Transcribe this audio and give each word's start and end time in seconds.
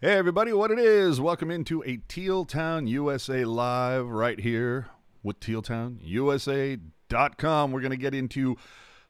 Hey, 0.00 0.12
everybody, 0.12 0.52
what 0.52 0.70
it 0.70 0.78
is. 0.78 1.20
Welcome 1.20 1.50
into 1.50 1.82
a 1.82 1.96
Teal 1.96 2.44
Town 2.44 2.86
USA 2.86 3.44
live 3.44 4.06
right 4.06 4.38
here 4.38 4.86
with 5.24 5.40
TealTownUSA.com. 5.40 7.72
We're 7.72 7.80
going 7.80 7.90
to 7.90 7.96
get 7.96 8.14
into 8.14 8.56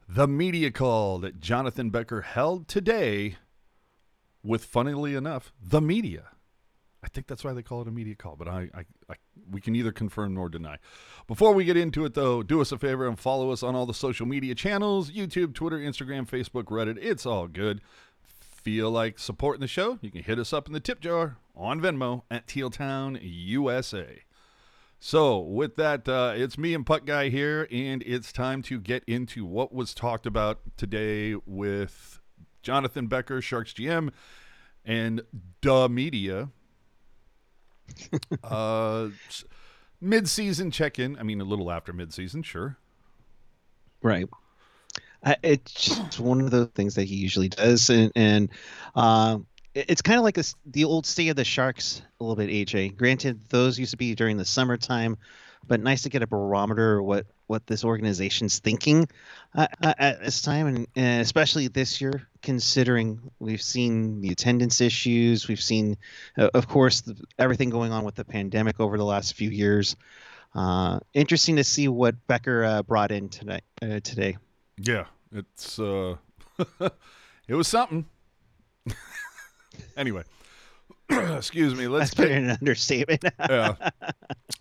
the 0.08 0.26
media 0.26 0.70
call 0.70 1.18
that 1.18 1.40
Jonathan 1.40 1.90
Becker 1.90 2.22
held 2.22 2.68
today 2.68 3.36
with, 4.42 4.64
funnily 4.64 5.14
enough, 5.14 5.52
the 5.62 5.82
media. 5.82 6.30
I 7.04 7.08
think 7.08 7.26
that's 7.26 7.44
why 7.44 7.52
they 7.52 7.62
call 7.62 7.82
it 7.82 7.88
a 7.88 7.90
media 7.90 8.14
call, 8.14 8.36
but 8.36 8.48
I, 8.48 8.70
I, 8.74 8.86
I, 9.10 9.16
we 9.50 9.60
can 9.60 9.74
neither 9.74 9.92
confirm 9.92 10.32
nor 10.32 10.48
deny. 10.48 10.78
Before 11.26 11.52
we 11.52 11.66
get 11.66 11.76
into 11.76 12.06
it, 12.06 12.14
though, 12.14 12.42
do 12.42 12.62
us 12.62 12.72
a 12.72 12.78
favor 12.78 13.06
and 13.06 13.18
follow 13.18 13.50
us 13.50 13.62
on 13.62 13.76
all 13.76 13.84
the 13.84 13.92
social 13.92 14.24
media 14.24 14.54
channels 14.54 15.10
YouTube, 15.10 15.52
Twitter, 15.52 15.78
Instagram, 15.78 16.26
Facebook, 16.26 16.64
Reddit. 16.64 16.96
It's 16.98 17.26
all 17.26 17.46
good 17.46 17.82
feel 18.68 18.90
like 18.90 19.18
supporting 19.18 19.62
the 19.62 19.66
show, 19.66 19.98
you 20.02 20.10
can 20.10 20.22
hit 20.22 20.38
us 20.38 20.52
up 20.52 20.66
in 20.66 20.74
the 20.74 20.80
tip 20.80 21.00
jar 21.00 21.38
on 21.56 21.80
Venmo 21.80 22.20
at 22.30 22.46
Tealtown 22.46 23.18
USA. 23.22 24.24
So, 25.00 25.38
with 25.38 25.76
that, 25.76 26.06
uh, 26.06 26.34
it's 26.36 26.58
me 26.58 26.74
and 26.74 26.84
Putt 26.84 27.06
Guy 27.06 27.30
here, 27.30 27.66
and 27.72 28.02
it's 28.02 28.30
time 28.30 28.60
to 28.64 28.78
get 28.78 29.04
into 29.06 29.46
what 29.46 29.72
was 29.72 29.94
talked 29.94 30.26
about 30.26 30.60
today 30.76 31.34
with 31.46 32.20
Jonathan 32.62 33.06
Becker, 33.06 33.40
Sharks 33.40 33.72
GM, 33.72 34.12
and 34.84 35.22
Duh 35.62 35.88
Media. 35.88 36.50
uh, 38.44 39.08
mid-season 39.98 40.70
check-in. 40.70 41.16
I 41.16 41.22
mean, 41.22 41.40
a 41.40 41.44
little 41.44 41.70
after 41.70 41.94
mid-season, 41.94 42.42
sure. 42.42 42.76
Right. 44.02 44.28
Uh, 45.22 45.34
it's 45.42 45.72
just 45.72 46.20
one 46.20 46.40
of 46.40 46.50
those 46.50 46.68
things 46.68 46.94
that 46.94 47.04
he 47.04 47.16
usually 47.16 47.48
does, 47.48 47.90
and, 47.90 48.12
and 48.14 48.50
uh, 48.94 49.38
it's 49.74 50.02
kind 50.02 50.18
of 50.18 50.24
like 50.24 50.38
a, 50.38 50.44
the 50.66 50.84
old 50.84 51.06
state 51.06 51.28
of 51.28 51.36
the 51.36 51.44
Sharks 51.44 52.02
a 52.20 52.24
little 52.24 52.36
bit. 52.36 52.50
AJ, 52.50 52.96
granted, 52.96 53.48
those 53.48 53.78
used 53.78 53.92
to 53.92 53.96
be 53.96 54.14
during 54.14 54.36
the 54.36 54.44
summertime, 54.44 55.16
but 55.66 55.80
nice 55.80 56.02
to 56.02 56.08
get 56.08 56.22
a 56.22 56.26
barometer 56.26 56.98
of 56.98 57.04
what 57.04 57.26
what 57.48 57.66
this 57.66 57.82
organization's 57.82 58.58
thinking 58.58 59.08
uh, 59.54 59.66
uh 59.82 59.94
at 59.98 60.22
this 60.22 60.42
time, 60.42 60.66
and, 60.66 60.86
and, 60.94 61.22
especially 61.22 61.66
this 61.68 62.00
year, 62.00 62.28
considering 62.42 63.20
we've 63.40 63.62
seen 63.62 64.20
the 64.20 64.30
attendance 64.30 64.80
issues, 64.80 65.48
we've 65.48 65.60
seen, 65.60 65.96
uh, 66.36 66.50
of 66.54 66.68
course, 66.68 67.00
the, 67.00 67.16
everything 67.38 67.70
going 67.70 67.90
on 67.90 68.04
with 68.04 68.14
the 68.14 68.24
pandemic 68.24 68.78
over 68.80 68.96
the 68.96 69.04
last 69.04 69.34
few 69.34 69.50
years. 69.50 69.96
Uh, 70.54 71.00
interesting 71.12 71.56
to 71.56 71.64
see 71.64 71.88
what 71.88 72.26
Becker 72.26 72.82
brought 72.84 73.12
in 73.12 73.28
tonight 73.28 73.64
today. 73.80 74.36
Yeah, 74.80 75.06
it's 75.32 75.78
uh, 75.78 76.16
it 77.48 77.54
was 77.54 77.68
something. 77.68 78.06
anyway, 79.96 80.22
excuse 81.10 81.74
me. 81.74 81.88
Let's 81.88 82.14
That's 82.14 82.28
get 82.28 82.38
an 82.38 82.50
understatement. 82.50 83.24
yeah, 83.40 83.74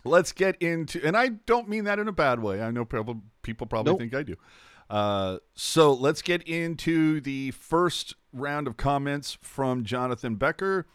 let's 0.04 0.32
get 0.32 0.60
into, 0.60 1.04
and 1.04 1.16
I 1.16 1.28
don't 1.28 1.68
mean 1.68 1.84
that 1.84 1.98
in 1.98 2.08
a 2.08 2.12
bad 2.12 2.40
way. 2.40 2.62
I 2.62 2.70
know 2.70 2.84
people 2.84 3.22
people 3.42 3.66
probably 3.66 3.92
nope. 3.92 4.00
think 4.00 4.14
I 4.14 4.22
do. 4.22 4.36
Uh, 4.90 5.38
so 5.54 5.92
let's 5.92 6.22
get 6.22 6.42
into 6.42 7.20
the 7.20 7.50
first 7.52 8.14
round 8.32 8.66
of 8.66 8.76
comments 8.76 9.38
from 9.40 9.84
Jonathan 9.84 10.36
Becker, 10.36 10.86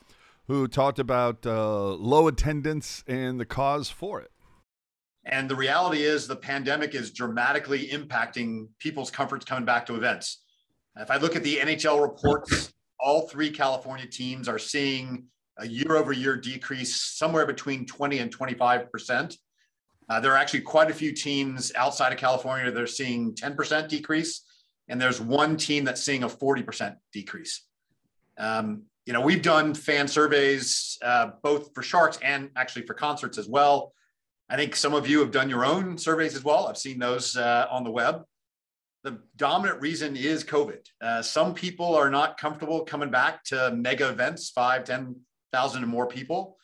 who 0.48 0.68
talked 0.68 1.00
about 1.00 1.46
uh, 1.46 1.94
low 1.94 2.28
attendance 2.28 3.04
and 3.08 3.40
the 3.40 3.46
cause 3.46 3.90
for 3.90 4.20
it. 4.20 4.32
And 5.26 5.50
the 5.50 5.56
reality 5.56 6.04
is 6.04 6.28
the 6.28 6.36
pandemic 6.36 6.96
is 6.96 7.12
dramatically 7.12 7.88
impacting 7.88 8.68
people's 8.80 9.10
comforts 9.10 9.46
coming 9.46 9.66
back 9.66 9.86
to 9.86 9.96
events. 9.96 10.42
If 10.98 11.10
I 11.10 11.18
look 11.18 11.36
at 11.36 11.44
the 11.44 11.58
NHL 11.58 12.02
reports, 12.02 12.74
all 13.00 13.28
three 13.28 13.50
California 13.50 14.06
teams 14.06 14.48
are 14.48 14.60
seeing 14.60 15.26
a 15.58 15.68
year 15.68 15.96
over 15.96 16.12
year 16.12 16.36
decrease 16.36 16.96
somewhere 16.96 17.46
between 17.46 17.86
20 17.86 18.20
and 18.20 18.36
25%. 18.36 19.38
Uh, 20.10 20.20
there 20.20 20.34
are 20.34 20.38
actually 20.38 20.62
quite 20.62 20.92
a 20.92 20.94
few 20.94 21.14
teams 21.14 21.72
outside 21.76 22.12
of 22.12 22.20
California 22.20 22.70
that 22.70 22.82
are 22.82 22.88
seeing 22.88 23.34
10% 23.34 23.88
decrease, 23.88 24.42
and 24.90 25.00
there's 25.00 25.22
one 25.22 25.56
team 25.56 25.86
that's 25.86 26.04
seeing 26.04 26.24
a 26.24 26.28
40% 26.28 26.96
decrease. 27.14 27.66
Um, 28.38 28.84
you 29.06 29.14
know, 29.14 29.22
we've 29.22 29.42
done 29.42 29.74
fan 29.74 30.08
surveys 30.08 30.98
uh, 31.02 31.32
both 31.42 31.74
for 31.74 31.82
Sharks 31.82 32.18
and 32.22 32.50
actually 32.56 32.86
for 32.86 32.94
concerts 32.94 33.38
as 33.38 33.48
well. 33.48 33.94
I 34.54 34.56
think 34.56 34.76
some 34.76 34.94
of 34.94 35.08
you 35.08 35.20
have 35.22 35.32
done 35.32 35.50
your 35.50 35.66
own 35.66 35.98
surveys 35.98 36.36
as 36.36 36.44
well. 36.44 36.68
I've 36.68 36.78
seen 36.78 37.00
those 37.00 37.36
uh, 37.36 37.66
on 37.72 37.84
the 37.84 37.90
web. 37.90 38.24
The 39.04 39.18
dominant 39.36 39.82
reason 39.82 40.16
is 40.16 40.44
COVID. 40.44 40.78
Uh, 41.02 41.24
some 41.24 41.56
people 41.56 41.96
are 41.96 42.12
not 42.12 42.38
comfortable 42.38 42.86
coming 42.86 43.10
back 43.10 43.44
to 43.46 43.72
mega 43.76 44.08
events, 44.10 44.52
five, 44.52 44.84
10,000 44.84 45.82
and 45.82 45.92
more 45.92 46.06
people. 46.06 46.60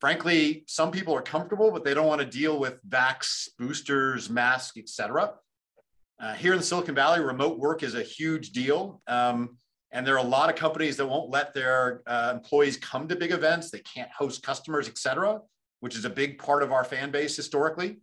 Frankly, 0.00 0.64
some 0.66 0.90
people 0.90 1.14
are 1.14 1.20
comfortable, 1.20 1.70
but 1.70 1.84
they 1.84 1.92
don't 1.92 2.06
want 2.06 2.22
to 2.22 2.26
deal 2.26 2.58
with 2.58 2.80
vax, 2.88 3.50
boosters, 3.58 4.30
masks, 4.30 4.78
etc. 4.78 5.34
Uh, 6.18 6.32
here 6.32 6.54
in 6.54 6.62
Silicon 6.62 6.94
Valley, 6.94 7.20
remote 7.20 7.58
work 7.58 7.82
is 7.82 7.94
a 7.94 8.02
huge 8.02 8.52
deal. 8.52 9.02
Um, 9.08 9.58
and 9.92 10.06
there 10.06 10.14
are 10.14 10.24
a 10.24 10.28
lot 10.28 10.48
of 10.48 10.56
companies 10.56 10.96
that 10.96 11.06
won't 11.06 11.28
let 11.28 11.52
their 11.52 12.00
uh, 12.06 12.32
employees 12.34 12.78
come 12.78 13.06
to 13.08 13.14
big 13.14 13.32
events. 13.32 13.70
They 13.70 13.80
can't 13.80 14.10
host 14.10 14.42
customers, 14.42 14.88
etc 14.88 15.42
which 15.80 15.96
is 15.96 16.04
a 16.04 16.10
big 16.10 16.38
part 16.38 16.62
of 16.62 16.72
our 16.72 16.84
fan 16.84 17.10
base 17.10 17.36
historically. 17.36 17.98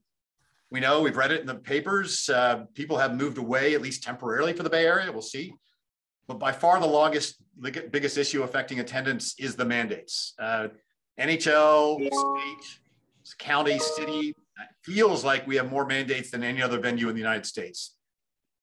We 0.72 0.80
know 0.80 1.02
we've 1.02 1.18
read 1.18 1.32
it 1.32 1.42
in 1.42 1.48
the 1.48 1.56
papers. 1.56 2.30
Uh, 2.30 2.66
people 2.74 2.98
have 2.98 3.16
moved 3.16 3.38
away, 3.38 3.76
at 3.76 3.82
least 3.82 4.04
temporarily, 4.04 4.54
for 4.54 4.64
the 4.64 4.70
Bay 4.70 4.86
Area. 4.86 5.12
We'll 5.12 5.22
see. 5.22 5.54
But 6.28 6.40
by 6.40 6.52
far 6.52 6.80
the 6.80 6.88
longest, 6.88 7.36
the 7.60 7.88
biggest 7.92 8.18
issue 8.18 8.44
affecting 8.44 8.80
attendance 8.80 9.36
is 9.38 9.56
the 9.56 9.66
mandates. 9.66 10.34
Uh, 10.40 10.70
NHL, 11.20 11.98
state, 11.98 12.80
county, 13.38 13.78
city 13.78 14.36
feels 14.82 15.24
like 15.24 15.46
we 15.46 15.56
have 15.58 15.70
more 15.70 15.86
mandates 15.86 16.32
than 16.32 16.44
any 16.44 16.62
other 16.62 16.80
venue 16.80 17.10
in 17.10 17.16
the 17.16 17.22
United 17.22 17.46
States. 17.46 17.96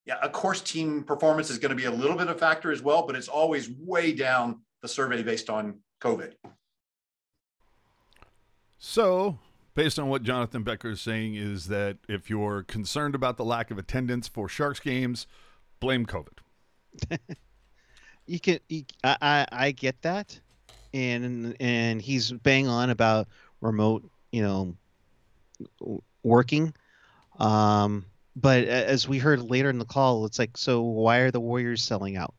Yeah, 0.07 0.17
of 0.17 0.33
course, 0.33 0.61
team 0.61 1.05
performance 1.05 1.51
is 1.51 1.59
going 1.59 1.71
to 1.71 1.77
be 1.77 1.85
a 1.85 1.91
little 1.91 2.17
bit 2.17 2.29
of 2.29 2.37
a 2.37 2.39
factor 2.39 2.73
as 2.73 2.83
well, 2.83 3.07
but 3.07 3.15
it's 3.15 3.29
always 3.29 3.71
way 3.71 4.13
down 4.13 4.63
the 4.83 4.89
survey 4.89 5.23
based 5.23 5.51
on 5.51 5.79
COVID. 6.01 6.33
So, 8.83 9.39
based 9.75 9.99
on 9.99 10.09
what 10.09 10.23
Jonathan 10.23 10.63
Becker 10.63 10.93
is 10.93 11.03
saying, 11.03 11.35
is 11.35 11.67
that 11.67 11.99
if 12.09 12.31
you're 12.31 12.63
concerned 12.63 13.15
about 13.15 13.37
the 13.37 13.45
lack 13.45 13.71
of 13.71 13.77
attendance 13.77 14.27
for 14.27 14.49
Sharks 14.49 14.81
games, 14.81 15.27
blame 15.81 16.07
COVID. 16.07 16.39
you 18.27 18.41
can, 18.41 18.59
you, 18.71 18.85
I, 19.05 19.17
I, 19.21 19.47
I 19.53 19.71
get 19.73 20.01
that, 20.01 20.41
and 20.95 21.55
and 21.61 22.01
he's 22.01 22.33
bang 22.33 22.69
on 22.69 22.89
about 22.89 23.29
remote, 23.61 24.11
you 24.33 24.43
know, 24.43 24.75
working. 26.23 26.75
Um, 27.39 28.07
but 28.35 28.65
as 28.65 29.07
we 29.07 29.19
heard 29.19 29.43
later 29.43 29.69
in 29.69 29.77
the 29.77 29.85
call, 29.85 30.25
it's 30.25 30.39
like, 30.39 30.57
so 30.57 30.81
why 30.81 31.19
are 31.19 31.31
the 31.31 31.39
Warriors 31.39 31.83
selling 31.83 32.17
out? 32.17 32.33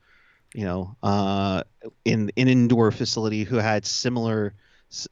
You 0.56 0.66
know, 0.66 0.96
uh, 1.03 1.62
in 2.03 2.31
an 2.35 2.47
indoor 2.47 2.91
facility 2.91 3.44
who 3.44 3.58
had 3.58 3.85
similar 3.85 4.56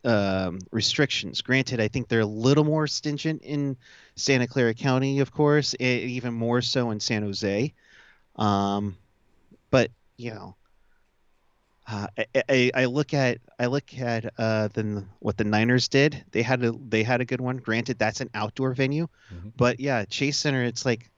um, 0.03 0.59
restrictions. 0.71 1.41
Granted, 1.41 1.79
I 1.79 1.87
think 1.87 2.07
they're 2.07 2.21
a 2.21 2.25
little 2.25 2.63
more 2.63 2.87
stringent 2.87 3.41
in 3.43 3.77
Santa 4.15 4.47
Clara 4.47 4.73
County, 4.73 5.19
of 5.19 5.31
course, 5.31 5.75
even 5.79 6.33
more 6.33 6.61
so 6.61 6.91
in 6.91 6.99
San 6.99 7.23
Jose. 7.23 7.73
Um, 8.35 8.97
but 9.71 9.91
you 10.17 10.31
know, 10.33 10.55
uh, 11.87 12.07
I, 12.17 12.43
I, 12.49 12.71
I, 12.75 12.85
look 12.85 13.13
at 13.13 13.39
I 13.57 13.65
look 13.65 13.97
at 13.97 14.33
uh, 14.37 14.67
the 14.67 15.03
what 15.19 15.37
the 15.37 15.43
Niners 15.43 15.87
did. 15.87 16.23
They 16.31 16.41
had 16.41 16.63
a 16.63 16.71
they 16.71 17.03
had 17.03 17.21
a 17.21 17.25
good 17.25 17.41
one. 17.41 17.57
Granted, 17.57 17.97
that's 17.97 18.21
an 18.21 18.29
outdoor 18.33 18.73
venue, 18.73 19.07
mm-hmm. 19.33 19.49
but 19.57 19.79
yeah, 19.79 20.05
Chase 20.05 20.37
Center. 20.37 20.63
It's 20.63 20.85
like 20.85 21.09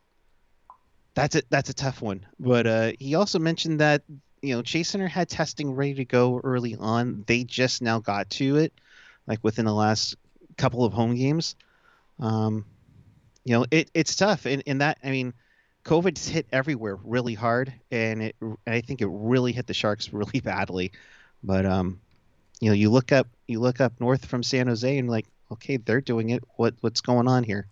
that's 1.14 1.36
a 1.36 1.42
that's 1.50 1.70
a 1.70 1.74
tough 1.74 2.02
one. 2.02 2.26
But 2.40 2.68
uh, 2.68 2.92
he 3.00 3.16
also 3.16 3.38
mentioned 3.38 3.80
that 3.82 4.04
you 4.42 4.56
know, 4.56 4.62
Chase 4.62 4.90
Center 4.90 5.08
had 5.08 5.30
testing 5.30 5.74
ready 5.74 5.96
to 5.96 6.06
go 6.06 6.42
early 6.44 6.76
on. 6.76 7.24
They 7.28 7.44
just 7.44 7.82
now 7.82 8.00
got 8.00 8.30
to 8.32 8.58
it, 8.58 8.74
like 9.28 9.40
within 9.44 9.66
the 9.66 9.74
last 9.74 10.16
couple 10.58 10.84
of 10.84 10.94
home 10.94 11.16
games. 11.16 11.56
Um, 12.20 12.66
you 13.44 13.54
know, 13.54 13.66
it, 13.72 13.90
it's 13.94 14.16
tough. 14.16 14.46
And, 14.46 14.64
and 14.66 14.82
that, 14.82 14.98
I 15.04 15.12
mean, 15.12 15.34
COVID's 15.86 16.28
hit 16.28 16.48
everywhere 16.52 16.98
really 17.04 17.34
hard. 17.34 17.74
And 17.92 18.24
it, 18.24 18.36
I 18.68 18.82
think 18.82 19.02
it 19.02 19.10
really 19.10 19.52
hit 19.52 19.68
the 19.68 19.74
Sharks 19.74 20.14
really 20.14 20.40
badly. 20.40 20.92
But, 21.44 21.66
um, 21.66 22.00
you 22.60 22.70
know, 22.70 22.76
you 22.76 22.90
look 22.90 23.12
up, 23.12 23.28
you 23.48 23.60
look 23.60 23.82
up 23.82 23.94
north 24.00 24.26
from 24.26 24.44
San 24.44 24.68
Jose 24.68 24.98
and 24.98 25.10
like, 25.10 25.28
okay, 25.52 25.78
they're 25.78 26.02
doing 26.02 26.30
it. 26.30 26.44
What, 26.56 26.76
what's 26.82 27.02
going 27.02 27.28
on 27.28 27.44
here? 27.44 27.68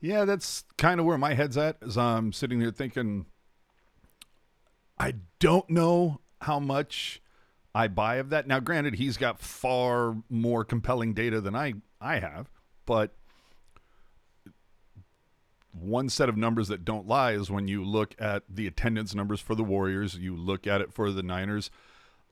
Yeah, 0.00 0.24
that's 0.24 0.64
kind 0.78 0.98
of 0.98 1.06
where 1.06 1.18
my 1.18 1.34
head's 1.34 1.56
at 1.56 1.76
as 1.80 1.96
I'm 1.96 2.32
sitting 2.32 2.58
there 2.58 2.72
thinking, 2.72 3.26
I 5.02 5.14
don't 5.40 5.68
know 5.68 6.20
how 6.42 6.60
much 6.60 7.20
I 7.74 7.88
buy 7.88 8.16
of 8.16 8.30
that. 8.30 8.46
Now, 8.46 8.60
granted, 8.60 8.94
he's 8.94 9.16
got 9.16 9.40
far 9.40 10.16
more 10.30 10.64
compelling 10.64 11.12
data 11.12 11.40
than 11.40 11.56
I, 11.56 11.74
I 12.00 12.20
have, 12.20 12.48
but 12.86 13.10
one 15.72 16.08
set 16.08 16.28
of 16.28 16.36
numbers 16.36 16.68
that 16.68 16.84
don't 16.84 17.08
lie 17.08 17.32
is 17.32 17.50
when 17.50 17.66
you 17.66 17.82
look 17.82 18.14
at 18.20 18.44
the 18.48 18.68
attendance 18.68 19.12
numbers 19.12 19.40
for 19.40 19.56
the 19.56 19.64
Warriors, 19.64 20.14
you 20.18 20.36
look 20.36 20.68
at 20.68 20.80
it 20.80 20.92
for 20.92 21.10
the 21.10 21.22
Niners. 21.24 21.68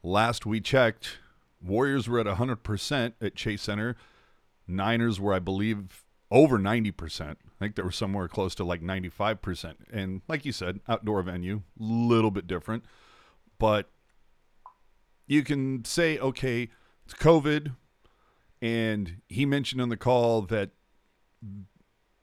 Last 0.04 0.46
we 0.46 0.60
checked, 0.60 1.18
Warriors 1.60 2.08
were 2.08 2.20
at 2.20 2.26
100% 2.26 3.14
at 3.20 3.34
Chase 3.34 3.62
Center. 3.62 3.96
Niners 4.68 5.18
were, 5.18 5.34
I 5.34 5.40
believe, 5.40 6.04
over 6.30 6.58
90%. 6.58 7.30
I 7.30 7.34
think 7.58 7.74
they 7.74 7.82
were 7.82 7.90
somewhere 7.90 8.28
close 8.28 8.54
to 8.56 8.64
like 8.64 8.82
95%. 8.82 9.74
And 9.92 10.22
like 10.28 10.44
you 10.44 10.52
said, 10.52 10.80
outdoor 10.88 11.22
venue, 11.22 11.62
little 11.78 12.30
bit 12.30 12.46
different. 12.46 12.84
But 13.58 13.90
you 15.26 15.42
can 15.42 15.84
say, 15.84 16.18
okay, 16.18 16.68
it's 17.04 17.14
COVID. 17.14 17.74
And 18.62 19.22
he 19.28 19.44
mentioned 19.46 19.80
on 19.80 19.88
the 19.88 19.96
call 19.96 20.42
that 20.42 20.70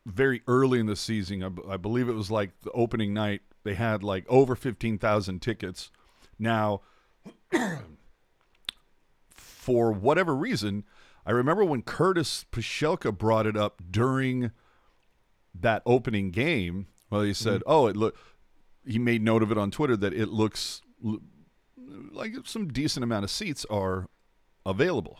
very 0.05 0.41
early 0.47 0.79
in 0.79 0.85
the 0.85 0.95
season, 0.95 1.43
I, 1.43 1.73
I 1.73 1.77
believe 1.77 2.07
it 2.07 2.13
was 2.13 2.31
like 2.31 2.59
the 2.61 2.71
opening 2.71 3.13
night, 3.13 3.41
they 3.63 3.73
had 3.73 4.03
like 4.03 4.25
over 4.29 4.55
15,000 4.55 5.41
tickets. 5.41 5.91
Now, 6.39 6.81
for 9.29 9.91
whatever 9.91 10.33
reason, 10.33 10.85
I 11.27 11.31
remember 11.31 11.65
when 11.65 11.81
Curtis 11.81 12.45
Pashelka 12.53 13.15
brought 13.15 13.45
it 13.45 13.57
up 13.57 13.81
during 13.91 14.51
that 15.53 15.81
opening 15.85 16.31
game. 16.31 16.87
Well, 17.09 17.21
he 17.21 17.33
said, 17.33 17.59
mm-hmm. 17.59 17.71
"Oh, 17.71 17.87
it 17.87 17.97
look." 17.97 18.17
He 18.85 18.97
made 18.97 19.21
note 19.21 19.43
of 19.43 19.51
it 19.51 19.57
on 19.57 19.69
Twitter 19.69 19.97
that 19.97 20.13
it 20.13 20.29
looks 20.29 20.81
like 22.13 22.33
some 22.45 22.69
decent 22.69 23.03
amount 23.03 23.25
of 23.25 23.29
seats 23.29 23.65
are 23.69 24.07
available, 24.65 25.19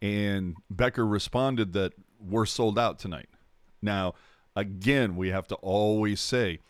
and 0.00 0.54
Becker 0.70 1.04
responded 1.04 1.72
that 1.72 1.94
we're 2.20 2.46
sold 2.46 2.78
out 2.78 3.00
tonight. 3.00 3.28
Now, 3.82 4.14
again, 4.54 5.16
we 5.16 5.30
have 5.30 5.48
to 5.48 5.56
always 5.56 6.20
say 6.20 6.60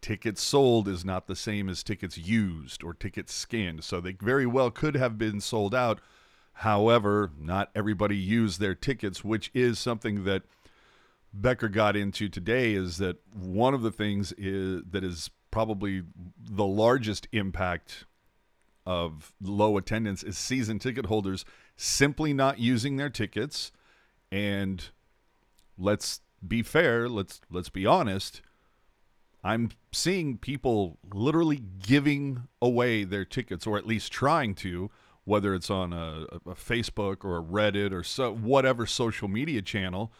tickets 0.00 0.40
sold 0.40 0.86
is 0.86 1.04
not 1.04 1.26
the 1.26 1.34
same 1.34 1.68
as 1.68 1.82
tickets 1.82 2.16
used 2.16 2.84
or 2.84 2.94
tickets 2.94 3.34
scanned. 3.34 3.82
So 3.82 4.00
they 4.00 4.12
very 4.12 4.46
well 4.46 4.70
could 4.70 4.94
have 4.94 5.18
been 5.18 5.40
sold 5.40 5.74
out 5.74 6.00
However, 6.54 7.30
not 7.38 7.70
everybody 7.74 8.16
used 8.16 8.60
their 8.60 8.74
tickets, 8.74 9.24
which 9.24 9.50
is 9.54 9.78
something 9.78 10.24
that 10.24 10.42
Becker 11.32 11.68
got 11.68 11.96
into 11.96 12.28
today. 12.28 12.74
Is 12.74 12.98
that 12.98 13.16
one 13.34 13.74
of 13.74 13.82
the 13.82 13.90
things 13.90 14.32
is 14.38 14.82
that 14.90 15.02
is 15.02 15.30
probably 15.50 16.02
the 16.40 16.64
largest 16.64 17.28
impact 17.32 18.06
of 18.86 19.32
low 19.40 19.76
attendance 19.76 20.22
is 20.22 20.36
season 20.36 20.78
ticket 20.78 21.06
holders 21.06 21.44
simply 21.76 22.32
not 22.32 22.58
using 22.58 22.96
their 22.96 23.08
tickets 23.08 23.72
and 24.30 24.90
let's 25.78 26.20
be 26.46 26.62
fair 26.62 27.08
let's 27.08 27.40
let's 27.50 27.70
be 27.70 27.86
honest 27.86 28.42
i'm 29.42 29.70
seeing 29.90 30.36
people 30.36 30.98
literally 31.14 31.62
giving 31.86 32.46
away 32.60 33.04
their 33.04 33.24
tickets 33.24 33.66
or 33.66 33.78
at 33.78 33.86
least 33.86 34.12
trying 34.12 34.54
to 34.54 34.90
whether 35.24 35.54
it's 35.54 35.70
on 35.70 35.92
a, 35.92 36.26
a 36.46 36.54
Facebook 36.54 37.24
or 37.24 37.38
a 37.38 37.42
Reddit 37.42 37.92
or 37.92 38.02
so 38.02 38.34
whatever 38.34 38.86
social 38.86 39.28
media 39.28 39.62
channel. 39.62 40.12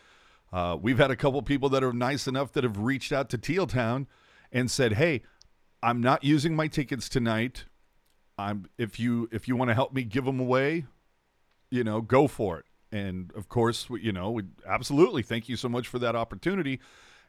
Uh, 0.52 0.76
we've 0.80 0.98
had 0.98 1.10
a 1.10 1.16
couple 1.16 1.42
people 1.42 1.68
that 1.70 1.82
are 1.82 1.92
nice 1.92 2.26
enough 2.26 2.52
that 2.52 2.64
have 2.64 2.78
reached 2.78 3.12
out 3.12 3.28
to 3.30 3.38
Teal 3.38 3.66
Town 3.66 4.06
and 4.52 4.70
said, 4.70 4.94
"Hey, 4.94 5.22
I'm 5.82 6.00
not 6.00 6.24
using 6.24 6.54
my 6.54 6.68
tickets 6.68 7.08
tonight. 7.08 7.64
I'm 8.38 8.66
if 8.78 8.98
you 8.98 9.28
if 9.32 9.48
you 9.48 9.56
want 9.56 9.70
to 9.70 9.74
help 9.74 9.92
me 9.92 10.04
give 10.04 10.24
them 10.24 10.40
away, 10.40 10.86
you 11.70 11.84
know, 11.84 12.00
go 12.00 12.28
for 12.28 12.58
it." 12.58 12.64
And 12.92 13.32
of 13.34 13.48
course, 13.48 13.88
you 14.00 14.12
know, 14.12 14.30
we 14.30 14.44
absolutely 14.66 15.22
thank 15.22 15.48
you 15.48 15.56
so 15.56 15.68
much 15.68 15.88
for 15.88 15.98
that 15.98 16.14
opportunity. 16.14 16.80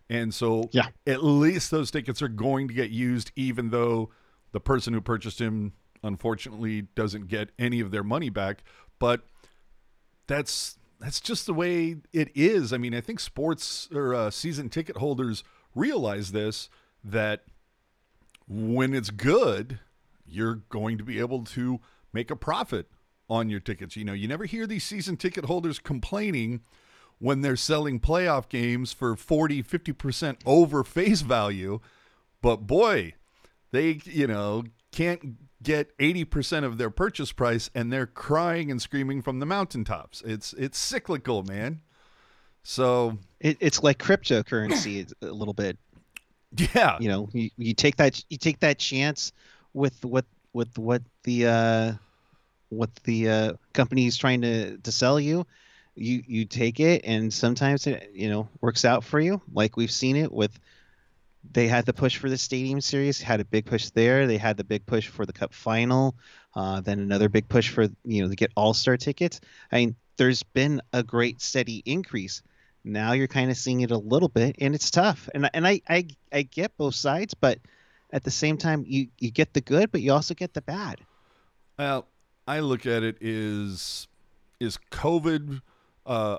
And 0.07 0.31
so, 0.31 0.69
yeah, 0.71 0.89
at 1.07 1.23
least 1.23 1.71
those 1.71 1.89
tickets 1.89 2.21
are 2.21 2.27
going 2.27 2.67
to 2.67 2.73
get 2.75 2.91
used, 2.91 3.31
even 3.35 3.71
though 3.71 4.11
the 4.51 4.59
person 4.59 4.93
who 4.93 5.01
purchased 5.01 5.39
them 5.39 5.73
unfortunately 6.05 6.83
doesn't 6.95 7.27
get 7.27 7.49
any 7.57 7.79
of 7.79 7.91
their 7.91 8.03
money 8.03 8.29
back. 8.29 8.63
But 8.99 9.21
that's 10.27 10.77
that's 10.99 11.19
just 11.19 11.45
the 11.45 11.53
way 11.53 11.97
it 12.13 12.29
is. 12.35 12.71
I 12.71 12.77
mean, 12.77 12.93
I 12.93 13.01
think 13.01 13.19
sports 13.19 13.89
or 13.93 14.13
uh, 14.13 14.31
season 14.31 14.69
ticket 14.69 14.97
holders 14.97 15.43
realize 15.73 16.31
this 16.31 16.69
that 17.03 17.43
when 18.47 18.93
it's 18.93 19.09
good, 19.09 19.79
you're 20.25 20.55
going 20.69 20.97
to 20.97 21.03
be 21.03 21.19
able 21.19 21.43
to 21.43 21.79
make 22.13 22.31
a 22.31 22.35
profit 22.35 22.87
on 23.29 23.49
your 23.49 23.59
tickets. 23.59 23.95
You 23.95 24.05
know, 24.05 24.13
you 24.13 24.27
never 24.27 24.45
hear 24.45 24.65
these 24.65 24.83
season 24.83 25.17
ticket 25.17 25.45
holders 25.45 25.79
complaining 25.79 26.61
when 27.19 27.41
they're 27.41 27.55
selling 27.55 27.99
playoff 27.99 28.49
games 28.49 28.93
for 28.93 29.15
40, 29.15 29.63
50% 29.63 30.37
over 30.45 30.83
face 30.83 31.21
value. 31.21 31.79
But 32.41 32.67
boy, 32.67 33.13
they, 33.71 33.99
you 34.03 34.27
know, 34.27 34.63
can't 34.95 35.35
get 35.61 35.95
80% 35.97 36.63
of 36.63 36.77
their 36.77 36.89
purchase 36.89 37.31
price 37.31 37.69
and 37.75 37.91
they're 37.91 38.07
crying 38.07 38.71
and 38.71 38.81
screaming 38.81 39.21
from 39.21 39.39
the 39.39 39.45
mountaintops. 39.45 40.21
It's 40.25 40.53
it's 40.53 40.77
cyclical, 40.77 41.43
man. 41.43 41.81
So 42.63 43.17
it, 43.39 43.57
it's 43.59 43.83
like 43.83 43.99
cryptocurrency 43.99 45.11
a 45.21 45.25
little 45.27 45.53
bit. 45.53 45.77
Yeah. 46.73 46.97
You 47.01 47.09
know, 47.09 47.29
you, 47.33 47.49
you 47.57 47.73
take 47.73 47.97
that 47.97 48.23
you 48.29 48.37
take 48.37 48.61
that 48.61 48.79
chance 48.79 49.33
with 49.73 50.05
what 50.05 50.23
with 50.53 50.77
what 50.77 51.01
the 51.23 51.47
uh 51.47 51.93
what 52.69 52.95
the 53.03 53.29
uh 53.29 53.53
company 53.73 54.05
is 54.05 54.15
trying 54.15 54.39
to 54.43 54.77
to 54.77 54.91
sell 54.91 55.19
you. 55.19 55.45
You 55.95 56.23
you 56.25 56.45
take 56.45 56.79
it 56.79 57.01
and 57.03 57.33
sometimes 57.33 57.87
it 57.87 58.09
you 58.13 58.29
know 58.29 58.47
works 58.61 58.85
out 58.85 59.03
for 59.03 59.19
you 59.19 59.41
like 59.51 59.75
we've 59.75 59.91
seen 59.91 60.15
it 60.15 60.31
with 60.31 60.57
they 61.51 61.67
had 61.67 61.85
the 61.85 61.93
push 61.93 62.17
for 62.17 62.29
the 62.29 62.37
Stadium 62.37 62.81
Series, 62.81 63.21
had 63.21 63.39
a 63.39 63.45
big 63.45 63.65
push 63.65 63.89
there. 63.89 64.27
They 64.27 64.37
had 64.37 64.57
the 64.57 64.63
big 64.63 64.85
push 64.85 65.07
for 65.07 65.25
the 65.25 65.33
Cup 65.33 65.53
Final, 65.53 66.15
uh, 66.55 66.81
then 66.81 66.99
another 66.99 67.29
big 67.29 67.47
push 67.47 67.69
for 67.69 67.87
you 68.03 68.23
know 68.23 68.29
to 68.29 68.35
get 68.35 68.51
All 68.55 68.73
Star 68.73 68.97
tickets. 68.97 69.41
I 69.71 69.77
mean, 69.77 69.95
there's 70.17 70.43
been 70.43 70.81
a 70.93 71.03
great 71.03 71.41
steady 71.41 71.81
increase. 71.85 72.41
Now 72.83 73.13
you're 73.13 73.27
kind 73.27 73.49
of 73.49 73.57
seeing 73.57 73.81
it 73.81 73.91
a 73.91 73.97
little 73.97 74.29
bit, 74.29 74.57
and 74.59 74.75
it's 74.75 74.91
tough. 74.91 75.29
And 75.33 75.49
and 75.53 75.67
I 75.67 75.81
I, 75.89 76.07
I 76.31 76.43
get 76.43 76.77
both 76.77 76.95
sides, 76.95 77.33
but 77.33 77.59
at 78.11 78.23
the 78.23 78.31
same 78.31 78.57
time, 78.57 78.85
you 78.87 79.07
you 79.19 79.31
get 79.31 79.53
the 79.53 79.61
good, 79.61 79.91
but 79.91 80.01
you 80.01 80.13
also 80.13 80.33
get 80.33 80.53
the 80.53 80.61
bad. 80.61 81.01
Well, 81.77 82.07
I 82.47 82.59
look 82.59 82.85
at 82.85 83.03
it 83.03 83.17
is 83.21 84.07
is 84.59 84.77
COVID 84.91 85.61
uh, 86.05 86.37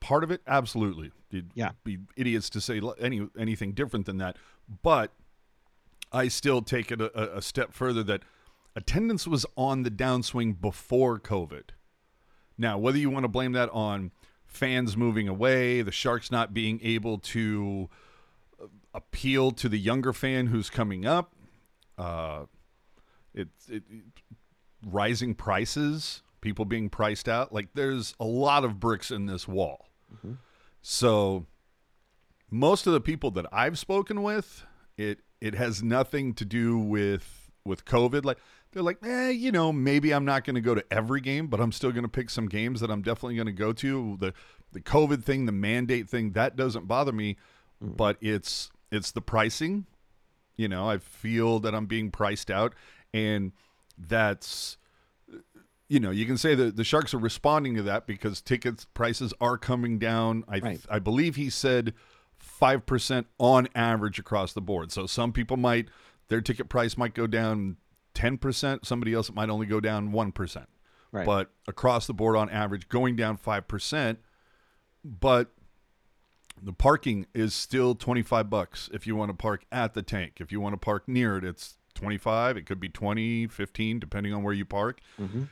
part 0.00 0.24
of 0.24 0.30
it? 0.30 0.42
Absolutely. 0.46 1.12
You'd 1.30 1.50
yeah. 1.54 1.70
be 1.84 1.98
idiots 2.16 2.50
to 2.50 2.60
say 2.60 2.80
any 3.00 3.28
anything 3.38 3.72
different 3.72 4.06
than 4.06 4.18
that. 4.18 4.36
But 4.82 5.12
I 6.12 6.28
still 6.28 6.62
take 6.62 6.90
it 6.90 7.00
a, 7.00 7.36
a 7.36 7.42
step 7.42 7.72
further 7.72 8.02
that 8.04 8.22
attendance 8.74 9.26
was 9.26 9.46
on 9.56 9.82
the 9.82 9.90
downswing 9.90 10.60
before 10.60 11.18
COVID. 11.18 11.70
Now, 12.58 12.78
whether 12.78 12.98
you 12.98 13.10
want 13.10 13.24
to 13.24 13.28
blame 13.28 13.52
that 13.52 13.70
on 13.70 14.12
fans 14.44 14.96
moving 14.96 15.28
away, 15.28 15.82
the 15.82 15.92
Sharks 15.92 16.30
not 16.30 16.54
being 16.54 16.80
able 16.82 17.18
to 17.18 17.88
uh, 18.62 18.66
appeal 18.94 19.50
to 19.52 19.68
the 19.68 19.78
younger 19.78 20.12
fan 20.12 20.46
who's 20.46 20.70
coming 20.70 21.04
up, 21.04 21.32
uh, 21.98 22.44
it, 23.34 23.48
it, 23.68 23.82
rising 24.84 25.34
prices, 25.34 26.22
people 26.40 26.64
being 26.64 26.88
priced 26.88 27.28
out. 27.28 27.52
Like 27.52 27.68
there's 27.74 28.14
a 28.18 28.24
lot 28.24 28.64
of 28.64 28.80
bricks 28.80 29.10
in 29.10 29.26
this 29.26 29.46
wall. 29.46 29.85
Mm-hmm. 30.14 30.32
So 30.82 31.46
most 32.50 32.86
of 32.86 32.92
the 32.92 33.00
people 33.00 33.30
that 33.32 33.46
I've 33.52 33.78
spoken 33.78 34.22
with, 34.22 34.64
it 34.96 35.20
it 35.40 35.54
has 35.54 35.82
nothing 35.82 36.34
to 36.34 36.44
do 36.44 36.78
with 36.78 37.50
with 37.64 37.84
COVID. 37.84 38.24
Like 38.24 38.38
they're 38.72 38.82
like, 38.82 38.98
eh, 39.04 39.30
you 39.30 39.52
know, 39.52 39.72
maybe 39.72 40.12
I'm 40.12 40.24
not 40.24 40.44
going 40.44 40.54
to 40.54 40.60
go 40.60 40.74
to 40.74 40.84
every 40.90 41.20
game, 41.20 41.48
but 41.48 41.60
I'm 41.60 41.72
still 41.72 41.92
going 41.92 42.04
to 42.04 42.08
pick 42.08 42.30
some 42.30 42.48
games 42.48 42.80
that 42.80 42.90
I'm 42.90 43.02
definitely 43.02 43.36
going 43.36 43.46
to 43.46 43.52
go 43.52 43.72
to. 43.74 44.16
The 44.18 44.32
the 44.72 44.80
COVID 44.80 45.24
thing, 45.24 45.46
the 45.46 45.52
mandate 45.52 46.08
thing, 46.08 46.32
that 46.32 46.56
doesn't 46.56 46.86
bother 46.86 47.12
me, 47.12 47.36
mm-hmm. 47.82 47.94
but 47.94 48.16
it's 48.20 48.70
it's 48.90 49.10
the 49.10 49.20
pricing. 49.20 49.86
You 50.56 50.68
know, 50.68 50.88
I 50.88 50.98
feel 50.98 51.58
that 51.60 51.74
I'm 51.74 51.86
being 51.86 52.10
priced 52.10 52.50
out, 52.50 52.74
and 53.12 53.52
that's 53.98 54.78
you 55.88 56.00
know, 56.00 56.10
you 56.10 56.26
can 56.26 56.36
say 56.36 56.54
that 56.54 56.76
the 56.76 56.84
Sharks 56.84 57.14
are 57.14 57.18
responding 57.18 57.74
to 57.76 57.82
that 57.84 58.06
because 58.06 58.40
ticket 58.40 58.86
prices 58.94 59.32
are 59.40 59.56
coming 59.56 59.98
down. 59.98 60.44
I 60.48 60.58
right. 60.58 60.80
I 60.90 60.98
believe 60.98 61.36
he 61.36 61.50
said 61.50 61.94
five 62.38 62.86
percent 62.86 63.26
on 63.38 63.68
average 63.74 64.18
across 64.18 64.52
the 64.52 64.60
board. 64.60 64.90
So 64.92 65.06
some 65.06 65.32
people 65.32 65.56
might 65.56 65.88
their 66.28 66.40
ticket 66.40 66.68
price 66.68 66.96
might 66.96 67.14
go 67.14 67.26
down 67.26 67.76
ten 68.14 68.36
percent. 68.36 68.84
Somebody 68.86 69.14
else 69.14 69.32
might 69.32 69.48
only 69.48 69.66
go 69.66 69.80
down 69.80 70.12
one 70.12 70.32
percent. 70.32 70.68
Right. 71.12 71.24
But 71.24 71.50
across 71.68 72.06
the 72.06 72.14
board 72.14 72.36
on 72.36 72.50
average, 72.50 72.88
going 72.88 73.14
down 73.14 73.36
five 73.36 73.68
percent. 73.68 74.18
But 75.04 75.52
the 76.60 76.72
parking 76.72 77.26
is 77.34 77.54
still 77.54 77.94
25 77.94 78.48
bucks 78.48 78.88
if 78.92 79.06
you 79.06 79.14
want 79.14 79.28
to 79.28 79.34
park 79.34 79.64
at 79.70 79.94
the 79.94 80.02
tank. 80.02 80.38
If 80.40 80.50
you 80.50 80.60
want 80.60 80.72
to 80.72 80.78
park 80.78 81.06
near 81.06 81.36
it, 81.36 81.44
it's 81.44 81.76
25. 81.94 82.56
It 82.56 82.66
could 82.66 82.80
be 82.80 82.88
20, 82.88 83.46
15, 83.48 83.98
depending 83.98 84.32
on 84.32 84.42
where 84.42 84.54
you 84.54 84.64
park. 84.64 85.00
Mm-hmm. 85.20 85.44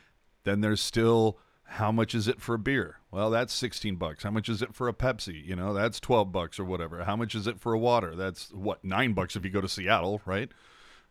Then 0.45 0.61
there's 0.61 0.79
still 0.81 1.37
how 1.67 1.91
much 1.91 2.15
is 2.15 2.27
it 2.27 2.39
for 2.39 2.55
a 2.55 2.59
beer? 2.59 2.99
Well, 3.11 3.29
that's 3.31 3.53
16 3.53 3.95
bucks. 3.95 4.23
How 4.23 4.31
much 4.31 4.47
is 4.47 4.61
it 4.61 4.73
for 4.73 4.87
a 4.87 4.93
Pepsi? 4.93 5.43
You 5.45 5.55
know, 5.55 5.73
that's 5.73 5.99
12 5.99 6.31
bucks 6.31 6.59
or 6.59 6.63
whatever. 6.63 7.03
How 7.03 7.15
much 7.15 7.35
is 7.35 7.47
it 7.47 7.59
for 7.59 7.73
a 7.73 7.77
water? 7.79 8.15
That's 8.15 8.51
what, 8.53 8.83
9 8.85 9.13
bucks 9.13 9.35
if 9.35 9.43
you 9.43 9.49
go 9.51 9.61
to 9.61 9.67
Seattle, 9.67 10.21
right? 10.25 10.49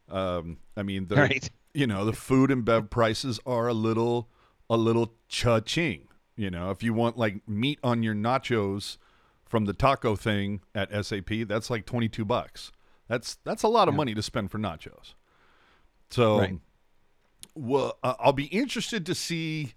Um, 0.08 0.58
I 0.76 0.82
mean, 0.82 1.08
the, 1.08 1.16
right. 1.16 1.50
you 1.74 1.86
know, 1.86 2.04
the 2.04 2.12
food 2.12 2.50
and 2.50 2.64
bev 2.64 2.88
prices 2.90 3.40
are 3.44 3.68
a 3.68 3.74
little 3.74 4.28
a 4.70 4.76
little 4.76 5.12
cha-ching. 5.28 6.08
You 6.36 6.50
know, 6.50 6.70
if 6.70 6.82
you 6.82 6.94
want 6.94 7.16
like 7.18 7.46
meat 7.48 7.78
on 7.84 8.02
your 8.02 8.14
nachos 8.14 8.96
from 9.44 9.66
the 9.66 9.72
taco 9.72 10.16
thing 10.16 10.60
at 10.74 10.90
SAP, 11.04 11.46
that's 11.46 11.68
like 11.70 11.84
22 11.86 12.24
bucks. 12.24 12.72
That's 13.08 13.36
that's 13.44 13.62
a 13.62 13.68
lot 13.68 13.88
of 13.88 13.94
Yeah. 13.94 13.98
money 13.98 14.14
to 14.14 14.22
spend 14.22 14.50
for 14.50 14.58
nachos. 14.58 15.14
So 16.10 16.38
Right. 16.38 16.58
Well, 17.54 17.98
uh, 18.02 18.14
I'll 18.18 18.32
be 18.32 18.46
interested 18.46 19.06
to 19.06 19.14
see 19.14 19.74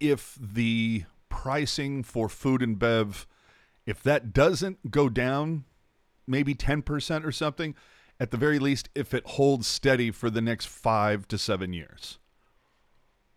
if 0.00 0.36
the 0.40 1.04
pricing 1.28 2.02
for 2.02 2.28
food 2.28 2.62
and 2.62 2.78
bev 2.78 3.26
if 3.84 4.02
that 4.02 4.32
doesn't 4.32 4.90
go 4.90 5.08
down 5.08 5.64
maybe 6.26 6.54
10% 6.54 7.24
or 7.24 7.32
something 7.32 7.74
at 8.18 8.30
the 8.30 8.36
very 8.36 8.58
least 8.58 8.88
if 8.94 9.14
it 9.14 9.24
holds 9.26 9.66
steady 9.66 10.10
for 10.10 10.28
the 10.28 10.40
next 10.40 10.66
5 10.66 11.28
to 11.28 11.38
7 11.38 11.72
years. 11.72 12.18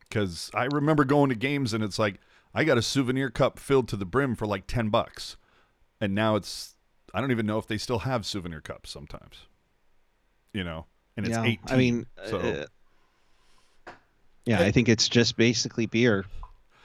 Cuz 0.09 0.49
I 0.53 0.65
remember 0.65 1.05
going 1.05 1.29
to 1.29 1.35
games 1.35 1.73
and 1.73 1.83
it's 1.83 1.99
like 1.99 2.19
I 2.53 2.63
got 2.63 2.77
a 2.77 2.81
souvenir 2.81 3.29
cup 3.29 3.59
filled 3.59 3.87
to 3.89 3.95
the 3.95 4.05
brim 4.05 4.35
for 4.35 4.47
like 4.47 4.65
10 4.65 4.89
bucks. 4.89 5.37
And 6.01 6.15
now 6.15 6.35
it's 6.35 6.75
I 7.13 7.21
don't 7.21 7.31
even 7.31 7.45
know 7.45 7.57
if 7.57 7.67
they 7.67 7.77
still 7.77 7.99
have 7.99 8.25
souvenir 8.25 8.61
cups 8.61 8.89
sometimes. 8.89 9.45
You 10.53 10.63
know? 10.63 10.87
And 11.15 11.27
it's 11.27 11.37
yeah, 11.37 11.43
18 11.43 11.59
I 11.67 11.77
mean, 11.77 12.07
so 12.27 12.39
uh, 12.39 12.65
yeah, 14.49 14.61
I 14.61 14.71
think 14.71 14.89
it's 14.89 15.07
just 15.07 15.37
basically 15.37 15.85
beer. 15.85 16.25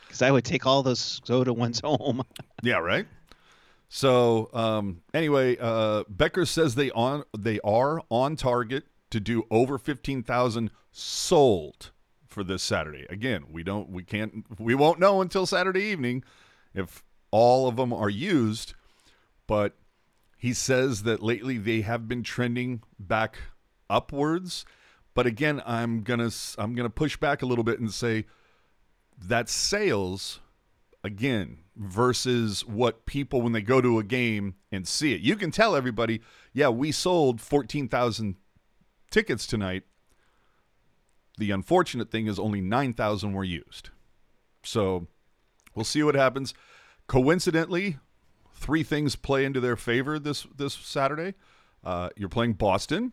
Because 0.02 0.20
I 0.22 0.30
would 0.30 0.44
take 0.44 0.66
all 0.66 0.82
those 0.82 1.20
soda 1.24 1.52
ones 1.52 1.80
home. 1.84 2.22
Yeah, 2.62 2.76
right. 2.76 3.06
So 3.88 4.50
um, 4.52 5.00
anyway, 5.14 5.56
uh, 5.58 6.04
Becker 6.08 6.46
says 6.46 6.74
they 6.74 6.90
on 6.90 7.24
they 7.36 7.60
are 7.60 8.02
on 8.10 8.36
target 8.36 8.84
to 9.10 9.20
do 9.20 9.44
over 9.50 9.78
fifteen 9.78 10.22
thousand 10.22 10.70
sold 10.92 11.90
for 12.26 12.44
this 12.44 12.62
Saturday. 12.62 13.06
Again, 13.08 13.44
we 13.50 13.62
don't 13.62 13.88
we 13.90 14.02
can't 14.02 14.44
we 14.58 14.74
won't 14.74 14.98
know 14.98 15.22
until 15.22 15.46
Saturday 15.46 15.84
evening 15.84 16.22
if 16.74 17.02
all 17.30 17.66
of 17.66 17.76
them 17.76 17.92
are 17.92 18.10
used, 18.10 18.74
but 19.46 19.74
he 20.36 20.52
says 20.52 21.04
that 21.04 21.22
lately 21.22 21.56
they 21.56 21.80
have 21.80 22.08
been 22.08 22.22
trending 22.22 22.82
back 22.98 23.38
upwards. 23.88 24.66
But 25.14 25.26
again, 25.26 25.62
I'm 25.64 26.02
gonna 26.02 26.30
I'm 26.58 26.74
gonna 26.74 26.90
push 26.90 27.16
back 27.16 27.42
a 27.42 27.46
little 27.46 27.64
bit 27.64 27.80
and 27.80 27.92
say 27.92 28.26
that 29.26 29.48
sales 29.48 30.40
again 31.04 31.58
versus 31.76 32.64
what 32.66 33.06
people 33.06 33.42
when 33.42 33.52
they 33.52 33.60
go 33.60 33.80
to 33.80 33.98
a 33.98 34.04
game 34.04 34.54
and 34.72 34.86
see 34.88 35.14
it. 35.14 35.20
You 35.20 35.36
can 35.36 35.50
tell 35.50 35.76
everybody, 35.76 36.20
yeah, 36.52 36.68
we 36.68 36.90
sold 36.92 37.40
14,000 37.40 38.36
tickets 39.10 39.46
tonight. 39.46 39.84
The 41.36 41.50
unfortunate 41.50 42.10
thing 42.10 42.26
is 42.26 42.38
only 42.38 42.60
9,000 42.60 43.32
were 43.32 43.44
used. 43.44 43.90
So 44.62 45.08
we'll 45.74 45.84
see 45.84 46.02
what 46.02 46.14
happens. 46.14 46.54
Coincidentally, 47.06 47.98
three 48.54 48.82
things 48.82 49.14
play 49.16 49.44
into 49.44 49.60
their 49.60 49.76
favor 49.76 50.18
this 50.18 50.46
this 50.56 50.74
Saturday. 50.74 51.34
Uh, 51.84 52.08
you're 52.16 52.28
playing 52.30 52.54
Boston, 52.54 53.12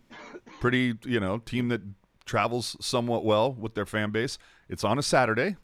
pretty 0.60 0.98
you 1.04 1.20
know 1.20 1.40
team 1.40 1.68
that 1.70 1.82
travels 2.26 2.78
somewhat 2.80 3.26
well 3.26 3.52
with 3.54 3.74
their 3.76 3.86
fan 3.86 4.12
base. 4.12 4.38
It's 4.70 4.84
on 4.84 4.98
a 4.98 5.04
Saturday, 5.04 5.58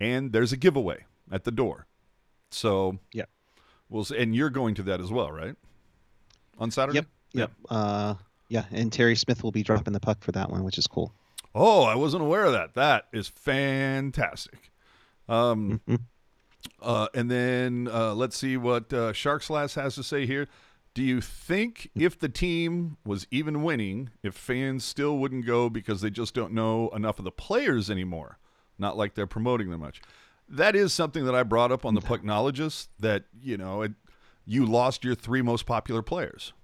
and 0.00 0.32
there's 0.32 0.52
a 0.52 0.56
giveaway 0.56 1.04
at 1.32 1.44
the 1.44 1.50
door. 1.50 1.86
So 2.50 2.98
Yeah. 3.12 3.24
we'll. 3.88 4.06
And 4.16 4.34
you're 4.36 4.50
going 4.50 4.74
to 4.76 4.82
that 4.84 5.00
as 5.00 5.10
well, 5.10 5.32
right? 5.32 5.54
On 6.58 6.70
Saturday. 6.70 6.96
Yep. 6.98 7.06
Yep. 7.32 7.50
Uh, 7.70 8.14
yeah, 8.48 8.64
and 8.70 8.92
Terry 8.92 9.16
Smith 9.16 9.42
will 9.42 9.52
be 9.52 9.62
dropping 9.62 9.92
the 9.92 10.00
puck 10.00 10.22
for 10.22 10.32
that 10.32 10.50
one, 10.50 10.62
which 10.64 10.78
is 10.78 10.86
cool. 10.86 11.12
Oh, 11.54 11.82
I 11.84 11.94
wasn't 11.94 12.22
aware 12.22 12.44
of 12.44 12.52
that. 12.52 12.74
That 12.74 13.06
is 13.12 13.28
fantastic. 13.28 14.70
Um, 15.28 15.80
Mhm. 15.88 16.00
uh, 16.82 17.08
and 17.14 17.30
then 17.30 17.88
uh, 17.92 18.14
let's 18.14 18.36
see 18.36 18.56
what 18.56 18.92
uh, 18.92 19.12
Sharks 19.12 19.50
Last 19.50 19.74
has 19.74 19.94
to 19.96 20.02
say 20.02 20.26
here. 20.26 20.48
Do 20.96 21.02
you 21.02 21.20
think 21.20 21.90
if 21.94 22.18
the 22.18 22.30
team 22.30 22.96
was 23.04 23.26
even 23.30 23.62
winning, 23.62 24.08
if 24.22 24.34
fans 24.34 24.82
still 24.82 25.18
wouldn't 25.18 25.44
go 25.44 25.68
because 25.68 26.00
they 26.00 26.08
just 26.08 26.32
don't 26.32 26.54
know 26.54 26.88
enough 26.88 27.18
of 27.18 27.26
the 27.26 27.30
players 27.30 27.90
anymore? 27.90 28.38
Not 28.78 28.96
like 28.96 29.12
they're 29.12 29.26
promoting 29.26 29.68
them 29.68 29.80
much. 29.80 30.00
That 30.48 30.74
is 30.74 30.94
something 30.94 31.26
that 31.26 31.34
I 31.34 31.42
brought 31.42 31.70
up 31.70 31.84
on 31.84 31.92
the 31.92 32.00
Pucknologist 32.00 32.88
that, 32.98 33.24
you 33.42 33.58
know, 33.58 33.82
it, 33.82 33.92
you 34.46 34.64
lost 34.64 35.04
your 35.04 35.14
three 35.14 35.42
most 35.42 35.66
popular 35.66 36.00
players. 36.00 36.54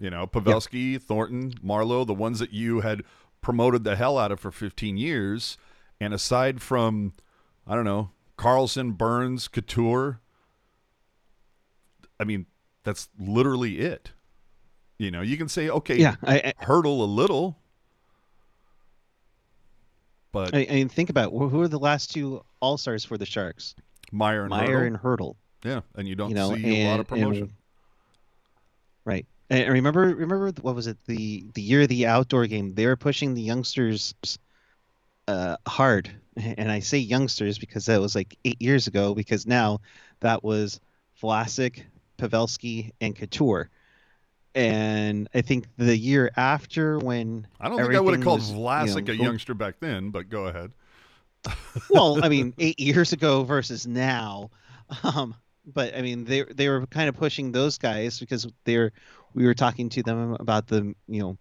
You 0.00 0.08
know, 0.08 0.26
Pavelski, 0.26 0.98
Thornton, 0.98 1.52
Marleau, 1.62 2.06
the 2.06 2.14
ones 2.14 2.38
that 2.38 2.54
you 2.54 2.80
had 2.80 3.02
promoted 3.42 3.84
the 3.84 3.96
hell 3.96 4.16
out 4.16 4.32
of 4.32 4.40
for 4.40 4.50
15 4.50 4.96
years. 4.96 5.58
And 6.00 6.14
aside 6.14 6.62
from, 6.62 7.12
I 7.66 7.74
don't 7.74 7.84
know, 7.84 8.12
Karlsson, 8.38 8.96
Burns, 8.96 9.46
Couture, 9.46 10.22
I 12.18 12.24
mean, 12.24 12.46
that's 12.84 13.08
literally 13.18 13.78
it. 13.78 14.12
You 14.98 15.10
know, 15.10 15.22
you 15.22 15.36
can 15.36 15.48
say, 15.48 15.68
okay, 15.68 15.96
Yeah, 15.96 16.16
I, 16.22 16.36
I, 16.60 16.64
Hertl 16.64 16.84
a 17.00 17.04
little, 17.04 17.58
but 20.30 20.54
I, 20.54 20.66
I 20.68 20.74
mean, 20.74 20.88
think 20.88 21.10
about 21.10 21.30
who 21.32 21.48
who 21.48 21.60
are 21.62 21.68
the 21.68 21.78
last 21.78 22.12
two 22.12 22.42
All 22.60 22.78
Stars 22.78 23.04
for 23.04 23.18
the 23.18 23.26
Sharks? 23.26 23.74
Meier 24.12 24.42
and 24.42 24.50
Meier 24.50 24.80
Hertl, 24.82 24.86
and 24.86 24.98
Hertl. 24.98 25.36
yeah, 25.64 25.80
and 25.96 26.08
you 26.08 26.14
don't 26.14 26.30
you 26.30 26.34
know, 26.34 26.54
see 26.54 26.82
a 26.82 26.88
lot 26.88 27.00
of 27.00 27.10
and- 27.12 27.22
and- 27.22 27.34
promotion. 27.34 27.52
Right. 29.04 29.26
And 29.50 29.70
remember, 29.70 30.02
remember 30.02 30.50
what 30.62 30.74
was 30.74 30.86
it? 30.86 30.96
The 31.06 31.44
the 31.54 31.60
year 31.62 31.82
of 31.82 31.88
the 31.88 32.06
outdoor 32.06 32.46
game. 32.46 32.74
They 32.74 32.86
were 32.86 32.96
pushing 32.96 33.34
the 33.34 33.42
youngsters 33.42 34.14
uh, 35.28 35.56
hard, 35.66 36.10
and 36.36 36.70
I 36.70 36.78
say 36.78 36.98
youngsters 36.98 37.58
because 37.58 37.86
that 37.86 38.00
was 38.00 38.14
like 38.14 38.38
eight 38.44 38.62
years 38.62 38.86
ago. 38.86 39.14
Because 39.14 39.46
now 39.46 39.80
that 40.20 40.42
was 40.42 40.80
Vlasic, 41.20 41.82
Pavelski, 42.22 42.90
and 43.00 43.16
Couture. 43.16 43.70
And 44.54 45.28
I 45.34 45.40
think 45.40 45.66
the 45.78 45.96
year 45.96 46.30
after, 46.36 46.98
when 46.98 47.46
I 47.58 47.68
don't 47.68 47.78
think 47.78 47.94
I 47.94 48.00
would 48.00 48.14
have 48.14 48.24
called 48.24 48.40
was, 48.40 48.50
you 48.50 48.58
Vlasic 48.58 49.06
know, 49.06 49.12
a 49.14 49.16
youngster 49.16 49.54
back 49.54 49.76
then, 49.80 50.10
but 50.10 50.28
go 50.28 50.46
ahead. 50.46 50.72
well, 51.90 52.22
I 52.22 52.28
mean, 52.28 52.54
eight 52.58 52.78
years 52.78 53.12
ago 53.12 53.44
versus 53.44 53.86
now. 53.86 54.50
Um, 55.02 55.34
but 55.64 55.96
I 55.96 56.02
mean, 56.02 56.24
they 56.24 56.42
they 56.42 56.68
were 56.68 56.86
kind 56.86 57.08
of 57.08 57.16
pushing 57.16 57.50
those 57.50 57.78
guys 57.78 58.20
because 58.20 58.46
they're 58.64 58.92
we 59.34 59.46
were 59.46 59.54
talking 59.54 59.88
to 59.90 60.02
them 60.02 60.36
about 60.38 60.66
the 60.66 60.94
you 61.08 61.22
know 61.22 61.38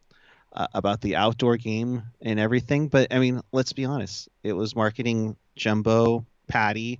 uh, 0.53 0.67
about 0.73 1.01
the 1.01 1.17
outdoor 1.17 1.57
game 1.57 2.03
and 2.21 2.39
everything. 2.39 2.87
But 2.87 3.13
I 3.13 3.19
mean, 3.19 3.41
let's 3.51 3.73
be 3.73 3.83
honest, 3.83 4.29
it 4.43 4.53
was 4.53 4.75
marketing 4.75 5.35
Jumbo, 5.57 6.25
Patty, 6.47 6.99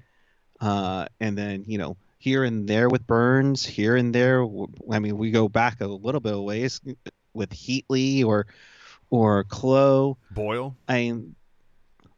uh, 0.59 1.05
and 1.21 1.37
then 1.37 1.63
you 1.67 1.77
know 1.77 1.95
here 2.21 2.43
and 2.43 2.67
there 2.67 2.87
with 2.87 3.07
Burns, 3.07 3.65
here 3.65 3.95
and 3.95 4.13
there. 4.13 4.45
I 4.91 4.99
mean, 4.99 5.17
we 5.17 5.31
go 5.31 5.49
back 5.49 5.81
a 5.81 5.87
little 5.87 6.21
bit 6.21 6.33
of 6.33 6.41
ways 6.41 6.79
with 7.33 7.49
Heatley 7.49 8.23
or 8.23 8.45
or 9.09 9.43
Clowe. 9.45 10.17
Boyle, 10.29 10.75
I 10.87 11.19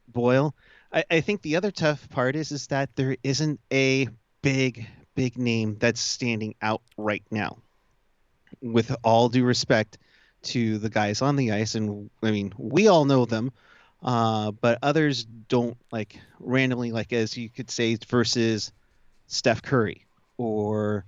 Boyle. 0.08 0.54
I, 0.92 1.04
I 1.10 1.20
think 1.22 1.40
the 1.40 1.56
other 1.56 1.70
tough 1.70 2.08
part 2.10 2.36
is 2.36 2.52
is 2.52 2.66
that 2.66 2.94
there 2.96 3.16
isn't 3.22 3.60
a 3.72 4.08
big 4.42 4.86
big 5.14 5.38
name 5.38 5.76
that's 5.78 6.00
standing 6.00 6.54
out 6.60 6.82
right 6.98 7.24
now. 7.30 7.58
With 8.60 8.94
all 9.02 9.30
due 9.30 9.44
respect 9.44 9.96
to 10.42 10.76
the 10.76 10.90
guys 10.90 11.22
on 11.22 11.36
the 11.36 11.52
ice, 11.52 11.74
and 11.74 12.10
I 12.22 12.30
mean 12.30 12.52
we 12.58 12.88
all 12.88 13.06
know 13.06 13.24
them, 13.24 13.52
uh, 14.02 14.50
but 14.50 14.78
others 14.82 15.24
don't 15.24 15.78
like 15.90 16.20
randomly 16.40 16.92
like 16.92 17.14
as 17.14 17.38
you 17.38 17.48
could 17.48 17.70
say 17.70 17.96
versus 18.06 18.70
Steph 19.26 19.62
Curry 19.62 20.04
or 20.38 21.04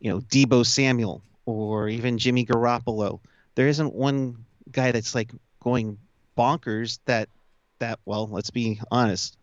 you 0.00 0.10
know 0.10 0.20
Deebo 0.20 0.64
Samuel 0.66 1.22
or 1.46 1.88
even 1.88 2.18
Jimmy 2.18 2.44
Garoppolo. 2.46 3.20
There 3.54 3.68
isn't 3.68 3.94
one 3.94 4.44
guy 4.70 4.92
that's 4.92 5.14
like 5.14 5.30
going 5.60 5.98
bonkers 6.36 6.98
that 7.06 7.28
that 7.78 7.98
well 8.06 8.26
let's 8.28 8.50
be 8.50 8.80
honest 8.90 9.36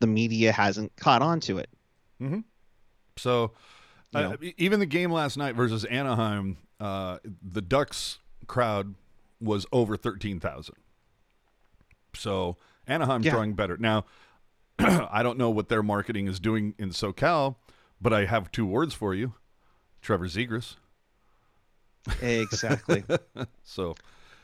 the 0.00 0.06
media 0.06 0.50
hasn't 0.52 0.94
caught 0.96 1.22
on 1.22 1.38
to 1.40 1.58
it 1.58 1.68
So, 3.16 3.52
You 4.12 4.18
uh, 4.18 4.22
know. 4.30 4.36
even 4.56 4.80
the 4.80 4.86
game 4.86 5.12
last 5.12 5.36
night 5.36 5.54
versus 5.54 5.84
Anaheim, 5.84 6.56
uh, 6.80 7.18
the 7.42 7.62
Ducks 7.62 8.18
crowd 8.46 8.94
was 9.40 9.66
over 9.72 9.96
thirteen 9.96 10.40
thousand. 10.40 10.74
So 12.16 12.56
Anaheim's 12.86 13.26
Yeah. 13.26 13.32
drawing 13.32 13.54
better 13.54 13.76
now. 13.76 14.04
I 14.78 15.22
don't 15.22 15.38
know 15.38 15.50
what 15.50 15.68
their 15.68 15.82
marketing 15.82 16.26
is 16.26 16.40
doing 16.40 16.74
in 16.78 16.90
SoCal, 16.90 17.56
but 18.00 18.12
I 18.12 18.24
have 18.26 18.50
two 18.50 18.66
words 18.66 18.94
for 18.94 19.14
you: 19.14 19.34
Trevor 20.02 20.26
Zegras. 20.26 20.76
exactly 22.20 23.02
So 23.64 23.94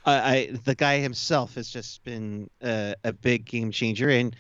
I, 0.07 0.15
I 0.15 0.51
the 0.65 0.75
guy 0.75 0.99
himself 0.99 1.57
has 1.57 1.69
just 1.69 2.03
been 2.05 2.49
a, 2.63 2.95
a 3.05 3.13
big 3.13 3.45
game 3.45 3.71
changer 3.71 4.09
and 4.09 4.35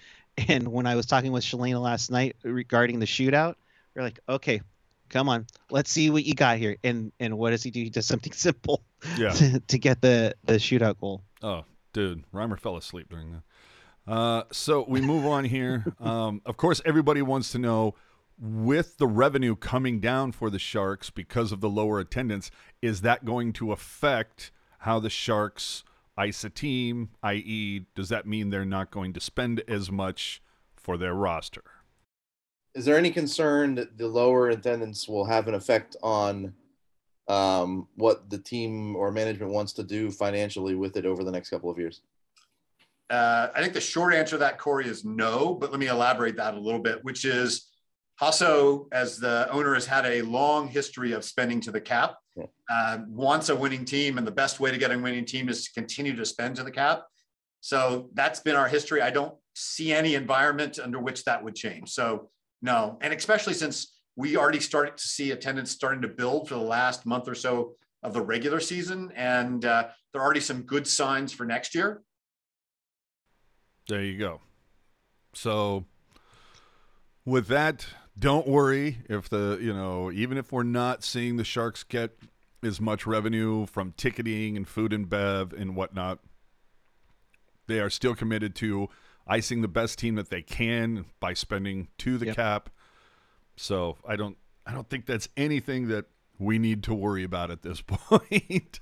and 0.48 0.68
when 0.68 0.86
I 0.86 0.94
was 0.94 1.04
talking 1.04 1.32
with 1.32 1.44
Shalana 1.44 1.82
last 1.82 2.10
night 2.10 2.36
regarding 2.42 2.98
the 2.98 3.06
shootout 3.06 3.56
we're 3.94 4.02
like 4.02 4.20
okay 4.26 4.62
come 5.10 5.28
on 5.28 5.46
let's 5.70 5.90
see 5.90 6.08
what 6.08 6.24
you 6.24 6.32
got 6.34 6.56
here 6.56 6.76
and 6.82 7.12
and 7.20 7.36
what 7.36 7.50
does 7.50 7.62
he 7.62 7.70
do 7.70 7.82
he 7.82 7.90
does 7.90 8.06
something 8.06 8.32
simple 8.48 8.80
yeah. 9.18 9.32
to, 9.32 9.60
to 9.60 9.78
get 9.78 10.00
the 10.00 10.34
the 10.44 10.54
shootout 10.54 10.98
goal 10.98 11.22
Oh, 11.42 11.64
dude, 11.92 12.24
Reimer 12.32 12.58
fell 12.60 12.76
asleep 12.76 13.08
during 13.08 13.32
that. 13.32 13.42
Uh, 14.10 14.42
so 14.50 14.84
we 14.88 15.00
move 15.00 15.24
on 15.24 15.44
here. 15.44 15.84
Um, 16.00 16.40
of 16.46 16.56
course, 16.56 16.80
everybody 16.84 17.20
wants 17.20 17.52
to 17.52 17.58
know 17.58 17.94
with 18.40 18.96
the 18.96 19.06
revenue 19.06 19.54
coming 19.54 20.00
down 20.00 20.32
for 20.32 20.48
the 20.48 20.58
Sharks 20.58 21.10
because 21.10 21.52
of 21.52 21.60
the 21.60 21.68
lower 21.68 22.00
attendance, 22.00 22.50
is 22.80 23.02
that 23.02 23.24
going 23.24 23.52
to 23.54 23.70
affect 23.70 24.50
how 24.78 24.98
the 24.98 25.10
Sharks 25.10 25.84
ice 26.16 26.42
a 26.42 26.50
team? 26.50 27.10
I.e., 27.22 27.86
does 27.94 28.08
that 28.08 28.26
mean 28.26 28.48
they're 28.48 28.64
not 28.64 28.90
going 28.90 29.12
to 29.12 29.20
spend 29.20 29.62
as 29.68 29.90
much 29.90 30.42
for 30.74 30.96
their 30.96 31.14
roster? 31.14 31.64
Is 32.74 32.86
there 32.86 32.96
any 32.96 33.10
concern 33.10 33.74
that 33.74 33.98
the 33.98 34.08
lower 34.08 34.48
attendance 34.48 35.06
will 35.06 35.26
have 35.26 35.48
an 35.48 35.54
effect 35.54 35.96
on 36.02 36.54
um, 37.28 37.88
what 37.96 38.30
the 38.30 38.38
team 38.38 38.96
or 38.96 39.12
management 39.12 39.52
wants 39.52 39.74
to 39.74 39.82
do 39.82 40.10
financially 40.10 40.74
with 40.74 40.96
it 40.96 41.04
over 41.04 41.24
the 41.24 41.32
next 41.32 41.50
couple 41.50 41.70
of 41.70 41.78
years? 41.78 42.00
Uh, 43.10 43.48
I 43.54 43.60
think 43.60 43.72
the 43.72 43.80
short 43.80 44.14
answer 44.14 44.36
to 44.36 44.38
that, 44.38 44.58
Corey, 44.58 44.86
is 44.86 45.04
no. 45.04 45.54
But 45.54 45.70
let 45.70 45.80
me 45.80 45.88
elaborate 45.88 46.36
that 46.36 46.54
a 46.54 46.60
little 46.60 46.80
bit, 46.80 47.02
which 47.02 47.24
is 47.24 47.68
Hasso, 48.20 48.86
as 48.92 49.18
the 49.18 49.48
owner, 49.50 49.74
has 49.74 49.86
had 49.86 50.06
a 50.06 50.22
long 50.22 50.68
history 50.68 51.12
of 51.12 51.24
spending 51.24 51.60
to 51.62 51.72
the 51.72 51.80
cap. 51.80 52.16
Uh, 52.70 52.98
wants 53.08 53.48
a 53.48 53.56
winning 53.56 53.84
team, 53.84 54.16
and 54.16 54.26
the 54.26 54.30
best 54.30 54.60
way 54.60 54.70
to 54.70 54.78
get 54.78 54.92
a 54.92 54.98
winning 54.98 55.24
team 55.24 55.48
is 55.48 55.64
to 55.64 55.72
continue 55.72 56.14
to 56.14 56.24
spend 56.24 56.56
to 56.56 56.62
the 56.62 56.70
cap. 56.70 57.02
So 57.60 58.08
that's 58.14 58.40
been 58.40 58.56
our 58.56 58.68
history. 58.68 59.02
I 59.02 59.10
don't 59.10 59.34
see 59.54 59.92
any 59.92 60.14
environment 60.14 60.78
under 60.78 60.98
which 60.98 61.24
that 61.24 61.42
would 61.42 61.54
change. 61.54 61.90
So 61.90 62.30
no, 62.62 62.98
and 63.00 63.12
especially 63.12 63.54
since 63.54 63.98
we 64.16 64.36
already 64.36 64.60
started 64.60 64.96
to 64.96 65.08
see 65.08 65.30
attendance 65.32 65.70
starting 65.70 66.02
to 66.02 66.08
build 66.08 66.48
for 66.48 66.54
the 66.54 66.60
last 66.60 67.06
month 67.06 67.28
or 67.28 67.34
so 67.34 67.74
of 68.02 68.12
the 68.12 68.22
regular 68.22 68.60
season, 68.60 69.12
and 69.14 69.64
uh, 69.64 69.88
there 70.12 70.22
are 70.22 70.24
already 70.24 70.40
some 70.40 70.62
good 70.62 70.86
signs 70.86 71.32
for 71.32 71.44
next 71.44 71.74
year. 71.74 72.02
There 73.90 74.02
you 74.02 74.18
go. 74.18 74.40
So 75.34 75.84
with 77.24 77.48
that, 77.48 77.86
don't 78.18 78.46
worry 78.46 78.98
if 79.08 79.28
the, 79.28 79.58
you 79.60 79.72
know, 79.72 80.10
even 80.12 80.38
if 80.38 80.52
we're 80.52 80.62
not 80.62 81.02
seeing 81.04 81.36
the 81.36 81.44
Sharks 81.44 81.82
get 81.82 82.16
as 82.62 82.80
much 82.80 83.06
revenue 83.06 83.66
from 83.66 83.92
ticketing 83.96 84.56
and 84.56 84.68
food 84.68 84.92
and 84.92 85.08
bev 85.08 85.52
and 85.52 85.74
whatnot, 85.74 86.20
they 87.66 87.80
are 87.80 87.90
still 87.90 88.14
committed 88.14 88.54
to 88.56 88.88
icing 89.26 89.60
the 89.60 89.68
best 89.68 89.98
team 89.98 90.14
that 90.16 90.30
they 90.30 90.42
can 90.42 91.04
by 91.20 91.34
spending 91.34 91.88
to 91.98 92.18
the 92.18 92.26
Yep. 92.26 92.36
cap. 92.36 92.70
So 93.56 93.96
I 94.06 94.16
don't 94.16 94.36
I 94.66 94.72
don't 94.72 94.88
think 94.88 95.06
that's 95.06 95.28
anything 95.36 95.88
that 95.88 96.06
we 96.38 96.58
need 96.58 96.84
to 96.84 96.94
worry 96.94 97.24
about 97.24 97.50
at 97.50 97.62
this 97.62 97.80
point. 97.86 98.80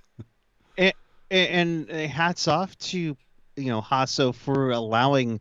and, 0.77 0.93
and 1.31 1.91
uh, 1.91 2.09
hats 2.09 2.47
off 2.47 2.77
to 2.79 3.17
you 3.59 3.71
know 3.71 3.83
Hasso 3.83 4.35
for 4.35 4.71
allowing 4.71 5.41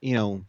you 0.00 0.14
know 0.14 0.44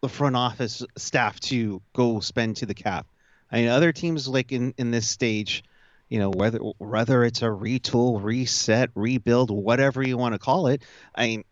the 0.00 0.08
front 0.08 0.36
office 0.36 0.84
staff 0.96 1.40
to 1.40 1.82
go 1.92 2.20
spend 2.20 2.56
to 2.58 2.66
the 2.66 2.74
cap. 2.74 3.06
I 3.50 3.60
mean, 3.60 3.68
other 3.68 3.92
teams 3.92 4.28
like 4.28 4.52
in 4.52 4.74
in 4.78 4.90
this 4.90 5.08
stage, 5.08 5.64
you 6.08 6.18
know 6.18 6.30
whether 6.30 6.58
whether 6.78 7.24
it's 7.24 7.42
a 7.42 7.46
retool, 7.46 8.22
reset, 8.22 8.90
rebuild, 8.94 9.50
whatever 9.50 10.02
you 10.02 10.16
want 10.16 10.34
to 10.34 10.38
call 10.38 10.66
it. 10.66 10.82
I 11.14 11.26
mean, 11.26 11.44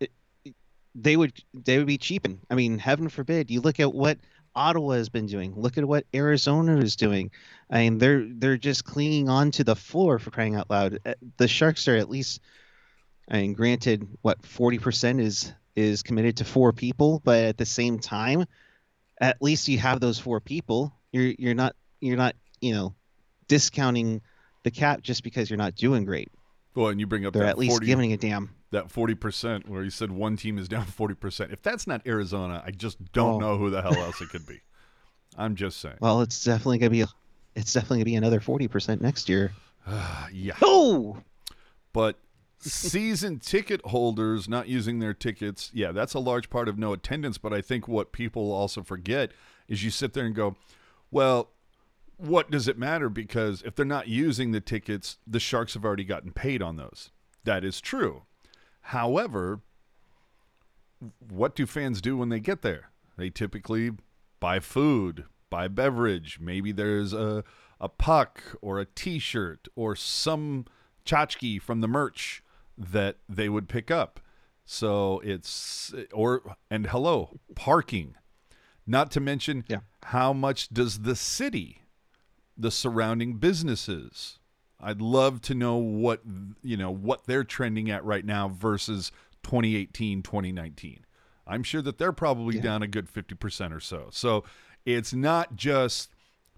it, 0.00 0.10
they 0.94 1.16
would 1.16 1.32
they 1.54 1.78
would 1.78 1.86
be 1.86 1.98
cheaping. 1.98 2.40
I 2.50 2.54
mean, 2.54 2.78
heaven 2.78 3.08
forbid. 3.08 3.50
You 3.50 3.60
look 3.60 3.80
at 3.80 3.92
what 3.92 4.18
Ottawa 4.54 4.94
has 4.94 5.08
been 5.08 5.26
doing. 5.26 5.54
Look 5.56 5.78
at 5.78 5.84
what 5.84 6.04
Arizona 6.14 6.76
is 6.76 6.96
doing. 6.96 7.30
I 7.70 7.78
mean, 7.78 7.98
they're 7.98 8.26
they're 8.28 8.58
just 8.58 8.84
clinging 8.84 9.28
on 9.28 9.50
to 9.52 9.64
the 9.64 9.76
floor 9.76 10.18
for 10.18 10.30
crying 10.30 10.56
out 10.56 10.70
loud. 10.70 10.98
Uh, 11.06 11.14
The 11.38 11.48
Sharks 11.48 11.88
are 11.88 11.96
at 11.96 12.10
least, 12.10 12.40
Mean, 13.30 13.52
granted, 13.54 14.06
what 14.22 14.44
forty 14.44 14.78
percent 14.78 15.20
is 15.20 15.52
is 15.76 16.02
committed 16.02 16.36
to 16.38 16.44
four 16.44 16.72
people, 16.72 17.20
but 17.24 17.44
at 17.44 17.56
the 17.56 17.64
same 17.66 17.98
time, 17.98 18.44
at 19.20 19.40
least 19.40 19.68
you 19.68 19.78
have 19.78 20.00
those 20.00 20.18
four 20.18 20.40
people. 20.40 20.92
You're 21.12 21.32
you're 21.38 21.54
not 21.54 21.74
you're 22.00 22.16
not 22.16 22.34
you 22.60 22.72
know 22.74 22.94
discounting 23.48 24.20
the 24.64 24.70
cap 24.70 25.02
just 25.02 25.22
because 25.24 25.50
you're 25.50 25.56
not 25.56 25.74
doing 25.74 26.04
great. 26.04 26.30
well, 26.74 26.88
and 26.88 27.00
you 27.00 27.06
bring 27.06 27.26
up 27.26 27.32
They're 27.32 27.42
that 27.44 27.50
at 27.50 27.58
least 27.58 27.82
giving 27.82 28.12
a 28.12 28.16
damn. 28.16 28.50
that 28.70 28.88
40% 28.88 29.68
where 29.68 29.82
you 29.82 29.90
said 29.90 30.10
one 30.10 30.36
team 30.36 30.56
is 30.58 30.68
down 30.68 30.86
40%. 30.98 31.52
If 31.52 31.62
that's 31.62 31.86
not 31.86 32.06
Arizona, 32.06 32.62
I 32.64 32.70
just 32.70 33.12
don't 33.12 33.34
Oh. 33.34 33.38
know 33.38 33.58
who 33.58 33.70
the 33.70 33.82
hell 33.82 33.94
else 33.96 34.20
it 34.20 34.28
could 34.30 34.46
be. 34.46 34.60
I'm 35.36 35.54
just 35.56 35.80
saying. 35.80 35.96
Well, 36.00 36.20
it's 36.22 36.44
definitely 36.44 36.78
gonna 36.78 36.90
be. 36.90 37.04
It's 37.54 37.72
definitely 37.72 37.98
gonna 37.98 38.04
be 38.06 38.14
another 38.16 38.40
forty 38.40 38.68
percent 38.68 39.00
next 39.00 39.28
year. 39.28 39.52
yeah. 40.32 40.54
Oh, 40.62 41.18
But 41.92 42.18
season 42.62 43.38
ticket 43.38 43.84
holders 43.86 44.48
not 44.48 44.68
using 44.68 44.98
their 44.98 45.14
tickets, 45.14 45.70
yeah, 45.74 45.92
that's 45.92 46.14
a 46.14 46.18
large 46.18 46.50
part 46.50 46.68
of 46.68 46.78
no 46.78 46.92
attendance. 46.92 47.38
But 47.38 47.52
I 47.52 47.60
think 47.60 47.88
what 47.88 48.12
people 48.12 48.52
also 48.52 48.82
forget 48.82 49.32
is 49.68 49.84
you 49.84 49.90
sit 49.90 50.12
there 50.12 50.24
and 50.24 50.34
go, 50.34 50.56
well, 51.10 51.50
what 52.16 52.50
does 52.50 52.68
it 52.68 52.78
matter? 52.78 53.08
Because 53.08 53.62
if 53.62 53.74
they're 53.74 53.84
not 53.84 54.08
using 54.08 54.52
the 54.52 54.60
tickets, 54.60 55.18
the 55.26 55.40
Sharks 55.40 55.74
have 55.74 55.84
already 55.84 56.04
gotten 56.04 56.30
paid 56.30 56.62
on 56.62 56.76
those. 56.76 57.10
That 57.44 57.64
is 57.64 57.80
true. 57.80 58.22
However, 58.82 59.60
what 61.28 61.54
do 61.56 61.66
fans 61.66 62.00
do 62.00 62.16
when 62.16 62.28
they 62.28 62.40
get 62.40 62.62
there? 62.62 62.90
They 63.16 63.30
typically 63.30 63.90
buy 64.40 64.60
food, 64.60 65.24
buy 65.50 65.68
beverage. 65.68 66.38
Maybe 66.40 66.72
there's 66.72 67.12
a, 67.12 67.44
a 67.80 67.88
puck 67.88 68.42
or 68.60 68.78
a 68.78 68.84
t 68.84 69.18
shirt 69.18 69.68
or 69.74 69.96
some 69.96 70.66
tchotchke 71.04 71.60
from 71.60 71.80
the 71.80 71.88
merch 71.88 72.42
that 72.90 73.18
they 73.28 73.48
would 73.48 73.68
pick 73.68 73.90
up. 73.90 74.20
So 74.64 75.20
it's, 75.24 75.92
or, 76.12 76.56
and 76.70 76.86
hello, 76.86 77.38
parking. 77.54 78.14
Not 78.86 79.10
to 79.12 79.20
mention, 79.20 79.64
Yeah. 79.68 79.80
how 80.04 80.32
much 80.32 80.68
does 80.68 81.00
the 81.00 81.16
city, 81.16 81.82
the 82.56 82.70
surrounding 82.70 83.36
businesses, 83.38 84.38
I'd 84.80 85.00
love 85.00 85.40
to 85.42 85.54
know 85.54 85.76
what 85.76 86.22
you 86.62 86.76
know 86.76 86.90
what 86.90 87.26
they're 87.26 87.44
trending 87.44 87.88
at 87.88 88.04
right 88.04 88.24
now 88.24 88.48
versus 88.48 89.12
2018, 89.44 90.22
2019. 90.22 91.04
I'm 91.46 91.62
sure 91.62 91.82
that 91.82 91.98
they're 91.98 92.12
probably 92.12 92.56
Yeah. 92.56 92.62
down 92.62 92.82
a 92.82 92.88
good 92.88 93.06
50% 93.08 93.72
or 93.72 93.78
so. 93.78 94.08
So 94.10 94.42
it's 94.84 95.12
not 95.12 95.54
just 95.54 96.10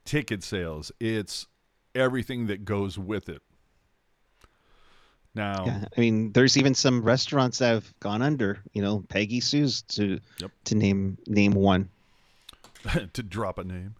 ticket 0.07 0.43
sales, 0.43 0.91
it's 0.99 1.47
everything 1.95 2.47
that 2.47 2.65
goes 2.65 2.99
with 2.99 3.29
it. 3.29 3.43
Now, 5.35 5.65
Yeah, 5.67 5.85
I 5.97 6.01
mean, 6.01 6.33
there's 6.33 6.57
even 6.57 6.75
some 6.75 7.03
restaurants 7.03 7.59
that 7.59 7.71
have 7.71 7.99
gone 8.01 8.23
under. 8.23 8.61
You 8.73 8.83
know, 8.83 9.05
Peggy 9.09 9.41
Sue's 9.41 9.83
to 9.83 10.21
Yep. 10.39 10.51
to 10.65 10.75
name 10.75 11.19
name 11.27 11.53
one. 11.53 11.91
to 13.13 13.23
drop 13.23 13.59
a 13.59 13.65
name. 13.65 13.97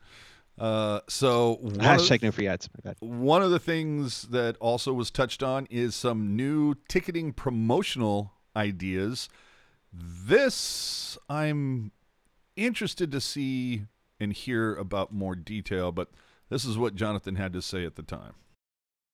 Uh, 0.59 1.01
so 1.09 1.59
one 1.61 1.75
Hashtag 1.79 2.23
no 2.23 2.31
free 2.31 2.47
ads. 2.47 2.69
One 3.01 3.43
of 3.43 3.51
the 3.51 3.59
things 3.59 4.23
that 4.31 4.57
also 4.59 4.93
was 4.93 5.11
touched 5.11 5.43
on 5.43 5.67
is 5.69 5.97
some 5.97 6.37
new 6.37 6.77
ticketing 6.89 7.33
promotional 7.33 8.33
ideas. 8.55 9.29
This 9.93 11.19
I'm 11.29 11.91
interested 12.57 13.11
to 13.13 13.21
see 13.21 13.87
and 14.21 14.33
hear 14.33 14.75
about 14.77 15.13
more 15.13 15.35
detail, 15.35 15.91
but 15.91 16.11
this 16.51 16.65
is 16.65 16.79
what 16.79 16.95
Jonathan 16.95 17.35
had 17.35 17.53
to 17.53 17.63
say 17.63 17.85
at 17.85 17.97
the 17.97 18.03
time. 18.03 18.35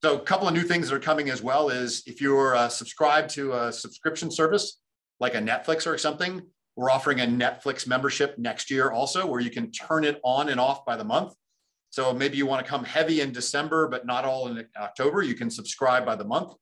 So 0.03 0.17
a 0.17 0.21
couple 0.21 0.49
of 0.49 0.55
new 0.55 0.63
things 0.63 0.89
that 0.89 0.97
are 0.97 1.01
coming 1.01 1.29
as 1.29 1.43
well 1.43 1.69
is 1.69 2.03
if 2.07 2.23
you're 2.23 2.57
uh, 2.57 2.71
subscribed 2.71 3.29
to 3.35 3.53
a 3.53 3.71
subscription 3.71 4.31
service 4.31 4.81
like 5.19 5.35
a 5.35 5.39
Netflix 5.39 5.87
or 5.87 5.99
something, 5.99 6.41
we're 6.75 6.91
offering 6.91 7.21
a 7.21 7.27
Netflix 7.27 7.87
membership 7.87 8.39
next 8.39 8.71
year 8.71 8.91
also 8.91 9.27
where 9.27 9.41
you 9.41 9.51
can 9.51 9.71
turn 9.71 10.05
it 10.05 10.19
on 10.25 10.49
and 10.49 10.59
off 10.59 10.87
by 10.87 10.97
the 10.97 11.05
month. 11.05 11.35
So 11.91 12.15
maybe 12.15 12.39
you 12.39 12.47
want 12.47 12.65
to 12.65 12.71
come 12.71 12.83
heavy 12.83 13.21
in 13.21 13.31
December, 13.31 13.89
but 13.89 14.07
not 14.07 14.25
all 14.25 14.49
in 14.49 14.65
October. 14.79 15.23
You 15.23 15.35
can 15.35 15.51
subscribe 15.51 16.07
by 16.07 16.17
the 16.17 16.25
month. 16.25 16.55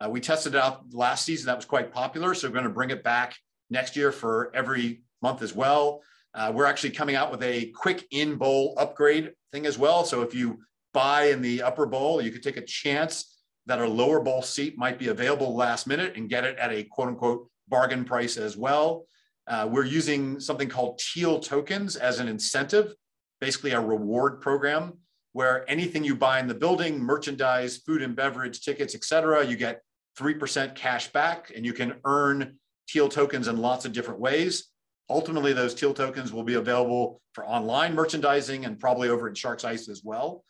Uh, 0.00 0.08
we 0.08 0.20
tested 0.20 0.54
it 0.54 0.60
out 0.60 0.84
last 0.92 1.24
season. 1.24 1.46
That 1.46 1.56
was 1.56 1.64
quite 1.64 1.92
popular. 1.92 2.32
So 2.32 2.46
we're 2.46 2.52
going 2.52 2.64
to 2.64 2.70
bring 2.70 2.90
it 2.90 3.02
back 3.02 3.34
next 3.70 3.96
year 3.96 4.12
for 4.12 4.52
every 4.54 5.02
month 5.20 5.42
as 5.42 5.52
well. 5.52 6.00
Uh, 6.32 6.52
we're 6.54 6.66
actually 6.66 6.90
coming 6.90 7.16
out 7.16 7.32
with 7.32 7.42
a 7.42 7.72
quick 7.74 8.06
in 8.12 8.36
bowl 8.36 8.74
upgrade 8.78 9.32
thing 9.52 9.66
as 9.66 9.78
well. 9.78 10.04
So 10.04 10.22
if 10.22 10.32
you 10.32 10.60
buy 10.94 11.24
in 11.24 11.42
the 11.42 11.62
upper 11.62 11.84
bowl, 11.84 12.22
you 12.22 12.30
could 12.30 12.42
take 12.42 12.56
a 12.56 12.62
chance 12.62 13.42
that 13.66 13.80
a 13.80 13.86
lower 13.86 14.20
bowl 14.20 14.40
seat 14.40 14.78
might 14.78 14.98
be 14.98 15.08
available 15.08 15.54
last 15.54 15.86
minute 15.86 16.16
and 16.16 16.30
get 16.30 16.44
it 16.44 16.56
at 16.58 16.72
a 16.72 16.84
quote 16.84 17.08
unquote 17.08 17.50
bargain 17.68 18.04
price 18.04 18.38
as 18.38 18.56
well. 18.56 19.04
Uh, 19.46 19.68
we're 19.70 19.84
using 19.84 20.40
something 20.40 20.68
called 20.68 20.98
teal 20.98 21.38
tokens 21.38 21.96
as 21.96 22.18
an 22.18 22.28
incentive, 22.28 22.94
basically 23.40 23.72
a 23.72 23.80
reward 23.80 24.40
program 24.40 24.94
where 25.32 25.68
anything 25.68 26.04
you 26.04 26.14
buy 26.14 26.38
in 26.38 26.46
the 26.46 26.54
building, 26.54 26.98
merchandise, 26.98 27.78
food 27.78 28.00
and 28.00 28.14
beverage, 28.14 28.60
tickets, 28.60 28.94
et 28.94 29.04
cetera, 29.04 29.44
you 29.44 29.56
get 29.56 29.82
3% 30.16 30.74
cash 30.74 31.08
back 31.08 31.52
and 31.54 31.66
you 31.66 31.72
can 31.72 31.94
earn 32.04 32.56
teal 32.88 33.08
tokens 33.08 33.48
in 33.48 33.56
lots 33.56 33.84
of 33.84 33.92
different 33.92 34.20
ways. 34.20 34.68
Ultimately, 35.10 35.52
those 35.52 35.74
teal 35.74 35.92
tokens 35.92 36.32
will 36.32 36.44
be 36.44 36.54
available 36.54 37.20
for 37.32 37.46
online 37.46 37.94
merchandising 37.94 38.64
and 38.64 38.78
probably 38.78 39.08
over 39.08 39.28
at 39.28 39.36
Sharks 39.36 39.64
Ice 39.64 39.88
as 39.88 40.02
well. 40.04 40.44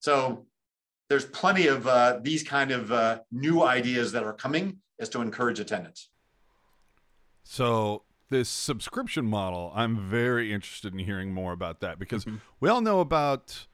So 0.00 0.46
there's 1.08 1.24
plenty 1.26 1.66
of 1.66 1.86
uh, 1.86 2.18
these 2.22 2.42
kind 2.42 2.70
of 2.70 2.90
uh, 2.92 3.20
new 3.30 3.62
ideas 3.62 4.12
that 4.12 4.22
are 4.24 4.32
coming 4.32 4.78
as 4.98 5.08
to 5.10 5.20
encourage 5.20 5.60
attendance. 5.60 6.08
So 7.44 8.02
this 8.28 8.48
subscription 8.48 9.26
model, 9.26 9.72
I'm 9.74 9.98
very 10.08 10.52
interested 10.52 10.92
in 10.92 11.00
hearing 11.00 11.32
more 11.32 11.52
about 11.52 11.80
that 11.80 11.98
because 11.98 12.24
Mm-hmm. 12.24 12.36
we 12.60 12.68
all 12.68 12.80
know 12.80 13.00
about 13.00 13.66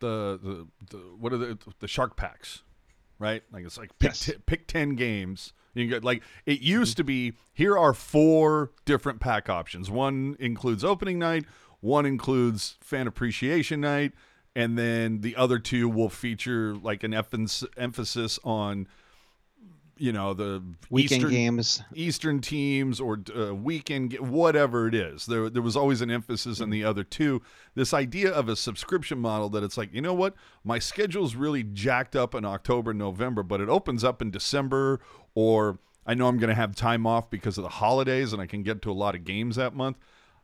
the, 0.00 0.38
the 0.42 0.66
the 0.90 0.98
what 1.18 1.32
are 1.32 1.38
the 1.38 1.58
the 1.80 1.88
shark 1.88 2.16
packs, 2.16 2.62
right? 3.18 3.42
Like 3.52 3.64
it's 3.64 3.78
like 3.78 3.98
pick 3.98 4.10
Yes. 4.10 4.20
t- 4.26 4.34
pick 4.46 4.66
ten 4.66 4.94
games. 4.94 5.52
You 5.74 5.84
can 5.84 5.90
get 5.90 6.04
like 6.04 6.22
it 6.46 6.60
Mm-hmm. 6.60 6.64
used 6.66 6.96
to 6.98 7.04
be. 7.04 7.34
Here 7.52 7.76
are 7.78 7.92
four 7.94 8.72
different 8.84 9.20
pack 9.20 9.48
options. 9.48 9.90
One 9.90 10.36
includes 10.38 10.84
opening 10.84 11.18
night. 11.18 11.44
One 11.80 12.06
includes 12.06 12.76
fan 12.80 13.06
appreciation 13.06 13.80
night, 13.82 14.12
and 14.56 14.78
then 14.78 15.20
the 15.20 15.36
other 15.36 15.58
two 15.58 15.86
will 15.86 16.08
feature 16.08 16.74
like 16.76 17.04
an 17.04 17.12
emphasis 17.12 17.68
emphasis 17.76 18.38
on, 18.42 18.88
you 19.98 20.12
know, 20.12 20.32
the 20.32 20.62
Weekend 20.88 21.20
Eastern, 21.20 21.30
games. 21.30 21.82
Eastern 21.94 22.40
teams 22.40 22.98
or 22.98 23.20
uh, 23.36 23.54
weekend, 23.54 24.14
whatever 24.14 24.88
it 24.88 24.94
is. 24.94 25.26
There, 25.26 25.50
there 25.50 25.60
was 25.60 25.76
always 25.76 26.00
an 26.00 26.10
emphasis 26.10 26.62
on 26.62 26.70
the 26.70 26.84
other 26.84 27.04
two. 27.04 27.42
This 27.74 27.92
idea 27.92 28.32
of 28.32 28.48
a 28.48 28.56
subscription 28.56 29.18
model 29.18 29.50
that 29.50 29.62
it's 29.62 29.76
like, 29.76 29.92
you 29.92 30.00
know 30.00 30.14
what, 30.14 30.34
my 30.64 30.78
schedule's 30.78 31.34
really 31.34 31.62
jacked 31.62 32.16
up 32.16 32.34
in 32.34 32.46
October, 32.46 32.94
November, 32.94 33.42
but 33.42 33.60
it 33.60 33.68
opens 33.68 34.04
up 34.04 34.22
in 34.22 34.30
December, 34.30 35.00
or 35.34 35.78
I 36.06 36.14
know 36.14 36.28
I'm 36.28 36.38
going 36.38 36.48
to 36.48 36.54
have 36.54 36.74
time 36.74 37.06
off 37.06 37.28
because 37.28 37.58
of 37.58 37.62
the 37.64 37.68
holidays, 37.68 38.32
and 38.32 38.40
I 38.40 38.46
can 38.46 38.62
get 38.62 38.80
to 38.82 38.90
a 38.90 38.94
lot 38.94 39.14
of 39.14 39.24
games 39.24 39.56
that 39.56 39.74
month. 39.74 39.98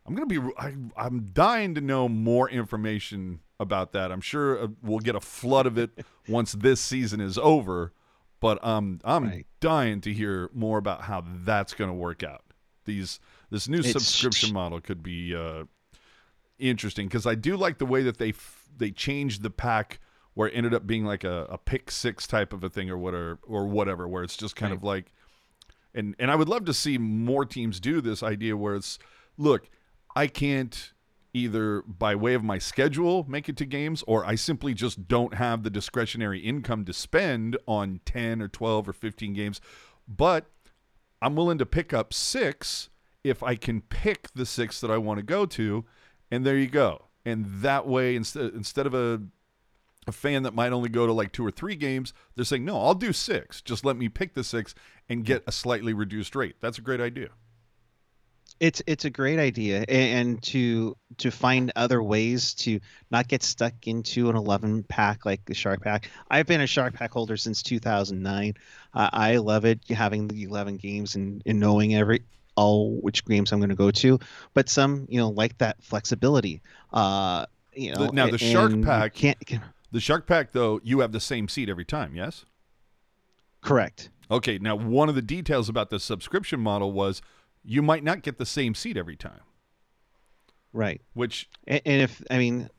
I'm 0.04 0.14
going 0.14 0.28
to 0.28 0.40
be, 0.40 0.54
I, 0.58 0.74
I'm 0.98 1.30
dying 1.32 1.74
to 1.76 1.80
know 1.80 2.10
more 2.10 2.50
information 2.50 3.40
about 3.62 3.92
that. 3.92 4.12
I'm 4.12 4.20
sure 4.20 4.62
uh, 4.64 4.66
we'll 4.82 4.98
get 4.98 5.14
a 5.14 5.20
flood 5.20 5.64
of 5.66 5.78
it 5.78 5.90
once 6.28 6.52
this 6.52 6.80
season 6.80 7.20
is 7.20 7.38
over. 7.38 7.92
But 8.40 8.62
um, 8.64 9.00
I'm 9.04 9.24
Right. 9.28 9.46
dying 9.60 10.00
to 10.02 10.12
hear 10.12 10.50
more 10.52 10.76
about 10.78 11.02
how 11.02 11.24
that's 11.44 11.72
going 11.74 11.88
to 11.88 11.94
work 11.94 12.22
out. 12.22 12.42
These 12.84 13.20
this 13.50 13.68
new 13.68 13.78
It's- 13.78 13.92
subscription 13.92 14.52
model 14.52 14.80
could 14.80 15.02
be 15.02 15.34
uh, 15.34 15.64
interesting 16.58 17.06
because 17.06 17.26
I 17.26 17.34
do 17.34 17.56
like 17.56 17.78
the 17.78 17.86
way 17.86 18.02
that 18.02 18.18
they 18.18 18.30
f- 18.30 18.68
they 18.76 18.90
changed 18.90 19.42
the 19.42 19.50
pack 19.50 20.00
where 20.34 20.48
it 20.48 20.52
ended 20.52 20.74
up 20.74 20.86
being 20.86 21.04
like 21.04 21.24
a, 21.24 21.46
a 21.50 21.58
pick 21.58 21.90
six 21.90 22.26
type 22.26 22.52
of 22.52 22.64
a 22.64 22.68
thing 22.70 22.88
or 22.90 22.96
whatever 22.98 23.38
or 23.46 23.66
whatever 23.66 24.08
where 24.08 24.22
it's 24.22 24.36
just 24.36 24.56
kind 24.56 24.72
of 24.72 24.82
like 24.82 25.12
and 25.94 26.14
and 26.18 26.30
I 26.30 26.34
would 26.36 26.48
love 26.48 26.64
to 26.66 26.74
see 26.74 26.96
more 26.98 27.44
teams 27.44 27.78
do 27.80 28.00
this 28.00 28.22
idea 28.22 28.56
where 28.56 28.74
it's 28.74 28.98
look 29.36 29.68
I 30.16 30.26
can't 30.26 30.92
either 31.34 31.82
by 31.82 32.14
way 32.14 32.34
of 32.34 32.44
my 32.44 32.58
schedule 32.58 33.24
make 33.28 33.48
it 33.48 33.56
to 33.56 33.64
games 33.64 34.02
or 34.06 34.24
I 34.24 34.34
simply 34.34 34.74
just 34.74 35.08
don't 35.08 35.34
have 35.34 35.62
the 35.62 35.70
discretionary 35.70 36.40
income 36.40 36.84
to 36.84 36.92
spend 36.92 37.56
on 37.66 38.00
10 38.04 38.42
or 38.42 38.48
12 38.48 38.88
or 38.88 38.92
15 38.92 39.32
games 39.32 39.60
but 40.06 40.46
I'm 41.20 41.36
willing 41.36 41.58
to 41.58 41.66
pick 41.66 41.92
up 41.92 42.12
6 42.12 42.90
if 43.24 43.42
I 43.42 43.54
can 43.54 43.80
pick 43.80 44.32
the 44.34 44.46
6 44.46 44.80
that 44.80 44.90
I 44.90 44.98
want 44.98 45.18
to 45.18 45.22
go 45.22 45.46
to 45.46 45.84
and 46.30 46.44
there 46.44 46.58
you 46.58 46.68
go 46.68 47.06
and 47.24 47.46
that 47.62 47.86
way 47.86 48.16
instead 48.16 48.52
instead 48.54 48.86
of 48.86 48.94
a 48.94 49.22
a 50.06 50.12
fan 50.12 50.42
that 50.42 50.54
might 50.54 50.72
only 50.72 50.88
go 50.88 51.06
to 51.06 51.12
like 51.12 51.32
two 51.32 51.46
or 51.46 51.50
three 51.50 51.76
games, 51.76 52.12
they're 52.34 52.44
saying, 52.44 52.64
no, 52.64 52.80
I'll 52.80 52.94
do 52.94 53.12
six. 53.12 53.60
Just 53.60 53.84
let 53.84 53.96
me 53.96 54.08
pick 54.08 54.34
the 54.34 54.42
six 54.42 54.74
and 55.08 55.24
get 55.24 55.44
a 55.46 55.52
slightly 55.52 55.94
reduced 55.94 56.34
rate. 56.34 56.56
That's 56.60 56.78
a 56.78 56.82
great 56.82 57.00
idea. 57.00 57.28
It's 58.62 58.80
it's 58.86 59.04
a 59.04 59.10
great 59.10 59.40
idea, 59.40 59.84
and 59.88 60.40
to 60.44 60.96
to 61.18 61.32
find 61.32 61.72
other 61.74 62.00
ways 62.00 62.54
to 62.54 62.78
not 63.10 63.26
get 63.26 63.42
stuck 63.42 63.88
into 63.88 64.30
an 64.30 64.36
11 64.36 64.84
pack 64.84 65.26
like 65.26 65.44
the 65.46 65.52
Shark 65.52 65.82
Pack. 65.82 66.08
I've 66.30 66.46
been 66.46 66.60
a 66.60 66.66
Shark 66.68 66.94
Pack 66.94 67.10
holder 67.10 67.36
since 67.36 67.60
2009. 67.64 68.54
Uh, 68.94 69.10
I 69.12 69.38
love 69.38 69.64
it 69.64 69.80
having 69.88 70.28
the 70.28 70.44
11 70.44 70.76
games 70.76 71.16
and, 71.16 71.42
and 71.44 71.58
knowing 71.58 71.96
every 71.96 72.22
all 72.54 73.00
which 73.00 73.24
games 73.24 73.50
I'm 73.50 73.58
going 73.58 73.70
to 73.70 73.74
go 73.74 73.90
to. 73.90 74.20
But 74.54 74.68
some 74.68 75.06
you 75.08 75.18
know 75.18 75.30
like 75.30 75.58
that 75.58 75.82
flexibility. 75.82 76.62
Uh, 76.92 77.46
you 77.74 77.92
know 77.92 78.10
now, 78.12 78.28
the 78.28 78.38
Shark 78.38 78.80
Pack- 78.82 79.14
can't, 79.14 79.44
can- 79.44 79.62
The 79.90 79.98
Shark 79.98 80.28
Pack, 80.28 80.52
though, 80.52 80.80
you 80.84 81.00
have 81.00 81.10
the 81.10 81.18
same 81.18 81.48
seat 81.48 81.68
every 81.68 81.84
time, 81.84 82.14
yes? 82.14 82.44
correct. 83.60 84.10
Okay, 84.30 84.58
now 84.58 84.76
one 84.76 85.08
of 85.08 85.14
the 85.14 85.22
details 85.22 85.68
about 85.68 85.90
the 85.90 85.98
subscription 86.00 86.60
model 86.60 86.92
was 86.92 87.22
you 87.64 87.82
might 87.82 88.04
not 88.04 88.22
get 88.22 88.38
the 88.38 88.46
same 88.46 88.74
seat 88.74 88.96
every 88.96 89.16
time, 89.16 89.40
Right. 90.72 91.00
which 91.14 91.48
And, 91.66 91.82
and 91.84 92.02
if 92.02 92.22
I 92.30 92.38
mean 92.38 92.70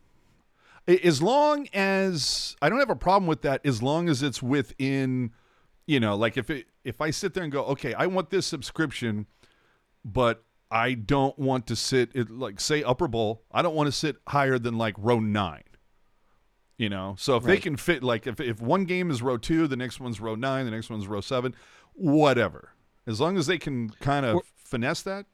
as 0.88 1.22
long 1.22 1.68
as 1.74 2.56
I 2.62 2.70
don't 2.70 2.80
have 2.80 2.90
a 2.90 2.96
problem 2.96 3.28
with 3.28 3.42
that 3.44 3.66
as 3.66 3.82
long 3.82 4.10
as 4.10 4.22
it's 4.22 4.44
within 4.44 5.32
you 5.86 6.00
know 6.00 6.16
like 6.16 6.38
if 6.38 6.50
it 6.50 6.68
if 6.84 7.00
I 7.02 7.12
sit 7.12 7.34
there 7.34 7.44
and 7.44 7.52
go 7.52 7.64
okay 7.66 7.94
I 7.94 8.08
want 8.08 8.30
this 8.30 8.46
subscription 8.46 9.28
but 10.04 10.44
I 10.70 10.94
don't 10.96 11.38
want 11.40 11.68
to 11.68 11.76
sit 11.76 12.10
it 12.14 12.30
like 12.30 12.60
say 12.60 12.84
upper 12.84 13.08
bowl 13.08 13.44
I 13.52 13.62
don't 13.62 13.76
want 13.76 13.88
to 13.88 13.92
sit 13.92 14.18
higher 14.28 14.60
than 14.60 14.78
like 14.78 14.96
row 14.98 15.20
9 15.20 15.64
you 16.78 16.90
know? 16.90 17.16
So 17.18 17.38
if 17.38 17.44
they 17.44 17.58
can 17.58 17.78
fit 17.78 18.04
like 18.04 18.28
if 18.28 18.42
if 18.42 18.60
one 18.60 18.84
game 18.86 19.10
is 19.12 19.22
row 19.22 19.38
2 19.38 19.68
the 19.68 19.78
next 19.78 20.00
one's 20.00 20.20
row 20.20 20.36
9 20.36 20.66
the 20.66 20.72
next 20.72 20.90
one's 20.90 21.08
row 21.08 21.22
7 21.22 21.54
whatever. 21.94 22.72
As 23.06 23.22
long 23.22 23.38
as 23.38 23.46
they 23.48 23.58
can 23.58 23.90
kind 23.90 24.26
of 24.26 24.42
finesse 24.64 25.02
that 25.04 25.26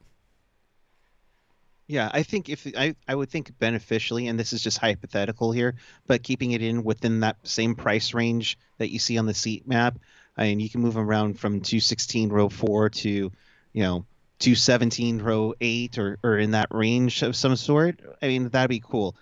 Yeah, 1.86 2.08
I 2.14 2.22
think 2.22 2.48
if 2.48 2.68
I, 2.76 2.94
I 3.08 3.16
would 3.16 3.30
think 3.30 3.58
beneficially, 3.58 4.28
and 4.28 4.38
this 4.38 4.52
is 4.52 4.62
just 4.62 4.78
hypothetical 4.78 5.50
here, 5.50 5.74
but 6.06 6.22
keeping 6.22 6.52
it 6.52 6.62
in 6.62 6.84
within 6.84 7.18
that 7.20 7.36
same 7.42 7.74
price 7.74 8.14
range 8.14 8.56
that 8.78 8.90
you 8.90 9.00
see 9.00 9.18
on 9.18 9.26
the 9.26 9.34
seat 9.34 9.66
map, 9.66 9.98
I 10.36 10.44
mean, 10.44 10.60
you 10.60 10.70
can 10.70 10.82
move 10.82 10.96
around 10.96 11.40
from 11.40 11.60
216 11.60 12.28
row 12.30 12.48
four 12.48 12.90
to, 12.90 13.32
you 13.72 13.82
know, 13.82 14.06
217 14.38 15.20
row 15.20 15.54
eight 15.60 15.98
or, 15.98 16.18
or 16.22 16.38
in 16.38 16.52
that 16.52 16.68
range 16.70 17.22
of 17.22 17.34
some 17.34 17.56
sort. 17.56 18.00
I 18.22 18.28
mean, 18.28 18.48
that'd 18.50 18.70
be 18.70 18.80
cool. 18.80 19.16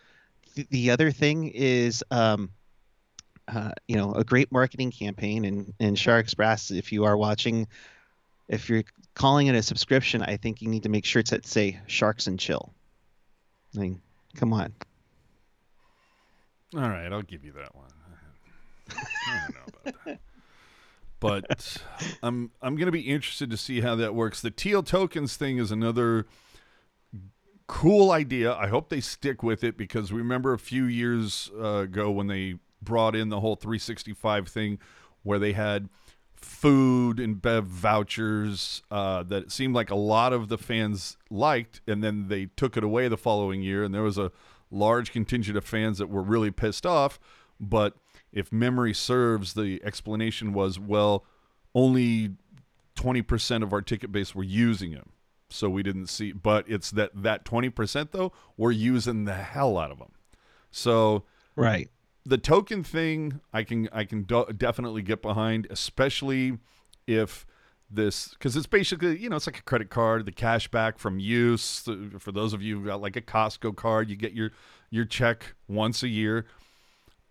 The, 0.54 0.66
the 0.70 0.90
other 0.90 1.10
thing 1.10 1.48
is, 1.48 2.04
um, 2.10 2.50
uh, 3.48 3.72
you 3.86 3.96
know, 3.96 4.12
a 4.12 4.24
great 4.24 4.52
marketing 4.52 4.90
campaign 4.90 5.44
and, 5.44 5.72
and 5.80 5.98
Shark 5.98 6.24
Express, 6.24 6.70
if 6.70 6.92
you 6.92 7.04
are 7.04 7.16
watching, 7.16 7.66
if 8.48 8.68
you're 8.68 8.84
calling 9.18 9.48
it 9.48 9.54
a 9.56 9.62
subscription, 9.62 10.22
I 10.22 10.36
think 10.36 10.62
you 10.62 10.68
need 10.68 10.84
to 10.84 10.88
make 10.88 11.04
sure 11.04 11.22
to 11.22 11.40
say 11.42 11.80
Sharks 11.88 12.28
and 12.28 12.38
Chill. 12.38 12.72
I 13.76 13.80
mean, 13.80 14.00
come 14.36 14.52
on. 14.52 14.72
All 16.74 16.88
right, 16.88 17.12
I'll 17.12 17.22
give 17.22 17.44
you 17.44 17.52
that 17.52 17.74
one. 17.74 17.88
I 18.90 19.40
don't 19.44 19.54
know 19.54 19.60
about 19.66 20.04
that. 20.04 20.18
But 21.20 21.82
I'm 22.22 22.52
I'm 22.62 22.76
to 22.76 22.92
be 22.92 23.00
interested 23.00 23.50
to 23.50 23.56
see 23.56 23.80
how 23.80 23.96
that 23.96 24.14
works. 24.14 24.40
The 24.40 24.52
teal 24.52 24.84
tokens 24.84 25.36
thing 25.36 25.58
is 25.58 25.72
another 25.72 26.26
cool 27.66 28.12
idea. 28.12 28.54
I 28.54 28.68
hope 28.68 28.88
they 28.88 29.00
stick 29.00 29.42
with 29.42 29.64
it 29.64 29.76
because 29.76 30.12
we 30.12 30.18
remember 30.18 30.52
a 30.52 30.58
few 30.60 30.84
years 30.84 31.50
uh, 31.58 31.78
ago 31.78 32.10
when 32.12 32.28
they 32.28 32.54
brought 32.80 33.16
in 33.16 33.30
the 33.30 33.40
whole 33.40 33.56
365 33.56 34.46
thing 34.46 34.78
where 35.24 35.40
they 35.40 35.54
had 35.54 35.88
food 36.40 37.18
and 37.20 37.40
bev 37.40 37.64
vouchers 37.64 38.82
uh, 38.90 39.22
that 39.24 39.44
it 39.44 39.52
seemed 39.52 39.74
like 39.74 39.90
a 39.90 39.96
lot 39.96 40.32
of 40.32 40.48
the 40.48 40.58
fans 40.58 41.16
liked, 41.30 41.80
and 41.86 42.02
then 42.02 42.28
they 42.28 42.46
took 42.56 42.76
it 42.76 42.84
away 42.84 43.08
the 43.08 43.16
following 43.16 43.62
year, 43.62 43.84
and 43.84 43.94
there 43.94 44.02
was 44.02 44.18
a 44.18 44.32
large 44.70 45.12
contingent 45.12 45.56
of 45.56 45.64
fans 45.64 45.98
that 45.98 46.08
were 46.08 46.22
really 46.22 46.50
pissed 46.50 46.86
off. 46.86 47.18
But 47.60 47.94
if 48.32 48.52
memory 48.52 48.94
serves, 48.94 49.54
the 49.54 49.80
explanation 49.84 50.52
was, 50.52 50.78
well, 50.78 51.24
only 51.74 52.32
20% 52.96 53.62
of 53.62 53.72
our 53.72 53.82
ticket 53.82 54.12
base 54.12 54.34
were 54.34 54.44
using 54.44 54.92
them. 54.92 55.10
So 55.50 55.70
we 55.70 55.82
didn't 55.82 56.08
see, 56.08 56.32
but 56.32 56.68
it's 56.68 56.90
that 56.90 57.10
that 57.14 57.44
20% 57.44 58.10
though, 58.10 58.32
we're 58.58 58.70
using 58.70 59.24
the 59.24 59.34
hell 59.34 59.78
out 59.78 59.90
of 59.90 59.98
them. 59.98 60.12
So 60.70 61.24
Right. 61.56 61.90
The 62.28 62.38
token 62.38 62.84
thing 62.84 63.40
I 63.54 63.62
can 63.62 63.88
I 63.90 64.04
can 64.04 64.22
do- 64.22 64.46
definitely 64.56 65.00
get 65.00 65.22
behind, 65.22 65.66
especially 65.70 66.58
if 67.06 67.46
this 67.90 68.28
because 68.28 68.54
it's 68.54 68.66
basically 68.66 69.18
you 69.18 69.30
know 69.30 69.36
it's 69.36 69.46
like 69.46 69.58
a 69.58 69.62
credit 69.62 69.88
card, 69.88 70.26
the 70.26 70.32
cash 70.32 70.68
back 70.68 70.98
from 70.98 71.18
use. 71.18 71.88
For 72.18 72.30
those 72.30 72.52
of 72.52 72.62
you 72.62 72.80
who 72.80 72.86
got 72.86 73.00
like 73.00 73.16
a 73.16 73.22
Costco 73.22 73.76
card, 73.76 74.10
you 74.10 74.16
get 74.16 74.34
your 74.34 74.50
your 74.90 75.06
check 75.06 75.54
once 75.66 76.02
a 76.02 76.08
year. 76.08 76.44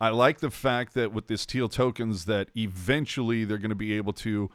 I 0.02 0.10
like 0.10 0.40
the 0.40 0.52
fact 0.52 0.96
that 0.96 1.14
with 1.14 1.28
this 1.28 1.46
teal 1.46 1.70
tokens 1.70 2.26
that 2.26 2.50
eventually 2.56 3.46
they're 3.46 3.58
going 3.58 3.70
to 3.70 3.76
be 3.76 3.94
able 3.94 4.14
to 4.14 4.50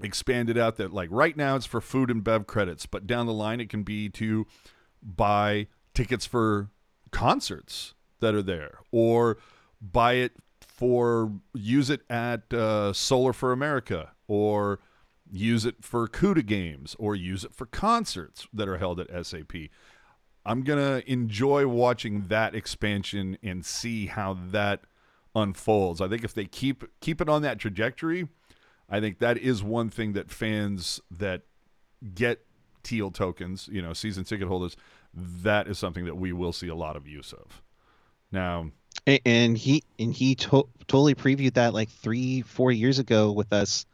expand 0.00 0.48
it 0.48 0.56
out 0.56 0.76
that 0.76 0.92
like 0.92 1.08
right 1.12 1.36
now 1.36 1.56
it's 1.56 1.66
for 1.66 1.80
food 1.80 2.08
and 2.08 2.22
bev 2.22 2.46
credits 2.46 2.86
but 2.86 3.04
down 3.04 3.26
the 3.26 3.32
line 3.32 3.60
it 3.60 3.68
can 3.68 3.82
be 3.82 4.08
to 4.08 4.46
buy 5.02 5.66
tickets 5.92 6.24
for 6.24 6.68
concerts 7.10 7.94
that 8.20 8.34
are 8.34 8.42
there 8.42 8.78
or 8.90 9.38
buy 9.80 10.14
it 10.14 10.32
for 10.60 11.32
use 11.54 11.90
it 11.90 12.02
at 12.10 12.52
uh, 12.52 12.92
solar 12.92 13.32
for 13.32 13.52
america 13.52 14.12
or 14.26 14.80
use 15.30 15.66
it 15.66 15.76
for 15.82 16.08
Cuda 16.08 16.44
games 16.44 16.96
or 16.98 17.14
use 17.14 17.44
it 17.44 17.52
for 17.52 17.66
concerts 17.66 18.48
that 18.52 18.68
are 18.68 18.78
held 18.78 19.00
at 19.00 19.26
sap 19.26 19.52
i'm 20.46 20.62
going 20.62 20.78
to 20.78 21.10
enjoy 21.10 21.66
watching 21.66 22.28
that 22.28 22.54
expansion 22.54 23.36
and 23.42 23.64
see 23.64 24.06
how 24.06 24.36
that 24.50 24.82
unfolds 25.34 26.00
i 26.00 26.08
think 26.08 26.24
if 26.24 26.34
they 26.34 26.44
keep 26.44 26.84
keep 27.00 27.20
it 27.20 27.28
on 27.28 27.42
that 27.42 27.58
trajectory 27.58 28.28
I 28.88 29.00
think 29.00 29.18
that 29.18 29.36
is 29.36 29.62
one 29.62 29.90
thing 29.90 30.14
that 30.14 30.30
fans 30.30 31.00
that 31.10 31.42
get 32.14 32.44
teal 32.82 33.10
tokens, 33.10 33.68
you 33.70 33.82
know, 33.82 33.92
season 33.92 34.24
ticket 34.24 34.48
holders, 34.48 34.76
that 35.12 35.68
is 35.68 35.78
something 35.78 36.04
that 36.06 36.16
we 36.16 36.32
will 36.32 36.52
see 36.52 36.68
a 36.68 36.74
lot 36.74 36.96
of 36.96 37.06
use 37.06 37.32
of. 37.32 37.62
Now, 38.32 38.70
A- 39.06 39.20
and 39.26 39.56
he 39.56 39.82
and 39.98 40.12
he 40.12 40.34
to- 40.36 40.68
totally 40.86 41.14
previewed 41.14 41.54
that 41.54 41.72
like 41.74 41.88
three 41.88 42.42
four 42.42 42.70
years 42.72 42.98
ago 42.98 43.32
with 43.32 43.52
us 43.52 43.86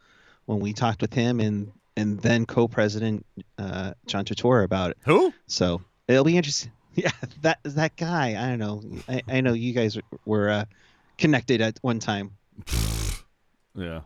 when 0.45 0.59
we 0.59 0.73
talked 0.73 1.01
with 1.01 1.13
him 1.13 1.39
and 1.39 1.71
and 1.97 2.19
then 2.19 2.45
co-president 2.45 3.25
uh, 3.57 3.93
John 4.05 4.25
Tortora 4.25 4.63
about 4.65 4.91
it. 4.91 4.97
who? 5.05 5.33
So 5.47 5.81
it'll 6.07 6.23
be 6.25 6.37
interesting. 6.37 6.71
Yeah, 6.97 7.11
that 7.41 7.59
that 7.65 7.97
guy. 7.97 8.41
I 8.41 8.47
don't 8.55 8.59
know. 8.59 8.81
I, 9.09 9.21
I 9.27 9.41
know 9.41 9.51
you 9.51 9.73
guys 9.73 9.97
were 10.25 10.49
uh, 10.49 10.65
connected 11.17 11.59
at 11.59 11.77
one 11.81 11.99
time. 11.99 12.31
Yeah. 13.77 13.99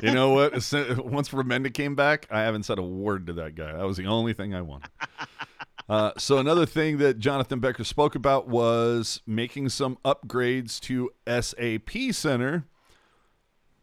you 0.00 0.10
know 0.12 0.30
what? 0.30 0.52
Once 0.54 1.28
Remenda 1.28 1.70
came 1.74 1.94
back, 1.94 2.26
I 2.30 2.40
haven't 2.40 2.62
said 2.62 2.78
a 2.78 2.82
word 2.82 3.26
to 3.26 3.34
that 3.34 3.54
guy. 3.54 3.72
That 3.72 3.86
was 3.86 3.98
the 3.98 4.06
only 4.06 4.32
thing 4.32 4.54
I 4.54 4.62
wanted. 4.62 4.88
Uh, 5.88 6.12
so 6.16 6.38
another 6.38 6.64
thing 6.64 6.98
that 6.98 7.18
Jonathan 7.18 7.60
Becker 7.60 7.84
spoke 7.84 8.14
about 8.14 8.48
was 8.48 9.20
making 9.26 9.68
some 9.68 9.98
upgrades 10.04 10.80
to 10.80 11.10
SAP 11.26 12.14
Center. 12.14 12.64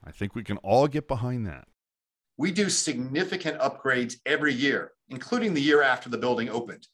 I 0.04 0.12
think 0.12 0.34
we 0.34 0.44
can 0.44 0.58
all 0.58 0.88
get 0.88 1.08
behind 1.08 1.46
that. 1.46 1.68
We 2.38 2.52
do 2.52 2.70
significant 2.70 3.60
upgrades 3.60 4.16
every 4.26 4.54
year, 4.54 4.94
including 5.10 5.54
the 5.54 5.62
year 5.62 5.84
after 5.84 6.10
the 6.10 6.18
building 6.18 6.50
opened. 6.50 6.88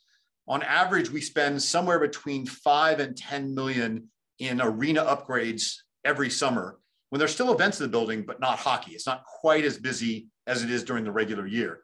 On 0.49 0.61
average, 0.61 1.09
we 1.09 1.21
spend 1.21 1.61
somewhere 1.61 1.99
between 1.99 2.45
five 2.45 2.99
and 2.99 3.15
10 3.15 3.55
million 3.55 4.09
in 4.39 4.61
arena 4.61 5.05
upgrades 5.05 5.75
every 6.03 6.29
summer 6.29 6.79
when 7.09 7.19
there's 7.19 7.33
still 7.33 7.53
events 7.53 7.79
in 7.79 7.85
the 7.85 7.91
building, 7.91 8.23
but 8.23 8.41
not 8.41 8.59
hockey. 8.59 8.91
It's 8.91 9.05
not 9.05 9.23
quite 9.23 9.63
as 9.63 9.77
busy 9.77 10.27
as 10.47 10.63
it 10.63 10.71
is 10.71 10.83
during 10.83 11.05
the 11.05 11.11
regular 11.11 11.47
year. 11.47 11.81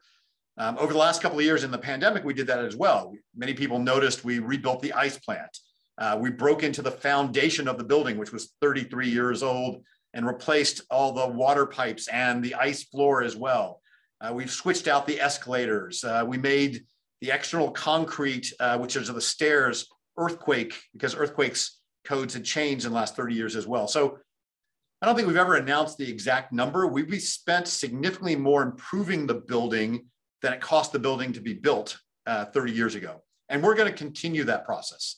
Um, 0.57 0.77
over 0.77 0.93
the 0.93 0.99
last 0.99 1.21
couple 1.21 1.39
of 1.39 1.45
years 1.45 1.63
in 1.63 1.71
the 1.71 1.77
pandemic, 1.77 2.23
we 2.23 2.33
did 2.33 2.47
that 2.47 2.63
as 2.63 2.75
well. 2.75 3.13
Many 3.35 3.53
people 3.53 3.79
noticed 3.79 4.23
we 4.23 4.39
rebuilt 4.39 4.81
the 4.81 4.93
ice 4.93 5.17
plant. 5.17 5.57
Uh, 5.97 6.17
we 6.19 6.29
broke 6.29 6.63
into 6.63 6.81
the 6.81 6.91
foundation 6.91 7.67
of 7.67 7.77
the 7.77 7.83
building, 7.83 8.17
which 8.17 8.31
was 8.31 8.53
33 8.61 9.09
years 9.09 9.43
old, 9.43 9.83
and 10.13 10.27
replaced 10.27 10.81
all 10.91 11.11
the 11.11 11.27
water 11.27 11.65
pipes 11.65 12.07
and 12.07 12.43
the 12.43 12.55
ice 12.55 12.83
floor 12.83 13.23
as 13.23 13.35
well. 13.35 13.81
Uh, 14.21 14.31
we've 14.33 14.51
switched 14.51 14.87
out 14.87 15.07
the 15.07 15.19
escalators. 15.19 16.03
Uh, 16.03 16.23
we 16.25 16.37
made 16.37 16.85
the 17.21 17.31
external 17.31 17.71
concrete, 17.71 18.53
uh, 18.59 18.77
which 18.77 18.95
is 18.95 19.07
the 19.07 19.21
stairs, 19.21 19.87
earthquake, 20.17 20.79
because 20.93 21.15
earthquakes 21.15 21.79
codes 22.03 22.33
had 22.33 22.43
changed 22.43 22.85
in 22.85 22.91
the 22.91 22.97
last 22.97 23.15
30 23.15 23.33
years 23.33 23.55
as 23.55 23.65
well. 23.65 23.87
So 23.87 24.19
I 25.01 25.05
don't 25.05 25.15
think 25.15 25.27
we've 25.27 25.37
ever 25.37 25.55
announced 25.55 25.97
the 25.97 26.09
exact 26.09 26.53
number. 26.53 26.87
We've 26.87 27.21
spent 27.21 27.67
significantly 27.67 28.35
more 28.35 28.61
improving 28.61 29.25
the 29.25 29.35
building 29.35 30.05
than 30.43 30.53
it 30.53 30.62
cost 30.62 30.91
the 30.91 30.99
building 30.99 31.34
to 31.34 31.39
be 31.39 31.53
built 31.53 31.97
uh, 32.27 32.45
30 32.45 32.73
years 32.73 32.93
ago. 32.93 33.23
And 33.49 33.63
we're 33.63 33.75
going 33.75 33.91
to 33.91 33.97
continue 33.97 34.43
that 34.43 34.65
process. 34.65 35.15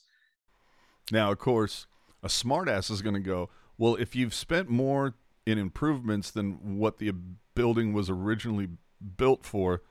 Now, 1.11 1.31
of 1.31 1.39
course, 1.39 1.87
a 2.23 2.27
smartass 2.27 2.89
is 2.89 3.01
going 3.01 3.15
to 3.15 3.19
go, 3.19 3.49
well, 3.77 3.95
if 3.95 4.15
you've 4.15 4.33
spent 4.33 4.69
more 4.69 5.15
in 5.45 5.57
improvements 5.57 6.31
than 6.31 6.77
what 6.77 6.99
the 6.99 7.11
building 7.55 7.91
was 7.91 8.09
originally 8.09 8.69
built 9.17 9.45
for, 9.45 9.81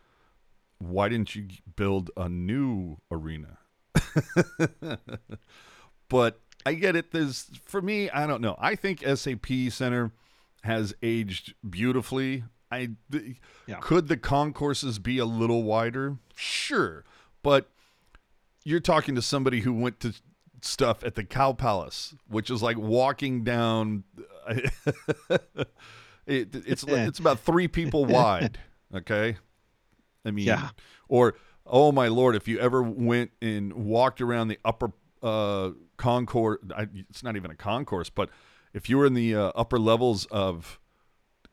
why 0.78 1.08
didn't 1.08 1.34
you 1.34 1.48
build 1.76 2.10
a 2.16 2.28
new 2.28 2.96
arena? 3.10 3.58
but 6.08 6.40
I 6.64 6.74
get 6.74 6.96
it. 6.96 7.10
There's 7.10 7.50
for 7.64 7.82
me, 7.82 8.08
I 8.10 8.26
don't 8.26 8.40
know. 8.40 8.56
I 8.58 8.74
think 8.74 9.04
SAP 9.04 9.46
Center 9.70 10.12
has 10.62 10.94
aged 11.02 11.54
beautifully. 11.68 12.44
I 12.74 12.88
Yeah. 13.66 13.78
could 13.80 14.08
the 14.08 14.16
concourses 14.16 14.98
be 14.98 15.18
a 15.18 15.24
little 15.24 15.62
wider? 15.62 16.18
Sure, 16.34 17.04
but 17.42 17.70
you're 18.64 18.80
talking 18.80 19.14
to 19.14 19.22
somebody 19.22 19.60
who 19.60 19.72
went 19.72 20.00
to 20.00 20.14
stuff 20.62 21.04
at 21.04 21.14
the 21.14 21.24
Cow 21.24 21.52
Palace, 21.52 22.14
which 22.28 22.50
is 22.50 22.62
like 22.62 22.78
walking 22.78 23.44
down. 23.44 24.04
it, 26.26 26.54
it's 26.54 26.84
it's 26.88 27.18
about 27.18 27.40
three 27.40 27.68
people 27.68 28.04
wide. 28.06 28.58
Okay, 28.94 29.36
I 30.24 30.30
mean, 30.30 30.46
Yeah. 30.46 30.70
Or 31.08 31.34
oh 31.66 31.92
my 31.92 32.08
lord, 32.08 32.36
if 32.36 32.48
you 32.48 32.58
ever 32.58 32.82
went 32.82 33.30
and 33.42 33.72
walked 33.72 34.20
around 34.20 34.48
the 34.48 34.58
upper 34.64 34.92
uh, 35.22 35.70
concourse, 35.96 36.60
I, 36.76 36.88
it's 37.10 37.22
not 37.22 37.36
even 37.36 37.50
a 37.50 37.54
concourse, 37.56 38.10
but 38.10 38.30
if 38.72 38.88
you 38.88 38.98
were 38.98 39.06
in 39.06 39.14
the 39.14 39.34
uh, 39.34 39.52
upper 39.54 39.78
levels 39.78 40.26
of 40.26 40.78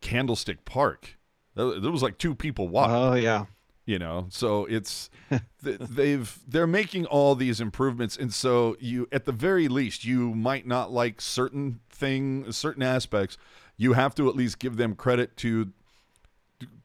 Candlestick 0.02 0.66
Park, 0.66 1.18
there 1.56 1.92
was 1.92 2.04
like 2.04 2.18
two 2.18 2.36
people 2.36 2.68
wide 2.68 2.90
Oh 2.90 3.14
yeah. 3.14 3.46
you 3.86 4.00
know 4.00 4.28
so 4.30 4.66
it's 4.66 5.10
they've 5.62 6.40
they're 6.48 6.68
making 6.68 7.06
all 7.06 7.36
these 7.36 7.60
improvements 7.62 8.16
and 8.18 8.34
so 8.34 8.76
you 8.80 9.08
at 9.12 9.26
the 9.26 9.32
very 9.32 9.68
least 9.68 10.06
you 10.06 10.34
might 10.34 10.66
not 10.66 10.92
like 10.92 11.20
certain 11.22 11.80
thing 11.90 12.52
certain 12.52 12.84
aspects. 12.84 13.38
You 13.78 13.94
have 13.94 14.14
to 14.16 14.30
at 14.30 14.36
least 14.36 14.60
give 14.60 14.78
them 14.78 14.96
credit 14.96 15.38
to 15.38 15.72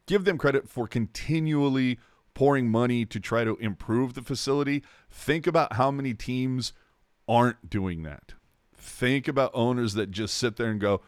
give 0.06 0.24
them 0.24 0.38
credit 0.38 0.68
for 0.68 0.86
continually 0.86 1.98
pouring 2.34 2.68
money 2.68 3.04
to 3.06 3.18
try 3.18 3.44
to 3.44 3.56
improve 3.56 4.14
the 4.14 4.22
facility. 4.22 4.82
Think 5.10 5.46
about 5.46 5.74
how 5.74 5.90
many 5.90 6.14
teams 6.14 6.72
aren't 7.28 7.68
doing 7.68 8.02
that. 8.04 8.34
Think 8.74 9.26
about 9.26 9.50
owners 9.54 9.94
that 9.94 10.10
just 10.10 10.34
sit 10.36 10.56
there 10.56 10.70
and 10.70 10.80
go 10.80 11.00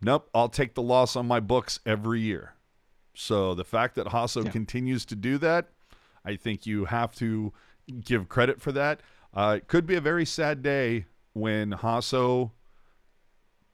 nope 0.00 0.28
i'll 0.34 0.48
take 0.48 0.74
the 0.74 0.82
loss 0.82 1.16
on 1.16 1.26
my 1.26 1.40
books 1.40 1.80
every 1.86 2.20
year 2.20 2.54
so 3.14 3.54
the 3.54 3.64
fact 3.64 3.94
that 3.94 4.08
Hasso 4.08 4.44
Yeah. 4.44 4.50
continues 4.50 5.04
to 5.06 5.14
do 5.14 5.38
that, 5.38 5.68
I 6.24 6.34
think 6.34 6.66
you 6.66 6.86
have 6.86 7.14
to 7.16 7.52
give 8.04 8.28
credit 8.28 8.60
for 8.60 8.72
that. 8.72 9.02
Uh, 9.32 9.58
it 9.58 9.68
could 9.68 9.86
be 9.86 9.94
a 9.94 10.00
very 10.00 10.24
sad 10.26 10.62
day 10.62 11.04
when 11.32 11.70
Hasso 11.70 12.50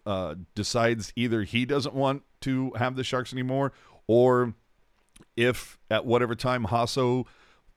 uh, 0.05 0.35
decides 0.55 1.13
either 1.17 1.43
he 1.45 1.65
doesn't 1.65 1.95
want 1.95 2.23
to 2.43 2.73
have 2.77 2.97
the 2.97 3.05
Sharks 3.05 3.33
anymore, 3.33 3.73
or 4.07 4.53
if 5.39 5.79
at 5.91 6.05
whatever 6.05 6.35
time 6.35 6.67
Hasso 6.67 7.25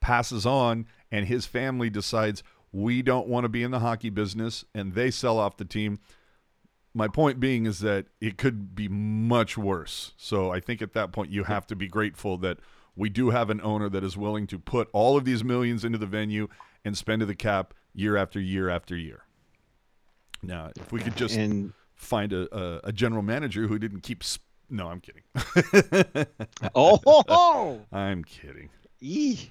passes 0.02 0.46
on 0.46 0.86
and 1.12 1.28
his 1.28 1.46
family 1.46 1.90
decides 1.90 2.44
we 2.74 3.02
don't 3.02 3.28
want 3.30 3.44
to 3.46 3.50
be 3.50 3.64
in 3.64 3.72
the 3.72 3.80
hockey 3.80 4.10
business 4.10 4.66
and 4.76 4.96
they 4.96 5.10
sell 5.12 5.38
off 5.40 5.56
the 5.56 5.64
team, 5.66 6.00
my 6.94 7.08
point 7.08 7.40
being 7.40 7.66
is 7.66 7.80
that 7.80 8.06
it 8.22 8.38
could 8.38 8.76
be 8.76 8.88
much 8.88 9.58
worse. 9.58 10.14
So 10.18 10.52
I 10.52 10.60
think 10.60 10.82
at 10.82 10.94
that 10.94 11.12
point 11.12 11.32
you 11.32 11.44
have 11.44 11.66
to 11.68 11.76
be 11.76 11.88
grateful 11.88 12.38
that 12.40 12.60
we 12.96 13.10
do 13.10 13.32
have 13.32 13.50
an 13.50 13.60
owner 13.62 13.90
that 13.90 14.04
is 14.04 14.16
willing 14.16 14.48
to 14.48 14.60
put 14.60 14.90
all 14.94 15.18
of 15.18 15.26
these 15.26 15.44
millions 15.44 15.84
into 15.84 15.98
the 15.98 16.06
venue 16.06 16.48
and 16.86 16.98
spend 16.98 17.22
to 17.22 17.26
the 17.26 17.36
cap 17.36 17.74
year 17.94 18.18
after 18.18 18.40
year 18.40 18.70
after 18.70 18.96
year. 18.96 19.24
Now, 20.44 20.72
if 20.76 20.92
we 20.92 21.00
could 21.00 21.16
just 21.16 21.36
and 21.36 21.74
find 21.96 22.34
a, 22.34 22.56
a, 22.56 22.82
a 22.86 22.92
general 22.92 23.22
manager 23.22 23.68
who 23.68 23.80
didn't 23.80 24.02
keep. 24.02 24.24
Sp- 24.28 24.44
no, 24.70 24.88
I'm 24.88 25.02
kidding. 25.02 25.24
oh, 26.76 27.00
ho, 27.06 27.24
ho! 27.28 27.82
I'm 27.92 28.24
kidding. 28.24 28.70
Eee. 29.02 29.50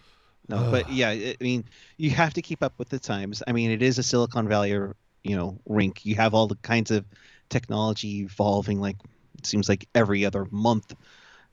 No, 0.48 0.70
but 0.70 0.90
yeah, 0.90 1.08
I 1.10 1.36
I 1.40 1.42
mean, 1.42 1.64
you 1.96 2.10
have 2.10 2.34
to 2.34 2.42
keep 2.42 2.62
up 2.62 2.74
with 2.76 2.88
the 2.90 2.98
times. 2.98 3.42
I 3.46 3.52
mean, 3.52 3.70
it 3.70 3.82
is 3.82 3.98
a 3.98 4.02
Silicon 4.02 4.48
Valley, 4.48 4.70
you 4.70 5.36
know, 5.36 5.58
rink. 5.66 6.04
You 6.04 6.16
have 6.16 6.34
all 6.34 6.46
the 6.46 6.56
kinds 6.56 6.90
of 6.90 7.04
technology 7.52 8.20
evolving. 8.22 8.80
Like 8.80 8.96
it 9.38 9.46
seems 9.46 9.68
like 9.68 9.88
every 9.94 10.24
other 10.24 10.46
month. 10.50 10.94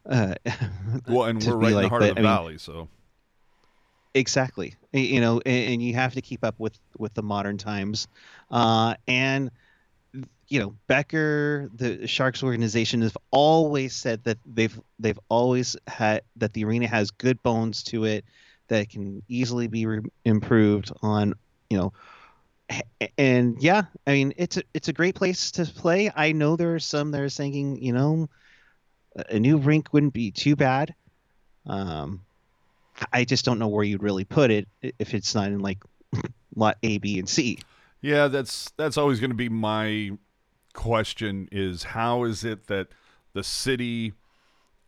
Uh, 0.10 0.36
Well, 1.08 1.26
and 1.26 1.44
we're 1.44 1.56
right 1.56 1.72
in 1.74 1.82
the 1.84 1.90
heart 1.90 2.02
that. 2.02 2.10
of 2.12 2.16
the 2.16 2.22
I 2.22 2.24
mean, 2.24 2.32
valley, 2.32 2.58
so 2.58 2.88
exactly. 4.14 4.76
You 4.92 5.22
know, 5.22 5.42
and, 5.46 5.74
and 5.74 5.84
you 5.84 5.94
have 5.96 6.14
to 6.14 6.22
keep 6.22 6.44
up 6.44 6.56
with 6.58 6.78
with 6.98 7.14
the 7.14 7.22
modern 7.22 7.58
times. 7.58 8.08
Uh, 8.50 8.96
and 9.08 9.52
you 10.48 10.60
know, 10.60 10.76
Becker, 10.88 11.70
the 11.76 12.08
Sharks 12.08 12.42
organization, 12.42 13.02
have 13.04 13.18
always 13.32 13.96
said 13.96 14.24
that 14.24 14.40
they've 14.46 14.80
they've 14.98 15.20
always 15.30 15.76
had 15.88 16.24
that 16.38 16.54
the 16.54 16.66
arena 16.66 16.88
has 16.88 17.12
good 17.12 17.42
bones 17.44 17.84
to 17.84 18.06
it 18.06 18.26
that 18.68 18.90
can 18.90 19.22
easily 19.28 19.68
be 19.68 19.86
re- 19.86 20.02
improved 20.26 20.92
on. 21.02 21.36
You 21.70 21.78
know, 21.78 21.94
and 23.18 23.62
yeah, 23.62 23.84
I 24.06 24.12
mean, 24.12 24.34
it's 24.38 24.58
a 24.58 24.64
it's 24.74 24.88
a 24.88 24.94
great 24.94 25.16
place 25.16 25.52
to 25.52 25.66
play. 25.66 26.12
I 26.16 26.32
know 26.32 26.56
there 26.56 26.76
are 26.76 26.80
some 26.80 27.12
that 27.12 27.22
are 27.22 27.30
thinking, 27.30 27.82
you 27.82 27.94
know, 27.94 28.30
a 29.16 29.36
a 29.36 29.40
new 29.40 29.58
rink 29.58 29.94
wouldn't 29.94 30.14
be 30.14 30.32
too 30.32 30.56
bad. 30.56 30.94
Um, 31.66 32.22
I 33.14 33.26
just 33.26 33.46
don't 33.46 33.60
know 33.60 33.68
where 33.68 33.84
you'd 33.84 34.04
really 34.04 34.26
put 34.26 34.52
it 34.52 34.68
if 34.82 35.14
it's 35.14 35.34
not 35.36 35.48
in 35.48 35.60
like 35.60 35.80
lot 36.56 36.78
A, 36.84 36.98
B, 36.98 37.20
and 37.20 37.30
C. 37.30 37.60
Yeah, 38.02 38.28
that's 38.28 38.72
that's 38.78 38.98
always 38.98 39.20
going 39.20 39.32
to 39.32 39.36
be 39.36 39.50
my 39.50 40.12
question 40.74 41.50
is 41.52 41.84
how 41.84 42.24
is 42.24 42.44
it 42.44 42.68
that 42.68 42.88
the 43.34 43.44
city 43.44 44.14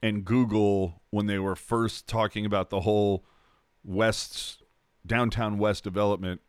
and 0.02 0.24
Google 0.24 1.02
when 1.10 1.26
they 1.26 1.40
were 1.40 1.56
first 1.56 2.08
talking 2.08 2.46
about 2.46 2.70
the 2.70 2.82
whole 2.82 3.24
west 3.84 4.62
downtown 5.06 5.58
west 5.58 5.84
development 5.84 6.42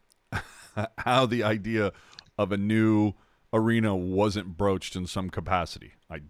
how 0.99 1.27
the 1.27 1.43
idea 1.43 1.93
of 2.39 2.53
a 2.53 2.57
new 2.57 3.13
arena 3.53 3.95
wasn't 3.95 4.57
broached 4.57 4.97
in 4.97 5.07
some 5.07 5.31
capacity. 5.31 5.95
I 6.11 6.21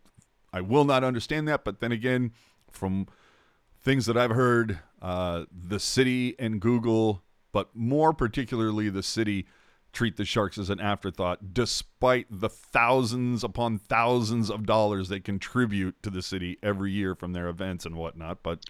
I 0.52 0.60
will 0.60 0.84
not 0.84 1.04
understand 1.04 1.48
that, 1.48 1.64
but 1.64 1.80
then 1.80 1.92
again 1.92 2.32
from 2.70 3.06
things 3.80 4.06
that 4.06 4.16
I've 4.16 4.30
heard, 4.30 4.78
uh, 5.00 5.44
the 5.50 5.80
city 5.80 6.34
and 6.38 6.60
Google, 6.60 7.22
but 7.52 7.74
more 7.74 8.12
particularly 8.12 8.88
the 8.88 9.02
city, 9.02 9.46
treat 9.92 10.16
the 10.16 10.24
Sharks 10.24 10.56
as 10.58 10.70
an 10.70 10.80
afterthought, 10.80 11.52
despite 11.52 12.26
the 12.30 12.48
thousands 12.48 13.44
upon 13.44 13.78
thousands 13.78 14.50
of 14.50 14.66
dollars 14.66 15.08
they 15.08 15.20
contribute 15.20 16.02
to 16.02 16.10
the 16.10 16.22
city 16.22 16.58
every 16.62 16.92
year 16.92 17.14
from 17.14 17.32
their 17.32 17.48
events 17.48 17.84
and 17.84 17.96
whatnot. 17.96 18.42
But 18.42 18.64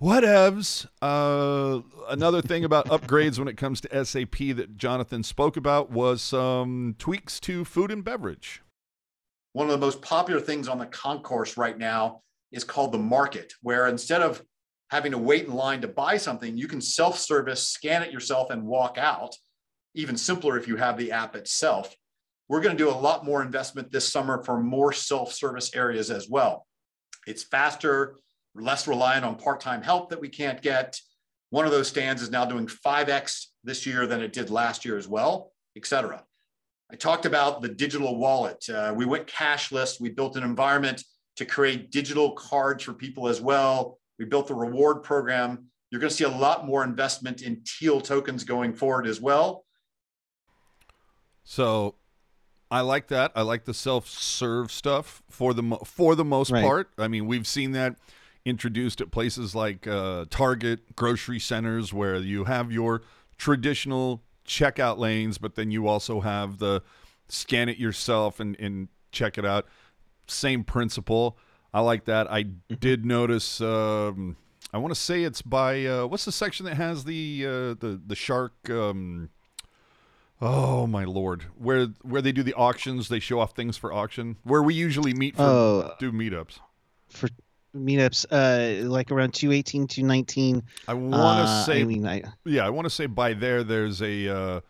whatevs. 0.00 0.86
Uh, 1.02 1.80
another 2.08 2.42
thing 2.42 2.64
about 2.64 2.86
upgrades 2.86 3.38
when 3.38 3.48
it 3.48 3.56
comes 3.56 3.80
to 3.82 4.04
SAP 4.04 4.38
that 4.56 4.76
Jonathan 4.76 5.22
spoke 5.22 5.56
about 5.56 5.90
was 5.90 6.22
some 6.22 6.94
tweaks 6.98 7.38
to 7.40 7.64
food 7.64 7.90
and 7.90 8.02
beverage. 8.04 8.62
One 9.52 9.66
of 9.66 9.72
the 9.72 9.84
most 9.84 10.00
popular 10.00 10.40
things 10.40 10.68
on 10.68 10.78
the 10.78 10.86
concourse 10.86 11.56
right 11.56 11.76
now 11.76 12.22
is 12.52 12.64
called 12.64 12.92
the 12.92 12.98
market, 12.98 13.52
where 13.62 13.88
instead 13.88 14.22
of 14.22 14.42
having 14.90 15.12
to 15.12 15.18
wait 15.18 15.46
in 15.46 15.52
line 15.52 15.80
to 15.80 15.88
buy 15.88 16.16
something, 16.16 16.56
you 16.56 16.68
can 16.68 16.80
self 16.80 17.18
service, 17.18 17.66
scan 17.66 18.02
it 18.02 18.12
yourself, 18.12 18.50
and 18.50 18.66
walk 18.66 18.96
out. 18.98 19.34
Even 19.94 20.16
simpler 20.16 20.56
if 20.56 20.68
you 20.68 20.76
have 20.76 20.96
the 20.96 21.12
app 21.12 21.34
itself. 21.34 21.94
We're 22.48 22.60
going 22.60 22.76
to 22.76 22.82
do 22.84 22.90
a 22.90 22.92
lot 22.92 23.24
more 23.24 23.42
investment 23.42 23.92
this 23.92 24.10
summer 24.10 24.42
for 24.42 24.60
more 24.60 24.92
self 24.92 25.32
service 25.32 25.74
areas 25.74 26.10
as 26.10 26.28
well. 26.28 26.66
It's 27.26 27.44
faster, 27.44 28.16
less 28.60 28.86
reliant 28.86 29.24
on 29.24 29.36
part 29.36 29.60
time 29.60 29.82
help 29.82 30.10
that 30.10 30.20
we 30.20 30.28
can't 30.28 30.60
get. 30.62 30.98
One 31.50 31.64
of 31.64 31.72
those 31.72 31.88
stands 31.88 32.22
is 32.22 32.30
now 32.30 32.44
doing 32.44 32.66
5x 32.66 33.46
this 33.64 33.86
year 33.86 34.06
than 34.06 34.20
it 34.20 34.32
did 34.32 34.50
last 34.50 34.84
year 34.84 34.96
as 34.96 35.08
well, 35.08 35.52
et 35.76 35.84
cetera. 35.86 36.24
I 36.92 36.96
talked 36.96 37.26
about 37.26 37.62
the 37.62 37.68
digital 37.68 38.16
wallet. 38.18 38.68
Uh, 38.68 38.92
we 38.96 39.04
went 39.04 39.26
cashless. 39.26 40.00
We 40.00 40.10
built 40.10 40.36
an 40.36 40.42
environment 40.42 41.04
to 41.36 41.44
create 41.44 41.90
digital 41.90 42.32
cards 42.32 42.84
for 42.84 42.92
people 42.92 43.28
as 43.28 43.40
well. 43.40 43.98
We 44.18 44.24
built 44.26 44.48
the 44.48 44.54
reward 44.54 45.02
program. 45.02 45.66
You're 45.90 46.00
going 46.00 46.10
to 46.10 46.14
see 46.16 46.24
a 46.24 46.28
lot 46.28 46.66
more 46.66 46.84
investment 46.84 47.42
in 47.42 47.62
teal 47.64 48.00
tokens 48.00 48.44
going 48.44 48.74
forward 48.74 49.06
as 49.06 49.20
well. 49.20 49.64
So 51.44 51.96
I 52.70 52.82
like 52.82 53.08
that. 53.08 53.32
I 53.34 53.42
like 53.42 53.64
the 53.64 53.74
self-serve 53.74 54.70
stuff 54.70 55.22
for 55.28 55.52
the 55.54 55.62
for 55.84 56.14
the 56.14 56.24
most 56.24 56.50
Right. 56.50 56.62
part. 56.62 56.90
I 56.98 57.08
mean, 57.08 57.26
we've 57.26 57.46
seen 57.46 57.72
that 57.72 57.96
introduced 58.44 59.00
at 59.00 59.10
places 59.10 59.54
like 59.54 59.86
uh, 59.86 60.24
Target, 60.30 60.96
grocery 60.96 61.38
centers, 61.38 61.92
where 61.92 62.16
you 62.16 62.44
have 62.44 62.72
your 62.72 63.02
traditional 63.36 64.22
checkout 64.46 64.98
lanes, 64.98 65.38
but 65.38 65.54
then 65.54 65.70
you 65.70 65.86
also 65.86 66.20
have 66.20 66.58
the 66.58 66.82
scan 67.28 67.68
it 67.68 67.78
yourself 67.78 68.40
and, 68.40 68.56
and 68.58 68.88
check 69.12 69.38
it 69.38 69.44
out. 69.44 69.66
Same 70.26 70.64
principle. 70.64 71.36
I 71.72 71.80
like 71.80 72.04
that. 72.06 72.30
I 72.30 72.42
did 72.42 73.04
notice. 73.04 73.60
Um, 73.60 74.36
I 74.72 74.78
want 74.78 74.94
to 74.94 75.00
say 75.00 75.22
it's 75.24 75.42
by 75.42 75.84
uh, 75.84 76.06
what's 76.06 76.24
the 76.24 76.32
section 76.32 76.66
that 76.66 76.76
has 76.76 77.04
the 77.04 77.44
uh, 77.46 77.50
the 77.74 78.00
the 78.06 78.14
shark. 78.16 78.52
Um, 78.70 79.30
Oh 80.42 80.86
my 80.86 81.04
lord! 81.04 81.42
Where 81.58 81.88
where 82.00 82.22
they 82.22 82.32
do 82.32 82.42
the 82.42 82.54
auctions, 82.54 83.08
they 83.08 83.20
show 83.20 83.40
off 83.40 83.54
things 83.54 83.76
for 83.76 83.92
auction. 83.92 84.36
Where 84.42 84.62
we 84.62 84.72
usually 84.72 85.12
meet 85.12 85.36
for 85.36 85.42
Oh, 85.42 85.92
do 85.98 86.10
meetups. 86.10 86.60
for 87.10 87.28
meetups, 87.74 88.26
uh, 88.30 88.88
like 88.88 89.10
around 89.10 89.34
218, 89.34 89.86
219. 89.86 90.62
I 90.88 90.94
want 90.94 91.12
to 91.12 91.52
uh, 91.52 91.64
say, 91.64 91.80
I 91.80 91.84
mean, 91.84 92.06
I, 92.06 92.22
yeah, 92.44 92.66
I 92.66 92.70
want 92.70 92.86
to 92.86 92.90
say 92.90 93.06
by 93.06 93.34
there. 93.34 93.62
There's 93.62 94.02
a 94.02 94.28
uh, 94.28 94.60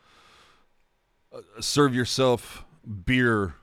uh, 1.33 1.41
serve 1.61 1.95
yourself 1.95 2.65
beer 3.05 3.55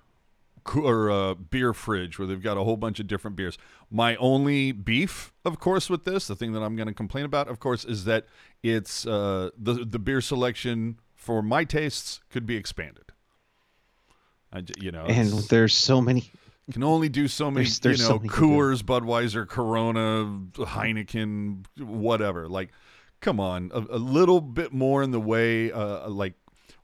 or 0.76 1.10
uh, 1.10 1.34
beer 1.34 1.74
fridge 1.74 2.20
where 2.20 2.28
they've 2.28 2.42
got 2.42 2.58
a 2.58 2.64
whole 2.64 2.78
bunch 2.78 3.00
of 3.00 3.08
different 3.08 3.38
beers. 3.38 3.58
My 3.90 4.16
only 4.18 4.72
beef, 4.72 5.32
of 5.46 5.60
course, 5.60 5.90
with 5.90 6.04
this, 6.04 6.28
the 6.28 6.36
thing 6.36 6.54
that 6.54 6.62
I'm 6.62 6.76
going 6.76 6.88
to 6.88 6.94
complain 6.94 7.26
about, 7.26 7.48
of 7.48 7.60
course, 7.60 7.86
is 7.86 8.06
that 8.06 8.26
it's 8.64 9.06
uh, 9.06 9.52
the 9.58 9.86
the 9.86 10.00
beer 10.00 10.22
selection 10.22 11.00
for 11.16 11.42
my 11.42 11.64
tastes 11.64 12.22
could 12.30 12.46
be 12.46 12.56
expanded. 12.56 13.06
I, 14.52 14.64
you 14.80 14.92
know, 14.92 15.06
and 15.06 15.30
there's 15.50 15.76
so 15.76 16.02
many. 16.02 16.32
Can 16.72 16.84
only 16.84 17.08
do 17.10 17.28
so 17.28 17.50
many, 17.50 17.64
There's- 17.66 17.80
there's 17.80 18.02
you 18.02 18.10
know, 18.10 18.16
many 18.18 18.30
to 18.30 18.36
do. 18.36 18.42
Coors, 18.42 18.84
Budweiser, 18.84 19.48
Corona, 19.48 20.42
Heineken, 20.54 21.66
whatever. 21.80 22.48
Like, 22.48 22.72
come 23.22 23.40
on, 23.40 23.72
a, 23.74 23.80
a 23.96 23.98
little 23.98 24.42
bit 24.42 24.74
more 24.74 25.02
in 25.02 25.12
the 25.12 25.20
way, 25.20 25.72
uh, 25.72 26.10
like, 26.10 26.34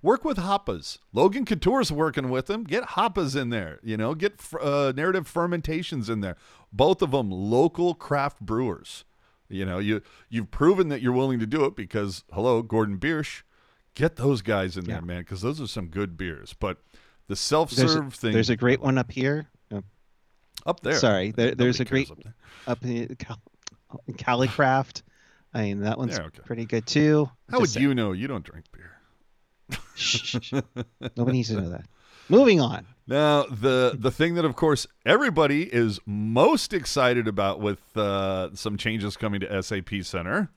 work 0.01 0.23
with 0.23 0.37
Hapa's. 0.37 0.99
Logan 1.11 1.45
Couture's 1.45 1.91
working 1.91 2.29
with 2.29 2.45
them. 2.47 2.63
Get 2.63 2.83
Hapa's 2.91 3.35
in 3.35 3.49
there, 3.49 3.79
you 3.83 3.97
know, 3.97 4.15
get 4.15 4.39
uh, 4.61 4.93
narrative 4.95 5.27
fermentations 5.27 6.09
in 6.09 6.21
there. 6.21 6.37
Both 6.71 7.01
of 7.01 7.11
them 7.11 7.29
local 7.29 7.93
craft 7.93 8.39
brewers. 8.41 9.03
You 9.49 9.65
know, 9.65 9.77
you 9.79 10.01
you've 10.29 10.49
proven 10.49 10.87
that 10.89 11.01
you're 11.01 11.11
willing 11.11 11.39
to 11.39 11.45
do 11.45 11.65
it 11.65 11.75
because 11.75 12.23
hello, 12.31 12.61
Gordon 12.63 12.97
Biersch, 12.97 13.43
get 13.93 14.15
those 14.15 14.41
guys 14.41 14.77
in 14.77 14.85
there, 14.85 15.01
man, 15.01 15.19
because 15.19 15.41
those 15.41 15.61
are 15.61 15.67
some 15.67 15.87
good 15.87 16.17
beers. 16.17 16.55
But 16.57 16.79
the 17.27 17.35
self-serve 17.35 18.13
thing, 18.15 18.31
there's 18.33 18.49
a 18.49 18.55
great 18.55 18.81
one 18.81 18.97
up 18.97 19.11
here. 19.11 19.47
Up 20.65 20.79
there. 20.81 20.95
Sorry, 20.95 21.31
there, 21.31 21.55
there's 21.55 21.79
a 21.79 21.85
great 21.85 22.09
up 22.09 22.17
there. 22.23 22.35
up 22.67 22.85
in 22.85 23.15
Cal- 23.15 23.41
in 24.07 24.13
Calicraft. 24.15 25.01
I 25.53 25.63
mean, 25.63 25.81
that 25.81 25.97
one's 25.97 26.17
Yeah, 26.17 26.25
okay. 26.25 26.41
pretty 26.45 26.65
good 26.65 26.87
too. 26.87 27.29
How 27.49 27.59
would 27.59 27.65
Just 27.67 27.79
you 27.79 27.93
know? 27.93 28.11
You 28.11 28.27
don't 28.27 28.43
drink 28.45 28.65
beer. 28.71 28.91
saying. 29.69 29.81
Shh, 29.95 30.21
shh, 30.23 30.37
shh. 30.41 30.53
Nobody 31.15 31.37
needs 31.37 31.49
to 31.49 31.61
know 31.61 31.69
that. 31.69 31.85
Moving 32.29 32.59
on. 32.61 32.85
Now, 33.05 33.43
the 33.43 33.95
the 33.99 34.09
thing 34.11 34.35
that, 34.35 34.45
of 34.45 34.55
course, 34.55 34.87
everybody 35.05 35.63
is 35.63 35.99
most 36.05 36.71
excited 36.73 37.27
about 37.27 37.59
with 37.59 37.79
uh, 37.97 38.55
some 38.55 38.77
changes 38.77 39.17
coming 39.17 39.41
to 39.41 39.61
SAP 39.61 39.89
Center. 40.03 40.49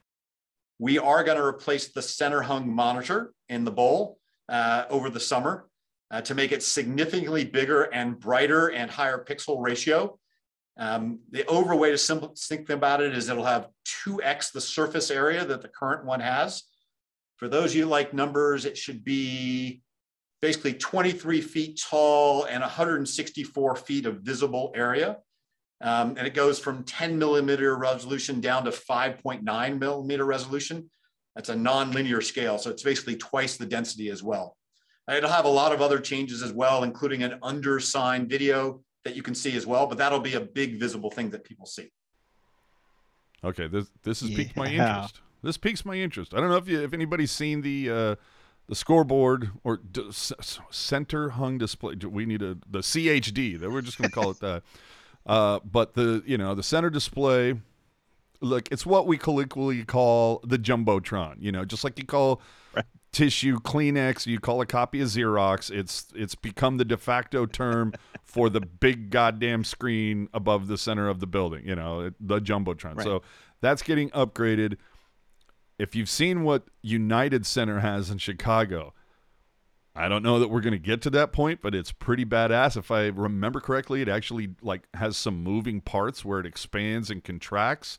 We 0.78 0.98
are 0.98 1.24
going 1.24 1.38
to 1.38 1.44
replace 1.44 1.88
the 1.88 2.02
center 2.02 2.42
hung 2.42 2.70
monitor 2.72 3.32
in 3.48 3.64
the 3.64 3.70
bowl 3.72 4.18
uh, 4.48 4.84
over 4.88 5.10
the 5.10 5.18
summer 5.20 5.64
uh, 6.10 6.20
to 6.22 6.34
make 6.34 6.52
it 6.52 6.62
significantly 6.62 7.44
bigger 7.44 7.84
and 7.84 8.18
brighter 8.18 8.68
and 8.68 8.90
higher 8.90 9.24
pixel 9.24 9.62
ratio. 9.62 10.18
Um, 10.78 11.20
the 11.30 11.46
overall 11.46 11.78
way 11.78 11.90
to 11.90 11.98
simple, 11.98 12.34
think 12.36 12.68
about 12.68 13.00
it 13.00 13.14
is 13.14 13.28
it'll 13.28 13.44
have 13.44 13.68
2x 14.04 14.52
the 14.52 14.60
surface 14.60 15.10
area 15.10 15.44
that 15.44 15.62
the 15.62 15.68
current 15.68 16.04
one 16.04 16.20
has. 16.20 16.62
For 17.36 17.48
those 17.48 17.74
you 17.74 17.86
like 17.86 18.14
numbers, 18.14 18.64
it 18.64 18.76
should 18.76 19.04
be 19.04 19.82
basically 20.42 20.74
23 20.74 21.40
feet 21.40 21.80
tall 21.82 22.44
and 22.44 22.60
164 22.60 23.76
feet 23.76 24.06
of 24.06 24.20
visible 24.20 24.72
area. 24.74 25.18
Um, 25.80 26.14
and 26.16 26.26
it 26.26 26.34
goes 26.34 26.58
from 26.58 26.84
10 26.84 27.18
millimeter 27.18 27.76
resolution 27.76 28.40
down 28.40 28.64
to 28.64 28.70
5.9 28.70 29.78
millimeter 29.78 30.24
resolution. 30.24 30.90
That's 31.34 31.50
a 31.50 31.56
non-linear 31.56 32.22
scale, 32.22 32.56
so 32.58 32.70
it's 32.70 32.82
basically 32.82 33.16
twice 33.16 33.58
the 33.58 33.66
density 33.66 34.08
as 34.08 34.22
well. 34.22 34.56
And 35.08 35.16
It'll 35.16 35.30
have 35.30 35.44
a 35.44 35.48
lot 35.50 35.72
of 35.72 35.80
other 35.80 36.00
changes 36.00 36.42
as 36.42 36.52
well, 36.52 36.82
including 36.82 37.22
an 37.22 37.38
undersigned 37.42 38.28
video 38.28 38.80
that 39.04 39.14
you 39.14 39.22
can 39.22 39.34
see 39.34 39.56
as 39.56 39.66
well, 39.66 39.86
but 39.86 39.98
that'll 39.98 40.18
be 40.20 40.34
a 40.34 40.40
big 40.40 40.80
visible 40.80 41.10
thing 41.10 41.30
that 41.30 41.44
people 41.44 41.64
see. 41.64 41.90
Okay, 43.44 43.68
this 43.68 43.86
this 44.02 44.20
has 44.20 44.30
piqued 44.30 44.56
my 44.56 44.68
interest. 44.68 45.20
This 45.42 45.56
piques 45.56 45.84
my 45.84 45.94
interest. 45.94 46.34
I 46.34 46.40
don't 46.40 46.48
know 46.48 46.56
if 46.56 46.66
you, 46.66 46.82
if 46.82 46.92
anybody's 46.92 47.30
seen 47.30 47.60
the 47.62 47.88
uh, 47.90 48.16
the 48.68 48.74
scoreboard 48.74 49.50
or 49.62 49.76
d- 49.76 50.06
s- 50.08 50.32
s- 50.40 50.58
center 50.70 51.28
hung 51.30 51.58
display. 51.58 51.94
We 51.94 52.26
need 52.26 52.42
a 52.42 52.56
the 52.68 52.80
CHD. 52.80 53.60
That 53.60 53.70
we're 53.70 53.82
just 53.82 53.98
going 53.98 54.10
to 54.10 54.14
call 54.14 54.30
it 54.30 54.40
that. 54.40 54.62
Uh, 55.24 55.58
but 55.64 55.94
the 55.94 56.22
you 56.24 56.38
know 56.38 56.54
the 56.54 56.62
center 56.62 56.88
display. 56.88 57.60
Look, 58.40 58.70
it's 58.70 58.86
what 58.86 59.08
we 59.08 59.18
colloquially 59.18 59.84
call 59.84 60.40
the 60.44 60.56
jumbotron. 60.56 61.38
You 61.40 61.50
know, 61.50 61.64
just 61.64 61.82
like 61.82 61.98
you 61.98 62.04
call 62.04 62.40
tissue 63.16 63.58
Kleenex, 63.60 64.26
you 64.26 64.38
call 64.38 64.60
a 64.60 64.66
copy 64.66 65.00
of 65.00 65.08
Xerox. 65.08 65.70
It's 65.70 66.08
it's 66.14 66.34
become 66.34 66.76
the 66.76 66.84
de 66.84 66.98
facto 66.98 67.46
term 67.46 67.94
for 68.22 68.50
the 68.50 68.60
big 68.60 69.08
goddamn 69.08 69.64
screen 69.64 70.28
above 70.34 70.68
the 70.68 70.76
center 70.76 71.08
of 71.08 71.20
the 71.20 71.26
building. 71.26 71.66
You 71.66 71.76
know, 71.76 72.10
the 72.20 72.40
jumbotron. 72.40 72.96
Right. 72.96 73.04
So 73.04 73.22
that's 73.62 73.82
getting 73.82 74.10
upgraded. 74.10 74.76
If 75.78 75.94
you've 75.94 76.10
seen 76.10 76.42
what 76.42 76.64
United 76.82 77.46
Center 77.46 77.80
has 77.80 78.10
in 78.10 78.18
Chicago, 78.18 78.92
I 79.94 80.08
don't 80.08 80.22
know 80.22 80.38
that 80.38 80.48
we're 80.48 80.60
going 80.60 80.72
to 80.72 80.78
get 80.78 81.00
to 81.02 81.10
that 81.10 81.32
point, 81.32 81.60
but 81.62 81.74
it's 81.74 81.92
pretty 81.92 82.26
badass. 82.26 82.76
If 82.76 82.90
I 82.90 83.06
remember 83.06 83.60
correctly, 83.60 84.02
it 84.02 84.10
actually 84.10 84.50
like 84.60 84.82
has 84.92 85.16
some 85.16 85.42
moving 85.42 85.80
parts 85.80 86.22
where 86.22 86.38
it 86.38 86.44
expands 86.44 87.10
and 87.10 87.24
contracts. 87.24 87.98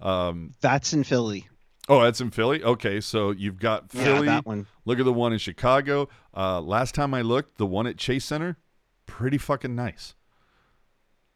Um, 0.00 0.52
That's 0.62 0.94
in 0.94 1.04
Philly. 1.04 1.48
Oh, 1.88 2.02
that's 2.02 2.20
in 2.20 2.30
Philly. 2.30 2.62
Okay, 2.62 3.00
so 3.00 3.30
you've 3.30 3.58
got 3.58 3.90
Philly. 3.90 4.26
Yeah, 4.26 4.36
that 4.36 4.46
one. 4.46 4.66
Look 4.84 4.98
at 4.98 5.04
the 5.04 5.12
one 5.12 5.32
in 5.32 5.38
Chicago. 5.38 6.08
Uh, 6.36 6.60
last 6.60 6.94
time 6.94 7.14
I 7.14 7.22
looked, 7.22 7.58
the 7.58 7.66
one 7.66 7.86
at 7.86 7.96
Chase 7.96 8.24
Center, 8.24 8.56
pretty 9.06 9.38
fucking 9.38 9.74
nice. 9.74 10.14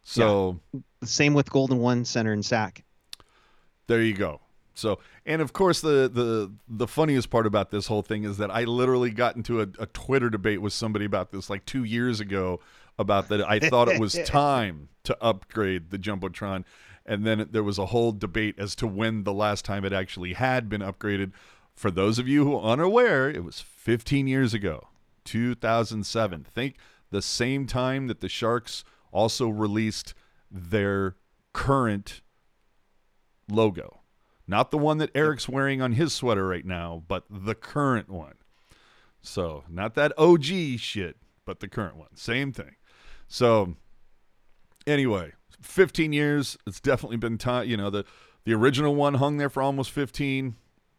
So 0.03 0.61
Same 1.05 1.35
with 1.35 1.51
Golden 1.51 1.79
One 1.79 2.05
Center 2.05 2.33
and 2.33 2.45
Sac. 2.45 2.85
there 3.87 4.03
you 4.03 4.15
go. 4.15 4.41
So 4.75 4.99
and 5.27 5.43
of 5.43 5.53
course 5.53 5.81
the 5.81 6.11
the 6.13 6.51
the 6.69 6.87
funniest 6.87 7.29
part 7.29 7.47
about 7.47 7.71
this 7.71 7.87
whole 7.87 8.03
thing 8.03 8.25
is 8.25 8.39
that 8.39 8.51
I 8.51 8.65
literally 8.65 9.11
got 9.11 9.37
into 9.37 9.61
a, 9.61 9.67
a 9.79 9.87
Twitter 9.87 10.31
debate 10.31 10.63
with 10.63 10.73
somebody 10.73 11.05
about 11.05 11.33
this 11.33 11.51
like 11.51 11.67
two 11.67 11.85
years 11.85 12.19
ago 12.21 12.61
about 12.99 13.29
that 13.29 13.47
I 13.49 13.59
thought 13.59 13.89
it 13.89 14.01
was 14.01 14.15
time 14.25 14.89
to 15.05 15.17
upgrade 15.21 15.91
the 15.91 15.99
jumbotron. 15.99 16.65
And 17.11 17.27
then 17.27 17.49
there 17.51 17.65
was 17.65 17.77
a 17.77 17.87
whole 17.87 18.13
debate 18.13 18.55
as 18.57 18.77
to 18.77 18.87
when 18.87 19.25
the 19.25 19.33
last 19.33 19.65
time 19.65 19.85
it 19.85 19.93
actually 19.93 20.35
had 20.35 20.69
been 20.69 20.81
upgraded. 20.81 21.33
For 21.75 21.91
those 21.91 22.21
of 22.21 22.29
you 22.29 22.45
who 22.45 22.55
are 22.55 22.73
unaware, 22.73 23.29
it 23.29 23.43
was 23.43 23.61
15 23.61 24.29
years 24.29 24.55
ago, 24.55 24.87
2007. 25.25 26.45
Think 26.45 26.77
the 27.11 27.21
same 27.21 27.67
time 27.67 28.07
that 28.07 28.21
the 28.21 28.29
Sharks 28.29 28.85
also 29.11 29.49
released 29.49 30.15
their 30.53 31.17
current 31.53 32.21
logo. 33.51 34.03
Not 34.47 34.71
the 34.71 34.79
one 34.79 34.99
that 34.99 35.11
Eric's 35.13 35.49
wearing 35.49 35.83
on 35.83 35.95
his 35.95 36.13
sweater 36.13 36.47
right 36.47 36.65
now, 36.65 37.03
but 37.09 37.25
the 37.29 37.57
current 37.57 38.09
one. 38.09 38.35
So, 39.21 39.65
not 39.69 39.97
that 39.97 40.13
OG 40.17 40.79
shit, 40.79 41.17
but 41.45 41.59
the 41.59 41.69
current 41.69 41.97
one. 41.97 42.15
Same 42.15 42.53
thing. 42.53 42.77
So, 43.27 43.75
anyway, 44.87 45.33
15 45.63 46.13
years. 46.13 46.57
It's 46.67 46.81
definitely 46.81 47.17
been 47.17 47.39
time. 47.39 47.69
You 47.69 47.77
know, 47.77 47.91
the, 47.91 48.05
the 48.45 48.55
original 48.55 48.95
one 48.95 49.15
hung 49.15 49.37
there 49.37 49.51
for 49.51 49.63
almost 49.63 49.91
15. 49.91 50.57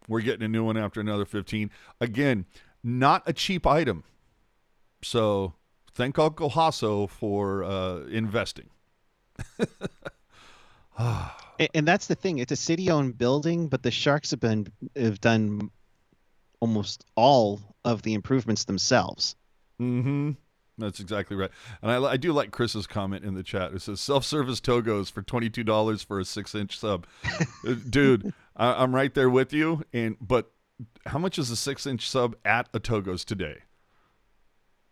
We're 0.08 0.22
getting 0.22 0.44
a 0.44 0.48
new 0.48 0.64
one 0.64 0.78
after 0.78 1.00
another 1.00 1.26
15. 1.26 1.70
Again, 2.00 2.46
not 2.84 3.24
a 3.26 3.34
cheap 3.34 3.66
item. 3.68 4.04
So, 5.04 5.54
thank 5.94 6.20
Uncle 6.20 6.52
Hasso 6.52 7.10
for 7.10 7.64
uh, 7.64 8.02
investing. 8.06 8.70
And, 11.62 11.70
and 11.76 11.88
that's 11.88 12.08
the 12.08 12.16
thing. 12.16 12.40
It's 12.40 12.52
a 12.52 12.56
city-owned 12.56 13.18
building, 13.18 13.68
but 13.68 13.84
the 13.84 13.92
Sharks 13.92 14.32
have 14.32 14.40
been 14.40 14.68
have 14.96 15.22
done 15.22 15.70
almost 16.60 17.06
all 17.16 17.62
of 17.86 18.02
the 18.02 18.14
improvements 18.14 18.66
themselves. 18.66 19.36
Mm-hmm. 19.80 20.32
That's 20.78 21.00
exactly 21.00 21.36
right. 21.36 21.52
And 21.82 21.92
I, 21.92 22.12
I 22.12 22.18
do 22.18 22.34
like 22.34 22.52
Chris's 22.52 22.88
comment 22.88 23.24
in 23.24 23.36
the 23.36 23.44
chat. 23.44 23.74
It 23.74 23.82
says 23.82 24.00
self-service 24.00 24.62
Togos 24.62 25.12
for 25.12 25.22
twenty-two 25.22 25.64
dollars 25.64 26.02
for 26.02 26.20
a 26.20 26.26
six-inch 26.26 26.80
sub. 26.80 27.06
Uh, 27.68 27.76
Dude, 27.90 28.34
I, 28.56 28.82
I'm 28.82 28.96
right 28.96 29.14
there 29.14 29.30
with 29.30 29.54
you. 29.54 29.84
And 29.94 30.18
but 30.20 30.52
how 31.06 31.20
much 31.20 31.38
is 31.38 31.52
a 31.52 31.56
six-inch 31.56 32.10
sub 32.10 32.36
at 32.46 32.68
a 32.74 32.80
Togos 32.80 33.24
today? 33.24 33.58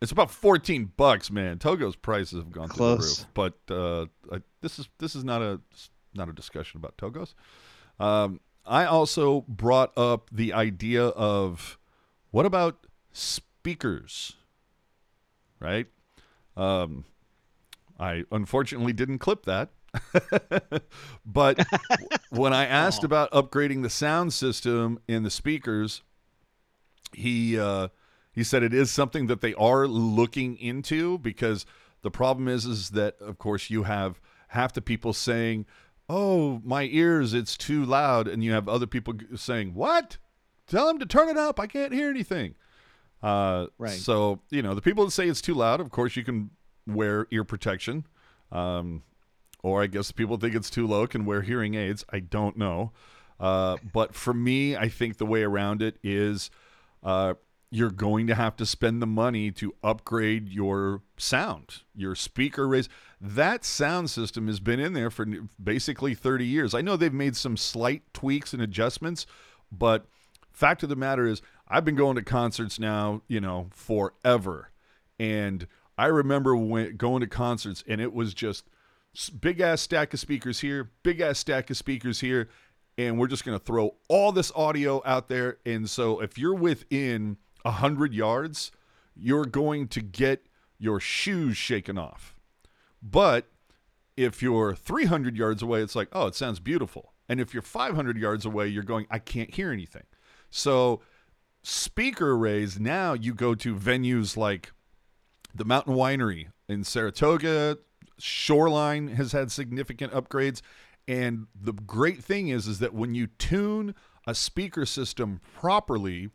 It's 0.00 0.12
about 0.12 0.30
fourteen 0.30 0.92
bucks, 0.96 1.30
man. 1.30 1.58
Togo's 1.58 1.96
prices 1.96 2.38
have 2.38 2.52
gone 2.52 2.68
through 2.68 2.96
the 2.96 2.96
roof. 2.98 3.26
But 3.34 3.54
uh, 3.68 4.06
I, 4.32 4.42
this 4.60 4.78
is 4.78 4.88
this 4.98 5.14
is 5.16 5.24
not 5.24 5.42
a 5.42 5.60
not 6.14 6.28
a 6.28 6.32
discussion 6.32 6.78
about 6.78 6.96
Togos. 6.96 7.34
Um, 7.98 8.40
I 8.64 8.84
also 8.84 9.44
brought 9.48 9.96
up 9.98 10.30
the 10.30 10.52
idea 10.52 11.04
of 11.04 11.78
what 12.30 12.46
about 12.46 12.86
speakers, 13.12 14.36
right? 15.60 15.86
Um, 16.56 17.04
I 17.98 18.24
unfortunately 18.32 18.92
didn't 18.92 19.18
clip 19.18 19.44
that. 19.44 19.70
but 21.26 21.66
when 22.30 22.52
I 22.52 22.64
asked 22.66 23.02
Aw. 23.02 23.06
about 23.06 23.30
upgrading 23.32 23.82
the 23.82 23.90
sound 23.90 24.32
system 24.32 25.00
in 25.08 25.22
the 25.22 25.30
speakers, 25.30 26.02
he 27.12 27.58
uh, 27.58 27.88
he 28.32 28.44
said 28.44 28.62
it 28.62 28.72
is 28.74 28.90
something 28.90 29.26
that 29.26 29.40
they 29.40 29.54
are 29.54 29.86
looking 29.86 30.56
into 30.56 31.18
because 31.18 31.66
the 32.02 32.10
problem 32.10 32.48
is 32.48 32.64
is 32.64 32.90
that 32.90 33.16
of 33.20 33.38
course 33.38 33.68
you 33.70 33.82
have 33.82 34.20
half 34.48 34.72
the 34.72 34.80
people 34.80 35.12
saying, 35.12 35.66
"Oh, 36.08 36.60
my 36.64 36.84
ears, 36.84 37.34
it's 37.34 37.56
too 37.56 37.84
loud," 37.84 38.28
and 38.28 38.42
you 38.44 38.52
have 38.52 38.68
other 38.68 38.86
people 38.86 39.14
saying, 39.36 39.74
"What? 39.74 40.18
Tell 40.66 40.86
them 40.86 41.00
to 41.00 41.06
turn 41.06 41.28
it 41.28 41.36
up. 41.36 41.58
I 41.58 41.66
can't 41.66 41.92
hear 41.92 42.08
anything." 42.08 42.54
Uh, 43.22 43.66
Right. 43.78 43.90
So 43.98 44.40
you 44.50 44.62
know 44.62 44.74
the 44.74 44.82
people 44.82 45.04
that 45.04 45.10
say 45.10 45.28
it's 45.28 45.40
too 45.42 45.54
loud, 45.54 45.80
of 45.80 45.90
course 45.90 46.16
you 46.16 46.24
can 46.24 46.50
wear 46.86 47.26
ear 47.30 47.44
protection, 47.44 48.06
um, 48.50 49.02
or 49.62 49.82
I 49.82 49.86
guess 49.86 50.08
the 50.08 50.14
people 50.14 50.36
think 50.38 50.54
it's 50.54 50.70
too 50.70 50.86
low 50.86 51.06
can 51.06 51.24
wear 51.24 51.42
hearing 51.42 51.74
aids. 51.74 52.04
I 52.10 52.20
don't 52.20 52.56
know, 52.56 52.92
uh, 53.38 53.76
but 53.92 54.14
for 54.14 54.32
me, 54.32 54.76
I 54.76 54.88
think 54.88 55.18
the 55.18 55.26
way 55.26 55.42
around 55.42 55.82
it 55.82 55.98
is 56.02 56.50
uh, 57.02 57.34
you're 57.70 57.90
going 57.90 58.26
to 58.26 58.34
have 58.34 58.56
to 58.56 58.66
spend 58.66 59.00
the 59.00 59.06
money 59.06 59.50
to 59.52 59.74
upgrade 59.84 60.48
your 60.48 61.02
sound, 61.16 61.82
your 61.94 62.14
speaker 62.14 62.66
raise. 62.66 62.88
That 63.20 63.64
sound 63.64 64.10
system 64.10 64.48
has 64.48 64.58
been 64.60 64.80
in 64.80 64.92
there 64.92 65.10
for 65.10 65.26
basically 65.62 66.14
30 66.14 66.44
years. 66.46 66.74
I 66.74 66.80
know 66.80 66.96
they've 66.96 67.12
made 67.12 67.36
some 67.36 67.56
slight 67.56 68.02
tweaks 68.12 68.52
and 68.52 68.60
adjustments, 68.62 69.24
but 69.70 70.06
fact 70.52 70.82
of 70.82 70.88
the 70.88 70.96
matter 70.96 71.26
is, 71.26 71.42
I've 71.70 71.84
been 71.84 71.94
going 71.94 72.16
to 72.16 72.22
concerts 72.22 72.80
now, 72.80 73.22
you 73.28 73.40
know, 73.40 73.68
forever. 73.70 74.70
And 75.20 75.68
I 75.96 76.06
remember 76.06 76.56
when 76.56 76.96
going 76.96 77.20
to 77.20 77.28
concerts 77.28 77.84
and 77.86 78.00
it 78.00 78.12
was 78.12 78.34
just 78.34 78.64
big 79.40 79.60
ass 79.60 79.80
stack 79.80 80.12
of 80.12 80.20
speakers 80.20 80.60
here, 80.60 80.90
big 81.04 81.20
ass 81.20 81.38
stack 81.38 81.70
of 81.70 81.76
speakers 81.76 82.20
here, 82.20 82.48
and 82.98 83.18
we're 83.18 83.28
just 83.28 83.44
going 83.44 83.58
to 83.58 83.64
throw 83.64 83.94
all 84.08 84.32
this 84.32 84.50
audio 84.56 85.00
out 85.04 85.28
there. 85.28 85.58
And 85.64 85.88
so 85.88 86.20
if 86.20 86.36
you're 86.36 86.54
within 86.54 87.36
a 87.64 87.70
hundred 87.70 88.14
yards, 88.14 88.72
you're 89.14 89.44
going 89.44 89.86
to 89.88 90.00
get 90.00 90.46
your 90.78 90.98
shoes 90.98 91.56
shaken 91.56 91.96
off. 91.96 92.34
But 93.02 93.46
if 94.16 94.42
you're 94.42 94.74
300 94.74 95.36
yards 95.36 95.62
away, 95.62 95.82
it's 95.82 95.94
like, 95.94 96.08
oh, 96.12 96.26
it 96.26 96.34
sounds 96.34 96.58
beautiful. 96.58 97.12
And 97.28 97.40
if 97.40 97.54
you're 97.54 97.62
500 97.62 98.18
yards 98.18 98.44
away, 98.44 98.66
you're 98.68 98.82
going, 98.82 99.06
I 99.10 99.18
can't 99.18 99.54
hear 99.54 99.70
anything. 99.70 100.02
So 100.50 101.00
speaker 101.62 102.32
arrays, 102.32 102.78
now 102.78 103.12
you 103.12 103.34
go 103.34 103.54
to 103.54 103.74
venues 103.74 104.36
like 104.36 104.72
the 105.54 105.64
Mountain 105.64 105.94
Winery 105.94 106.48
in 106.68 106.84
Saratoga, 106.84 107.78
Shoreline 108.18 109.08
has 109.08 109.32
had 109.32 109.50
significant 109.50 110.12
upgrades. 110.12 110.62
And 111.08 111.46
the 111.60 111.72
great 111.72 112.22
thing 112.22 112.48
is, 112.48 112.66
is 112.66 112.78
that 112.78 112.94
when 112.94 113.14
you 113.14 113.26
tune 113.26 113.94
a 114.26 114.34
speaker 114.34 114.86
system 114.86 115.40
properly 115.58 116.30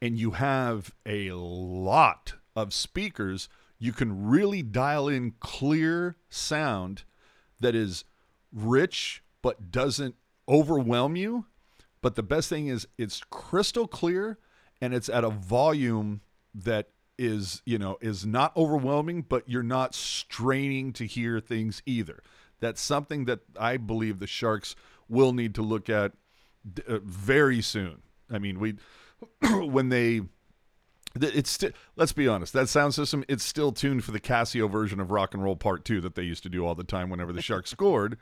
and 0.00 0.18
you 0.18 0.32
have 0.32 0.94
a 1.04 1.32
lot 1.32 2.34
of 2.54 2.72
speakers, 2.72 3.48
you 3.78 3.92
can 3.92 4.28
really 4.28 4.62
dial 4.62 5.08
in 5.08 5.32
clear 5.40 6.16
sound 6.28 7.02
that 7.60 7.74
is 7.74 8.04
rich 8.52 9.22
but 9.42 9.70
doesn't 9.70 10.14
overwhelm 10.48 11.16
you. 11.16 11.46
But 12.00 12.14
the 12.14 12.22
best 12.22 12.48
thing 12.48 12.68
is 12.68 12.86
it's 12.98 13.22
crystal 13.30 13.88
clear 13.88 14.38
and 14.84 14.92
it's 14.92 15.08
at 15.08 15.24
a 15.24 15.30
volume 15.30 16.20
that 16.54 16.88
is, 17.18 17.62
you 17.64 17.78
know, 17.78 17.96
is 18.02 18.26
not 18.26 18.54
overwhelming, 18.54 19.22
but 19.22 19.48
you're 19.48 19.62
not 19.62 19.94
straining 19.94 20.92
to 20.92 21.06
hear 21.06 21.40
things 21.40 21.82
either. 21.86 22.22
That's 22.60 22.82
something 22.82 23.24
that 23.24 23.40
I 23.58 23.78
believe 23.78 24.18
the 24.18 24.26
Sharks 24.26 24.76
will 25.08 25.32
need 25.32 25.54
to 25.54 25.62
look 25.62 25.88
at 25.88 26.12
d- 26.70 26.82
uh, 26.86 26.98
very 27.02 27.62
soon. 27.62 28.02
I 28.30 28.38
mean, 28.38 28.60
we 28.60 28.74
when 29.50 29.88
they 29.88 30.20
th- 31.18 31.34
it's 31.34 31.50
sti- 31.50 31.72
let's 31.96 32.12
be 32.12 32.28
honest 32.28 32.52
that 32.52 32.68
sound 32.68 32.92
system 32.92 33.24
it's 33.26 33.44
still 33.44 33.72
tuned 33.72 34.04
for 34.04 34.10
the 34.10 34.20
casio 34.20 34.68
version 34.68 35.00
of 35.00 35.10
rock 35.10 35.32
and 35.32 35.42
roll 35.42 35.56
part 35.56 35.84
two 35.84 36.00
that 36.02 36.14
they 36.14 36.22
used 36.22 36.42
to 36.42 36.50
do 36.50 36.66
all 36.66 36.74
the 36.74 36.84
time 36.84 37.08
whenever 37.08 37.32
the 37.32 37.40
sharks 37.40 37.70
scored 37.78 38.18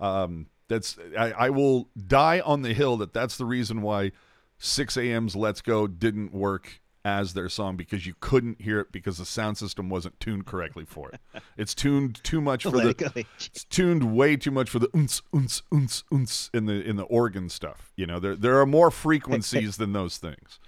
um, 0.00 0.46
that's 0.68 0.96
I, 1.18 1.32
I 1.32 1.50
will 1.50 1.90
die 2.06 2.40
on 2.40 2.62
the 2.62 2.72
hill 2.72 2.96
that 2.98 3.12
that's 3.12 3.36
the 3.36 3.44
reason 3.44 3.82
why 3.82 4.12
6 4.58 4.96
a.m.'s 4.96 5.36
let's 5.36 5.60
go 5.60 5.86
didn't 5.86 6.32
work 6.32 6.80
as 7.04 7.32
their 7.32 7.48
song 7.48 7.76
because 7.76 8.06
you 8.06 8.14
couldn't 8.20 8.60
hear 8.60 8.80
it 8.80 8.92
because 8.92 9.18
the 9.18 9.24
sound 9.24 9.56
system 9.56 9.88
wasn't 9.88 10.18
tuned 10.20 10.44
correctly 10.44 10.84
for 10.84 11.10
it 11.10 11.20
it's 11.56 11.74
tuned 11.74 12.22
too 12.22 12.40
much 12.40 12.64
for 12.64 12.72
the 12.72 13.26
it's 13.36 13.64
tuned 13.64 14.14
way 14.16 14.36
too 14.36 14.50
much 14.50 14.68
for 14.68 14.78
the 14.78 14.88
unce 14.88 15.22
unce 15.32 15.62
unce 15.72 16.02
unce 16.12 16.50
in 16.52 16.66
the 16.66 16.82
in 16.82 16.96
the 16.96 17.04
organ 17.04 17.48
stuff. 17.48 17.92
You 17.96 18.06
know, 18.06 18.18
there 18.18 18.36
there 18.36 18.60
are 18.60 18.66
more 18.66 18.90
frequencies 18.90 19.76
than 19.76 19.92
those 19.92 20.18
things. 20.18 20.58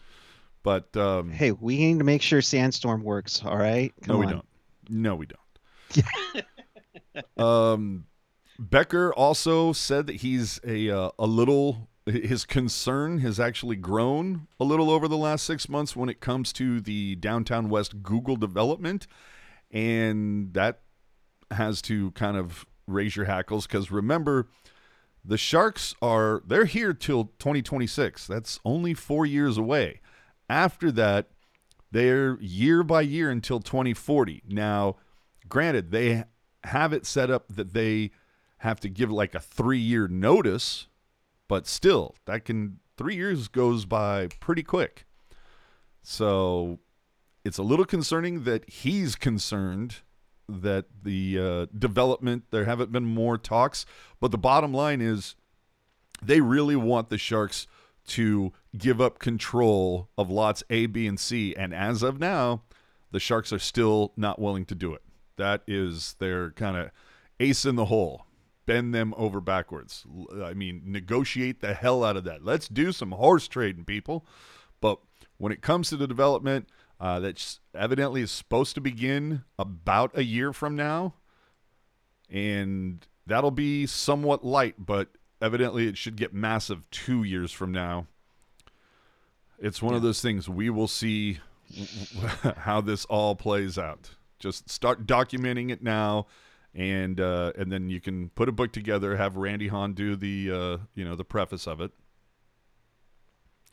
But 0.63 0.95
um, 0.97 1.31
Hey, 1.31 1.53
we 1.53 1.79
need 1.79 1.99
to 1.99 2.05
make 2.05 2.23
sure 2.23 2.43
Sandstorm 2.43 3.03
works. 3.03 3.43
All 3.45 3.57
right. 3.57 3.93
no, 4.07 4.19
we 4.19 4.27
on. 4.27 4.33
don't. 4.33 4.47
No, 4.89 5.15
we 5.15 5.27
don't. 5.27 6.45
um, 7.39 8.05
Becker 8.59 9.13
also 9.15 9.73
said 9.73 10.07
that 10.09 10.17
he's 10.17 10.61
a 10.67 10.91
uh, 10.91 11.11
a 11.19 11.27
little. 11.27 11.89
His 12.07 12.45
concern 12.45 13.19
has 13.19 13.39
actually 13.39 13.77
grown 13.77 14.49
a 14.59 14.65
little 14.65 14.91
over 14.91 15.07
the 15.07 15.19
last 15.19 15.45
six 15.45 15.69
months 15.69 15.95
when 15.95 16.09
it 16.09 16.21
comes 16.21 16.53
to 16.55 16.81
the 16.81 17.17
downtown 17.17 17.69
west 17.69 18.03
Google 18.03 18.37
development, 18.37 19.07
and 19.71 20.55
that 20.55 20.81
has 21.51 21.83
to 21.83 22.11
kind 22.13 22.37
of 22.37 22.65
raise 22.87 23.17
your 23.17 23.27
hackles 23.27 23.67
because 23.67 23.91
remember 23.91 24.49
the 25.25 25.39
sharks 25.39 25.95
are 26.01 26.43
they're 26.47 26.65
here 26.65 26.93
till 26.93 27.25
2026 27.39 28.27
that's 28.27 28.59
only 28.65 28.95
four 28.95 29.27
years 29.27 29.57
away. 29.59 30.01
After 30.49 30.91
that 30.93 31.29
they're 31.93 32.39
year 32.41 32.83
by 32.83 33.03
year 33.03 33.31
until 33.31 33.61
2040 33.61 34.43
now 34.49 34.97
granted 35.49 35.91
they 35.91 36.25
have 36.65 36.93
it 36.93 37.07
set 37.07 37.31
up 37.31 37.49
that 37.49 37.73
they 37.73 38.11
have 38.59 38.81
to 38.81 38.89
give 38.89 39.11
like 39.11 39.35
a 39.35 39.41
three 39.41 39.79
year 39.79 40.09
notice 40.09 40.87
but 41.51 41.67
still 41.67 42.15
that 42.25 42.45
can 42.45 42.79
three 42.97 43.17
years 43.17 43.49
goes 43.49 43.85
by 43.85 44.29
pretty 44.41 44.63
quick 44.63 45.05
so 46.03 46.79
it's 47.45 47.59
a 47.59 47.63
little 47.63 47.85
concerning 47.85 48.45
that 48.45 48.69
he's 48.69 49.17
concerned 49.17 49.97
that 50.49 50.87
the 51.03 51.39
uh, 51.39 51.67
development 51.77 52.45
there 52.51 52.65
haven't 52.65 52.93
been 52.93 53.05
more 53.05 53.39
talks, 53.39 53.87
but 54.21 54.31
the 54.31 54.39
bottom 54.39 54.73
line 54.73 55.01
is 55.01 55.37
they 56.23 56.41
really 56.41 56.77
want 56.77 57.09
the 57.09 57.19
Sharks 57.19 57.67
to 58.09 58.53
give 58.77 59.01
up 59.01 59.19
control 59.19 60.09
of 60.19 60.31
lots 60.31 60.63
A, 60.71 60.87
B, 60.87 61.07
and 61.07 61.21
C, 61.21 61.55
and 61.55 61.73
as 61.73 62.03
of 62.03 62.19
now, 62.19 62.63
the 63.13 63.21
Sharks 63.21 63.53
are 63.53 63.59
still 63.59 64.13
not 64.17 64.39
willing 64.39 64.65
to 64.67 64.75
do 64.75 64.93
it. 64.95 65.03
That 65.37 65.63
is 65.67 66.17
their 66.19 66.51
kind 66.51 66.77
of 66.77 66.91
ace 67.39 67.65
in 67.65 67.77
the 67.77 67.87
hole. 67.87 68.27
Bend 68.67 68.95
them 68.95 69.15
over 69.17 69.41
backwards. 69.41 70.05
I 70.43 70.55
mean, 70.55 70.83
negotiate 70.85 71.61
the 71.61 71.75
hell 71.75 72.05
out 72.05 72.17
of 72.17 72.25
that. 72.25 72.45
Let's 72.45 72.69
do 72.69 72.93
some 72.93 73.13
horse 73.13 73.49
trading, 73.49 73.85
people. 73.85 74.27
But 74.81 74.99
when 75.39 75.53
it 75.53 75.63
comes 75.63 75.89
to 75.89 75.97
the 75.97 76.07
development, 76.07 76.69
uh, 77.01 77.19
that 77.21 77.59
evidently 77.75 78.21
is 78.21 78.31
supposed 78.31 78.75
to 78.75 78.81
begin 78.81 79.43
about 79.59 80.17
a 80.17 80.23
year 80.23 80.53
from 80.53 80.77
now, 80.77 81.15
and 82.29 83.07
that'll 83.27 83.51
be 83.51 83.87
somewhat 83.87 84.45
light, 84.45 84.75
but 84.79 85.09
evidently 85.41 85.89
it 85.89 85.97
should 85.97 86.17
get 86.17 86.35
massive 86.35 86.89
two 86.91 87.23
years 87.23 87.51
from 87.51 87.73
now. 87.73 88.07
It's 89.59 89.83
one 89.83 89.93
yeah. 89.93 89.97
of 89.97 90.03
those 90.03 90.21
things 90.21 90.49
we 90.49 90.69
will 90.69 90.89
see 90.89 91.39
how 92.59 92.81
this 92.81 93.05
all 93.07 93.35
plays 93.35 93.79
out. 93.79 94.11
Just 94.39 94.71
start 94.71 95.07
documenting 95.07 95.71
it 95.71 95.83
now, 95.83 96.27
and 96.75 97.21
uh, 97.21 97.53
and 97.57 97.71
then 97.71 97.91
you 97.91 98.01
can 98.01 98.31
put 98.31 98.49
a 98.49 98.53
book 98.53 98.73
together. 98.73 99.17
Have 99.17 99.37
Randy 99.37 99.69
Hahn 99.69 99.93
do 99.93 100.17
the 100.17 100.51
uh, 100.51 100.77
you 100.95 101.05
know 101.05 101.17
the 101.17 101.25
preface 101.25 101.67
of 101.67 101.81
it. 101.81 101.91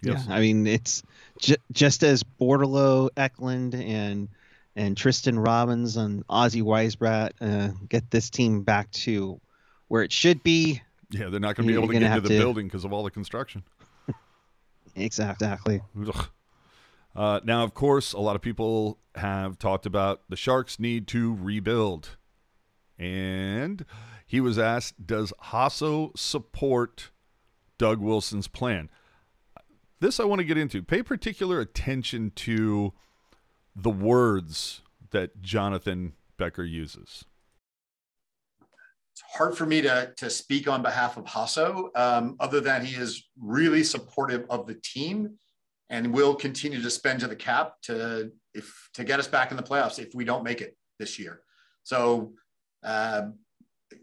Yes. 0.03 0.25
Yeah, 0.27 0.35
I 0.35 0.39
mean 0.41 0.67
it's 0.67 1.03
j- 1.39 1.57
just 1.71 2.03
as 2.03 2.23
Bordeleau, 2.23 3.09
Eklund, 3.17 3.75
and 3.75 4.29
and 4.75 4.95
Tristen 4.95 5.39
Robins 5.39 5.97
and 5.97 6.25
Ozzy 6.27 6.61
Wiesblatt 6.61 7.31
uh, 7.41 7.73
get 7.89 8.09
this 8.11 8.29
team 8.29 8.61
back 8.61 8.91
to 8.91 9.39
where 9.87 10.03
it 10.03 10.11
should 10.11 10.43
be. 10.43 10.81
Yeah, 11.09 11.29
they're 11.29 11.39
not 11.39 11.55
going 11.55 11.67
to 11.67 11.73
be 11.73 11.77
able 11.77 11.87
to 11.87 11.93
get 11.93 12.03
into 12.03 12.21
the 12.21 12.29
to... 12.29 12.39
building 12.39 12.67
because 12.67 12.83
of 12.85 12.93
all 12.93 13.03
the 13.03 13.11
construction. 13.11 13.63
exactly. 14.95 15.81
Uh, 17.15 17.39
now, 17.43 17.63
of 17.63 17.73
course, 17.73 18.13
a 18.13 18.19
lot 18.19 18.35
of 18.35 18.41
people 18.41 18.99
have 19.15 19.57
talked 19.57 19.85
about 19.85 20.21
the 20.29 20.35
Sharks 20.35 20.79
need 20.79 21.07
to 21.07 21.35
rebuild. 21.41 22.17
And 22.99 23.85
he 24.25 24.41
was 24.41 24.57
asked, 24.57 25.05
does 25.05 25.33
Hasso 25.45 26.17
support 26.17 27.11
Doug 27.77 27.99
Wilson's 27.99 28.47
plan? 28.47 28.89
This 29.99 30.19
I 30.19 30.25
want 30.25 30.39
to 30.39 30.45
get 30.45 30.57
into. 30.57 30.83
Pay 30.83 31.03
particular 31.03 31.59
attention 31.59 32.31
to 32.35 32.93
the 33.75 33.89
words 33.89 34.81
that 35.11 35.41
Jonathan 35.41 36.13
Becker 36.37 36.63
uses. 36.63 37.25
It's 39.11 39.23
hard 39.37 39.57
for 39.57 39.65
me 39.65 39.81
to, 39.81 40.13
to 40.17 40.29
speak 40.29 40.67
on 40.67 40.83
behalf 40.83 41.17
of 41.17 41.25
Hasso, 41.25 41.89
um, 41.97 42.35
other 42.39 42.61
than 42.61 42.85
he 42.85 42.95
is 42.95 43.23
really 43.39 43.83
supportive 43.83 44.45
of 44.49 44.67
the 44.67 44.75
team 44.75 45.37
and 45.89 46.13
will 46.13 46.35
continue 46.35 46.81
to 46.81 46.89
spend 46.89 47.21
to 47.21 47.27
the 47.27 47.35
cap 47.35 47.73
to 47.83 48.31
if 48.53 48.89
to 48.93 49.03
get 49.03 49.19
us 49.19 49.27
back 49.27 49.51
in 49.51 49.57
the 49.57 49.63
playoffs 49.63 49.99
if 49.99 50.13
we 50.13 50.25
don't 50.25 50.43
make 50.43 50.61
it 50.61 50.77
this 50.99 51.17
year. 51.17 51.41
So 51.83 52.33
uh, 52.87 53.27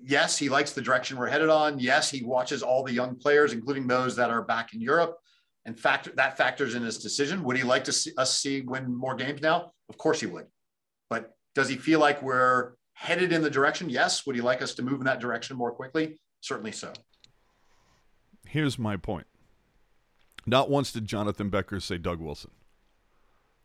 yes, 0.02 0.36
he 0.36 0.50
likes 0.50 0.72
the 0.72 0.82
direction 0.82 1.16
we're 1.16 1.26
headed 1.26 1.48
on. 1.48 1.78
Yes, 1.78 2.10
he 2.10 2.22
watches 2.22 2.62
all 2.62 2.84
the 2.84 2.92
young 2.92 3.16
players, 3.16 3.54
including 3.54 3.86
those 3.86 4.14
that 4.16 4.30
are 4.30 4.42
back 4.42 4.74
in 4.74 4.80
Europe, 4.80 5.16
and 5.64 5.78
factor 5.80 6.12
that 6.16 6.36
factors 6.36 6.74
in 6.74 6.82
his 6.82 6.98
decision. 6.98 7.42
Would 7.44 7.56
he 7.56 7.62
like 7.62 7.84
to 7.84 7.92
see 7.92 8.12
us 8.18 8.38
see 8.38 8.60
win 8.60 8.94
more 8.94 9.14
games 9.14 9.40
now? 9.40 9.72
Of 9.88 9.96
course 9.96 10.20
he 10.20 10.26
would. 10.26 10.46
But 11.08 11.34
does 11.54 11.68
he 11.68 11.76
feel 11.76 11.98
like 11.98 12.20
we're 12.22 12.74
headed 12.92 13.32
in 13.32 13.40
the 13.40 13.50
direction? 13.50 13.88
Yes. 13.88 14.26
Would 14.26 14.36
he 14.36 14.42
like 14.42 14.60
us 14.60 14.74
to 14.74 14.82
move 14.82 15.00
in 15.00 15.06
that 15.06 15.20
direction 15.20 15.56
more 15.56 15.72
quickly? 15.72 16.20
Certainly 16.42 16.72
so. 16.72 16.92
Here's 18.46 18.78
my 18.78 18.98
point. 18.98 19.26
Not 20.44 20.68
once 20.68 20.92
did 20.92 21.06
Jonathan 21.06 21.48
Becker 21.48 21.80
say 21.80 21.96
Doug 21.96 22.20
Wilson. 22.20 22.50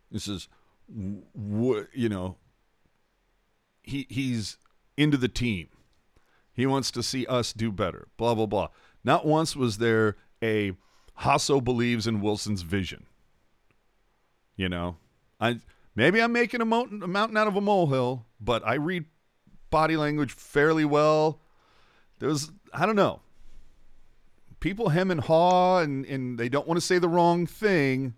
This 0.10 0.30
is, 0.30 0.48
you 0.90 2.10
know, 2.10 2.38
he 3.84 4.08
he's 4.10 4.58
into 5.00 5.18
the 5.18 5.28
team. 5.28 5.70
He 6.54 6.66
wants 6.66 6.92
to 6.92 7.04
see 7.04 7.26
us 7.26 7.54
do 7.54 7.72
better. 7.72 8.08
Blah 8.18 8.36
blah 8.36 8.46
blah. 8.46 8.68
Not 9.04 9.26
once 9.26 9.56
was 9.56 9.78
there 9.78 10.18
a 10.44 10.74
Hasso 11.22 11.64
believes 11.64 12.08
in 12.08 12.22
Wilson's 12.22 12.62
vision. 12.62 13.06
You 14.56 14.70
know, 14.70 14.98
I 15.40 15.60
maybe 15.96 16.22
I'm 16.22 16.34
making 16.34 16.62
a 16.62 16.66
mountain, 16.66 17.02
a 17.02 17.08
mountain 17.08 17.38
out 17.38 17.48
of 17.48 17.56
a 17.56 17.62
molehill, 17.62 18.26
but 18.40 18.66
I 18.66 18.76
read 18.76 19.06
body 19.70 19.96
language 19.96 20.34
fairly 20.34 20.86
well. 20.86 21.40
There 22.20 22.30
was 22.30 22.52
I 22.74 22.86
don't 22.86 22.96
know 22.96 23.22
people 24.60 24.90
hem 24.90 25.12
and 25.12 25.22
haw 25.22 25.80
and, 25.80 26.06
and 26.06 26.38
they 26.38 26.50
don't 26.50 26.68
want 26.68 26.78
to 26.78 26.86
say 26.86 27.00
the 27.00 27.10
wrong 27.10 27.46
thing. 27.46 28.14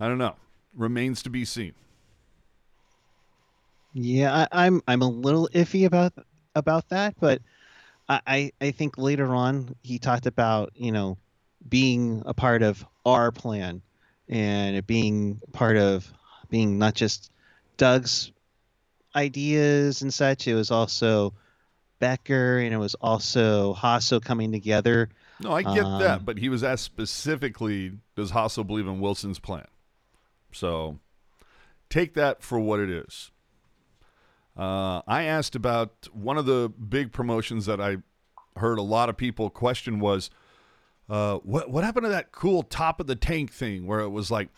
I 0.00 0.08
don't 0.08 0.18
know. 0.18 0.36
Remains 0.74 1.22
to 1.22 1.30
be 1.30 1.44
seen. 1.44 1.74
Yeah, 3.98 4.46
I, 4.52 4.66
am 4.66 4.74
I'm, 4.74 4.82
I'm 4.88 5.02
a 5.02 5.08
little 5.08 5.48
iffy 5.52 5.86
about 5.86 6.12
about 6.54 6.88
that, 6.90 7.14
but 7.18 7.40
I 8.08 8.52
I 8.60 8.70
think 8.70 8.98
later 8.98 9.34
on 9.34 9.74
he 9.82 9.98
talked 9.98 10.26
about 10.26 10.72
you 10.74 10.92
know 10.92 11.18
being 11.68 12.22
a 12.26 12.34
part 12.34 12.62
of 12.62 12.84
our 13.04 13.32
plan 13.32 13.82
and 14.28 14.76
it 14.76 14.86
being 14.86 15.40
part 15.52 15.76
of 15.76 16.12
being 16.50 16.78
not 16.78 16.94
just 16.94 17.30
Doug's 17.76 18.32
ideas 19.14 20.02
and 20.02 20.12
such. 20.12 20.46
It 20.46 20.54
was 20.54 20.70
also 20.70 21.32
Becker 21.98 22.58
and 22.58 22.74
it 22.74 22.78
was 22.78 22.94
also 22.94 23.74
Hasso 23.74 24.22
coming 24.22 24.52
together 24.52 25.08
no, 25.40 25.52
I 25.52 25.62
get 25.62 25.84
um, 25.84 26.00
that, 26.00 26.24
but 26.24 26.38
he 26.38 26.48
was 26.48 26.64
asked 26.64 26.84
specifically, 26.84 27.92
does 28.14 28.32
Hasso 28.32 28.66
believe 28.66 28.86
in 28.86 29.00
Wilson's 29.00 29.38
plan? 29.38 29.66
So 30.52 30.98
take 31.90 32.14
that 32.14 32.42
for 32.42 32.58
what 32.58 32.80
it 32.80 32.88
is. 32.88 33.30
Uh, 34.56 35.02
I 35.06 35.24
asked 35.24 35.54
about 35.54 36.08
one 36.12 36.38
of 36.38 36.46
the 36.46 36.72
big 36.88 37.12
promotions 37.12 37.66
that 37.66 37.80
I 37.80 37.98
heard 38.56 38.78
a 38.78 38.82
lot 38.82 39.08
of 39.08 39.16
people 39.16 39.50
question 39.50 40.00
was 40.00 40.30
uh, 41.08 41.36
what 41.38 41.70
what 41.70 41.84
happened 41.84 42.04
to 42.04 42.10
that 42.10 42.32
cool 42.32 42.62
top 42.62 43.00
of 43.00 43.06
the 43.06 43.16
tank 43.16 43.52
thing 43.52 43.86
where 43.86 44.00
it 44.00 44.08
was 44.08 44.30
like 44.30 44.48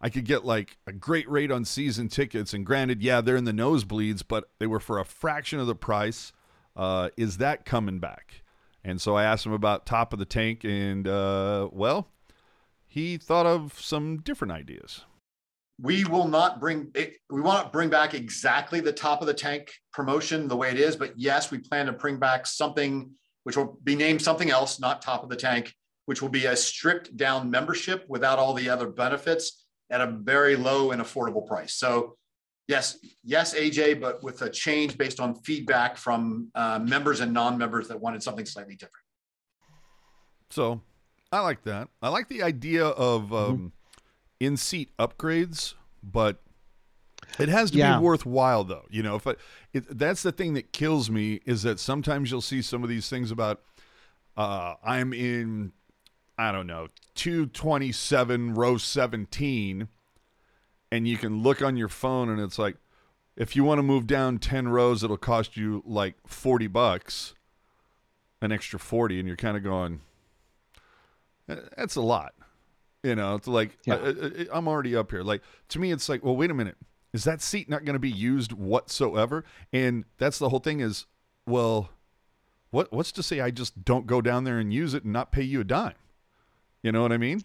I 0.00 0.08
could 0.08 0.24
get 0.24 0.44
like 0.44 0.76
a 0.86 0.92
great 0.92 1.30
rate 1.30 1.52
on 1.52 1.64
season 1.64 2.08
tickets 2.08 2.52
and 2.52 2.66
granted 2.66 3.00
yeah 3.00 3.20
they're 3.20 3.36
in 3.36 3.44
the 3.44 3.52
nosebleeds 3.52 4.22
but 4.26 4.50
they 4.58 4.66
were 4.66 4.80
for 4.80 4.98
a 4.98 5.04
fraction 5.04 5.60
of 5.60 5.66
the 5.66 5.74
price. 5.74 6.32
Uh, 6.76 7.10
is 7.16 7.36
that 7.38 7.64
coming 7.64 8.00
back? 8.00 8.42
And 8.84 9.00
so 9.00 9.16
I 9.16 9.24
asked 9.24 9.46
him 9.46 9.52
about 9.52 9.86
top 9.86 10.12
of 10.12 10.18
the 10.18 10.26
tank, 10.26 10.62
and 10.62 11.08
uh, 11.08 11.70
well, 11.72 12.08
he 12.86 13.16
thought 13.16 13.46
of 13.46 13.80
some 13.80 14.18
different 14.18 14.52
ideas. 14.52 15.04
We 15.80 16.04
will 16.04 16.28
not 16.28 16.60
bring 16.60 16.90
it, 16.94 17.16
we 17.30 17.40
want 17.40 17.64
to 17.66 17.70
bring 17.70 17.90
back 17.90 18.14
exactly 18.14 18.80
the 18.80 18.92
top 18.92 19.20
of 19.20 19.26
the 19.26 19.34
tank 19.34 19.72
promotion 19.92 20.46
the 20.46 20.56
way 20.56 20.70
it 20.70 20.78
is, 20.78 20.94
but 20.94 21.12
yes, 21.16 21.50
we 21.50 21.58
plan 21.58 21.86
to 21.86 21.92
bring 21.92 22.18
back 22.18 22.46
something 22.46 23.10
which 23.42 23.56
will 23.56 23.78
be 23.82 23.94
named 23.94 24.22
something 24.22 24.50
else, 24.50 24.80
not 24.80 25.02
top 25.02 25.22
of 25.22 25.28
the 25.28 25.36
tank, 25.36 25.74
which 26.06 26.22
will 26.22 26.28
be 26.28 26.46
a 26.46 26.56
stripped 26.56 27.16
down 27.16 27.50
membership 27.50 28.04
without 28.08 28.38
all 28.38 28.54
the 28.54 28.68
other 28.68 28.88
benefits 28.88 29.66
at 29.90 30.00
a 30.00 30.06
very 30.06 30.56
low 30.56 30.92
and 30.92 31.02
affordable 31.02 31.46
price. 31.46 31.74
So 31.74 32.16
Yes, 32.66 32.96
yes, 33.22 33.54
AJ, 33.54 34.00
but 34.00 34.22
with 34.22 34.40
a 34.40 34.48
change 34.48 34.96
based 34.96 35.20
on 35.20 35.34
feedback 35.34 35.98
from 35.98 36.48
uh, 36.54 36.78
members 36.78 37.20
and 37.20 37.32
non-members 37.32 37.88
that 37.88 38.00
wanted 38.00 38.22
something 38.22 38.46
slightly 38.46 38.74
different. 38.74 39.04
So, 40.48 40.80
I 41.30 41.40
like 41.40 41.62
that. 41.64 41.88
I 42.00 42.08
like 42.08 42.28
the 42.28 42.42
idea 42.42 42.86
of 42.86 43.34
um, 43.34 43.56
mm-hmm. 43.56 43.66
In-seat 44.40 44.90
upgrades, 44.98 45.74
but 46.02 46.42
it 47.38 47.48
has 47.48 47.70
to 47.72 47.78
yeah. 47.78 47.98
be 47.98 48.04
worthwhile, 48.04 48.64
though. 48.64 48.84
You 48.90 49.02
know, 49.02 49.16
if 49.16 49.26
I, 49.26 49.34
it, 49.72 49.98
that's 49.98 50.22
the 50.22 50.32
thing 50.32 50.54
that 50.54 50.72
kills 50.72 51.10
me 51.10 51.40
is 51.44 51.62
that 51.62 51.80
sometimes 51.80 52.30
you'll 52.30 52.40
see 52.40 52.62
some 52.62 52.82
of 52.82 52.88
these 52.88 53.08
things 53.08 53.30
about 53.30 53.62
uh, 54.36 54.74
I'm 54.84 55.12
in, 55.12 55.72
I 56.36 56.52
don't 56.52 56.66
know, 56.66 56.88
two 57.14 57.46
twenty 57.46 57.92
seven 57.92 58.54
row 58.54 58.76
seventeen 58.76 59.88
and 60.94 61.08
you 61.08 61.16
can 61.16 61.42
look 61.42 61.60
on 61.60 61.76
your 61.76 61.88
phone 61.88 62.28
and 62.28 62.40
it's 62.40 62.56
like 62.58 62.76
if 63.36 63.56
you 63.56 63.64
want 63.64 63.78
to 63.78 63.82
move 63.82 64.06
down 64.06 64.38
10 64.38 64.68
rows 64.68 65.02
it'll 65.02 65.16
cost 65.16 65.56
you 65.56 65.82
like 65.84 66.14
40 66.24 66.68
bucks 66.68 67.34
an 68.40 68.52
extra 68.52 68.78
40 68.78 69.18
and 69.18 69.26
you're 69.26 69.36
kind 69.36 69.56
of 69.56 69.64
going 69.64 70.00
that's 71.48 71.96
a 71.96 72.00
lot 72.00 72.34
you 73.04 73.14
know 73.14 73.36
it's 73.36 73.46
like 73.46 73.76
uh, 73.88 73.98
yeah. 73.98 74.28
I, 74.52 74.56
i'm 74.56 74.66
already 74.66 74.96
up 74.96 75.10
here. 75.10 75.22
Like 75.22 75.42
to 75.68 75.78
me 75.78 75.92
it's 75.92 76.08
like 76.08 76.24
well 76.24 76.36
wait 76.36 76.50
a 76.50 76.54
minute. 76.54 76.76
Is 77.12 77.22
that 77.24 77.40
seat 77.40 77.68
not 77.68 77.84
going 77.84 77.94
to 77.94 78.00
be 78.00 78.10
used 78.10 78.52
whatsoever? 78.52 79.44
And 79.72 80.04
that's 80.18 80.40
the 80.40 80.48
whole 80.48 80.58
thing 80.58 80.80
is 80.80 81.06
well 81.46 81.90
what 82.70 82.92
what's 82.92 83.12
to 83.12 83.22
say 83.22 83.40
i 83.40 83.52
just 83.52 83.84
don't 83.84 84.06
go 84.06 84.20
down 84.20 84.42
there 84.42 84.58
and 84.58 84.74
use 84.74 84.94
it 84.94 85.04
and 85.04 85.12
not 85.12 85.30
pay 85.30 85.42
you 85.42 85.60
a 85.60 85.64
dime? 85.64 85.94
You 86.82 86.90
know 86.90 87.02
what 87.02 87.12
i 87.12 87.18
mean? 87.18 87.44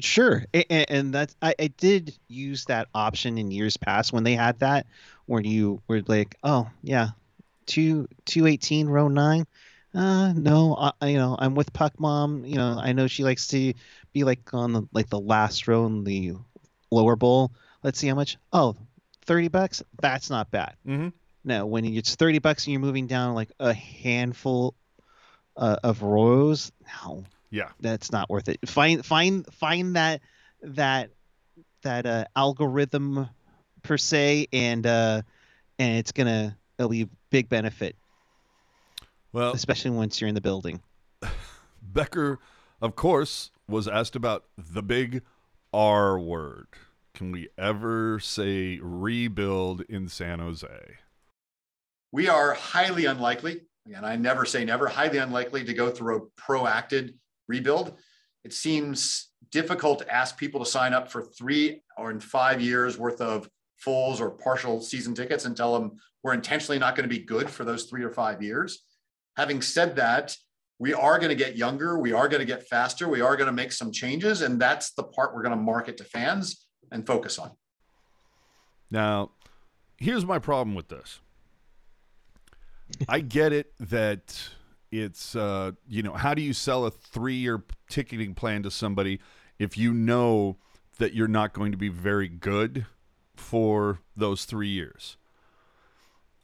Sure, 0.00 0.44
and, 0.52 0.90
and 0.90 1.14
that's 1.14 1.36
I, 1.42 1.54
I 1.60 1.66
did 1.68 2.18
use 2.26 2.64
that 2.64 2.88
option 2.94 3.38
in 3.38 3.50
years 3.52 3.76
past 3.76 4.12
when 4.12 4.24
they 4.24 4.34
had 4.34 4.58
that, 4.58 4.86
where 5.26 5.42
you 5.42 5.80
were 5.86 6.02
like, 6.08 6.36
oh 6.42 6.68
yeah, 6.82 7.10
two 7.66 8.08
two 8.24 8.46
eighteen 8.46 8.88
row 8.88 9.06
nine. 9.08 9.46
Uh, 9.94 10.32
no, 10.32 10.92
I, 11.00 11.08
you 11.08 11.18
know 11.18 11.36
I'm 11.38 11.54
with 11.54 11.72
Puck 11.72 11.98
Mom. 12.00 12.44
You 12.44 12.56
know 12.56 12.78
I 12.80 12.92
know 12.92 13.06
she 13.06 13.24
likes 13.24 13.48
to 13.48 13.74
be 14.12 14.24
like 14.24 14.52
on 14.54 14.72
the 14.72 14.82
like 14.92 15.08
the 15.10 15.20
last 15.20 15.68
row 15.68 15.86
in 15.86 16.04
the 16.04 16.34
lower 16.90 17.16
bowl. 17.16 17.52
Let's 17.82 17.98
see 17.98 18.08
how 18.08 18.14
much. 18.14 18.38
Oh, 18.52 18.76
30 19.26 19.48
bucks. 19.48 19.82
That's 20.00 20.30
not 20.30 20.50
bad. 20.50 20.74
Mm-hmm. 20.86 21.08
No, 21.44 21.66
when 21.66 21.84
it's 21.84 22.14
30 22.14 22.38
bucks 22.38 22.64
and 22.66 22.72
you're 22.72 22.80
moving 22.80 23.06
down 23.06 23.34
like 23.34 23.50
a 23.58 23.74
handful 23.74 24.74
uh, 25.56 25.76
of 25.82 26.02
rows, 26.02 26.70
no, 27.04 27.24
Yeah. 27.50 27.70
that's 27.80 28.12
not 28.12 28.30
worth 28.30 28.48
it. 28.48 28.60
Find 28.68 29.04
find 29.04 29.46
find 29.54 29.96
that 29.96 30.20
that 30.62 31.10
that 31.82 32.06
uh, 32.06 32.24
algorithm 32.36 33.28
per 33.82 33.98
se, 33.98 34.46
and 34.52 34.86
uh, 34.86 35.22
and 35.78 35.98
it's 35.98 36.12
gonna 36.12 36.56
it'll 36.78 36.88
be 36.88 37.02
a 37.02 37.08
big 37.30 37.48
benefit, 37.48 37.96
Well, 39.32 39.52
especially 39.52 39.92
once 39.92 40.20
you're 40.20 40.28
in 40.28 40.34
the 40.34 40.40
building. 40.40 40.82
Becker, 41.82 42.38
of 42.80 42.96
course, 42.96 43.50
was 43.68 43.88
asked 43.88 44.16
about 44.16 44.44
the 44.56 44.82
big 44.82 45.22
R 45.72 46.18
word. 46.18 46.66
Can 47.14 47.32
we 47.32 47.48
ever 47.56 48.18
say 48.20 48.78
rebuild 48.82 49.82
in 49.88 50.08
San 50.08 50.38
Jose? 50.38 50.68
We 52.10 52.28
are 52.28 52.52
highly 52.52 53.06
unlikely, 53.06 53.62
and 53.94 54.04
I 54.04 54.16
never 54.16 54.44
say 54.44 54.64
never, 54.64 54.86
highly 54.86 55.18
unlikely 55.18 55.64
to 55.64 55.74
go 55.74 55.90
through 55.90 56.16
a 56.16 56.40
proactive 56.40 57.14
rebuild. 57.48 57.96
It 58.44 58.52
seems 58.52 59.30
difficult 59.50 60.00
to 60.00 60.12
ask 60.12 60.36
people 60.36 60.62
to 60.62 60.70
sign 60.70 60.92
up 60.92 61.10
for 61.10 61.22
three 61.22 61.82
or 61.96 62.10
in 62.10 62.20
five 62.20 62.60
years 62.60 62.98
worth 62.98 63.20
of 63.20 63.48
fulls 63.78 64.20
or 64.20 64.30
partial 64.30 64.80
season 64.80 65.14
tickets 65.14 65.44
and 65.44 65.56
tell 65.56 65.72
them 65.78 65.92
we're 66.22 66.34
intentionally 66.34 66.78
not 66.78 66.96
going 66.96 67.08
to 67.08 67.14
be 67.14 67.24
good 67.24 67.48
for 67.48 67.64
those 67.64 67.84
three 67.84 68.02
or 68.02 68.10
five 68.10 68.42
years. 68.42 68.84
Having 69.36 69.62
said 69.62 69.96
that, 69.96 70.36
we 70.78 70.92
are 70.92 71.18
going 71.18 71.30
to 71.30 71.36
get 71.36 71.56
younger, 71.56 71.98
we 71.98 72.12
are 72.12 72.28
going 72.28 72.40
to 72.40 72.46
get 72.46 72.66
faster, 72.66 73.08
we 73.08 73.20
are 73.20 73.36
going 73.36 73.46
to 73.46 73.52
make 73.52 73.72
some 73.72 73.92
changes, 73.92 74.42
and 74.42 74.60
that's 74.60 74.92
the 74.92 75.02
part 75.02 75.34
we're 75.34 75.42
going 75.42 75.56
to 75.56 75.62
market 75.62 75.96
to 75.98 76.04
fans 76.04 76.66
and 76.90 77.06
focus 77.06 77.38
on. 77.38 77.52
Now, 78.90 79.30
here's 79.96 80.26
my 80.26 80.38
problem 80.38 80.74
with 80.74 80.88
this. 80.88 81.20
I 83.08 83.20
get 83.20 83.52
it 83.52 83.72
that 83.78 84.50
it's 84.90 85.34
uh, 85.34 85.72
you 85.88 86.02
know, 86.02 86.12
how 86.12 86.34
do 86.34 86.42
you 86.42 86.52
sell 86.52 86.84
a 86.84 86.90
3-year 86.90 87.64
ticketing 87.88 88.34
plan 88.34 88.62
to 88.64 88.70
somebody 88.70 89.20
if 89.58 89.78
you 89.78 89.92
know 89.92 90.58
that 90.98 91.14
you're 91.14 91.28
not 91.28 91.54
going 91.54 91.72
to 91.72 91.78
be 91.78 91.88
very 91.88 92.28
good 92.28 92.86
for 93.34 94.00
those 94.16 94.44
3 94.44 94.68
years? 94.68 95.16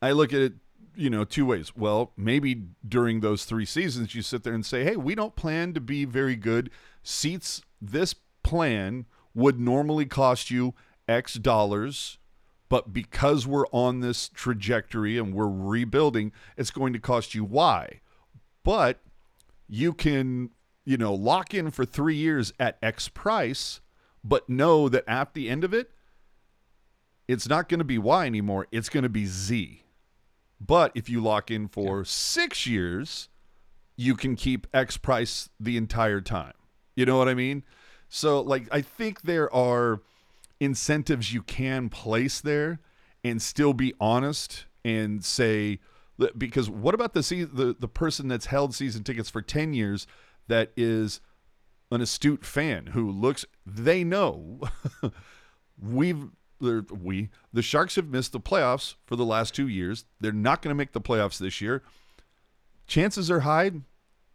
I 0.00 0.12
look 0.12 0.32
at 0.32 0.40
it, 0.40 0.54
you 0.98 1.08
know, 1.08 1.24
two 1.24 1.46
ways. 1.46 1.76
Well, 1.76 2.12
maybe 2.16 2.64
during 2.86 3.20
those 3.20 3.44
3 3.44 3.64
seasons 3.64 4.14
you 4.14 4.22
sit 4.22 4.42
there 4.42 4.52
and 4.52 4.66
say, 4.66 4.82
"Hey, 4.82 4.96
we 4.96 5.14
don't 5.14 5.36
plan 5.36 5.72
to 5.74 5.80
be 5.80 6.04
very 6.04 6.34
good. 6.34 6.70
Seats 7.02 7.62
this 7.80 8.14
plan 8.42 9.06
would 9.32 9.60
normally 9.60 10.06
cost 10.06 10.50
you 10.50 10.74
X 11.06 11.34
dollars, 11.34 12.18
but 12.68 12.92
because 12.92 13.46
we're 13.46 13.68
on 13.68 14.00
this 14.00 14.28
trajectory 14.28 15.16
and 15.16 15.32
we're 15.32 15.48
rebuilding, 15.48 16.32
it's 16.56 16.72
going 16.72 16.92
to 16.92 16.98
cost 16.98 17.34
you 17.34 17.44
Y. 17.44 18.00
But 18.64 19.00
you 19.68 19.94
can, 19.94 20.50
you 20.84 20.96
know, 20.96 21.14
lock 21.14 21.54
in 21.54 21.70
for 21.70 21.84
three 21.84 22.16
years 22.16 22.52
at 22.58 22.76
X 22.82 23.08
price, 23.08 23.80
but 24.24 24.48
know 24.48 24.88
that 24.88 25.04
at 25.06 25.34
the 25.34 25.48
end 25.48 25.62
of 25.62 25.72
it, 25.72 25.92
it's 27.28 27.48
not 27.48 27.68
going 27.68 27.78
to 27.78 27.84
be 27.84 27.98
Y 27.98 28.26
anymore. 28.26 28.66
It's 28.72 28.88
going 28.88 29.04
to 29.04 29.08
be 29.08 29.26
Z. 29.26 29.82
But 30.60 30.92
if 30.94 31.08
you 31.08 31.20
lock 31.22 31.50
in 31.50 31.68
for 31.68 32.04
six 32.04 32.66
years, 32.66 33.28
you 33.96 34.14
can 34.14 34.36
keep 34.36 34.66
X 34.72 34.96
price 34.96 35.50
the 35.58 35.76
entire 35.76 36.20
time. 36.20 36.54
You 36.96 37.06
know 37.06 37.18
what 37.18 37.28
I 37.28 37.34
mean? 37.34 37.64
So, 38.08 38.40
like, 38.40 38.68
I 38.72 38.80
think 38.80 39.22
there 39.22 39.52
are 39.54 40.00
incentives 40.60 41.32
you 41.32 41.42
can 41.42 41.88
place 41.88 42.40
there 42.40 42.80
and 43.22 43.40
still 43.40 43.72
be 43.72 43.94
honest 44.00 44.66
and 44.84 45.24
say, 45.24 45.78
because 46.36 46.68
what 46.68 46.94
about 46.94 47.14
the 47.14 47.22
se- 47.22 47.44
the 47.44 47.76
the 47.78 47.88
person 47.88 48.26
that's 48.26 48.46
held 48.46 48.74
season 48.74 49.04
tickets 49.04 49.30
for 49.30 49.40
ten 49.40 49.72
years 49.72 50.06
that 50.48 50.72
is 50.76 51.20
an 51.92 52.00
astute 52.00 52.44
fan 52.44 52.86
who 52.86 53.10
looks 53.10 53.44
they 53.64 54.02
know 54.02 54.60
we've 55.80 56.30
we 56.60 57.30
the 57.52 57.62
Sharks 57.62 57.96
have 57.96 58.08
missed 58.08 58.32
the 58.32 58.40
playoffs 58.40 58.94
for 59.06 59.16
the 59.16 59.24
last 59.24 59.54
two 59.54 59.68
years. 59.68 60.04
They're 60.20 60.32
not 60.32 60.62
going 60.62 60.70
to 60.70 60.78
make 60.78 60.92
the 60.92 61.00
playoffs 61.00 61.38
this 61.38 61.60
year. 61.60 61.82
Chances 62.86 63.30
are 63.30 63.40
high 63.40 63.72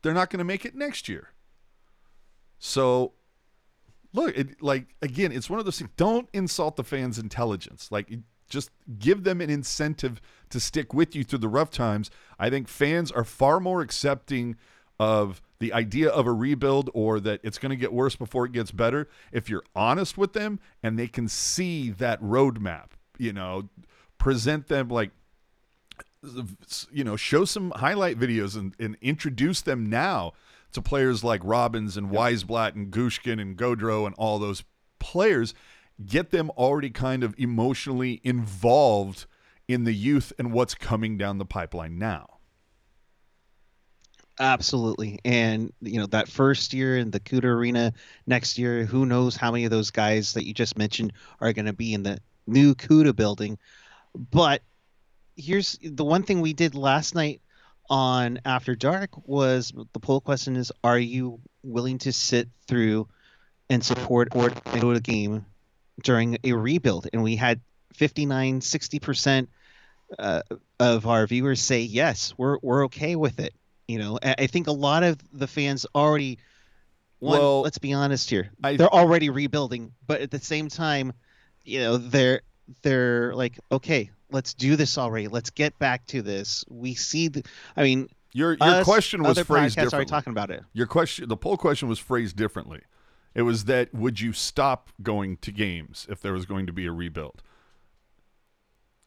they're 0.04 0.14
not 0.14 0.30
going 0.30 0.40
to 0.40 0.46
make 0.46 0.66
it 0.66 0.76
next 0.76 1.10
year. 1.10 1.30
So 2.60 3.14
look, 4.14 4.38
it, 4.38 4.62
like 4.62 4.96
again, 5.02 5.32
it's 5.32 5.50
one 5.50 5.60
of 5.60 5.66
those 5.66 5.80
things. 5.80 5.90
Don't 5.98 6.30
insult 6.34 6.76
the 6.76 6.84
fans' 6.84 7.18
intelligence. 7.18 7.92
Like, 7.92 8.14
just 8.50 8.70
give 9.00 9.24
them 9.24 9.42
an 9.42 9.50
incentive 9.50 10.22
to 10.50 10.60
stick 10.60 10.94
with 10.94 11.16
you 11.16 11.24
through 11.24 11.40
the 11.40 11.50
rough 11.50 11.72
times. 11.72 12.12
I 12.38 12.50
think 12.52 12.68
fans 12.68 13.12
are 13.12 13.24
far 13.24 13.60
more 13.60 13.82
accepting 13.82 14.58
of 15.00 15.42
the 15.64 15.72
idea 15.72 16.10
of 16.10 16.28
a 16.28 16.34
rebuild 16.34 16.90
or 16.94 17.22
that 17.22 17.40
it's 17.42 17.58
going 17.58 17.70
to 17.70 17.78
get 17.78 17.94
worse 17.94 18.18
before 18.18 18.46
it 18.46 18.52
gets 18.52 18.70
better 18.70 19.08
if 19.32 19.50
you're 19.50 19.64
honest 19.74 20.18
with 20.18 20.34
them 20.34 20.60
and 20.84 21.00
they 21.00 21.08
can 21.08 21.30
see 21.30 21.90
that 21.90 22.22
roadmap. 22.22 22.88
You 23.18 23.32
know, 23.32 23.70
present 24.18 24.68
them 24.68 24.90
like 24.90 25.12
you 26.92 27.06
know, 27.06 27.16
show 27.16 27.46
some 27.46 27.72
highlight 27.78 28.20
videos 28.20 28.58
and, 28.58 28.76
and 28.78 28.98
introduce 29.02 29.62
them 29.62 29.90
now 29.90 30.34
to 30.74 30.82
players 30.82 31.24
like 31.24 31.40
Robins 31.46 31.96
and 31.96 32.10
Wiesblatt 32.10 32.76
and 32.76 32.92
Gushchin 32.92 33.40
and 33.40 33.56
Godreau 33.56 34.06
and 34.06 34.14
all 34.16 34.40
those 34.40 34.66
players, 35.00 35.54
get 36.06 36.32
them 36.32 36.50
already 36.58 36.90
kind 36.90 37.24
of 37.24 37.34
emotionally 37.38 38.20
involved 38.26 39.28
in 39.70 39.86
the 39.86 39.94
youth 39.94 40.34
and 40.38 40.52
what's 40.52 40.76
coming 40.76 41.18
down 41.18 41.38
the 41.38 41.46
pipeline 41.46 41.98
now. 41.98 42.33
Absolutely. 44.40 45.20
And 45.24 45.72
you 45.82 46.00
know, 46.00 46.08
that 46.08 46.28
first 46.28 46.74
year 46.74 46.98
in 46.98 47.12
the 47.12 47.20
Cuda 47.20 47.46
arena 47.46 47.94
next 48.26 48.58
year, 48.58 48.84
who 48.86 49.06
knows 49.06 49.36
how 49.36 49.52
many 49.52 49.66
of 49.66 49.72
those 49.72 49.92
guys 49.92 50.34
that 50.34 50.46
you 50.46 50.54
just 50.54 50.78
mentioned 50.78 51.14
are 51.40 51.54
going 51.54 51.68
to 51.68 51.74
be 51.74 51.94
in 51.94 52.02
the 52.04 52.18
new 52.48 52.74
Cuda 52.74 53.16
building. 53.16 53.60
But 54.16 54.64
here's 55.38 55.78
the 55.84 56.06
one 56.06 56.24
thing 56.24 56.42
we 56.42 56.54
did 56.54 56.76
last 56.76 57.16
night 57.16 57.42
on 57.90 58.40
After 58.46 58.76
Dark 58.76 59.12
was 59.28 59.74
the 59.94 60.00
poll 60.00 60.22
question 60.22 60.56
is 60.58 60.72
are 60.84 61.00
you 61.00 61.42
willing 61.64 62.00
to 62.00 62.14
sit 62.14 62.50
through 62.68 63.08
and 63.70 63.84
support 63.84 64.30
or 64.34 64.52
go 64.80 64.94
to 64.94 65.00
game 65.02 65.46
during 66.04 66.38
a 66.44 66.54
rebuild? 66.54 67.08
And 67.14 67.24
we 67.24 67.36
had 67.38 67.62
59 67.94 68.62
60% 68.62 69.50
uh, 70.20 70.44
of 70.80 71.08
our 71.08 71.28
viewers 71.28 71.62
say 71.62 71.82
yes, 71.82 72.34
we're 72.38 72.58
we're 72.62 72.86
okay 72.86 73.16
with 73.16 73.40
it. 73.40 73.54
You 73.88 74.00
know, 74.00 74.20
I 74.24 74.48
think 74.48 74.68
a 74.68 74.72
lot 74.72 75.04
of 75.04 75.18
the 75.32 75.48
fans 75.48 75.86
already. 75.94 76.40
One, 77.20 77.40
Well, 77.40 77.62
let's 77.62 77.78
be 77.78 77.94
honest 77.94 78.30
here. 78.30 78.52
I- 78.64 78.76
they're 78.78 78.94
already 78.94 79.30
rebuilding, 79.30 79.94
but 80.08 80.22
at 80.22 80.32
the 80.32 80.40
same 80.40 80.68
time, 80.70 81.14
you 81.64 81.80
know, 81.80 81.98
they're 81.98 82.42
they're 82.82 83.34
like, 83.36 83.60
okay, 83.72 84.10
let's 84.32 84.54
do 84.54 84.76
this 84.76 84.98
already. 84.98 85.28
Let's 85.28 85.50
get 85.50 85.78
back 85.80 86.06
to 86.08 86.22
this. 86.22 86.64
We 86.70 86.96
see 86.96 87.28
the. 87.28 87.44
I 87.76 87.84
mean, 87.84 88.10
Your 88.32 88.54
your 88.54 88.70
us, 88.70 88.84
question 88.86 89.22
was 89.24 89.38
phrased 89.40 89.78
podcasts 89.78 89.94
already 89.94 90.06
differently. 90.06 90.06
talking 90.06 90.32
about 90.32 90.50
it. 90.50 90.64
Your 90.74 90.88
question, 90.88 91.28
the 91.30 91.38
poll 91.38 91.58
question 91.58 91.88
was 91.90 92.00
phrased 92.00 92.36
differently. 92.36 92.82
It 93.36 93.42
was 93.44 93.66
that 93.66 93.94
would 93.94 94.20
you 94.20 94.32
stop 94.32 94.90
going 95.02 95.38
to 95.38 95.52
games 95.52 96.08
if 96.10 96.22
there 96.22 96.34
was 96.34 96.46
going 96.46 96.66
to 96.68 96.74
be 96.74 96.86
a 96.86 96.92
rebuild? 96.92 97.42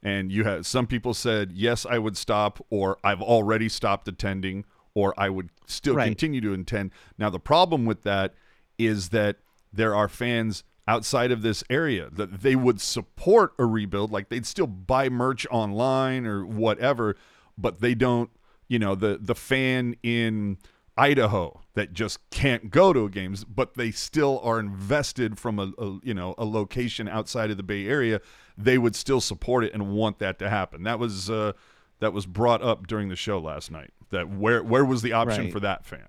And 0.03 0.31
you 0.31 0.45
had 0.45 0.67
some 0.67 0.87
people 0.87 1.15
said 1.15 1.53
yes, 1.53 1.85
I 1.85 1.99
would 1.99 2.17
stop, 2.17 2.65
or 2.71 2.99
I've 3.03 3.23
already 3.23 3.69
stopped 3.69 4.07
attending, 4.09 4.65
or 4.95 5.15
I 5.19 5.29
would 5.29 5.51
still 5.67 5.95
Right. 5.97 6.07
continue 6.07 6.41
to 6.43 6.53
attend. 6.53 6.91
Now 7.19 7.31
the 7.31 7.41
problem 7.41 7.85
with 7.87 8.03
that 8.03 8.35
is 8.79 9.09
that 9.11 9.37
there 9.73 9.95
are 9.95 10.09
fans 10.09 10.63
outside 10.89 11.33
of 11.33 11.43
this 11.43 11.65
area 11.69 12.09
that 12.11 12.43
they 12.43 12.55
would 12.55 12.81
support 12.81 13.53
a 13.59 13.65
rebuild, 13.65 14.13
like 14.13 14.29
they'd 14.29 14.47
still 14.47 14.69
buy 14.69 15.09
merch 15.09 15.47
online 15.51 16.25
or 16.27 16.47
whatever, 16.47 17.17
but 17.59 17.81
they 17.81 17.95
don't. 17.95 18.31
You 18.69 18.79
know, 18.81 18.95
the 18.95 19.19
the 19.21 19.35
fan 19.35 19.95
in 20.03 20.59
Idaho 20.97 21.61
that 21.75 21.93
just 21.93 22.19
can't 22.31 22.71
go 22.71 22.93
to 22.93 23.09
games, 23.09 23.45
but 23.45 23.75
they 23.75 23.91
still 23.91 24.41
are 24.43 24.59
invested 24.59 25.39
from 25.39 25.59
a, 25.59 25.73
a 25.79 25.99
you 26.03 26.15
know 26.15 26.35
a 26.39 26.45
location 26.45 27.09
outside 27.09 27.51
of 27.51 27.57
the 27.57 27.63
Bay 27.63 27.87
Area. 27.87 28.21
They 28.57 28.79
would 28.79 28.97
still 28.97 29.21
support 29.21 29.65
it 29.65 29.75
and 29.75 29.91
want 29.91 30.19
that 30.21 30.39
to 30.39 30.49
happen. 30.49 30.85
That 30.85 30.99
was 30.99 31.29
uh, 31.29 31.53
that 32.01 32.13
was 32.13 32.25
brought 32.27 32.63
up 32.63 32.87
during 32.87 33.09
the 33.11 33.17
show 33.17 33.39
last 33.39 33.71
night. 33.71 33.91
That 34.11 34.31
where 34.31 34.63
where 34.63 34.85
was 34.85 35.03
the 35.03 35.13
option 35.13 35.45
Right. 35.45 35.53
for 35.53 35.61
that 35.61 35.85
fan? 35.85 36.07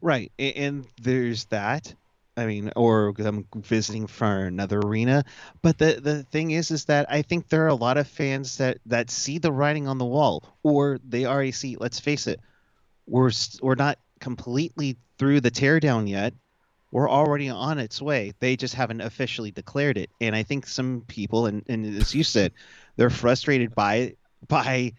Right, 0.00 0.30
and 0.38 0.86
there's 1.02 1.46
that, 1.46 1.92
I 2.36 2.46
mean, 2.46 2.70
or 2.76 3.12
I'm 3.18 3.46
visiting 3.56 4.06
for 4.06 4.44
another 4.44 4.78
arena. 4.78 5.24
But 5.60 5.78
the 5.78 5.98
the 6.00 6.22
thing 6.24 6.52
is, 6.52 6.70
is 6.70 6.84
that 6.84 7.10
I 7.10 7.22
think 7.22 7.48
there 7.48 7.64
are 7.64 7.68
a 7.68 7.74
lot 7.74 7.96
of 7.98 8.06
fans 8.06 8.58
that 8.58 8.78
that 8.86 9.10
see 9.10 9.38
the 9.38 9.50
writing 9.50 9.88
on 9.88 9.98
the 9.98 10.04
wall, 10.04 10.44
or 10.62 10.98
they 11.08 11.24
already 11.26 11.50
see. 11.52 11.76
Let's 11.80 11.98
face 11.98 12.28
it, 12.28 12.38
we're 13.08 13.30
we're 13.62 13.74
not 13.74 13.98
completely 14.20 14.96
through 15.18 15.40
the 15.40 15.50
teardown 15.50 16.08
yet. 16.08 16.34
We're 16.90 17.10
already 17.10 17.50
on 17.50 17.78
its 17.78 18.00
way. 18.00 18.32
They 18.40 18.56
just 18.56 18.74
haven't 18.74 19.02
officially 19.02 19.50
declared 19.50 19.98
it. 19.98 20.10
And 20.20 20.34
I 20.34 20.42
think 20.42 20.66
some 20.66 21.04
people, 21.06 21.46
and, 21.46 21.62
and 21.68 21.84
as 22.00 22.14
you 22.14 22.24
said, 22.24 22.52
they're 22.96 23.10
frustrated 23.10 23.74
by 23.74 24.14
by 24.46 24.94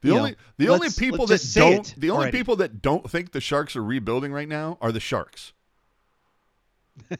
The 0.00 0.08
you 0.08 0.14
know, 0.14 0.18
only 0.18 0.36
the 0.56 0.68
only 0.68 0.88
people 0.90 1.26
that 1.26 1.38
say 1.38 1.60
don't 1.60 1.94
the 1.96 2.10
only 2.10 2.24
already. 2.24 2.38
people 2.38 2.56
that 2.56 2.82
don't 2.82 3.08
think 3.08 3.32
the 3.32 3.40
Sharks 3.40 3.76
are 3.76 3.84
rebuilding 3.84 4.32
right 4.32 4.48
now 4.48 4.78
are 4.80 4.90
the 4.90 5.00
Sharks. 5.00 5.52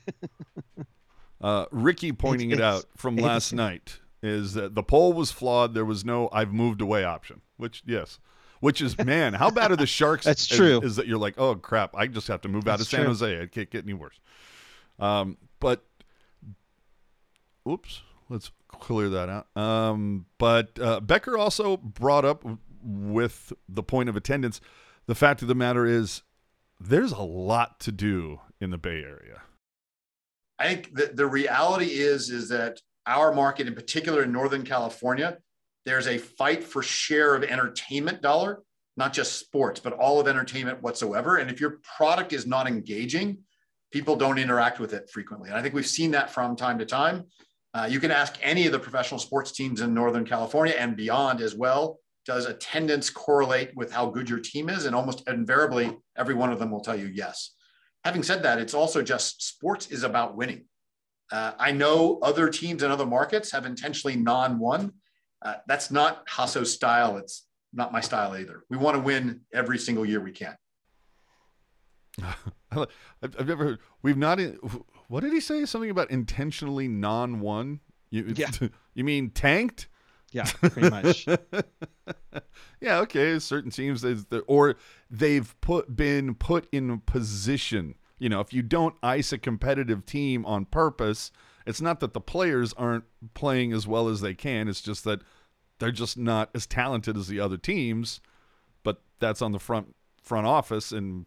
uh, 1.41 1.67
Ricky 1.71 2.13
pointing 2.13 2.51
it 2.51 2.61
out 2.61 2.87
from 2.97 3.17
last 3.17 3.53
night 3.53 4.01
is 4.23 4.55
that 4.55 4.75
the 4.75 4.83
poll 4.83 5.13
was 5.13 5.31
flawed. 5.31 5.75
There 5.75 5.85
was 5.85 6.05
no 6.05 6.29
"I've 6.33 6.53
moved 6.53 6.81
away" 6.81 7.05
option. 7.05 7.43
Which 7.57 7.83
yes, 7.87 8.19
which 8.61 8.81
is 8.81 8.97
man, 8.99 9.35
how 9.35 9.51
bad 9.51 9.73
are 9.73 9.77
the 9.77 9.87
Sharks? 9.87 10.25
That's 10.27 10.47
true. 10.47 10.81
Is, 10.83 10.97
that 10.97 11.07
you're 11.07 11.19
like, 11.19 11.35
oh 11.39 11.57
crap, 11.57 11.97
I 11.97 12.07
just 12.07 12.29
have 12.29 12.43
to 12.43 12.49
move 12.49 12.69
out 12.69 12.75
of 12.75 12.81
That's 12.81 12.91
San 12.91 13.01
true. 13.01 13.09
Jose. 13.09 13.33
It 13.35 13.53
can't 13.53 13.71
get 13.71 13.85
any 13.85 13.95
worse. 13.95 14.21
Um, 14.99 15.39
but 15.59 15.85
oops, 17.69 18.03
let's 18.29 18.51
clear 18.69 19.09
that 19.09 19.29
out. 19.29 19.57
Um, 19.57 20.27
but 20.39 20.79
uh, 20.79 21.01
Becker 21.01 21.37
also 21.37 21.77
brought 21.77 22.25
up 22.25 22.45
with 22.83 23.53
the 23.69 23.83
point 23.83 24.09
of 24.09 24.17
attendance. 24.17 24.61
The 25.07 25.15
fact 25.15 25.43
of 25.43 25.49
the 25.49 25.55
matter 25.55 25.87
is, 25.87 26.23
there's 26.79 27.13
a 27.13 27.23
lot 27.23 27.81
to 27.81 27.93
do 27.93 28.41
in 28.61 28.71
the 28.71 28.79
Bay 28.79 29.03
Area. 29.03 29.43
I 30.59 30.69
think 30.69 30.95
the, 30.95 31.11
the 31.15 31.27
reality 31.27 31.87
is 31.87 32.31
is 32.31 32.49
that 32.51 32.81
our 33.07 33.33
market, 33.33 33.67
in 33.67 33.75
particular 33.75 34.23
in 34.23 34.33
Northern 34.33 34.63
California, 34.65 35.39
there's 35.85 36.07
a 36.07 36.19
fight 36.19 36.63
for 36.63 36.83
share 36.83 37.35
of 37.35 37.43
entertainment 37.43 38.23
dollar, 38.23 38.63
not 38.97 39.13
just 39.13 39.39
sports, 39.39 39.81
but 39.81 39.95
all 39.95 40.21
of 40.21 40.29
entertainment 40.29 40.83
whatsoever. 40.83 41.37
And 41.37 41.51
if 41.51 41.61
your 41.61 41.79
product 41.97 42.33
is 42.33 42.47
not 42.47 42.67
engaging, 42.67 43.39
people 43.93 44.17
don't 44.17 44.39
interact 44.39 44.79
with 44.79 44.93
it 44.93 45.11
frequently. 45.11 45.49
And 45.49 45.59
I 45.59 45.63
think 45.63 45.75
we've 45.75 45.87
seen 45.87 46.11
that 46.13 46.31
from 46.31 46.57
time 46.57 46.79
to 46.79 46.87
time. 46.87 47.25
Uh, 47.73 47.87
you 47.89 48.01
can 48.01 48.11
ask 48.11 48.37
any 48.43 48.67
of 48.67 48.73
the 48.73 48.79
professional 48.79 49.21
sports 49.21 49.53
teams 49.53 49.81
in 49.81 49.95
Northern 49.95 50.25
California 50.25 50.75
and 50.77 50.97
beyond 50.97 51.41
as 51.41 51.55
well. 51.55 51.99
Does 52.27 52.47
attendance 52.47 53.09
correlate 53.09 53.75
with 53.75 53.93
how 53.93 54.11
good 54.11 54.29
your 54.29 54.41
team 54.41 54.69
is? 54.69 54.85
And 54.85 54.95
almost 54.95 55.27
invariably, 55.29 55.97
every 56.17 56.35
one 56.35 56.53
of 56.53 56.59
them 56.59 56.71
will 56.71 56.81
tell 56.81 56.97
you 56.97 57.07
yes 57.07 57.55
having 58.05 58.23
said 58.23 58.43
that, 58.43 58.59
it's 58.59 58.75
also 58.75 59.03
just 59.03 59.43
sports 59.43 59.89
is 59.89 60.03
about 60.03 60.37
winning. 60.37 60.65
Uh, 61.31 61.53
I 61.59 61.71
know 61.73 62.19
other 62.23 62.49
teams 62.49 62.83
in 62.83 62.91
other 62.91 63.07
markets 63.07 63.53
have 63.53 63.67
intentionally 63.67 64.17
non-won. 64.17 64.93
Uh, 65.43 65.55
that's 65.67 65.91
not 65.91 66.25
Hasso's 66.29 66.73
style. 66.73 67.17
It's 67.17 67.47
not 67.73 67.93
my 67.93 68.01
style 68.01 68.37
either. 68.37 68.65
We 68.69 68.77
want 68.77 68.97
to 68.97 69.01
win 69.01 69.41
every 69.53 69.79
single 69.79 70.05
year 70.05 70.21
we 70.21 70.33
can. 70.33 70.57
I've, 72.73 72.87
I've 73.23 73.49
never 73.49 73.65
heard. 73.65 73.79
We've 74.03 74.17
not. 74.17 74.39
What 75.09 75.21
did 75.21 75.33
he 75.33 75.41
say? 75.41 75.65
Something 75.65 75.91
about 75.91 76.11
intentionally 76.11 76.89
non-one. 76.89 77.81
You, 78.11 78.33
Yeah. 78.37 78.51
You 78.95 79.05
mean 79.05 79.31
tanked? 79.31 79.87
yeah, 80.33 80.45
pretty 80.61 80.91
much. 80.91 81.27
yeah, 82.81 82.99
okay. 82.99 83.39
Certain 83.39 83.71
teams, 83.71 84.03
they, 84.03 84.15
they- 84.15 84.41
or 84.41 84.75
they've 85.11 85.55
put 85.61 85.95
been 85.97 86.35
put 86.35 86.69
in 86.73 86.99
position. 87.01 87.95
You 88.19 88.29
know, 88.29 88.41
if 88.41 88.53
you 88.53 88.63
don't 88.63 88.95
ice 89.03 89.33
a 89.33 89.39
competitive 89.39 90.05
team 90.05 90.45
on 90.45 90.67
purpose, 90.67 91.31
it's 91.67 91.81
not 91.81 92.01
that 92.01 92.13
the 92.13 92.21
players 92.21 92.73
aren't 92.75 93.05
playing 93.35 93.73
as 93.73 93.87
well 93.87 94.09
as 94.09 94.21
they 94.21 94.35
can. 94.35 94.69
It's 94.69 94.81
just 94.81 95.05
that 95.05 95.21
they're 95.79 95.91
just 95.91 96.17
not 96.17 96.51
as 96.55 96.67
talented 96.67 97.17
as 97.17 97.29
the 97.29 97.41
other 97.41 97.57
teams. 97.57 98.21
But 98.83 99.03
that's 99.19 99.43
on 99.43 99.53
the 99.53 99.59
front 99.59 99.95
front 100.23 100.47
office, 100.47 100.93
and 100.93 101.27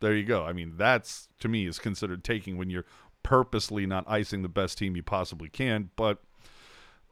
there 0.00 0.14
you 0.14 0.24
go. 0.24 0.44
I 0.44 0.52
mean, 0.52 0.74
that's 0.76 1.28
to 1.40 1.48
me 1.48 1.66
is 1.66 1.78
considered 1.78 2.24
taking 2.24 2.56
when 2.56 2.70
you're 2.70 2.86
purposely 3.22 3.86
not 3.86 4.04
icing 4.08 4.42
the 4.42 4.48
best 4.48 4.78
team 4.78 4.96
you 4.96 5.02
possibly 5.02 5.48
can. 5.48 5.90
But 5.96 6.18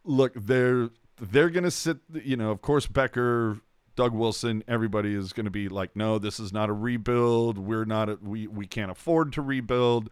look, 0.05 0.33
they're 0.35 0.91
they're 1.21 1.51
gonna 1.51 1.71
sit. 1.71 1.99
You 2.13 2.37
know, 2.37 2.51
of 2.51 2.63
course, 2.63 2.87
Becker, 2.87 3.59
Doug 3.97 4.13
Wilson, 4.13 4.63
everybody 4.69 5.15
is 5.15 5.33
gonna 5.33 5.51
be 5.51 5.69
like, 5.69 5.95
no, 5.97 6.19
this 6.19 6.41
is 6.41 6.53
not 6.53 6.69
a 6.69 6.73
rebuild. 6.73 7.59
We're 7.59 7.85
not. 7.85 8.09
A, 8.09 8.19
we 8.23 8.47
we 8.47 8.67
can't 8.67 8.91
afford 8.91 9.33
to 9.35 9.43
rebuild. 9.43 10.11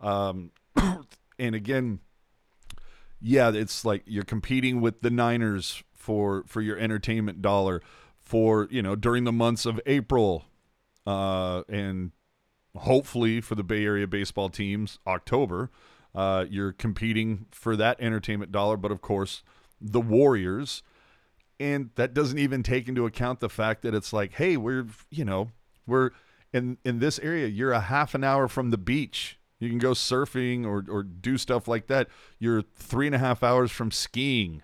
Um, 0.00 0.50
and 1.40 1.54
again, 1.54 2.00
yeah, 3.20 3.50
it's 3.50 3.84
like 3.84 4.02
you're 4.06 4.22
competing 4.22 4.80
with 4.80 5.00
the 5.00 5.10
Niners 5.10 5.82
for 5.94 6.44
for 6.46 6.60
your 6.60 6.78
entertainment 6.78 7.42
dollar 7.42 7.82
for 8.20 8.68
you 8.70 8.82
know 8.82 8.94
during 8.94 9.24
the 9.24 9.32
months 9.32 9.66
of 9.66 9.80
April, 9.86 10.44
uh, 11.06 11.62
and 11.68 12.12
hopefully 12.76 13.40
for 13.40 13.54
the 13.54 13.64
Bay 13.64 13.84
Area 13.84 14.06
baseball 14.06 14.50
teams, 14.50 14.98
October. 15.06 15.70
Uh, 16.14 16.44
you're 16.50 16.72
competing 16.72 17.46
for 17.52 17.76
that 17.76 18.00
entertainment 18.00 18.50
dollar, 18.50 18.76
but 18.76 18.90
of 18.90 19.00
course, 19.00 19.44
the 19.80 20.00
Warriors, 20.00 20.82
and 21.60 21.90
that 21.94 22.14
doesn't 22.14 22.38
even 22.38 22.64
take 22.64 22.88
into 22.88 23.06
account 23.06 23.38
the 23.38 23.48
fact 23.48 23.82
that 23.82 23.94
it's 23.94 24.12
like, 24.12 24.34
hey, 24.34 24.56
we're 24.56 24.86
you 25.10 25.24
know 25.24 25.50
we're 25.86 26.10
in 26.52 26.78
in 26.84 26.98
this 26.98 27.18
area. 27.20 27.46
You're 27.46 27.72
a 27.72 27.80
half 27.80 28.14
an 28.14 28.24
hour 28.24 28.48
from 28.48 28.70
the 28.70 28.78
beach. 28.78 29.38
You 29.60 29.68
can 29.68 29.78
go 29.78 29.92
surfing 29.92 30.66
or 30.66 30.84
or 30.88 31.02
do 31.04 31.38
stuff 31.38 31.68
like 31.68 31.86
that. 31.86 32.08
You're 32.38 32.62
three 32.62 33.06
and 33.06 33.14
a 33.14 33.18
half 33.18 33.42
hours 33.42 33.70
from 33.70 33.90
skiing. 33.90 34.62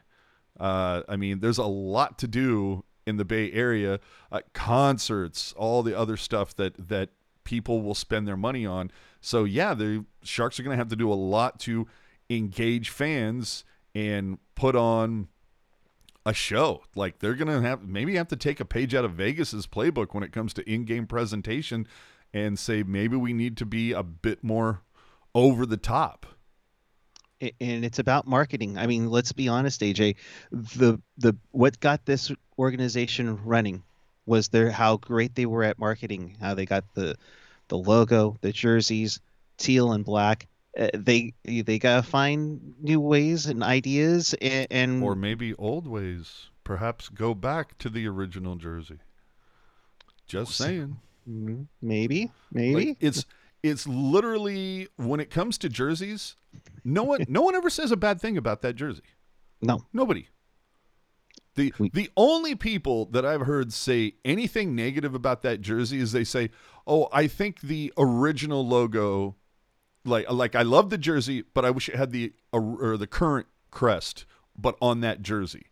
Uh, 0.59 1.03
I 1.09 1.17
mean, 1.17 1.41
there's 1.41 1.59
a 1.59 1.65
lot 1.67 2.19
to 2.19 2.27
do 2.27 2.85
in 3.07 3.19
the 3.19 3.25
Bay 3.25 3.53
Area. 3.53 4.01
Uh, 4.33 4.41
concerts, 4.53 5.53
all 5.53 5.83
the 5.83 5.97
other 5.97 6.17
stuff 6.17 6.57
that 6.57 6.89
that 6.89 7.11
people 7.45 7.83
will 7.83 7.95
spend 7.95 8.27
their 8.27 8.37
money 8.37 8.67
on. 8.67 8.91
So 9.21 9.45
yeah, 9.45 9.75
the 9.75 10.05
Sharks 10.23 10.59
are 10.59 10.63
going 10.63 10.75
to 10.75 10.81
have 10.81 10.89
to 10.89 10.97
do 10.97 11.13
a 11.13 11.15
lot 11.15 11.61
to 11.61 11.87
engage 12.29 12.91
fans 12.91 13.65
and 13.95 14.39
put 14.55 14.75
on 14.75 15.29
a 16.25 16.35
show. 16.35 16.83
Like 16.95 17.21
they're 17.21 17.35
going 17.35 17.49
to 17.49 17.67
have 17.67 17.87
maybe 17.87 18.17
have 18.17 18.29
to 18.29 18.37
take 18.37 18.61
a 18.61 18.65
page 18.65 18.95
out 18.95 19.05
of 19.05 19.13
Vegas's 19.13 19.67
playbook 19.67 20.13
when 20.13 20.25
it 20.25 20.33
comes 20.33 20.53
to 20.55 20.71
in-game 20.71 21.07
presentation 21.07 21.87
and 22.35 22.59
say 22.59 22.83
maybe 22.83 23.17
we 23.17 23.33
need 23.33 23.57
to 23.59 23.65
be 23.65 23.93
a 23.93 24.03
bit 24.03 24.43
more 24.43 24.83
over 25.37 25.67
the 25.67 25.77
top. 25.77 26.25
And 27.61 27.85
it's 27.85 27.99
about 27.99 28.27
marketing. 28.27 28.79
I 28.79 28.87
mean, 28.87 29.11
let's 29.11 29.33
be 29.33 29.49
honest, 29.49 29.83
AJ. 29.83 30.17
The 30.51 30.99
the 31.19 31.37
what 31.51 31.79
got 31.79 32.07
this 32.07 32.33
organization 32.59 33.45
running 33.45 33.83
was 34.25 34.49
their 34.49 34.71
how 34.71 34.97
great 34.97 35.35
they 35.35 35.45
were 35.45 35.63
at 35.63 35.79
marketing. 35.79 36.39
How 36.41 36.55
they 36.55 36.65
got 36.65 36.85
the 36.95 37.17
the 37.69 37.77
logo, 37.77 38.39
the 38.41 38.53
jerseys, 38.53 39.21
teal 39.59 39.93
and 39.93 40.03
black. 40.03 40.49
Uh, 40.79 40.89
they 40.95 41.35
they 41.45 41.79
gotta 41.79 42.03
find 42.03 42.75
new 42.81 43.01
ways 43.01 43.45
and 43.45 43.63
ideas 43.63 44.35
and, 44.41 44.67
and 44.71 45.03
or 45.03 45.15
maybe 45.15 45.53
old 45.57 45.87
ways. 45.87 46.49
Perhaps 46.65 47.11
go 47.11 47.35
back 47.35 47.77
to 47.79 47.91
the 47.91 48.09
original 48.09 48.57
jersey. 48.57 48.99
Just 50.27 50.57
saying. 50.57 50.97
Maybe 51.27 52.31
maybe 52.51 52.89
Like, 52.89 52.97
it's 53.01 53.27
it's 53.67 53.87
literally 53.87 54.89
when 54.97 55.21
it 55.21 55.31
comes 55.31 55.59
to 55.59 55.69
jerseys, 55.69 56.37
no 56.85 57.03
one 57.03 57.25
no 57.29 57.43
one 57.43 57.55
ever 57.55 57.71
says 57.71 57.91
a 57.93 57.97
bad 57.97 58.21
thing 58.21 58.37
about 58.37 58.63
that 58.63 58.75
jersey. 58.75 59.03
no. 59.61 59.85
Nobody. 59.93 60.29
The 61.55 61.73
the 61.95 62.11
only 62.19 62.55
people 62.55 63.07
that 63.07 63.25
I've 63.25 63.43
heard 63.43 63.73
say 63.73 64.15
anything 64.27 64.75
negative 64.75 65.15
about 65.15 65.41
that 65.43 65.63
jersey 65.63 65.99
is 66.01 66.13
they 66.13 66.25
say, 66.25 66.51
"Oh, 66.87 67.09
I 67.13 67.27
think 67.29 67.63
the 67.63 67.93
original 67.97 68.67
logo 68.67 69.37
like 70.05 70.31
like 70.31 70.55
I 70.55 70.63
love 70.63 70.91
the 70.91 70.99
jersey, 70.99 71.45
but 71.55 71.65
I 71.65 71.71
wish 71.71 71.89
it 71.89 71.97
had 71.97 72.13
the 72.13 72.35
or 72.53 72.93
or 72.93 72.97
the 72.99 73.07
current 73.07 73.47
crest 73.71 74.27
but 74.57 74.77
on 74.83 75.01
that 75.01 75.23
jersey." 75.23 75.67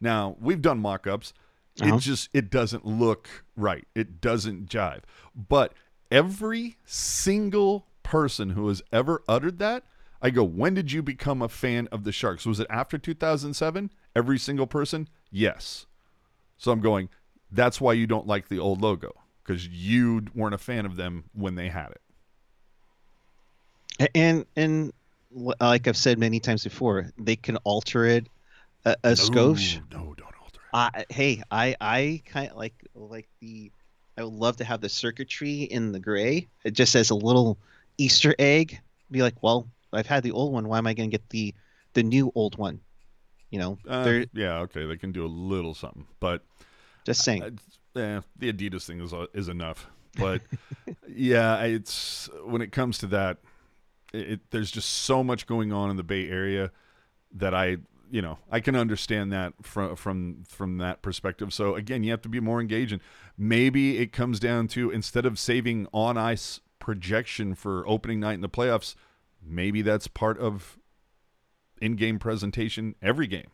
Now, 0.00 0.36
we've 0.38 0.62
done 0.62 0.78
mock-ups. 0.78 1.32
Uh-huh. 1.80 1.96
It 1.96 2.00
just 2.00 2.28
it 2.32 2.48
doesn't 2.48 2.86
look 2.86 3.28
right. 3.56 3.88
It 3.96 4.20
doesn't 4.20 4.68
jive. 4.68 5.00
But 5.34 5.74
every 6.14 6.76
single 6.84 7.86
person 8.02 8.50
who 8.50 8.68
has 8.68 8.82
ever 8.92 9.22
uttered 9.28 9.58
that, 9.58 9.84
I 10.22 10.30
go, 10.30 10.44
"When 10.44 10.74
did 10.74 10.92
you 10.92 11.02
become 11.02 11.42
a 11.42 11.48
fan 11.48 11.88
of 11.88 12.04
the 12.04 12.12
Sharks? 12.12 12.46
Was 12.46 12.60
it 12.60 12.66
after 12.70 12.98
2007?" 12.98 13.90
Every 14.16 14.38
single 14.38 14.66
person? 14.66 15.08
Yes. 15.30 15.86
So 16.56 16.70
I'm 16.70 16.80
going, 16.80 17.08
that's 17.50 17.80
why 17.80 17.94
you 17.94 18.06
don't 18.06 18.26
like 18.26 18.48
the 18.48 18.58
old 18.58 18.80
logo 18.80 19.12
because 19.42 19.66
you 19.68 20.24
weren't 20.34 20.54
a 20.54 20.58
fan 20.58 20.86
of 20.86 20.96
them 20.96 21.24
when 21.32 21.56
they 21.56 21.68
had 21.68 21.90
it. 21.90 22.00
And 24.14 24.46
and 24.56 24.92
like 25.30 25.86
I've 25.86 25.96
said 25.96 26.18
many 26.18 26.40
times 26.40 26.64
before, 26.64 27.10
they 27.18 27.36
can 27.36 27.56
alter 27.58 28.06
it 28.06 28.28
a, 28.84 28.96
a 29.04 29.10
skosh. 29.10 29.80
No, 29.90 29.98
no, 29.98 30.14
don't 30.14 30.34
alter 30.40 30.60
it. 30.60 30.68
I 30.72 31.04
hey, 31.08 31.42
I 31.50 31.76
I 31.80 32.22
kind 32.26 32.50
of 32.50 32.56
like 32.56 32.74
like 32.94 33.28
the 33.40 33.70
I 34.16 34.24
would 34.24 34.32
love 34.32 34.56
to 34.58 34.64
have 34.64 34.80
the 34.80 34.88
circuitry 34.88 35.62
in 35.62 35.92
the 35.92 35.98
gray, 36.00 36.48
it 36.64 36.72
just 36.72 36.94
as 36.94 37.10
a 37.10 37.14
little 37.14 37.58
Easter 37.98 38.34
egg. 38.38 38.80
Be 39.10 39.22
like, 39.22 39.42
well, 39.42 39.68
I've 39.92 40.06
had 40.06 40.22
the 40.22 40.32
old 40.32 40.52
one. 40.52 40.68
Why 40.68 40.78
am 40.78 40.86
I 40.86 40.94
going 40.94 41.10
to 41.10 41.14
get 41.14 41.28
the 41.30 41.54
the 41.94 42.02
new 42.02 42.32
old 42.34 42.56
one? 42.58 42.80
You 43.50 43.58
know, 43.60 43.78
Uh, 43.88 44.24
yeah, 44.32 44.58
okay, 44.60 44.86
they 44.86 44.96
can 44.96 45.12
do 45.12 45.24
a 45.24 45.28
little 45.28 45.74
something, 45.74 46.06
but 46.18 46.42
just 47.04 47.22
saying. 47.22 47.42
uh, 47.42 48.00
eh, 48.00 48.20
the 48.36 48.52
Adidas 48.52 48.84
thing 48.86 49.00
is 49.00 49.12
uh, 49.12 49.26
is 49.32 49.48
enough. 49.48 49.86
But 50.16 50.42
yeah, 51.08 51.62
it's 51.62 52.28
when 52.44 52.62
it 52.62 52.72
comes 52.72 52.98
to 52.98 53.06
that, 53.08 53.38
it, 54.12 54.30
it, 54.32 54.40
there's 54.50 54.70
just 54.70 54.88
so 54.88 55.22
much 55.22 55.46
going 55.46 55.72
on 55.72 55.90
in 55.90 55.96
the 55.96 56.02
Bay 56.02 56.28
Area 56.28 56.70
that 57.36 57.54
I, 57.54 57.78
you 58.14 58.22
know, 58.22 58.38
I 58.48 58.60
can 58.60 58.76
understand 58.76 59.32
that 59.32 59.54
from 59.62 59.96
from 59.96 60.44
from 60.46 60.78
that 60.78 61.02
perspective. 61.02 61.52
So 61.52 61.74
again, 61.74 62.04
you 62.04 62.12
have 62.12 62.22
to 62.22 62.28
be 62.28 62.38
more 62.38 62.60
engaging. 62.60 63.00
Maybe 63.36 63.98
it 63.98 64.12
comes 64.12 64.38
down 64.38 64.68
to 64.68 64.88
instead 64.88 65.26
of 65.26 65.36
saving 65.36 65.88
on 65.92 66.16
ice 66.16 66.60
projection 66.78 67.56
for 67.56 67.82
opening 67.88 68.20
night 68.20 68.34
in 68.34 68.40
the 68.40 68.48
playoffs, 68.48 68.94
maybe 69.44 69.82
that's 69.82 70.06
part 70.06 70.38
of 70.38 70.78
in-game 71.82 72.20
presentation 72.20 72.94
every 73.02 73.26
game. 73.26 73.48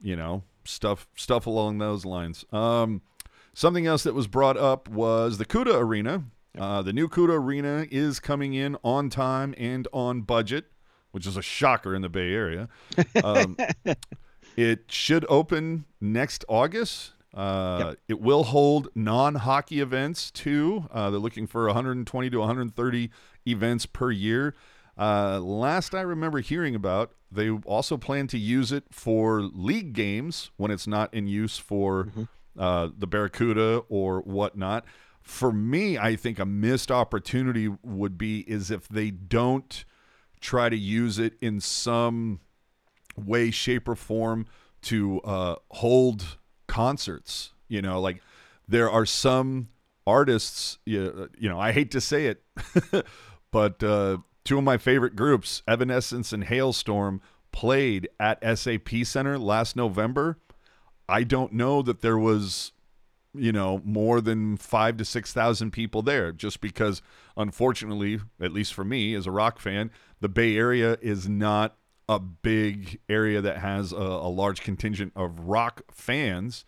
You 0.00 0.16
know, 0.16 0.42
stuff 0.64 1.06
stuff 1.14 1.46
along 1.46 1.78
those 1.78 2.04
lines. 2.04 2.44
Um, 2.52 3.00
something 3.54 3.86
else 3.86 4.02
that 4.02 4.14
was 4.14 4.26
brought 4.26 4.56
up 4.56 4.88
was 4.88 5.38
the 5.38 5.46
Cuda 5.46 5.80
Arena. 5.80 6.24
Uh, 6.58 6.82
the 6.82 6.92
new 6.92 7.08
Cuda 7.08 7.38
Arena 7.38 7.86
is 7.92 8.18
coming 8.18 8.54
in 8.54 8.76
on 8.82 9.08
time 9.08 9.54
and 9.56 9.86
on 9.92 10.22
budget, 10.22 10.64
which 11.16 11.26
is 11.26 11.34
a 11.38 11.42
shocker 11.42 11.94
in 11.94 12.02
the 12.02 12.10
Bay 12.10 12.34
Area. 12.34 12.68
Um, 13.24 13.56
it 14.54 14.84
should 14.88 15.24
open 15.30 15.86
next 15.98 16.44
August. 16.46 17.12
Uh, 17.34 17.94
It 18.06 18.20
will 18.20 18.44
hold 18.44 18.88
non-hockey 18.94 19.80
events 19.80 20.30
too. 20.30 20.86
Uh, 20.92 21.08
they're 21.10 21.18
looking 21.18 21.46
for 21.46 21.64
120 21.66 22.28
to 22.30 22.38
130 22.38 23.10
events 23.46 23.86
per 23.86 24.10
year. 24.10 24.54
Uh, 24.98 25.40
last 25.40 25.94
I 25.94 26.02
remember 26.02 26.40
hearing 26.40 26.74
about, 26.74 27.12
they 27.32 27.48
also 27.50 27.96
plan 27.96 28.26
to 28.28 28.38
use 28.38 28.72
it 28.72 28.84
for 28.90 29.40
league 29.40 29.94
games 29.94 30.50
when 30.58 30.70
it's 30.70 30.86
not 30.86 31.12
in 31.14 31.26
use 31.26 31.56
for 31.58 32.08
uh, 32.58 32.88
the 32.96 33.06
Barracuda 33.06 33.78
or 33.88 34.20
whatnot. 34.20 34.84
For 35.22 35.50
me, 35.50 35.96
I 35.98 36.14
think 36.16 36.38
a 36.38 36.46
missed 36.46 36.90
opportunity 36.90 37.68
would 37.82 38.16
be 38.18 38.40
is 38.40 38.70
if 38.70 38.86
they 38.88 39.10
don't 39.10 39.84
try 40.40 40.68
to 40.68 40.76
use 40.76 41.18
it 41.18 41.34
in 41.40 41.60
some 41.60 42.40
way, 43.16 43.50
shape, 43.50 43.88
or 43.88 43.94
form 43.94 44.46
to 44.82 45.20
uh, 45.22 45.56
hold 45.70 46.38
concerts. 46.66 47.52
You 47.68 47.82
know, 47.82 48.00
like 48.00 48.22
there 48.68 48.90
are 48.90 49.06
some 49.06 49.68
artists. 50.06 50.78
You, 50.84 51.30
you 51.38 51.48
know, 51.48 51.58
I 51.58 51.72
hate 51.72 51.90
to 51.92 52.00
say 52.00 52.26
it, 52.26 52.42
but 53.50 53.82
uh, 53.82 54.18
two 54.44 54.58
of 54.58 54.64
my 54.64 54.78
favorite 54.78 55.16
groups, 55.16 55.62
Evanescence 55.66 56.32
and 56.32 56.44
Halestorm, 56.44 57.20
played 57.52 58.08
at 58.20 58.58
SAP 58.58 58.88
Center 59.04 59.38
last 59.38 59.76
November. 59.76 60.38
I 61.08 61.24
don't 61.24 61.52
know 61.52 61.82
that 61.82 62.00
there 62.00 62.18
was, 62.18 62.72
you 63.38 63.52
know, 63.52 63.80
more 63.84 64.20
than 64.20 64.56
five 64.56 64.96
to 64.98 65.04
six 65.04 65.32
thousand 65.32 65.70
people 65.70 66.02
there, 66.02 66.32
just 66.32 66.60
because, 66.60 67.02
unfortunately, 67.36 68.20
at 68.40 68.52
least 68.52 68.74
for 68.74 68.84
me 68.84 69.14
as 69.14 69.26
a 69.26 69.30
rock 69.30 69.58
fan, 69.58 69.90
the 70.20 70.28
Bay 70.28 70.56
Area 70.56 70.96
is 71.00 71.28
not 71.28 71.76
a 72.08 72.18
big 72.18 73.00
area 73.08 73.40
that 73.40 73.58
has 73.58 73.92
a, 73.92 73.96
a 73.96 74.28
large 74.28 74.60
contingent 74.60 75.12
of 75.16 75.40
rock 75.40 75.82
fans. 75.90 76.64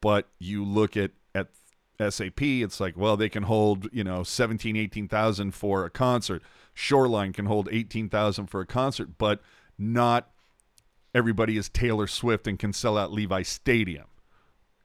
But 0.00 0.28
you 0.38 0.64
look 0.64 0.96
at 0.96 1.12
at 1.34 1.48
SAP, 2.12 2.42
it's 2.42 2.80
like, 2.80 2.96
well, 2.96 3.16
they 3.16 3.28
can 3.28 3.44
hold, 3.44 3.88
you 3.92 4.04
know, 4.04 4.22
17, 4.22 4.76
18,000 4.76 5.52
for 5.52 5.84
a 5.84 5.90
concert. 5.90 6.42
Shoreline 6.74 7.32
can 7.32 7.46
hold 7.46 7.68
18,000 7.70 8.46
for 8.46 8.60
a 8.60 8.66
concert, 8.66 9.16
but 9.18 9.40
not 9.78 10.30
everybody 11.14 11.56
is 11.56 11.68
Taylor 11.68 12.06
Swift 12.06 12.46
and 12.46 12.58
can 12.58 12.72
sell 12.72 12.98
out 12.98 13.12
Levi 13.12 13.42
Stadium, 13.42 14.06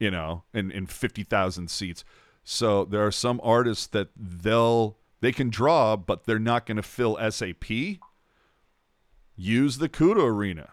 you 0.02 0.10
know, 0.10 0.43
in, 0.52 0.72
in 0.72 0.88
50,000 0.88 1.70
seats. 1.70 2.04
So 2.43 2.86
there 2.86 3.06
are 3.06 3.12
some 3.12 3.39
artists 3.43 3.86
that 3.88 4.10
they'll, 4.18 4.97
they 5.22 5.32
can 5.32 5.52
draw, 5.52 5.95
but 5.95 6.26
they're 6.26 6.39
not 6.39 6.66
going 6.66 6.78
to 6.78 6.84
fill 6.84 7.20
SAP. 7.30 7.70
Use 9.36 9.78
the 9.78 9.88
Cuda 9.88 10.24
Arena. 10.26 10.70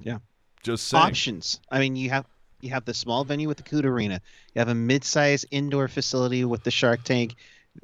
Yeah. 0.00 0.18
Just 0.62 0.88
saying. 0.88 1.04
options. 1.04 1.60
I 1.70 1.78
mean, 1.78 1.94
you 1.94 2.08
have 2.08 2.24
you 2.62 2.70
have 2.70 2.86
the 2.86 2.94
small 2.94 3.22
venue 3.24 3.48
with 3.48 3.58
the 3.58 3.62
Cuda 3.62 3.84
Arena. 3.84 4.18
You 4.54 4.60
have 4.60 4.68
a 4.68 4.74
mid-sized 4.74 5.44
indoor 5.50 5.86
facility 5.86 6.46
with 6.46 6.64
the 6.64 6.70
Shark 6.70 7.02
Tank. 7.04 7.34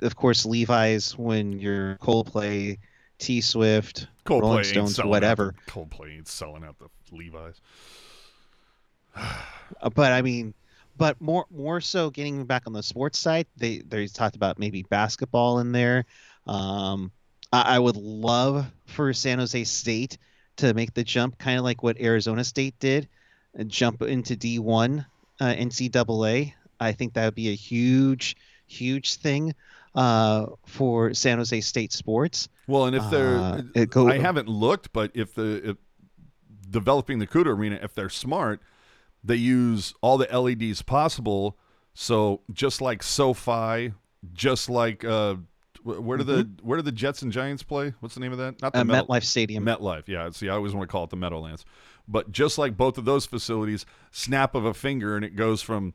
Of 0.01 0.17
course, 0.17 0.47
Levi's 0.47 1.17
when 1.19 1.59
you're 1.59 1.97
Coldplay, 1.97 2.79
T 3.19 3.43
Swift, 3.43 4.07
Coldplay 4.25 4.41
Rolling 4.41 4.65
Stones, 4.65 4.99
out 4.99 5.09
whatever. 5.09 5.55
the- 5.67 5.71
Coldplay 5.71 6.17
ain't 6.17 6.29
selling 6.29 6.65
out 6.65 6.79
the 6.79 6.89
Levi's. 7.15 7.61
But 9.95 10.13
I 10.13 10.21
mean, 10.21 10.53
but 10.99 11.21
more 11.21 11.47
more 11.51 11.81
so 11.81 12.11
getting 12.11 12.45
back 12.45 12.65
on 12.67 12.73
the 12.73 12.83
sports 12.83 13.19
side, 13.19 13.47
they 13.57 13.79
they 13.79 14.07
talked 14.09 14.37
about 14.37 14.59
maybe 14.59 14.83
basketball 14.83 15.61
in 15.61 15.73
there. 15.73 16.05
Um, 16.47 17.13
I, 17.53 17.77
I 17.77 17.79
would 17.79 17.97
love 17.97 18.67
for 18.87 19.13
San 19.15 19.39
Jose 19.39 19.65
State 19.65 20.19
to 20.57 20.75
make 20.75 20.93
the 20.93 21.05
jump, 21.05 21.39
kind 21.39 21.57
of 21.57 21.65
like 21.65 21.83
what 21.83 21.99
Arizona 22.01 22.45
State 22.45 22.75
did, 22.81 23.09
and 23.55 23.71
jump 23.71 24.03
into 24.03 24.37
D1 24.37 25.07
uh, 25.41 25.45
NCAA. 25.45 26.53
I 26.81 26.93
think 26.93 27.15
that 27.15 27.25
would 27.25 27.35
be 27.35 27.49
a 27.51 27.55
huge, 27.55 28.37
huge 28.67 29.15
thing 29.17 29.55
uh, 29.95 30.47
for 30.67 31.15
San 31.15 31.39
Jose 31.39 31.61
State 31.63 31.93
sports. 31.93 32.49
Well, 32.67 32.87
and 32.87 32.97
if 32.97 33.09
they're, 33.11 33.37
Uh, 33.39 33.85
go- 33.89 34.09
I 34.09 34.19
haven't 34.19 34.49
looked, 34.49 34.93
but 34.93 35.13
if 35.15 35.35
the 35.35 35.71
if 35.71 35.77
developing 36.69 37.19
the 37.19 37.27
Cuda 37.27 37.47
arena, 37.47 37.79
if 37.83 37.95
they're 37.95 38.11
smart, 38.11 38.61
they 39.25 39.37
use 39.37 39.95
all 40.01 40.19
the 40.19 40.27
LEDs 40.27 40.83
possible. 40.83 41.59
So 41.95 42.41
just 42.53 42.81
like 42.81 43.03
SoFi, 43.03 43.93
just 44.33 44.71
like 44.71 45.05
uh, 45.05 45.37
where 45.83 46.19
do 46.19 46.25
the 46.25 46.49
where 46.63 46.77
do 46.79 46.83
the 46.83 46.93
Jets 46.93 47.23
and 47.23 47.33
Giants 47.33 47.63
play? 47.63 47.95
What's 48.01 48.15
the 48.15 48.21
name 48.21 48.33
of 48.33 48.39
that? 48.39 48.61
Not 48.63 48.73
the 48.73 48.81
Uh, 48.81 48.85
MetLife 48.85 49.25
Stadium. 49.25 49.65
MetLife, 49.65 50.09
yeah. 50.09 50.31
See, 50.31 50.49
I 50.49 50.55
always 50.55 50.75
want 50.75 50.89
to 50.89 50.93
call 50.93 51.05
it 51.05 51.11
the 51.11 51.17
Meadowlands. 51.17 51.65
But 52.09 52.33
just 52.33 52.59
like 52.59 52.77
both 52.77 52.99
of 52.99 53.05
those 53.05 53.27
facilities, 53.27 53.87
snap 54.11 54.55
of 54.55 54.65
a 54.65 54.75
finger 54.75 55.17
and 55.17 55.25
it 55.25 55.37
goes 55.37 55.63
from 55.63 55.95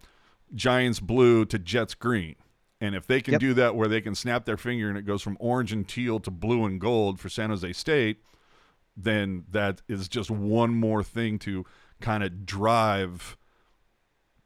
Giants 0.53 0.99
blue 0.99 1.45
to 1.45 1.59
Jets 1.59 1.93
green. 1.93 2.35
And 2.81 2.93
if 2.93 3.07
they 3.07 3.21
can 3.21 3.33
Yep. 3.33 3.41
do 3.41 3.53
that 3.55 3.75
where 3.75 3.87
they 3.87 4.01
can 4.01 4.15
snap 4.15 4.45
their 4.45 4.57
finger 4.57 4.89
and 4.89 4.97
it 4.97 5.03
goes 5.05 5.21
from 5.21 5.37
orange 5.39 5.71
and 5.71 5.87
teal 5.87 6.19
to 6.19 6.31
blue 6.31 6.65
and 6.65 6.79
gold 6.79 7.19
for 7.19 7.29
San 7.29 7.49
Jose 7.49 7.71
State, 7.73 8.21
then 8.97 9.45
that 9.51 9.81
is 9.87 10.07
just 10.07 10.29
one 10.31 10.73
more 10.73 11.03
thing 11.03 11.37
to 11.39 11.65
kind 12.01 12.23
of 12.23 12.45
drive 12.45 13.37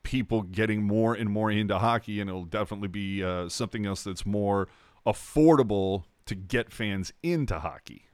people 0.04 0.42
getting 0.42 0.84
more 0.84 1.14
and 1.14 1.30
more 1.30 1.52
into 1.52 1.78
hockey. 1.78 2.20
And 2.20 2.30
it'll 2.30 2.46
definitely 2.46 2.88
be 2.88 3.24
uh, 3.24 3.50
something 3.50 3.86
else 3.86 4.04
that's 4.04 4.26
more 4.26 4.68
affordable 5.06 6.04
to 6.26 6.36
get 6.36 6.72
fans 6.72 7.12
into 7.24 7.60
hockey. 7.60 8.06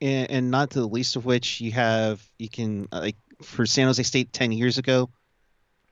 and, 0.00 0.30
and 0.30 0.50
not 0.50 0.70
to 0.70 0.80
the 0.80 0.88
least 0.88 1.16
of 1.16 1.24
which 1.24 1.60
you 1.60 1.72
have 1.72 2.22
you 2.38 2.48
can 2.48 2.88
uh, 2.92 3.00
like 3.00 3.16
for 3.42 3.66
San 3.66 3.86
Jose 3.86 4.02
State 4.02 4.32
10 4.32 4.52
years 4.52 4.78
ago 4.78 5.10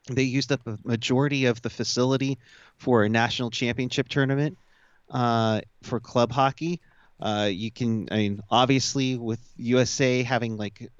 they 0.08 0.22
used 0.22 0.50
up 0.50 0.66
a 0.66 0.78
majority 0.84 1.44
of 1.46 1.62
the 1.62 1.70
facility 1.70 2.38
for 2.76 3.04
a 3.04 3.08
national 3.08 3.50
championship 3.50 4.08
tournament 4.08 4.58
uh, 5.10 5.60
for 5.82 6.00
club 6.00 6.32
hockey 6.32 6.80
uh, 7.20 7.48
you 7.50 7.70
can 7.70 8.08
I 8.10 8.16
mean 8.16 8.40
obviously 8.50 9.16
with 9.16 9.40
USA 9.56 10.22
having 10.22 10.56
like 10.56 10.90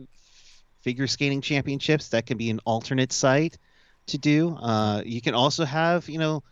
figure 0.83 1.07
skating 1.07 1.41
championships 1.41 2.09
that 2.09 2.27
can 2.27 2.37
be 2.37 2.51
an 2.51 2.61
alternate 2.65 3.13
site 3.13 3.59
to 4.07 4.19
do 4.19 4.57
uh, 4.57 5.03
you 5.05 5.21
can 5.21 5.35
also 5.35 5.65
have 5.65 6.09
you 6.09 6.19
know 6.19 6.43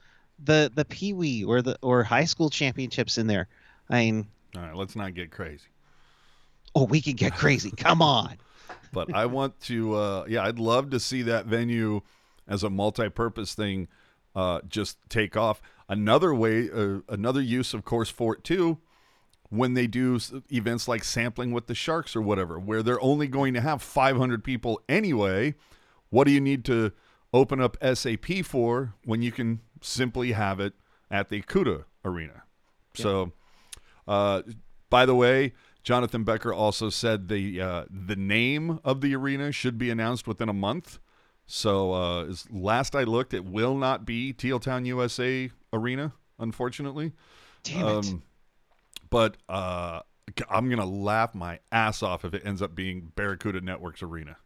the 0.44 0.70
the 0.74 0.84
pee 0.84 1.12
wee 1.12 1.44
or 1.44 1.62
the 1.62 1.76
or 1.82 2.02
high 2.02 2.24
school 2.24 2.48
championships 2.50 3.18
in 3.18 3.26
there 3.26 3.46
I 3.88 4.00
mean 4.04 4.26
All 4.56 4.62
right, 4.62 4.74
let's 4.74 4.96
not 4.96 5.14
get 5.14 5.30
crazy. 5.30 5.66
oh 6.74 6.84
we 6.84 7.00
can 7.00 7.14
get 7.14 7.34
crazy 7.34 7.70
come 7.76 8.02
on 8.02 8.36
But 8.92 9.14
I 9.14 9.26
want 9.26 9.60
to, 9.62 9.94
uh, 9.94 10.24
yeah, 10.28 10.44
I'd 10.44 10.58
love 10.58 10.90
to 10.90 10.98
see 11.00 11.22
that 11.22 11.46
venue 11.46 12.00
as 12.48 12.64
a 12.64 12.70
multi-purpose 12.70 13.54
thing 13.54 13.86
uh, 14.34 14.60
just 14.68 14.98
take 15.08 15.36
off. 15.36 15.60
Another 15.88 16.34
way, 16.34 16.68
uh, 16.70 17.00
another 17.08 17.40
use, 17.40 17.72
of 17.74 17.84
course, 17.84 18.10
for 18.10 18.34
it 18.34 18.42
too, 18.44 18.78
when 19.50 19.74
they 19.74 19.86
do 19.86 20.18
events 20.50 20.88
like 20.88 21.04
sampling 21.04 21.52
with 21.52 21.66
the 21.66 21.74
Sharks 21.74 22.14
or 22.16 22.22
whatever, 22.22 22.58
where 22.58 22.82
they're 22.82 23.00
only 23.02 23.26
going 23.26 23.52
to 23.54 23.60
have 23.60 23.82
500 23.82 24.42
people 24.42 24.80
anyway. 24.88 25.54
What 26.08 26.24
do 26.24 26.32
you 26.32 26.40
need 26.40 26.64
to 26.66 26.92
open 27.32 27.60
up 27.60 27.76
SAP 27.82 28.44
for 28.44 28.94
when 29.04 29.22
you 29.22 29.32
can 29.32 29.60
simply 29.82 30.32
have 30.32 30.60
it 30.60 30.72
at 31.10 31.28
the 31.28 31.42
Cuda 31.42 31.84
arena? 32.04 32.44
So, 32.94 33.32
uh, 34.06 34.42
by 34.88 35.04
the 35.04 35.14
way, 35.14 35.52
Jonathan 35.82 36.24
Becker 36.24 36.52
also 36.52 36.90
said 36.90 37.28
the 37.28 37.60
uh, 37.60 37.84
the 37.90 38.16
name 38.16 38.80
of 38.84 39.00
the 39.00 39.14
arena 39.14 39.52
should 39.52 39.78
be 39.78 39.90
announced 39.90 40.26
within 40.26 40.48
a 40.48 40.52
month. 40.52 40.98
So, 41.46 41.92
uh, 41.92 42.24
as 42.26 42.46
last 42.50 42.94
I 42.94 43.02
looked, 43.04 43.34
it 43.34 43.44
will 43.44 43.76
not 43.76 44.04
be 44.04 44.32
Teal 44.32 44.60
Town 44.60 44.84
USA 44.84 45.50
Arena, 45.72 46.12
unfortunately. 46.38 47.12
Damn 47.64 47.86
it. 47.86 48.08
Um, 48.08 48.22
but 49.10 49.36
uh, 49.48 50.00
I'm 50.48 50.68
gonna 50.70 50.86
laugh 50.86 51.34
my 51.34 51.58
ass 51.72 52.02
off 52.02 52.24
if 52.24 52.32
it 52.34 52.42
ends 52.44 52.62
up 52.62 52.74
being 52.74 53.12
Barracuda 53.16 53.60
Networks 53.60 54.02
Arena. 54.02 54.36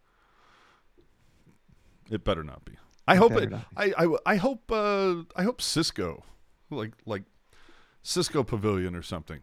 It 2.11 2.25
better 2.25 2.45
not 2.45 2.65
be. 2.65 2.73
I 3.07 3.17
hope 3.17 3.33
it. 3.33 3.53
I, 3.77 3.93
I 3.97 4.17
I 4.27 4.37
hope 4.37 4.71
uh 4.73 5.17
I 5.37 5.43
hope 5.43 5.61
Cisco, 5.61 6.25
like 6.71 6.93
like 7.07 7.25
Cisco 8.03 8.43
Pavilion 8.43 8.95
or 8.95 9.03
something, 9.03 9.41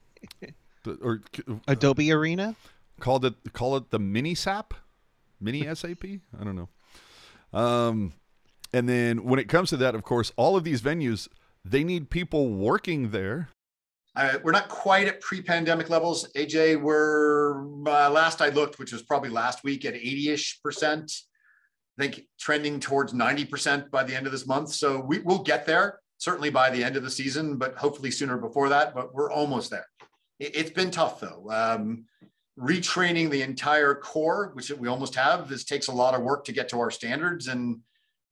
The- 0.84 0.98
or 1.02 1.22
c- 1.34 1.42
Adobe 1.68 2.12
Arena. 2.12 2.56
called 3.00 3.24
it 3.24 3.34
call 3.52 3.76
it 3.76 3.90
the 3.90 3.98
mini 3.98 4.34
SAP, 4.34 4.74
mini 5.40 5.62
SAP. 5.74 6.04
I 6.04 6.44
don't 6.44 6.56
know. 6.56 6.68
Um, 7.58 8.12
and 8.72 8.88
then 8.88 9.24
when 9.24 9.38
it 9.38 9.48
comes 9.48 9.70
to 9.70 9.76
that, 9.78 9.94
of 9.94 10.02
course, 10.02 10.32
all 10.36 10.56
of 10.56 10.64
these 10.64 10.82
venues 10.82 11.28
they 11.64 11.84
need 11.84 12.10
people 12.10 12.48
working 12.48 13.10
there. 13.10 13.48
Uh, 14.16 14.38
we're 14.42 14.52
not 14.52 14.68
quite 14.68 15.06
at 15.06 15.20
pre-pandemic 15.20 15.90
levels. 15.90 16.26
AJ, 16.34 16.80
we're 16.80 17.60
uh, 17.86 18.10
last 18.10 18.40
I 18.40 18.48
looked, 18.48 18.78
which 18.78 18.92
was 18.92 19.02
probably 19.02 19.28
last 19.28 19.62
week, 19.62 19.84
at 19.84 19.92
80-ish 19.94 20.62
percent. 20.62 21.12
I 21.98 22.02
think 22.02 22.26
trending 22.38 22.80
towards 22.80 23.12
90 23.12 23.44
percent 23.44 23.90
by 23.90 24.04
the 24.04 24.14
end 24.14 24.26
of 24.26 24.32
this 24.32 24.46
month. 24.46 24.70
So 24.72 25.00
we, 25.00 25.18
we'll 25.18 25.42
get 25.42 25.66
there 25.66 26.00
certainly 26.18 26.48
by 26.48 26.70
the 26.70 26.82
end 26.82 26.96
of 26.96 27.02
the 27.02 27.10
season, 27.10 27.58
but 27.58 27.76
hopefully 27.76 28.10
sooner 28.10 28.38
before 28.38 28.70
that. 28.70 28.94
But 28.94 29.14
we're 29.14 29.30
almost 29.30 29.70
there. 29.70 29.86
It, 30.40 30.56
has 30.56 30.70
been 30.70 30.90
tough 30.90 31.20
though. 31.20 31.50
Um, 31.50 32.06
retraining 32.58 33.28
the 33.28 33.42
entire 33.42 33.94
core, 33.94 34.50
which 34.54 34.70
we 34.70 34.88
almost 34.88 35.14
have, 35.14 35.46
this 35.46 35.64
takes 35.64 35.88
a 35.88 35.92
lot 35.92 36.14
of 36.14 36.22
work 36.22 36.44
to 36.46 36.52
get 36.52 36.70
to 36.70 36.80
our 36.80 36.90
standards 36.90 37.48
and. 37.48 37.80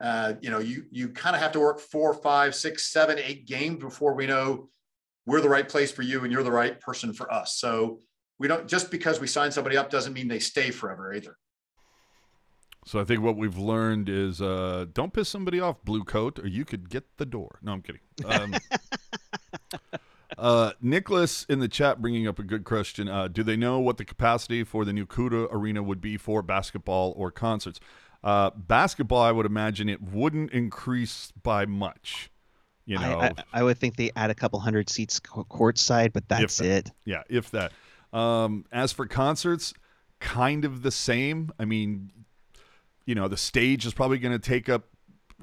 Uh, 0.00 0.34
you 0.40 0.50
know, 0.50 0.58
you 0.58 0.84
you 0.90 1.08
kind 1.08 1.36
of 1.36 1.40
have 1.40 1.52
to 1.52 1.60
work 1.60 1.78
four, 1.78 2.12
five, 2.12 2.52
six, 2.52 2.90
seven, 2.90 3.16
eight 3.16 3.46
games 3.46 3.78
before 3.78 4.12
we 4.12 4.26
know 4.26 4.68
we're 5.26 5.40
the 5.40 5.48
right 5.48 5.68
place 5.68 5.90
for 5.90 6.02
you 6.02 6.22
and 6.22 6.32
you're 6.32 6.42
the 6.42 6.52
right 6.52 6.80
person 6.80 7.12
for 7.12 7.32
us. 7.32 7.56
So 7.58 8.00
we 8.38 8.48
don't 8.48 8.68
just 8.68 8.90
because 8.90 9.20
we 9.20 9.26
sign 9.26 9.52
somebody 9.52 9.76
up 9.76 9.90
doesn't 9.90 10.12
mean 10.12 10.28
they 10.28 10.38
stay 10.38 10.70
forever 10.70 11.12
either. 11.14 11.36
So 12.86 13.00
I 13.00 13.04
think 13.04 13.22
what 13.22 13.36
we've 13.36 13.56
learned 13.56 14.10
is 14.10 14.42
uh, 14.42 14.84
don't 14.92 15.12
piss 15.12 15.30
somebody 15.30 15.58
off, 15.58 15.82
blue 15.84 16.04
coat, 16.04 16.38
or 16.38 16.46
you 16.46 16.66
could 16.66 16.90
get 16.90 17.16
the 17.16 17.24
door. 17.24 17.58
No, 17.62 17.72
I'm 17.72 17.82
kidding. 17.82 18.02
Um, 18.26 18.54
uh, 20.38 20.72
Nicholas 20.82 21.44
in 21.48 21.60
the 21.60 21.68
chat 21.68 22.02
bringing 22.02 22.28
up 22.28 22.38
a 22.38 22.42
good 22.42 22.64
question. 22.64 23.08
Uh, 23.08 23.28
do 23.28 23.42
they 23.42 23.56
know 23.56 23.78
what 23.78 23.96
the 23.96 24.04
capacity 24.04 24.64
for 24.64 24.84
the 24.84 24.92
new 24.92 25.06
Cuda 25.06 25.48
arena 25.50 25.82
would 25.82 26.02
be 26.02 26.18
for 26.18 26.42
basketball 26.42 27.14
or 27.16 27.30
concerts? 27.30 27.80
Uh, 28.22 28.50
basketball, 28.50 29.22
I 29.22 29.32
would 29.32 29.46
imagine 29.46 29.88
it 29.88 30.02
wouldn't 30.02 30.52
increase 30.52 31.32
by 31.42 31.64
much. 31.64 32.30
You 32.86 32.98
know, 32.98 33.18
I, 33.18 33.26
I, 33.26 33.32
I 33.52 33.62
would 33.62 33.78
think 33.78 33.96
they 33.96 34.10
add 34.14 34.30
a 34.30 34.34
couple 34.34 34.60
hundred 34.60 34.90
seats 34.90 35.18
co- 35.20 35.44
courtside, 35.44 36.12
but 36.12 36.28
that's 36.28 36.58
that. 36.58 36.66
it. 36.66 36.90
Yeah, 37.04 37.22
if 37.28 37.50
that. 37.52 37.72
Um, 38.12 38.66
as 38.70 38.92
for 38.92 39.06
concerts, 39.06 39.72
kind 40.20 40.64
of 40.64 40.82
the 40.82 40.90
same. 40.90 41.50
I 41.58 41.64
mean, 41.64 42.12
you 43.06 43.14
know, 43.14 43.28
the 43.28 43.36
stage 43.36 43.86
is 43.86 43.94
probably 43.94 44.18
going 44.18 44.38
to 44.38 44.38
take 44.38 44.68
up, 44.68 44.84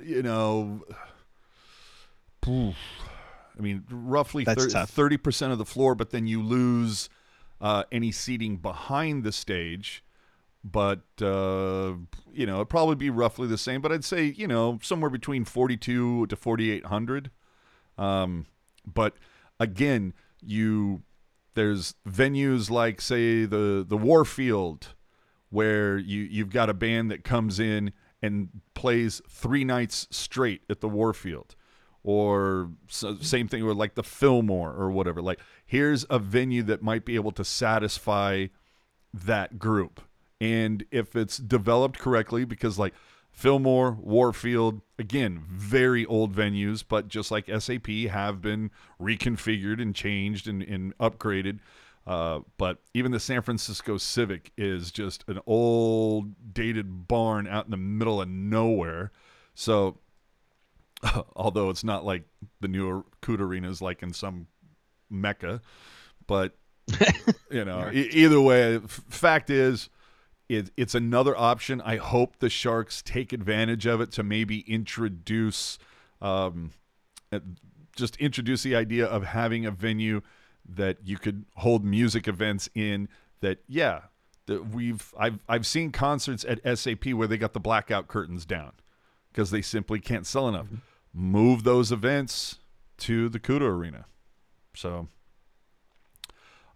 you 0.02 0.22
know, 0.22 0.84
I 2.48 3.62
mean, 3.62 3.84
roughly 3.90 4.44
That's 4.44 4.66
thir- 4.66 4.70
tough. 4.72 4.96
30% 4.96 5.52
of 5.52 5.58
the 5.58 5.66
floor, 5.66 5.96
but 5.96 6.10
then 6.10 6.26
you 6.26 6.42
lose 6.42 7.10
uh, 7.60 7.84
any 7.92 8.12
seating 8.12 8.58
behind 8.58 9.24
the 9.24 9.32
stage. 9.32 10.04
But, 10.64 11.02
uh, 11.22 11.94
you 12.32 12.46
know, 12.46 12.58
it'd 12.58 12.70
probably 12.70 12.96
be 12.96 13.10
roughly 13.10 13.48
the 13.48 13.58
same. 13.58 13.82
But 13.82 13.92
I'd 13.92 14.06
say, 14.06 14.26
you 14.26 14.48
know, 14.48 14.80
somewhere 14.84 15.10
between 15.10 15.44
42 15.44 16.28
to 16.28 16.36
4,800. 16.36 17.32
Um, 17.98 18.46
but 18.86 19.16
again, 19.60 20.14
you 20.42 21.04
there's 21.54 21.96
venues 22.08 22.70
like 22.70 23.02
say 23.02 23.46
the 23.46 23.86
the 23.88 23.98
Warfield 23.98 24.96
where 25.50 25.98
you 25.98 26.22
you've 26.22 26.50
got 26.50 26.70
a 26.70 26.74
band 26.74 27.12
that 27.12 27.24
comes 27.24 27.60
in 27.60 27.92
and 28.22 28.50
plays 28.74 29.22
three 29.30 29.64
nights 29.64 30.08
straight 30.10 30.62
at 30.70 30.82
the 30.82 30.90
Warfield 30.90 31.56
or 32.04 32.72
same 32.88 33.48
thing 33.48 33.66
with 33.66 33.78
like 33.78 33.96
the 33.96 34.04
Fillmore 34.04 34.74
or 34.74 34.90
whatever 34.92 35.22
like 35.22 35.40
here's 35.66 36.06
a 36.10 36.18
venue 36.18 36.64
that 36.64 36.82
might 36.82 37.06
be 37.06 37.16
able 37.16 37.32
to 37.32 37.44
satisfy 37.44 38.48
that 39.14 39.60
group 39.60 40.02
and 40.42 40.84
if 40.90 41.16
it's 41.16 41.38
developed 41.38 42.00
correctly 42.00 42.44
because 42.44 42.78
like 42.80 42.94
Fillmore, 43.32 43.98
Warfield, 44.02 44.82
again, 45.00 45.44
very 45.48 46.06
old 46.06 46.36
venues, 46.36 46.84
but 46.86 47.08
just 47.08 47.32
like 47.32 47.50
SAP 47.60 47.88
have 48.10 48.42
been 48.42 48.72
reconfigured 49.00 49.82
and 49.82 49.96
changed 49.96 50.48
and, 50.48 50.62
and 50.62 50.98
upgraded. 50.98 51.60
Uh, 52.06 52.40
but 52.58 52.80
even 52.94 53.12
the 53.12 53.20
San 53.20 53.42
Francisco 53.44 53.98
Civic 53.98 54.52
is 54.58 54.92
just 54.92 55.24
an 55.28 55.40
old, 55.46 56.54
dated 56.54 57.08
barn 57.08 57.48
out 57.48 57.66
in 57.66 57.72
the 57.72 57.78
middle 57.78 58.20
of 58.22 58.28
nowhere. 58.28 59.12
So, 59.54 60.00
although 61.36 61.70
it's 61.70 61.84
not 61.84 62.04
like 62.04 62.24
the 62.60 62.68
newer 62.68 63.06
Cuda 63.22 63.42
arenas, 63.42 63.82
like 63.82 64.02
in 64.02 64.12
some 64.12 64.48
mecca, 65.10 65.62
but 66.26 66.58
you 67.52 67.64
know, 67.64 67.90
e- 67.94 68.10
either 68.12 68.42
way, 68.42 68.76
f- 68.78 69.02
fact 69.08 69.50
is, 69.52 69.90
it, 70.52 70.70
it's 70.76 70.94
another 70.94 71.38
option. 71.38 71.80
I 71.82 71.96
hope 71.96 72.40
the 72.40 72.50
Sharks 72.50 73.02
take 73.02 73.32
advantage 73.32 73.86
of 73.86 74.02
it 74.02 74.12
to 74.12 74.24
maybe 74.24 74.60
introduce, 74.70 75.80
um, 76.22 76.72
uh, 77.32 77.40
just 77.96 78.18
introduce 78.18 78.62
the 78.64 78.76
idea 78.76 79.06
of 79.06 79.24
having 79.24 79.66
a 79.66 79.72
venue 79.72 80.22
that 80.68 80.98
you 81.06 81.18
could 81.18 81.46
hold 81.56 81.86
music 81.86 82.28
events 82.28 82.70
in. 82.76 83.08
That 83.40 83.60
yeah, 83.68 84.02
that 84.48 84.70
we've 84.70 85.14
I've 85.18 85.40
I've 85.48 85.66
seen 85.66 85.92
concerts 85.92 86.46
at 86.46 86.78
SAP 86.78 87.08
where 87.08 87.28
they 87.28 87.38
got 87.38 87.54
the 87.54 87.62
blackout 87.62 88.10
curtains 88.10 88.46
down 88.46 88.74
because 89.32 89.52
they 89.52 89.62
simply 89.62 90.02
can't 90.02 90.28
sell 90.28 90.50
enough. 90.50 90.68
Move 91.14 91.64
those 91.64 91.94
events 91.94 92.60
to 92.98 93.30
the 93.30 93.40
Cuda 93.40 93.62
arena. 93.62 94.06
So. 94.76 95.08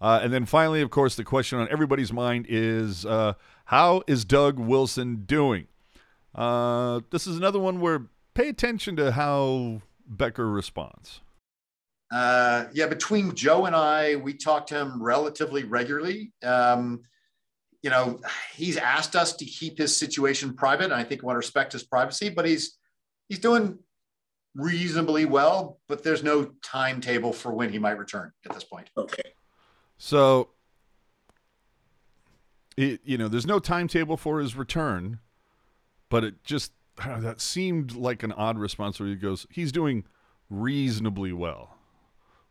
Uh, 0.02 0.20
and 0.22 0.34
then 0.34 0.46
finally, 0.46 0.82
of 0.82 0.92
course, 0.92 1.16
the 1.16 1.24
question 1.24 1.58
on 1.58 1.70
everybody's 1.70 2.12
mind 2.12 2.46
is 2.50 3.06
uh, 3.06 3.34
how 3.66 4.04
is 4.08 4.26
Doug 4.26 4.60
Wilson 4.60 5.24
doing? 5.26 5.68
Uh, 6.34 7.02
this 7.12 7.28
is 7.28 7.38
another 7.38 7.60
one 7.60 7.80
where 7.80 8.08
pay 8.34 8.50
attention 8.50 8.96
to 8.98 9.12
how 9.12 9.82
Becker 10.08 10.50
responds. 10.50 11.22
Uh, 12.12 12.66
yeah, 12.74 12.86
between 12.86 13.34
Joe 13.34 13.66
and 13.66 13.76
I, 13.76 14.16
we 14.18 14.34
talk 14.34 14.68
to 14.68 14.76
him 14.76 15.02
relatively 15.02 15.64
regularly. 15.64 16.32
Um, 16.44 17.02
you 17.82 17.90
know, 17.90 18.20
he's 18.56 18.78
asked 18.78 19.16
us 19.16 19.34
to 19.34 19.46
keep 19.46 19.78
his 19.78 19.96
situation 19.96 20.54
private, 20.54 20.86
and 20.86 20.94
I 20.94 21.04
think 21.04 21.22
we 21.22 21.26
want 21.26 21.36
to 21.36 21.40
respect 21.40 21.74
his 21.74 21.84
privacy. 21.84 22.30
But 22.30 22.46
he's 22.46 22.78
he's 23.30 23.40
doing 23.40 23.80
reasonably 24.54 25.26
well. 25.26 25.80
But 25.88 26.04
there's 26.04 26.24
no 26.24 26.52
timetable 26.64 27.34
for 27.34 27.52
when 27.54 27.72
he 27.72 27.80
might 27.80 27.98
return 27.98 28.32
at 28.46 28.54
this 28.54 28.64
point. 28.64 28.90
Okay. 28.98 29.34
So, 29.98 30.50
it, 32.78 33.02
you 33.04 33.18
know, 33.18 33.28
there's 33.28 33.46
no 33.46 33.60
timetable 33.60 34.18
for 34.18 34.40
his 34.40 34.56
return, 34.56 35.20
but 36.10 36.24
it 36.24 36.44
just 36.44 36.72
that 37.06 37.42
seemed 37.42 37.96
like 37.96 38.24
an 38.24 38.32
odd 38.32 38.58
response 38.58 39.00
where 39.00 39.10
he 39.10 39.16
goes, 39.16 39.46
he's 39.50 39.72
doing 39.72 40.06
reasonably 40.50 41.34
well. 41.34 41.78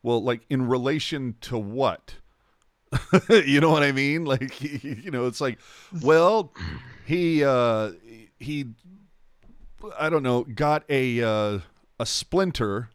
Well, 0.03 0.23
like 0.23 0.43
in 0.51 0.69
relation 0.69 1.37
to 1.43 1.59
what? 1.59 2.17
you 3.29 3.61
know 3.61 3.71
what 3.71 3.83
I 3.83 3.93
mean? 3.93 4.25
Like, 4.35 4.61
you 4.85 5.11
know, 5.11 5.27
it's 5.27 5.41
like, 5.41 5.59
well, 6.03 6.53
he, 7.07 7.45
uh, 7.45 7.93
he, 8.39 8.67
I 9.99 10.09
don't 10.09 10.23
know, 10.23 10.45
got 10.45 10.85
a, 10.89 11.23
uh, 11.23 11.59
a 12.01 12.07
splinter, 12.07 12.91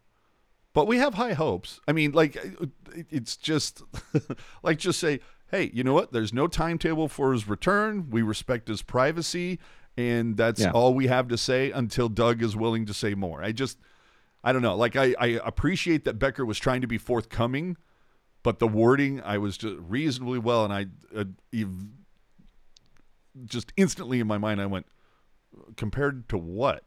but 0.73 0.87
we 0.87 0.97
have 0.97 1.15
high 1.15 1.33
hopes. 1.33 1.79
I 1.87 1.93
mean, 1.93 2.11
like, 2.11 2.37
it's 3.09 3.37
just 3.37 3.83
like, 4.63 4.77
just 4.77 4.99
say, 4.99 5.19
hey, 5.51 5.71
you 5.73 5.83
know 5.83 5.93
what? 5.93 6.11
There's 6.11 6.33
no 6.33 6.47
timetable 6.47 7.07
for 7.07 7.33
his 7.33 7.47
return. 7.47 8.09
We 8.09 8.21
respect 8.21 8.67
his 8.67 8.81
privacy. 8.81 9.59
And 9.97 10.37
that's 10.37 10.61
Yeah. 10.61 10.71
all 10.71 10.93
we 10.93 11.07
have 11.07 11.27
to 11.29 11.37
say 11.37 11.71
until 11.71 12.07
Doug 12.09 12.41
is 12.41 12.55
willing 12.55 12.85
to 12.85 12.93
say 12.93 13.15
more. 13.15 13.43
I 13.43 13.51
just, 13.51 13.77
I 14.43 14.53
don't 14.53 14.61
know. 14.61 14.75
Like 14.75 14.95
I, 14.95 15.13
I 15.19 15.27
appreciate 15.43 16.05
that 16.05 16.19
Becker 16.19 16.45
was 16.45 16.57
trying 16.57 16.81
to 16.81 16.87
be 16.87 16.97
forthcoming, 16.97 17.75
but 18.43 18.59
the 18.59 18.67
wording 18.67 19.21
I 19.21 19.37
was 19.39 19.57
just 19.57 19.75
reasonably 19.79 20.39
well, 20.39 20.63
and 20.63 20.73
I 20.73 20.85
uh, 21.13 21.25
just 23.45 23.73
instantly 23.75 24.19
in 24.19 24.27
my 24.27 24.37
mind 24.37 24.61
I 24.61 24.65
went 24.65 24.85
compared 25.75 26.29
to 26.29 26.37
what? 26.37 26.83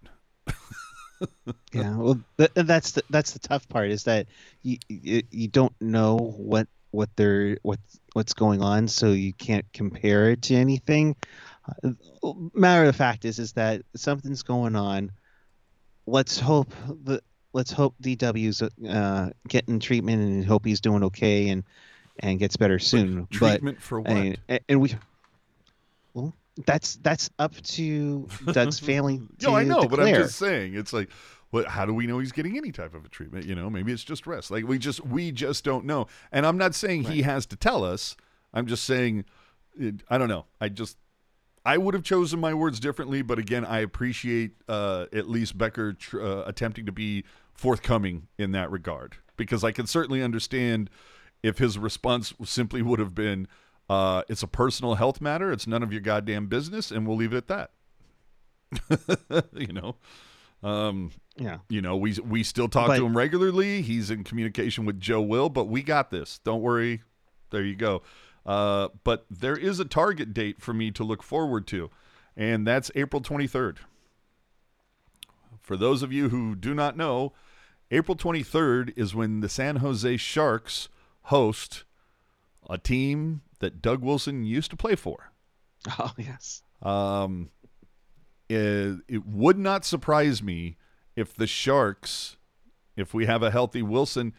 Yeah, 1.73 1.97
well, 1.97 2.21
th- 2.37 2.51
that's 2.55 2.93
the 2.93 3.03
that's 3.11 3.33
the 3.33 3.39
tough 3.39 3.69
part 3.69 3.91
is 3.91 4.05
that 4.05 4.27
you 4.63 4.79
you, 4.89 5.23
you 5.31 5.47
don't 5.49 5.75
know 5.81 6.17
what 6.17 6.67
what 6.93 7.11
they're 7.17 7.59
what 7.63 7.81
what's 8.13 8.33
going 8.35 8.63
on, 8.63 8.87
so 8.87 9.09
you 9.09 9.33
can't 9.33 9.67
compare 9.73 10.31
it 10.31 10.43
to 10.43 10.55
anything. 10.55 11.17
Uh, 11.85 11.91
matter 12.55 12.89
of 12.89 12.95
fact 12.97 13.25
is 13.25 13.39
is 13.39 13.53
that 13.55 13.83
something's 13.97 14.43
going 14.43 14.77
on. 14.77 15.11
Let's 16.07 16.39
hope 16.39 16.73
that 17.05 17.23
let's 17.53 17.73
hope 17.73 17.95
DW's 18.03 18.63
uh, 18.89 19.31
getting 19.49 19.79
treatment 19.81 20.23
and 20.23 20.45
hope 20.45 20.65
he's 20.65 20.81
doing 20.81 21.03
okay 21.05 21.49
and 21.49 21.65
and 22.21 22.39
gets 22.39 22.57
better 22.57 22.79
soon. 22.79 23.23
But 23.23 23.31
Treatment 23.31 23.81
for 23.83 24.01
what? 24.01 24.11
I 24.11 24.15
mean, 24.15 24.37
a- 24.49 24.61
and 24.69 24.81
we, 24.81 24.95
well, 26.15 26.35
that's 26.67 26.97
that's 26.97 27.31
up 27.39 27.55
to 27.63 28.29
Doug's 28.53 28.79
family. 28.79 29.19
To 29.39 29.47
no, 29.47 29.57
I 29.57 29.65
know, 29.65 29.89
but 29.89 30.01
I'm 30.01 30.15
just 30.15 30.37
saying. 30.37 30.75
It's 30.75 30.93
like, 30.93 31.09
what? 31.53 31.69
How 31.69 31.85
do 31.85 31.93
we 31.93 32.07
know 32.07 32.19
he's 32.19 32.33
getting 32.33 32.57
any 32.57 32.73
type 32.73 32.95
of 32.95 33.05
a 33.05 33.09
treatment? 33.09 33.45
You 33.45 33.55
know, 33.55 33.69
maybe 33.69 33.93
it's 33.93 34.03
just 34.03 34.27
rest. 34.27 34.51
Like 34.51 34.67
we 34.67 34.79
just 34.79 35.05
we 35.05 35.31
just 35.31 35.65
don't 35.65 35.85
know. 35.85 36.07
And 36.33 36.47
I'm 36.47 36.57
not 36.57 36.75
saying 36.75 37.05
he 37.05 37.23
has 37.23 37.45
to 37.47 37.57
tell 37.57 37.85
us. 37.85 38.17
I'm 38.55 38.67
just 38.67 38.85
saying, 38.85 39.27
it, 39.79 39.97
I 40.09 40.17
don't 40.17 40.29
know. 40.29 40.47
I 40.63 40.71
just 40.71 40.97
I 41.63 41.77
would 41.77 41.93
have 41.93 42.05
chosen 42.05 42.41
my 42.41 42.55
words 42.55 42.81
differently, 42.81 43.21
but 43.21 43.39
again, 43.39 43.67
I 43.67 43.81
appreciate 43.81 44.53
uh, 44.67 45.07
at 45.13 45.29
least 45.29 45.59
Becker 45.59 45.93
tr- 45.93 46.23
uh, 46.23 46.45
attempting 46.47 46.87
to 46.87 46.93
be 46.93 47.25
forthcoming 47.53 48.29
in 48.39 48.53
that 48.53 48.71
regard 48.71 49.17
because 49.37 49.63
I 49.63 49.73
can 49.73 49.87
certainly 49.87 50.23
understand 50.23 50.89
if 51.43 51.59
his 51.59 51.79
response 51.79 52.33
simply 52.45 52.81
would 52.81 52.99
have 52.99 53.15
been, 53.15 53.47
uh, 53.91 54.23
"It's 54.31 54.43
a 54.43 54.49
personal 54.49 54.95
health 54.95 55.21
matter. 55.21 55.53
It's 55.53 55.67
none 55.67 55.83
of 55.83 55.93
your 55.93 56.01
goddamn 56.01 56.47
business," 56.47 56.91
and 56.91 57.07
we'll 57.07 57.19
leave 57.19 57.35
it 57.35 57.37
at 57.37 57.49
that. 57.49 57.73
you 59.53 59.75
know, 59.75 59.97
um, 60.63 61.11
yeah. 61.37 61.59
you 61.69 61.81
know, 61.83 61.97
we 61.97 62.15
we 62.25 62.43
still 62.43 62.69
talk 62.69 62.89
But- 62.89 62.97
to 62.99 63.07
him 63.07 63.17
regularly. 63.17 63.83
He's 63.83 64.11
in 64.11 64.25
communication 64.25 64.85
with 64.85 65.01
Joe 65.01 65.21
Will, 65.21 65.49
but 65.49 65.65
we 65.65 65.83
got 65.83 66.11
this. 66.11 66.39
Don't 66.45 66.63
worry. 66.63 67.03
There 67.51 67.63
you 67.65 67.75
go. 67.77 68.03
Uh, 68.45 68.89
but 69.05 69.25
there 69.31 69.57
is 69.57 69.79
a 69.79 69.85
target 69.85 70.35
date 70.35 70.61
for 70.61 70.73
me 70.75 70.91
to 70.91 71.05
look 71.05 71.23
forward 71.23 71.67
to, 71.69 71.91
and 72.37 72.67
that's 72.67 72.91
April 72.95 73.23
23rd. 73.23 73.77
For 75.61 75.77
those 75.77 76.03
of 76.03 76.13
you 76.13 76.29
who 76.31 76.57
do 76.57 76.75
not 76.75 76.97
know, 76.97 77.33
April 77.91 78.17
23rd 78.17 78.93
is 78.97 79.15
when 79.15 79.41
the 79.41 79.49
San 79.49 79.77
Jose 79.77 80.17
Sharks 80.17 80.89
host 81.27 81.85
a 82.69 82.79
team 82.79 83.43
that 83.61 83.81
Doug 83.81 84.03
Wilson 84.03 84.45
used 84.45 84.71
to 84.71 84.77
play 84.77 84.95
for. 84.97 85.31
Oh 85.99 86.13
yes. 86.17 86.63
Um, 86.81 87.51
it, 88.49 88.99
it 89.09 89.27
would 89.27 89.59
not 89.59 89.85
surprise 89.85 90.43
me 90.43 90.77
if 91.17 91.35
the 91.35 91.47
Sharks, 91.47 92.37
if 92.97 93.15
we 93.15 93.27
have 93.27 93.43
a 93.43 93.51
healthy 93.51 93.83
Wilson, 93.83 94.33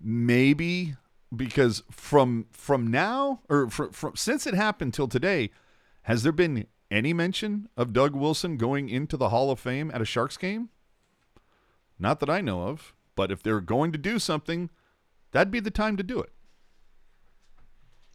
maybe 0.00 0.96
because 1.34 1.82
from 1.90 2.46
from 2.52 2.90
now 2.90 3.40
or 3.48 3.68
from, 3.68 3.90
from 3.90 4.16
since 4.16 4.46
it 4.46 4.54
happened 4.54 4.94
till 4.94 5.08
today, 5.08 5.50
has 6.02 6.22
there 6.22 6.32
been 6.32 6.66
any 6.90 7.12
mention 7.12 7.68
of 7.76 7.92
Doug 7.92 8.14
Wilson 8.14 8.56
going 8.56 8.88
into 8.88 9.16
the 9.16 9.30
Hall 9.30 9.50
of 9.50 9.58
Fame 9.58 9.90
at 9.92 10.00
a 10.00 10.04
Sharks 10.04 10.36
game? 10.36 10.68
Not 11.98 12.20
that 12.20 12.30
I 12.30 12.40
know 12.40 12.62
of, 12.62 12.94
but 13.16 13.30
if 13.30 13.42
they're 13.42 13.60
going 13.60 13.92
to 13.92 13.98
do 13.98 14.18
something, 14.18 14.70
that'd 15.32 15.50
be 15.50 15.60
the 15.60 15.70
time 15.70 15.96
to 15.96 16.02
do 16.02 16.20
it. 16.20 16.30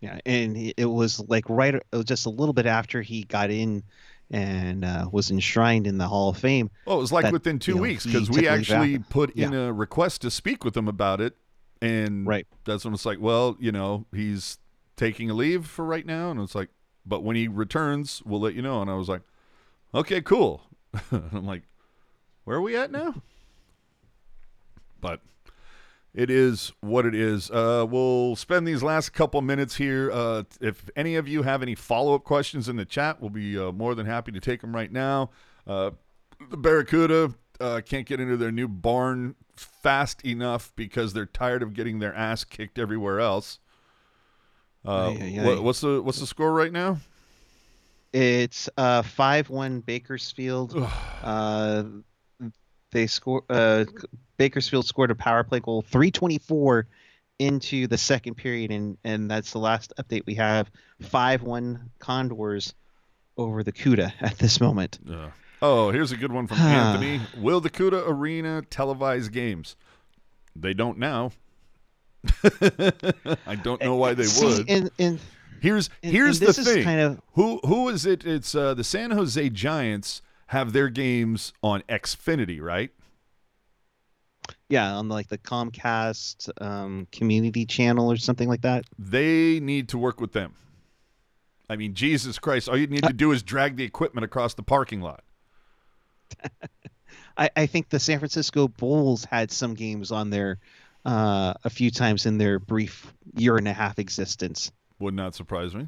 Yeah, 0.01 0.19
and 0.25 0.55
it 0.55 0.85
was 0.85 1.19
like 1.27 1.45
right, 1.49 1.75
it 1.75 1.83
was 1.91 2.05
just 2.05 2.25
a 2.25 2.29
little 2.29 2.53
bit 2.53 2.65
after 2.65 3.01
he 3.01 3.23
got 3.23 3.51
in 3.51 3.83
and 4.31 4.85
uh, 4.85 5.07
was 5.11 5.31
enshrined 5.31 5.87
in 5.87 5.97
the 5.97 6.07
Hall 6.07 6.29
of 6.29 6.37
Fame. 6.37 6.69
Well, 6.85 6.97
it 6.97 7.01
was 7.01 7.11
like 7.11 7.23
that, 7.23 7.33
within 7.33 7.59
two 7.59 7.71
you 7.71 7.75
know, 7.77 7.81
weeks 7.81 8.05
because 8.05 8.29
we 8.29 8.47
actually 8.47 8.99
put 8.99 9.31
in 9.35 9.53
a 9.53 9.73
request 9.73 10.21
to 10.21 10.31
speak 10.31 10.63
with 10.63 10.75
him 10.77 10.87
about 10.87 11.19
it, 11.21 11.35
and 11.81 12.27
Right. 12.27 12.45
that's 12.65 12.85
when 12.85 12.93
it's 12.93 13.05
like, 13.05 13.19
well, 13.19 13.57
you 13.59 13.71
know, 13.71 14.05
he's 14.13 14.57
taking 14.95 15.29
a 15.29 15.33
leave 15.33 15.65
for 15.65 15.85
right 15.85 16.05
now, 16.05 16.29
and 16.31 16.39
it's 16.41 16.55
like, 16.55 16.69
but 17.05 17.23
when 17.23 17.35
he 17.35 17.47
returns, 17.47 18.21
we'll 18.25 18.41
let 18.41 18.53
you 18.53 18.61
know. 18.61 18.81
And 18.81 18.89
I 18.91 18.95
was 18.95 19.09
like, 19.09 19.21
okay, 19.95 20.21
cool. 20.21 20.61
I'm 21.11 21.45
like, 21.45 21.63
where 22.43 22.57
are 22.57 22.61
we 22.61 22.75
at 22.75 22.91
now? 22.91 23.21
But 25.01 25.21
it 26.13 26.29
is 26.29 26.71
what 26.81 27.05
it 27.05 27.13
is. 27.15 27.49
Uh, 27.51 27.85
we'll 27.89 28.35
spend 28.35 28.67
these 28.67 28.81
last 28.83 29.09
couple 29.13 29.41
minutes 29.41 29.75
here. 29.75 30.11
Uh, 30.11 30.43
if 30.61 30.89
any 30.95 31.15
of 31.15 31.27
you 31.27 31.43
have 31.43 31.61
any 31.61 31.75
follow 31.75 32.15
up 32.15 32.23
questions 32.23 32.67
in 32.69 32.75
the 32.75 32.85
chat, 32.85 33.21
we'll 33.21 33.29
be 33.29 33.57
uh, 33.57 33.71
more 33.71 33.95
than 33.95 34.05
happy 34.05 34.31
to 34.31 34.39
take 34.39 34.61
them 34.61 34.73
right 34.75 34.91
now. 34.91 35.29
Uh, 35.67 35.91
the 36.49 36.57
Barracuda 36.57 37.33
uh, 37.59 37.81
can't 37.85 38.05
get 38.07 38.19
into 38.19 38.37
their 38.37 38.51
new 38.51 38.67
barn 38.67 39.35
fast 39.55 40.23
enough 40.25 40.71
because 40.75 41.13
they're 41.13 41.25
tired 41.25 41.61
of 41.61 41.73
getting 41.73 41.99
their 41.99 42.15
ass 42.15 42.43
kicked 42.43 42.79
everywhere 42.79 43.19
else. 43.19 43.59
Uh, 44.85 45.09
Ay, 45.09 45.37
ay, 45.39 45.45
what- 45.45 45.61
what's 45.63 45.81
the 45.81 46.01
what's 46.01 46.19
the 46.21 46.25
score 46.25 46.53
right 46.53 46.71
now? 46.71 46.97
It's 48.13 48.69
uh 48.77 49.01
five 49.01 49.49
one 49.49 49.81
Bakersfield. 49.81 50.73
uh, 51.23 51.83
they 52.91 53.05
score. 53.05 53.43
Bakersfield 54.39 54.87
scored 54.87 55.11
a 55.11 55.15
power 55.15 55.43
play 55.43 55.59
goal, 55.59 55.83
three 55.83 56.09
twenty 56.09 56.39
four 56.39 56.87
into 57.37 57.85
the 57.87 57.97
second 57.97 58.35
period, 58.35 58.71
and 58.71 58.97
and 59.03 59.29
that's 59.29 59.51
the 59.51 59.59
last 59.59 59.93
update 59.99 60.25
we 60.25 60.35
have. 60.35 60.71
Five 61.01 61.43
one 61.43 61.91
Condors 61.99 62.73
over 63.37 63.61
the 63.63 63.71
Cuda 63.73 64.13
at 64.21 64.39
this 64.39 64.59
moment. 64.59 64.97
Uh, 65.07 65.27
oh, 65.61 65.91
here's 65.91 66.11
a 66.13 66.17
good 66.17 66.31
one 66.31 66.47
from 66.47 66.57
Anthony. 66.59 67.21
Will 67.37 67.59
the 67.59 67.69
Cuda 67.69 68.01
Arena 68.07 68.63
televise 68.71 69.31
games? 69.31 69.75
They 70.55 70.73
don't 70.73 70.97
now. 70.97 71.31
I 73.45 73.55
don't 73.61 73.81
know 73.81 73.95
why 73.95 74.13
they 74.13 74.23
See, 74.23 74.45
would. 74.45 74.69
And 74.69 74.89
and, 74.97 75.19
Here's 75.61 75.89
here's 76.01 76.39
and 76.41 76.47
the 76.47 76.53
thing. 76.53 76.83
kind 76.85 77.01
of 77.01 77.21
Who 77.33 77.59
who 77.65 77.89
is 77.89 78.05
it? 78.05 78.25
It's 78.25 78.55
uh, 78.55 78.73
the 78.73 78.83
San 78.85 79.11
Jose 79.11 79.49
Giants 79.49 80.21
have 80.47 80.71
their 80.71 80.87
games 80.87 81.51
on 81.61 81.81
Xfinity, 81.89 82.61
right? 82.61 82.91
Yeah 84.69 84.95
on 84.95 85.09
like 85.09 85.27
the 85.27 85.37
Comcast 85.37 86.49
um, 86.61 87.07
community 87.11 87.65
channel 87.65 88.11
or 88.11 88.17
something 88.17 88.47
like 88.47 88.61
that. 88.61 88.85
They 88.97 89.59
need 89.59 89.89
to 89.89 89.97
work 89.97 90.19
with 90.21 90.33
them. 90.33 90.55
I 91.69 91.75
mean, 91.75 91.93
Jesus 91.93 92.39
Christ! 92.39 92.67
All 92.67 92.77
you 92.77 92.87
need 92.87 93.03
to 93.03 93.13
do 93.13 93.31
is 93.31 93.43
drag 93.43 93.75
the 93.75 93.83
equipment 93.83 94.25
across 94.25 94.53
the 94.55 94.63
parking 94.63 95.01
lot. 95.01 95.23
I, 97.37 97.49
I 97.55 97.65
think 97.67 97.89
the 97.89 97.99
San 97.99 98.19
Francisco 98.19 98.67
Bulls 98.67 99.25
had 99.25 99.51
some 99.51 99.73
games 99.73 100.11
on 100.11 100.29
there 100.29 100.59
uh, 101.05 101.53
a 101.63 101.69
few 101.69 101.91
times 101.91 102.25
in 102.25 102.37
their 102.37 102.59
brief 102.59 103.13
year 103.35 103.57
and 103.57 103.67
a 103.67 103.73
half 103.73 103.99
existence. 103.99 104.71
Would 104.99 105.13
not 105.13 105.35
surprise 105.35 105.73
me. 105.73 105.87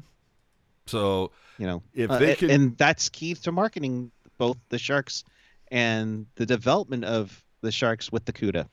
So 0.86 1.30
You 1.58 1.66
know, 1.66 1.82
If 1.94 2.10
Uh, 2.10 2.18
they 2.18 2.34
could- 2.34 2.50
and 2.50 2.76
that's 2.78 3.08
key 3.10 3.34
to 3.34 3.52
marketing 3.52 4.10
both 4.38 4.56
the 4.70 4.78
Sharks 4.78 5.22
and 5.70 6.26
the 6.36 6.46
development 6.46 7.04
of 7.04 7.44
the 7.62 7.72
Sharks 7.72 8.12
with 8.12 8.26
the 8.26 8.32
Cuda. 8.32 8.68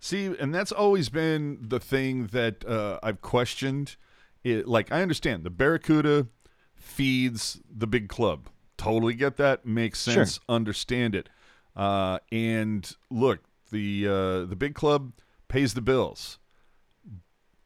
See, 0.00 0.26
and 0.26 0.54
that's 0.54 0.72
always 0.72 1.08
been 1.08 1.58
the 1.60 1.80
thing 1.80 2.28
that 2.28 2.64
uh, 2.64 2.98
I've 3.02 3.20
questioned. 3.20 3.96
It, 4.44 4.66
like, 4.68 4.90
I 4.92 5.02
understand 5.02 5.44
the 5.44 5.50
Barracuda 5.50 6.28
feeds 6.76 7.60
the 7.68 7.86
big 7.86 8.08
club. 8.08 8.48
Totally 8.76 9.14
get 9.14 9.36
that. 9.38 9.66
Makes 9.66 10.04
Sure. 10.04 10.14
sense. 10.14 10.40
Understand 10.48 11.14
it. 11.14 11.28
Uh, 11.74 12.18
and 12.32 12.90
look, 13.10 13.40
the 13.70 14.06
uh, 14.06 14.44
the 14.44 14.56
big 14.56 14.74
club 14.74 15.12
pays 15.48 15.74
the 15.74 15.80
bills. 15.82 16.38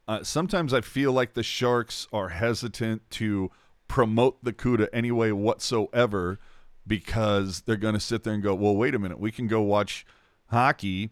Uh, 0.08 0.22
sometimes 0.22 0.74
I 0.74 0.80
feel 0.80 1.12
like 1.12 1.34
the 1.34 1.42
Sharks 1.42 2.08
are 2.12 2.30
hesitant 2.30 3.08
to 3.10 3.50
promote 3.88 4.42
the 4.42 4.52
Cuda 4.52 4.88
anyway 4.92 5.30
whatsoever 5.30 6.38
because 6.86 7.62
they're 7.62 7.76
going 7.76 7.94
to 7.94 8.00
sit 8.00 8.24
there 8.24 8.34
and 8.34 8.42
go, 8.42 8.54
well, 8.54 8.74
wait 8.74 8.94
a 8.94 8.98
minute, 8.98 9.20
we 9.20 9.30
can 9.30 9.46
go 9.46 9.60
watch 9.60 10.04
hockey. 10.52 11.10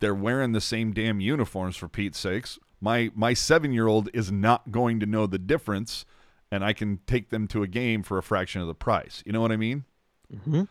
They're 0.00 0.14
wearing 0.14 0.52
the 0.52 0.60
same 0.60 0.92
damn 0.92 1.20
uniforms 1.20 1.76
for 1.76 1.88
Pete's 1.88 2.18
sakes. 2.18 2.58
My 2.80 3.10
my 3.14 3.34
seven 3.34 3.72
year 3.72 3.86
old 3.86 4.08
is 4.12 4.30
not 4.30 4.70
going 4.70 5.00
to 5.00 5.06
know 5.06 5.26
the 5.26 5.38
difference, 5.38 6.04
and 6.50 6.64
I 6.64 6.72
can 6.72 6.98
take 7.06 7.30
them 7.30 7.46
to 7.48 7.62
a 7.62 7.68
game 7.68 8.02
for 8.02 8.18
a 8.18 8.22
fraction 8.22 8.60
of 8.60 8.66
the 8.66 8.74
price. 8.74 9.22
You 9.24 9.32
know 9.32 9.40
what 9.40 9.52
I 9.52 9.56
mean? 9.56 9.84
Mm-hmm. 10.34 10.64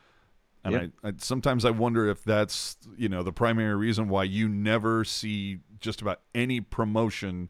And 0.64 0.74
Yep. 0.74 0.92
I, 1.04 1.08
I 1.08 1.14
sometimes 1.18 1.66
I 1.66 1.72
wonder 1.72 2.08
if 2.08 2.24
that's 2.24 2.78
you 2.98 3.10
know 3.10 3.24
the 3.24 3.32
primary 3.32 3.76
reason 3.76 4.10
why 4.10 4.26
you 4.26 4.48
never 4.48 5.04
see 5.04 5.60
just 5.80 6.02
about 6.02 6.22
any 6.36 6.60
promotion 6.62 7.50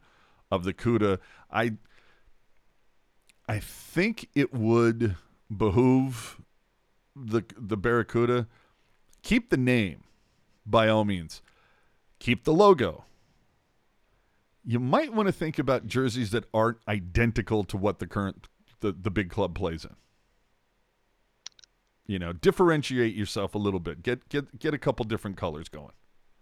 of 0.50 0.64
the 0.64 0.72
Cuda. 0.72 1.18
I 1.50 1.72
I 3.48 3.58
think 3.58 4.28
it 4.34 4.54
would 4.54 5.16
behoove 5.54 6.40
the 7.14 7.42
the 7.56 7.76
Barracuda 7.76 8.46
keep 9.22 9.50
the 9.50 9.56
name 9.56 10.04
by 10.64 10.88
all 10.88 11.04
means. 11.04 11.42
Keep 12.18 12.44
the 12.44 12.52
logo. 12.52 13.04
You 14.64 14.78
might 14.78 15.12
want 15.12 15.26
to 15.26 15.32
think 15.32 15.58
about 15.58 15.86
jerseys 15.86 16.30
that 16.30 16.44
aren't 16.54 16.78
identical 16.86 17.64
to 17.64 17.76
what 17.76 17.98
the 17.98 18.06
current 18.06 18.48
the, 18.80 18.92
the 18.92 19.10
big 19.10 19.30
club 19.30 19.54
plays 19.54 19.84
in 19.84 19.94
you 22.04 22.18
know 22.18 22.32
differentiate 22.32 23.14
yourself 23.14 23.54
a 23.54 23.58
little 23.58 23.78
bit 23.78 24.02
get 24.02 24.28
get 24.28 24.58
get 24.58 24.74
a 24.74 24.78
couple 24.78 25.04
different 25.04 25.36
colors 25.36 25.68
going 25.68 25.92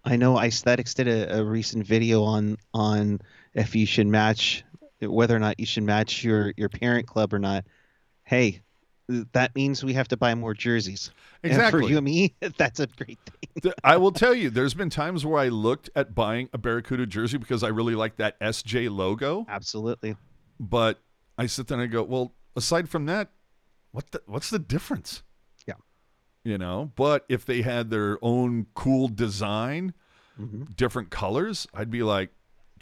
I 0.04 0.16
know 0.16 0.38
Aesthetics 0.38 0.94
did 0.94 1.08
a, 1.08 1.40
a 1.40 1.44
recent 1.44 1.86
video 1.86 2.22
on 2.22 2.56
on 2.72 3.20
if 3.52 3.76
you 3.76 3.84
should 3.86 4.06
match 4.06 4.64
whether 5.00 5.34
or 5.34 5.38
not 5.38 5.60
you 5.60 5.66
should 5.66 5.82
match 5.82 6.24
your 6.24 6.52
your 6.56 6.68
parent 6.68 7.06
club 7.06 7.34
or 7.34 7.38
not. 7.38 7.64
Hey, 8.24 8.62
that 9.32 9.54
means 9.54 9.82
we 9.84 9.92
have 9.94 10.08
to 10.08 10.16
buy 10.16 10.34
more 10.34 10.54
jerseys. 10.54 11.10
And 11.42 11.52
Exactly. 11.52 11.82
for 11.82 11.88
you 11.88 11.96
and 11.98 12.04
me, 12.04 12.34
that's 12.58 12.80
a 12.80 12.86
great 12.86 13.18
thing. 13.62 13.72
I 13.84 13.96
will 13.96 14.12
tell 14.12 14.34
you, 14.34 14.50
there's 14.50 14.74
been 14.74 14.90
times 14.90 15.24
where 15.26 15.40
I 15.40 15.48
looked 15.48 15.90
at 15.96 16.14
buying 16.14 16.48
a 16.52 16.58
Barracuda 16.58 17.06
jersey 17.06 17.38
because 17.38 17.62
I 17.62 17.68
really 17.68 17.94
like 17.94 18.16
that 18.16 18.38
SJ 18.40 18.90
logo, 18.94 19.46
Absolutely. 19.48 20.16
but 20.58 20.98
I 21.38 21.46
sit 21.46 21.66
there 21.66 21.78
and 21.80 21.84
I 21.84 21.86
go, 21.92 22.02
well, 22.02 22.34
aside 22.56 22.88
from 22.88 23.06
that, 23.06 23.30
what 23.92 24.10
the, 24.12 24.22
what's 24.26 24.50
the 24.50 24.58
difference? 24.58 25.22
Yeah. 25.66 25.74
You 26.44 26.58
know, 26.58 26.92
but 26.96 27.24
if 27.28 27.44
they 27.44 27.62
had 27.62 27.90
their 27.90 28.18
own 28.22 28.66
cool 28.74 29.08
design, 29.08 29.94
hmm 30.36 30.62
different 30.76 31.10
colors, 31.10 31.66
I'd 31.74 31.90
be 31.90 32.02
like, 32.02 32.30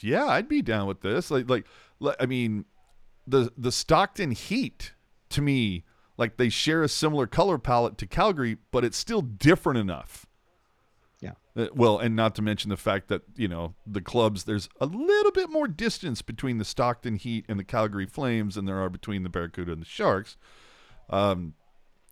yeah, 0.01 0.27
I'd 0.27 0.49
be 0.49 0.63
down 0.63 0.87
with 0.87 1.01
this. 1.01 1.31
Like, 1.31 1.49
like, 1.49 1.65
I 2.21 2.27
mean, 2.27 2.67
the 3.27 3.51
the 3.57 3.73
Stockton 3.73 4.31
Heat 4.31 4.93
to 5.31 5.43
me, 5.43 5.85
like 6.19 6.37
they 6.37 6.51
share 6.51 6.83
a 6.83 6.89
similar 6.89 7.27
color 7.27 7.57
palette 7.57 7.97
to 7.99 8.07
Calgary, 8.07 8.59
but 8.71 8.85
it's 8.85 8.99
still 8.99 9.23
different 9.23 9.79
enough. 9.79 10.27
Yeah. 11.21 11.33
Uh, 11.57 11.69
well, 11.75 11.99
and 11.99 12.15
not 12.15 12.35
to 12.35 12.43
mention 12.43 12.69
the 12.69 12.77
fact 12.77 13.09
that 13.09 13.23
you 13.37 13.49
know 13.49 13.75
the 13.87 14.03
clubs. 14.03 14.45
There's 14.45 14.69
a 14.81 14.87
little 14.87 15.33
bit 15.33 15.49
more 15.51 15.67
distance 15.67 16.21
between 16.21 16.59
the 16.59 16.65
Stockton 16.65 17.17
Heat 17.17 17.47
and 17.49 17.59
the 17.59 17.65
Calgary 17.65 18.07
Flames 18.07 18.57
than 18.57 18.67
there 18.67 18.79
are 18.81 18.91
between 18.91 19.23
the 19.23 19.31
Barracuda 19.31 19.73
and 19.73 19.81
the 19.81 19.87
Sharks. 19.87 20.37
Um, 21.09 21.55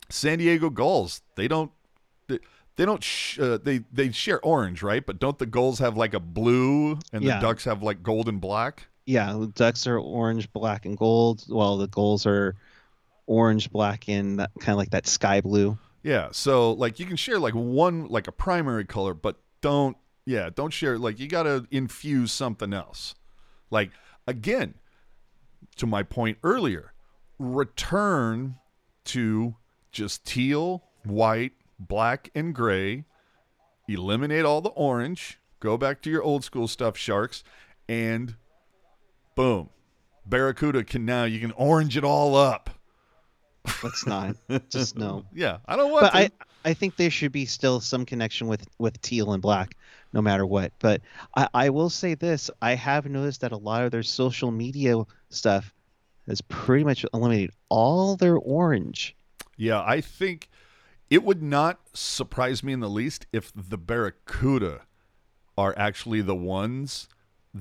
San 0.09 0.39
Diego 0.39 0.69
Gulls, 0.69 1.21
they 1.35 1.47
don't. 1.47 1.71
They, 2.27 2.39
they 2.77 2.85
don't. 2.85 3.03
Sh- 3.03 3.39
uh, 3.39 3.57
they 3.61 3.81
they 3.91 4.11
share 4.11 4.39
orange, 4.43 4.81
right? 4.83 5.05
But 5.05 5.19
don't 5.19 5.37
the 5.37 5.45
Gulls 5.45 5.79
have 5.79 5.97
like 5.97 6.13
a 6.13 6.19
blue, 6.19 6.99
and 7.13 7.23
Yeah. 7.23 7.35
the 7.35 7.41
Ducks 7.47 7.65
have 7.65 7.83
like 7.83 8.01
gold 8.03 8.27
and 8.29 8.39
black? 8.41 8.87
Yeah, 9.05 9.31
the 9.39 9.47
ducks 9.47 9.87
are 9.87 9.97
orange, 9.97 10.51
black, 10.51 10.85
and 10.85 10.97
gold, 10.97 11.43
while 11.47 11.77
the 11.77 11.87
gulls 11.87 12.25
are 12.25 12.55
orange, 13.27 13.69
black, 13.71 14.09
and 14.09 14.39
kind 14.39 14.69
of 14.69 14.77
like 14.77 14.89
that 14.91 15.05
sky 15.05 15.41
blue. 15.41 15.77
Yeah. 16.03 16.29
So 16.31 16.73
like 16.73 16.99
you 16.99 17.05
can 17.05 17.17
share 17.17 17.37
like 17.37 17.53
one 17.53 18.07
like 18.07 18.27
a 18.27 18.31
primary 18.31 18.85
color, 18.85 19.13
but 19.13 19.37
don't 19.61 19.97
yeah, 20.25 20.49
don't 20.53 20.71
share 20.71 20.97
like 20.97 21.19
you 21.19 21.27
got 21.27 21.43
to 21.43 21.67
infuse 21.69 22.31
something 22.31 22.73
else. 22.73 23.13
Like 23.69 23.91
again, 24.25 24.73
to 25.77 25.85
my 25.85 26.03
point 26.03 26.37
earlier, 26.43 26.93
return 27.39 28.55
to 29.05 29.55
just 29.91 30.25
teal, 30.25 30.83
white, 31.03 31.53
black 31.79 32.29
and 32.35 32.53
gray. 32.53 33.05
Eliminate 33.87 34.43
all 34.43 34.59
the 34.61 34.69
orange. 34.69 35.39
Go 35.59 35.77
back 35.77 36.01
to 36.01 36.09
your 36.09 36.21
old 36.21 36.43
school 36.43 36.67
stuff, 36.67 36.97
sharks, 36.97 37.43
and 37.87 38.35
boom. 39.35 39.69
Barracuda 40.25 40.83
can 40.83 41.05
now 41.05 41.23
you 41.23 41.39
can 41.39 41.53
orange 41.53 41.95
it 41.95 42.03
all 42.03 42.35
up. 42.35 42.69
Let's 43.83 44.05
not. 44.05 44.35
Just 44.69 44.97
no. 44.97 45.25
Yeah, 45.33 45.57
I 45.65 45.75
don't 45.75 45.91
want 45.91 46.03
But 46.03 46.11
to. 46.11 46.17
I, 46.17 46.31
I 46.65 46.73
think 46.73 46.95
there 46.95 47.09
should 47.09 47.31
be 47.31 47.45
still 47.45 47.79
some 47.79 48.05
connection 48.05 48.47
with 48.47 48.67
with 48.77 49.01
teal 49.01 49.33
and 49.33 49.41
black, 49.41 49.75
no 50.13 50.21
matter 50.21 50.45
what. 50.45 50.71
But 50.79 51.01
I, 51.35 51.47
I 51.53 51.69
will 51.69 51.89
say 51.89 52.13
this: 52.13 52.49
I 52.61 52.75
have 52.75 53.05
noticed 53.05 53.41
that 53.41 53.51
a 53.51 53.57
lot 53.57 53.83
of 53.83 53.91
their 53.91 54.03
social 54.03 54.51
media 54.51 55.01
stuff 55.29 55.73
has 56.27 56.41
pretty 56.41 56.83
much 56.83 57.05
eliminated 57.13 57.51
all 57.69 58.15
their 58.15 58.35
orange. 58.37 59.15
Yeah, 59.55 59.81
I 59.81 60.01
think 60.01 60.49
it 61.09 61.23
would 61.23 61.41
not 61.41 61.79
surprise 61.93 62.63
me 62.63 62.73
in 62.73 62.79
the 62.79 62.89
least 62.89 63.25
if 63.31 63.51
the 63.55 63.77
Barracuda 63.77 64.81
are 65.57 65.73
actually 65.77 66.21
the 66.21 66.35
ones 66.35 67.07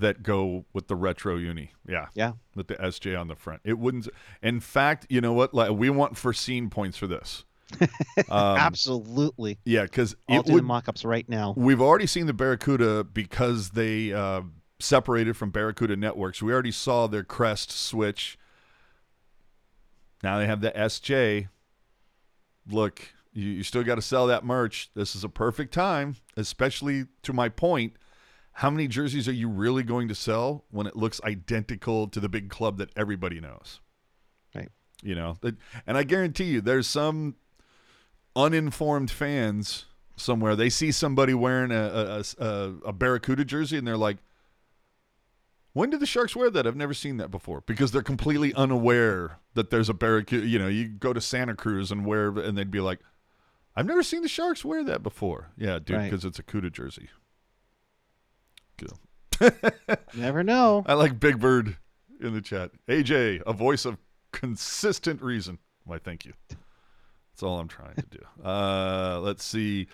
that 0.01 0.23
go 0.23 0.65
with 0.73 0.89
the 0.89 0.97
retro 0.97 1.37
uni. 1.37 1.73
Yeah. 1.89 2.07
Yeah. 2.15 2.33
With 2.55 2.69
the 2.69 2.75
SJ 2.77 3.19
on 3.19 3.29
the 3.29 3.37
front. 3.37 3.61
It 3.65 3.79
wouldn't 3.79 4.09
in 4.43 4.61
fact, 4.61 5.07
you 5.09 5.21
know 5.21 5.33
what? 5.33 5.55
Like 5.55 5.71
we 5.73 5.91
want 5.91 6.17
foreseen 6.17 6.71
points 6.71 6.97
for 6.97 7.07
this. 7.07 7.45
Um, 8.31 8.57
Absolutely. 8.57 9.59
yeah, 9.65 9.83
because 9.83 10.17
I'll 10.29 10.43
do 10.43 10.55
would 10.55 10.63
the 10.63 10.67
mock-ups 10.67 11.05
right 11.05 11.29
now. 11.29 11.53
We've 11.57 11.83
already 11.83 12.07
seen 12.07 12.27
the 12.27 12.33
Barracuda 12.33 13.05
because 13.05 13.71
they 13.71 14.13
uh, 14.13 14.43
separated 14.81 15.37
from 15.37 15.51
Barracuda 15.51 15.97
Networks. 15.97 16.43
We 16.43 16.53
already 16.53 16.73
saw 16.73 17.07
their 17.07 17.23
crest 17.23 17.71
switch. 17.71 18.39
Now 20.23 20.39
they 20.39 20.47
have 20.47 20.61
the 20.61 20.71
SJ. 20.71 21.49
Look, 22.71 23.03
you, 23.33 23.49
you 23.51 23.63
still 23.63 23.85
got 23.85 23.97
to 23.97 24.03
sell 24.03 24.27
that 24.29 24.45
merch. 24.45 24.91
This 24.95 25.15
is 25.15 25.23
a 25.23 25.29
perfect 25.29 25.73
time, 25.75 26.17
especially 26.37 27.05
to 27.23 27.33
my 27.33 27.49
point. 27.49 27.95
How 28.61 28.71
many 28.71 28.89
jerseys 28.89 29.29
are 29.29 29.33
you 29.33 29.49
really 29.51 29.83
going 29.83 30.09
to 30.09 30.15
sell 30.15 30.65
when 30.71 30.87
it 30.87 30.97
looks 30.97 31.21
identical 31.23 32.09
to 32.09 32.19
the 32.21 32.29
big 32.29 32.49
club 32.49 32.79
that 32.79 32.89
everybody 32.97 33.39
knows? 33.39 33.81
Right. 34.55 34.71
You 35.03 35.15
know, 35.15 35.37
and 35.87 35.99
I 35.99 36.05
guarantee 36.05 36.45
you, 36.45 36.61
there's 36.63 36.87
some 36.87 37.37
uninformed 38.35 39.11
fans 39.11 39.85
somewhere. 40.17 40.57
They 40.57 40.71
see 40.71 40.91
somebody 40.93 41.35
wearing 41.35 41.71
a 41.71 42.23
a, 42.39 42.45
a, 42.45 42.75
a 42.87 42.93
Barracuda 42.95 43.45
jersey, 43.45 43.77
and 43.77 43.87
they're 43.87 43.97
like, 43.97 44.17
"When 45.75 45.91
did 45.91 46.01
the 46.01 46.07
Sharks 46.07 46.35
wear 46.35 46.51
that? 46.51 46.67
I've 46.67 46.77
never 46.77 46.95
seen 46.95 47.19
that 47.19 47.31
before." 47.31 47.63
Because 47.67 47.93
they're 47.93 48.03
completely 48.03 48.55
unaware 48.55 49.39
that 49.53 49.69
there's 49.69 49.91
a 49.91 49.95
Barracuda. 49.95 50.47
You 50.47 50.59
know, 50.59 50.69
you 50.69 50.89
go 50.89 51.13
to 51.13 51.21
Santa 51.21 51.55
Cruz 51.55 51.91
and 51.93 52.07
wear, 52.07 52.29
and 52.29 52.57
they'd 52.57 52.71
be 52.71 52.81
like, 52.81 53.01
"I've 53.77 53.87
never 53.87 54.03
seen 54.03 54.23
the 54.23 54.29
Sharks 54.29 54.65
wear 54.65 54.83
that 54.85 55.03
before." 55.03 55.51
Yeah, 55.59 55.79
dude, 55.79 55.97
Right. 55.97 56.11
because 56.11 56.25
it's 56.25 56.39
a 56.39 56.43
Cuda 56.43 56.73
jersey. 56.73 57.11
Good. 58.77 59.55
Never 60.15 60.43
know. 60.43 60.85
I 60.87 60.95
like 60.95 61.21
Big 61.21 61.39
Bird 61.39 61.77
in 62.21 62.35
the 62.35 62.41
chat. 62.41 62.71
AJ, 62.89 63.43
a 63.47 63.53
voice 63.53 63.85
of 63.85 63.99
consistent 64.33 65.23
reason. 65.23 65.59
Why, 65.85 65.99
thank 65.99 66.25
you. 66.25 66.33
That's 66.49 67.43
all 67.43 67.61
I'm 67.61 67.69
trying 67.69 67.97
to 67.97 68.07
do. 68.11 68.45
Uh, 68.45 69.21
let's 69.21 69.45
see. 69.45 69.89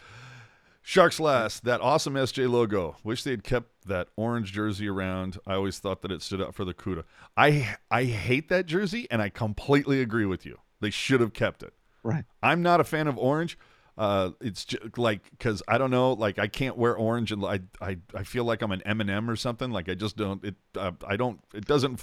Sharks 0.80 1.20
last. 1.20 1.64
That 1.64 1.80
awesome 1.80 2.14
SJ 2.14 2.50
logo. 2.50 2.96
Wish 3.04 3.24
they'd 3.24 3.44
kept 3.44 3.86
that 3.86 4.08
orange 4.16 4.52
jersey 4.52 4.88
around. 4.88 5.38
I 5.46 5.54
always 5.54 5.78
thought 5.78 6.02
that 6.02 6.10
it 6.12 6.22
stood 6.22 6.40
up 6.40 6.54
for 6.54 6.64
the 6.64 6.74
Cuda. 6.74 7.04
I 7.36 7.76
I 7.90 8.04
hate 8.04 8.48
that 8.48 8.66
jersey, 8.66 9.06
and 9.10 9.22
I 9.22 9.28
completely 9.28 10.00
agree 10.00 10.26
with 10.26 10.44
you. 10.44 10.58
They 10.80 10.90
should 10.90 11.20
have 11.20 11.32
kept 11.32 11.62
it. 11.62 11.72
Right. 12.02 12.24
I'm 12.42 12.62
not 12.62 12.80
a 12.80 12.84
fan 12.84 13.06
of 13.06 13.16
orange. 13.16 13.56
Uh, 13.98 14.30
it's 14.40 14.64
just 14.64 14.96
like 14.96 15.30
because 15.30 15.62
I 15.68 15.76
don't 15.78 15.90
know, 15.90 16.14
like 16.14 16.38
I 16.38 16.46
can't 16.48 16.76
wear 16.78 16.94
orange, 16.96 17.30
and 17.32 17.44
I 17.44 17.60
I 17.80 17.98
I 18.14 18.22
feel 18.24 18.44
like 18.44 18.62
I'm 18.62 18.72
an 18.72 18.82
M&M 18.86 19.28
or 19.30 19.36
something. 19.36 19.70
Like 19.70 19.88
I 19.88 19.94
just 19.94 20.16
don't. 20.16 20.42
It 20.44 20.54
uh, 20.76 20.92
I 21.06 21.16
don't. 21.16 21.40
It 21.54 21.66
doesn't. 21.66 22.00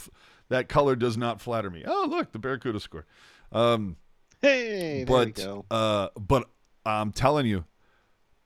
That 0.50 0.70
color 0.70 0.96
does 0.96 1.18
not 1.18 1.42
flatter 1.42 1.70
me. 1.70 1.84
Oh 1.88 2.08
look, 2.10 2.32
the 2.32 2.40
Barracuda 2.40 2.80
score. 2.80 3.06
Um, 3.52 3.98
Hey, 4.42 5.04
there 5.04 5.18
we 5.18 5.26
but 5.26 5.36
go. 5.36 5.66
uh, 5.72 6.10
but 6.20 6.48
I'm 6.86 7.12
telling 7.12 7.46
you, 7.46 7.66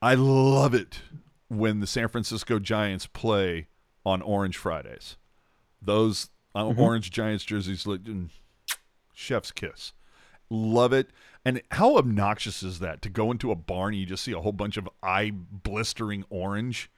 I 0.02 0.14
love 0.14 0.74
it 0.74 1.00
when 1.48 1.80
the 1.80 1.86
San 1.86 2.08
Francisco 2.08 2.58
Giants 2.58 3.06
play 3.06 3.68
on 4.04 4.20
Orange 4.22 4.56
Fridays. 4.56 5.16
Those 5.80 6.30
uh, 6.54 6.64
Mhm. 6.64 6.78
orange 6.78 7.10
Giants 7.10 7.44
jerseys 7.44 7.86
look 7.86 8.02
mm, 8.02 8.28
chef's 9.12 9.52
kiss. 9.52 9.92
Love 10.50 10.92
it. 10.92 11.10
And 11.44 11.62
how 11.72 11.96
obnoxious 11.96 12.62
is 12.62 12.78
that 12.78 13.02
to 13.02 13.08
go 13.08 13.30
into 13.30 13.50
a 13.50 13.56
barn 13.56 13.94
and 13.94 14.00
you 14.00 14.06
just 14.06 14.24
see 14.24 14.32
a 14.32 14.40
whole 14.40 14.52
bunch 14.52 14.76
of 14.76 14.88
eye 15.02 15.30
blistering 15.34 16.24
orange? 16.30 16.90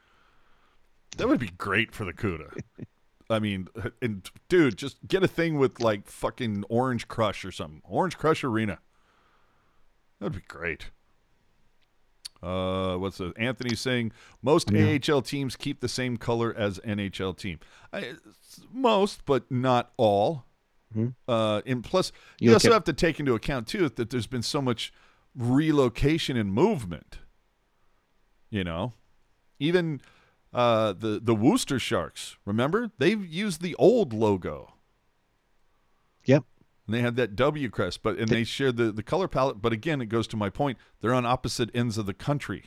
That 1.16 1.28
would 1.28 1.40
be 1.40 1.51
great 1.56 1.93
for 1.93 2.05
the 2.05 2.12
Cuda. 2.12 2.60
I 3.31 3.39
mean, 3.40 3.68
and 4.01 4.28
dude, 4.48 4.77
just 4.77 4.98
get 5.09 5.24
a 5.24 5.28
thing 5.28 5.59
with 5.59 5.81
like 5.81 6.06
fucking 6.06 6.64
Orange 6.68 7.09
Crush 7.09 7.44
or 7.44 7.51
something. 7.51 7.82
Orange 7.85 8.16
Crush 8.16 8.44
Arena. 8.44 8.78
That'd 10.20 10.35
be 10.35 10.43
great. 10.47 10.90
Uh, 12.43 12.97
what's 12.97 13.18
the 13.18 13.32
Anthony 13.36 13.74
saying? 13.74 14.12
Most 14.43 14.70
Yeah. 14.70 14.98
AHL 15.09 15.23
teams 15.23 15.56
keep 15.56 15.81
the 15.81 15.89
same 15.89 16.16
color 16.16 16.55
as 16.56 16.78
NHL 16.81 17.36
team. 17.36 17.59
I, 17.93 18.12
most, 18.73 19.24
but 19.24 19.51
not 19.51 19.93
all. 19.97 20.44
Mhm. 20.95 21.15
Uh, 21.27 21.63
and 21.67 21.83
plus, 21.83 22.13
You 22.41 22.51
you, 22.51 22.55
also 22.55 22.69
at- 22.69 22.75
have 22.75 22.85
to 22.85 22.93
take 22.93 23.19
into 23.19 23.35
account 23.35 23.67
too 23.67 23.89
that 23.89 24.11
there's 24.11 24.27
been 24.27 24.43
so 24.43 24.61
much 24.63 24.93
relocation 25.35 26.37
and 26.37 26.53
movement. 26.53 27.19
You 28.51 28.65
know, 28.65 28.95
even 29.59 30.01
uh, 30.53 30.93
the 30.93 31.21
the 31.23 31.35
Worcester 31.35 31.79
Sharks. 31.79 32.37
Remember, 32.45 32.91
they've 32.99 33.25
used 33.27 33.61
the 33.61 33.75
old 33.75 34.13
logo. 34.13 34.75
Yep. 36.25 36.45
And 36.87 36.95
they 36.95 37.01
had 37.03 37.17
that 37.17 37.35
W 37.35 37.69
crest, 37.69 38.03
but 38.03 38.17
and 38.19 38.29
they 38.29 38.45
shared 38.45 38.77
the 38.77 38.93
the 38.93 39.03
color 39.03 39.27
palette. 39.29 39.61
But 39.61 39.73
again, 39.73 40.01
it 40.01 40.07
goes 40.07 40.27
to 40.29 40.37
my 40.37 40.49
point: 40.51 40.79
they're 41.01 41.13
on 41.15 41.27
opposite 41.27 41.69
ends 41.75 41.99
of 41.99 42.07
the 42.07 42.15
country. 42.15 42.67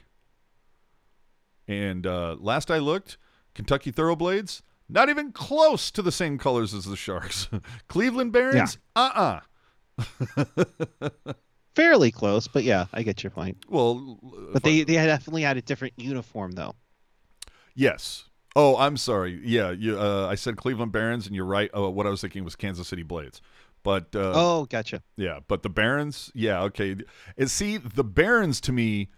And 1.68 2.06
uh, 2.06 2.36
last 2.40 2.70
I 2.72 2.80
looked, 2.80 3.18
Kentucky 3.54 3.92
Thoroughblades 3.92 4.62
not 4.90 5.10
even 5.10 5.32
close 5.32 5.92
to 5.92 6.02
the 6.02 6.12
same 6.12 6.38
colors 6.38 6.74
as 6.74 6.86
the 6.86 6.96
Sharks. 6.96 7.48
Cleveland 7.88 8.32
Barons, 8.34 8.78
uh 8.96 9.40
uh 10.16 11.00
Fairly 11.76 12.12
close, 12.12 12.48
but 12.48 12.64
yeah, 12.64 12.88
I 12.92 13.04
get 13.04 13.24
your 13.24 13.30
point. 13.30 13.58
Well, 13.70 14.20
But 14.52 14.64
they 14.64 14.84
they 14.84 14.96
definitely 14.96 15.44
had 15.44 15.58
a 15.58 15.62
different 15.62 15.94
uniform 15.98 16.54
though. 16.54 16.76
Yes. 17.76 18.26
Oh, 18.56 18.76
I'm 18.78 18.98
sorry. 18.98 19.40
Yeah, 19.44 19.72
you, 19.72 19.98
uh, 19.98 20.28
I 20.28 20.36
said 20.36 20.58
Cleveland 20.58 20.92
Barons, 20.92 21.28
and 21.28 21.36
you're 21.36 21.46
right. 21.46 21.70
Oh, 21.74 21.90
what 21.90 22.08
I 22.08 22.10
was 22.10 22.20
thinking 22.20 22.44
was 22.44 22.56
Kansas 22.56 22.88
City 22.88 23.04
Blades. 23.04 23.42
But 23.84 24.14
uh, 24.16 24.34
oh, 24.36 24.66
gotcha. 24.66 25.02
yeah, 25.16 25.40
but 25.48 25.64
the 25.64 25.70
Barons, 25.70 26.32
yeah, 26.34 26.64
okay. 26.64 26.98
And 27.38 27.50
see, 27.50 27.78
the 27.78 28.04
Barons 28.04 28.60
to 28.62 28.74
me, 28.74 29.10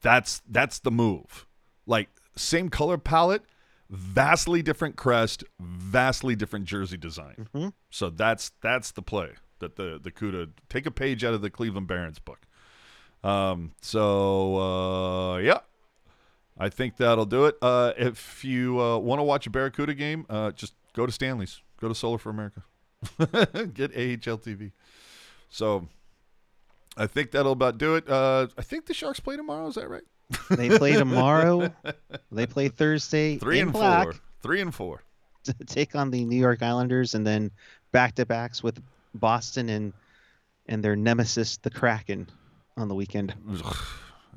that's 0.00 0.42
that's 0.48 0.80
the 0.80 0.90
move. 0.90 1.46
Like 1.86 2.08
same 2.34 2.70
color 2.70 2.98
palette, 2.98 3.44
vastly 3.90 4.62
different 4.62 4.96
crest, 4.96 5.44
vastly 5.60 6.34
different 6.36 6.64
jersey 6.64 6.96
design. 6.96 7.48
Mhm. 7.54 7.72
So 7.90 8.08
that's 8.08 8.52
that's 8.62 8.92
the 8.92 9.02
play 9.02 9.32
that 9.58 9.76
the 9.76 9.98
the 10.02 10.10
Cuda 10.10 10.50
take 10.68 10.86
a 10.86 10.90
page 10.90 11.24
out 11.24 11.34
of 11.34 11.42
the 11.42 11.50
Cleveland 11.50 11.86
Barons 11.88 12.18
book. 12.18 12.46
Um, 13.22 13.72
so 13.82 14.56
uh, 14.56 15.36
yeah, 15.38 15.58
I 16.58 16.68
think 16.68 16.96
that'll 16.96 17.26
do 17.26 17.44
it. 17.46 17.56
Uh, 17.60 17.92
if 17.98 18.44
you 18.44 18.80
uh, 18.80 18.98
want 18.98 19.18
to 19.18 19.24
watch 19.24 19.46
a 19.46 19.50
Barracuda 19.50 19.94
game, 19.94 20.24
uh, 20.30 20.52
just 20.52 20.74
go 20.94 21.04
to 21.04 21.12
Stanley's. 21.12 21.60
Go 21.80 21.88
to 21.88 21.94
Solar 21.94 22.18
for 22.18 22.30
America. 22.30 22.62
Get 23.18 23.92
AHL 23.92 24.38
TV. 24.38 24.72
So 25.48 25.88
I 26.96 27.06
think 27.06 27.30
that'll 27.30 27.52
about 27.52 27.78
do 27.78 27.94
it. 27.96 28.08
Uh, 28.08 28.48
I 28.58 28.62
think 28.62 28.86
the 28.86 28.94
Sharks 28.94 29.20
play 29.20 29.36
tomorrow. 29.36 29.66
Is 29.66 29.74
that 29.76 29.88
right? 29.88 30.04
They 30.50 30.76
play 30.76 30.92
tomorrow. 30.92 31.72
they 32.30 32.46
play 32.46 32.68
Thursday. 32.68 33.36
Three 33.38 33.60
and 33.60 33.72
black 33.72 34.04
four. 34.04 34.14
Three 34.42 34.60
and 34.60 34.74
four. 34.74 35.02
to 35.44 35.54
take 35.66 35.94
on 35.94 36.10
the 36.10 36.24
New 36.24 36.38
York 36.38 36.62
Islanders, 36.62 37.14
and 37.14 37.26
then 37.26 37.50
back 37.92 38.14
to 38.16 38.26
backs 38.26 38.62
with 38.62 38.82
Boston 39.14 39.68
and 39.68 39.92
and 40.66 40.84
their 40.84 40.96
nemesis, 40.96 41.56
the 41.56 41.70
Kraken, 41.70 42.28
on 42.76 42.88
the 42.88 42.94
weekend. 42.94 43.34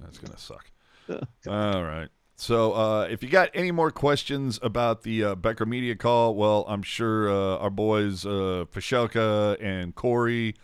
That's 0.01 0.17
gonna 0.17 0.37
suck. 0.37 0.69
All 1.47 1.83
right. 1.83 2.07
So, 2.35 2.73
uh, 2.73 3.07
if 3.09 3.21
you 3.21 3.29
got 3.29 3.51
any 3.53 3.71
more 3.71 3.91
questions 3.91 4.59
about 4.63 5.03
the 5.03 5.23
uh, 5.23 5.35
Becker 5.35 5.65
media 5.65 5.95
call, 5.95 6.35
well, 6.35 6.65
I'm 6.67 6.81
sure 6.81 7.29
uh, 7.29 7.57
our 7.59 7.69
boys 7.69 8.25
uh, 8.25 8.65
and 9.61 9.95
Corey 9.95 10.55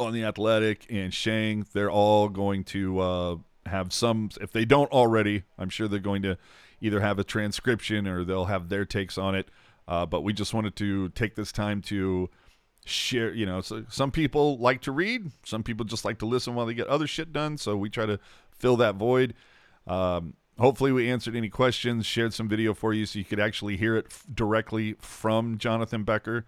on 0.00 0.12
the 0.12 0.24
Athletic 0.24 0.86
and 0.90 1.14
Sheng, 1.14 1.64
they're 1.72 1.90
all 1.90 2.28
going 2.28 2.64
to 2.64 2.98
uh, 2.98 3.36
have 3.66 3.92
some. 3.92 4.30
If 4.40 4.52
they 4.52 4.64
don't 4.64 4.90
already, 4.90 5.44
I'm 5.58 5.68
sure 5.68 5.88
they're 5.88 5.98
going 5.98 6.22
to 6.22 6.38
either 6.80 7.00
have 7.00 7.18
a 7.18 7.24
transcription 7.24 8.06
or 8.06 8.24
they'll 8.24 8.46
have 8.46 8.68
their 8.68 8.84
takes 8.84 9.18
on 9.18 9.34
it. 9.34 9.48
Uh, 9.86 10.06
but 10.06 10.22
we 10.22 10.32
just 10.32 10.54
wanted 10.54 10.76
to 10.76 11.08
take 11.10 11.34
this 11.34 11.52
time 11.52 11.82
to 11.82 12.30
share 12.84 13.32
you 13.34 13.44
know 13.44 13.60
so 13.60 13.84
some 13.88 14.10
people 14.10 14.58
like 14.58 14.80
to 14.80 14.90
read 14.90 15.30
some 15.44 15.62
people 15.62 15.84
just 15.84 16.04
like 16.04 16.18
to 16.18 16.26
listen 16.26 16.54
while 16.54 16.66
they 16.66 16.74
get 16.74 16.86
other 16.86 17.06
shit 17.06 17.32
done 17.32 17.58
so 17.58 17.76
we 17.76 17.90
try 17.90 18.06
to 18.06 18.18
fill 18.50 18.76
that 18.76 18.94
void 18.94 19.34
um, 19.86 20.34
hopefully 20.58 20.90
we 20.90 21.10
answered 21.10 21.36
any 21.36 21.48
questions 21.48 22.06
shared 22.06 22.32
some 22.32 22.48
video 22.48 22.72
for 22.72 22.94
you 22.94 23.04
so 23.04 23.18
you 23.18 23.24
could 23.24 23.40
actually 23.40 23.76
hear 23.76 23.96
it 23.96 24.06
f- 24.08 24.24
directly 24.32 24.94
from 24.98 25.58
jonathan 25.58 26.04
becker 26.04 26.46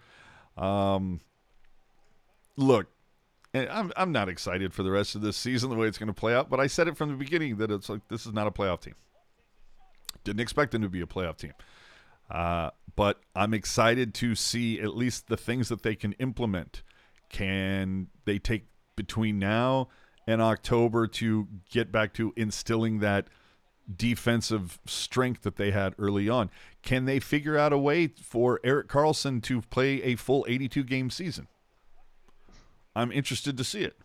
um, 0.56 1.20
look 2.56 2.86
and 3.55 3.69
I'm, 3.69 3.93
I'm 3.97 4.12
not 4.12 4.29
excited 4.29 4.73
for 4.73 4.83
the 4.83 4.91
rest 4.91 5.15
of 5.15 5.20
this 5.20 5.37
season 5.37 5.70
the 5.70 5.77
way 5.77 5.87
it's 5.87 5.99
going 5.99 6.09
to 6.09 6.12
play 6.12 6.35
out 6.35 6.49
but 6.49 6.61
i 6.61 6.66
said 6.66 6.89
it 6.89 6.97
from 6.97 7.11
the 7.11 7.16
beginning 7.16 7.57
that 7.57 7.70
it's 7.70 7.89
like 7.89 8.07
this 8.09 8.27
is 8.27 8.33
not 8.33 8.47
a 8.47 8.51
playoff 8.51 8.81
team 8.81 8.95
didn't 10.24 10.41
expect 10.41 10.73
them 10.73 10.83
to 10.83 10.89
be 10.89 11.01
a 11.01 11.07
playoff 11.07 11.37
team 11.37 11.53
uh, 12.33 12.70
but 12.97 13.20
I'm 13.35 13.53
excited 13.55 14.15
to 14.15 14.35
see 14.35 14.81
at 14.81 14.97
least 14.97 15.29
the 15.29 15.37
things 15.37 15.69
that 15.69 15.83
they 15.83 15.95
can 15.95 16.12
implement. 16.15 16.83
Can 17.29 18.09
they 18.24 18.39
take 18.39 18.66
between 18.97 19.39
now 19.39 19.89
and 20.27 20.41
October 20.41 21.07
to 21.07 21.49
get 21.70 21.93
back 21.93 22.15
to 22.15 22.33
instilling 22.37 23.01
that 23.01 23.29
defensive 23.95 24.79
strength 24.87 25.43
that 25.43 25.57
they 25.57 25.73
had 25.73 25.95
early 25.99 26.29
on? 26.29 26.51
Can 26.83 27.05
they 27.05 27.20
figure 27.20 27.59
out 27.59 27.73
a 27.73 27.79
way 27.79 28.09
for 28.09 28.61
Erik 28.65 28.89
Karlsson 28.89 29.43
to 29.45 29.61
play 29.62 30.03
a 30.03 30.16
full 30.16 30.47
82 30.49 30.85
game 30.85 31.11
season? 31.11 31.49
I'm 32.94 33.12
interested 33.12 33.56
to 33.56 33.64
see 33.64 33.82
it. 33.82 33.97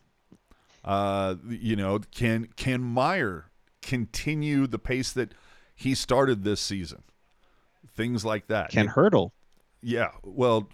Uh, 0.84 1.36
you 1.48 1.76
know, 1.76 2.00
can 2.12 2.48
can 2.56 2.82
Meier 2.82 3.46
continue 3.82 4.68
the 4.68 4.80
pace 4.80 5.12
that 5.14 5.34
he 5.76 5.94
started 5.94 6.44
this 6.44 6.62
season? 6.62 7.04
Things 7.96 8.24
like 8.24 8.48
that. 8.48 8.70
Can 8.70 8.90
Hertl. 8.90 9.32
Yeah. 9.82 10.12
Well, 10.24 10.70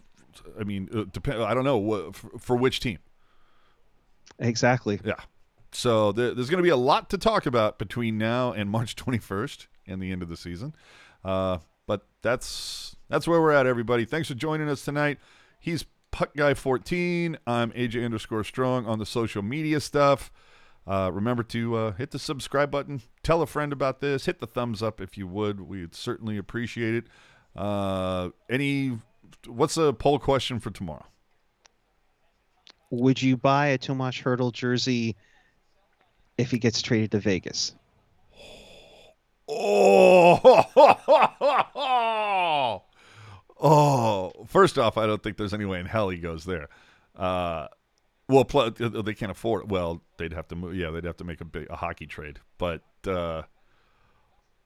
I 0.59 0.63
mean, 0.63 0.89
uh, 0.93 1.05
depend. 1.11 1.41
I 1.41 1.53
don't 1.53 1.63
know 1.63 1.77
what, 1.77 2.15
for, 2.15 2.39
for 2.39 2.55
which 2.55 2.79
team. 2.79 2.99
Exactly. 4.39 4.99
Yeah. 5.03 5.15
So 5.71 6.11
there, 6.11 6.33
there's 6.33 6.49
going 6.49 6.59
to 6.59 6.63
be 6.63 6.69
a 6.69 6.77
lot 6.77 7.09
to 7.11 7.17
talk 7.17 7.45
about 7.45 7.79
between 7.79 8.17
now 8.17 8.51
and 8.51 8.69
March 8.69 8.95
21st 8.97 9.67
and 9.87 10.01
the 10.01 10.11
end 10.11 10.21
of 10.21 10.29
the 10.29 10.37
season. 10.37 10.75
Uh, 11.23 11.59
but 11.87 12.07
that's 12.21 12.95
that's 13.09 13.27
where 13.27 13.41
we're 13.41 13.51
at, 13.51 13.65
everybody. 13.65 14.05
Thanks 14.05 14.27
for 14.27 14.35
joining 14.35 14.69
us 14.69 14.83
tonight. 14.85 15.19
He's 15.59 15.85
Puck 16.13 16.35
Guy 16.37 16.53
14. 16.53 17.37
I'm 17.47 17.71
AJ 17.71 18.05
underscore 18.05 18.43
Strong 18.43 18.85
on 18.85 18.99
the 18.99 19.05
social 19.05 19.41
media 19.41 19.79
stuff. 19.79 20.31
Uh, 20.85 21.09
remember 21.11 21.41
to 21.43 21.75
uh, 21.75 21.91
hit 21.93 22.11
the 22.11 22.19
subscribe 22.19 22.69
button. 22.69 23.01
Tell 23.23 23.41
a 23.41 23.47
friend 23.47 23.73
about 23.73 23.99
this. 23.99 24.25
Hit 24.25 24.39
the 24.39 24.45
thumbs 24.45 24.83
up 24.83 25.01
if 25.01 25.17
you 25.17 25.25
would. 25.27 25.59
We'd 25.59 25.95
certainly 25.95 26.37
appreciate 26.37 26.93
it. 26.93 27.05
Uh, 27.55 28.29
any? 28.47 28.99
What's 29.47 29.75
a 29.75 29.91
poll 29.91 30.19
question 30.19 30.59
for 30.59 30.69
tomorrow? 30.69 31.05
Would 32.91 33.19
you 33.19 33.35
buy 33.35 33.69
a 33.69 33.79
Tomas 33.79 34.15
Hertl 34.15 34.53
jersey 34.53 35.15
if 36.37 36.51
he 36.51 36.59
gets 36.59 36.83
traded 36.83 37.11
to 37.11 37.19
Vegas? 37.19 37.73
Oh, 39.49 40.61
oh! 43.59 44.31
First 44.47 44.77
off, 44.77 44.97
I 44.97 45.05
don't 45.05 45.21
think 45.21 45.37
there's 45.37 45.53
any 45.53 45.65
way 45.65 45.79
in 45.79 45.85
hell 45.85 46.09
he 46.09 46.17
goes 46.17 46.45
there. 46.45 46.69
Uh, 47.15 47.67
well, 48.27 48.45
pl- 48.45 48.71
they 48.71 49.13
can't 49.13 49.31
afford. 49.31 49.69
Well, 49.69 50.01
they'd 50.17 50.33
have 50.33 50.47
to 50.49 50.55
move. 50.55 50.75
Yeah, 50.75 50.91
they'd 50.91 51.03
have 51.03 51.17
to 51.17 51.23
make 51.23 51.41
a 51.41 51.45
big 51.45 51.67
a 51.69 51.75
hockey 51.75 52.07
trade. 52.07 52.39
But 52.57 52.83
uh, 53.05 53.43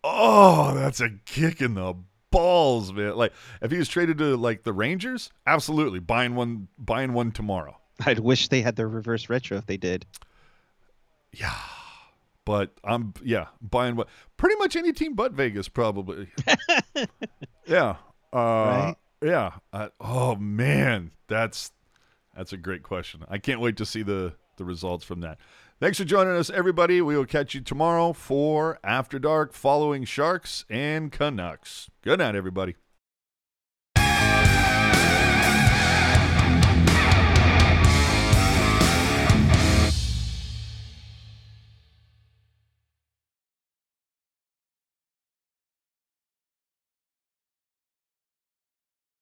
oh, 0.03 0.73
that's 0.75 1.01
a 1.01 1.09
kick 1.25 1.61
in 1.61 1.73
the 1.73 1.95
balls, 2.31 2.93
man! 2.93 3.15
Like 3.15 3.33
if 3.61 3.71
he 3.71 3.77
was 3.77 3.89
traded 3.89 4.17
to 4.19 4.37
like 4.37 4.63
the 4.63 4.73
Rangers, 4.73 5.31
absolutely 5.45 5.99
buying 5.99 6.35
one, 6.35 6.67
buying 6.77 7.13
one 7.13 7.31
tomorrow. 7.31 7.77
I'd 8.05 8.19
wish 8.19 8.47
they 8.47 8.61
had 8.61 8.75
their 8.75 8.87
reverse 8.87 9.29
retro 9.29 9.57
if 9.57 9.65
they 9.65 9.77
did. 9.77 10.05
Yeah. 11.31 11.53
But 12.45 12.71
I'm 12.83 13.13
yeah 13.23 13.47
buying 13.61 13.95
what 13.97 14.07
pretty 14.37 14.55
much 14.55 14.75
any 14.75 14.93
team 14.93 15.15
but 15.15 15.33
Vegas 15.33 15.67
probably. 15.67 16.29
yeah. 17.65 17.97
Uh, 18.37 18.41
Right? 18.41 18.95
Yeah. 19.21 19.51
Uh, 19.73 19.89
oh 19.99 20.35
man, 20.35 21.11
that's 21.27 21.71
that's 22.35 22.53
a 22.53 22.57
great 22.57 22.83
question. 22.83 23.23
I 23.27 23.37
can't 23.39 23.59
wait 23.59 23.77
to 23.77 23.85
see 23.85 24.03
the 24.03 24.33
the 24.57 24.65
results 24.65 25.03
from 25.05 25.21
that. 25.21 25.37
Thanks 25.79 25.97
for 25.99 26.05
joining 26.05 26.35
us, 26.35 26.49
everybody. 26.49 27.01
We 27.01 27.15
will 27.15 27.25
catch 27.25 27.53
you 27.53 27.61
tomorrow 27.61 28.11
for 28.13 28.79
After 28.83 29.19
Dark, 29.19 29.53
following 29.53 30.05
Sharks 30.05 30.65
and 30.69 31.11
Canucks. 31.11 31.89
Good 32.01 32.17
night, 32.19 32.35
everybody. 32.35 32.75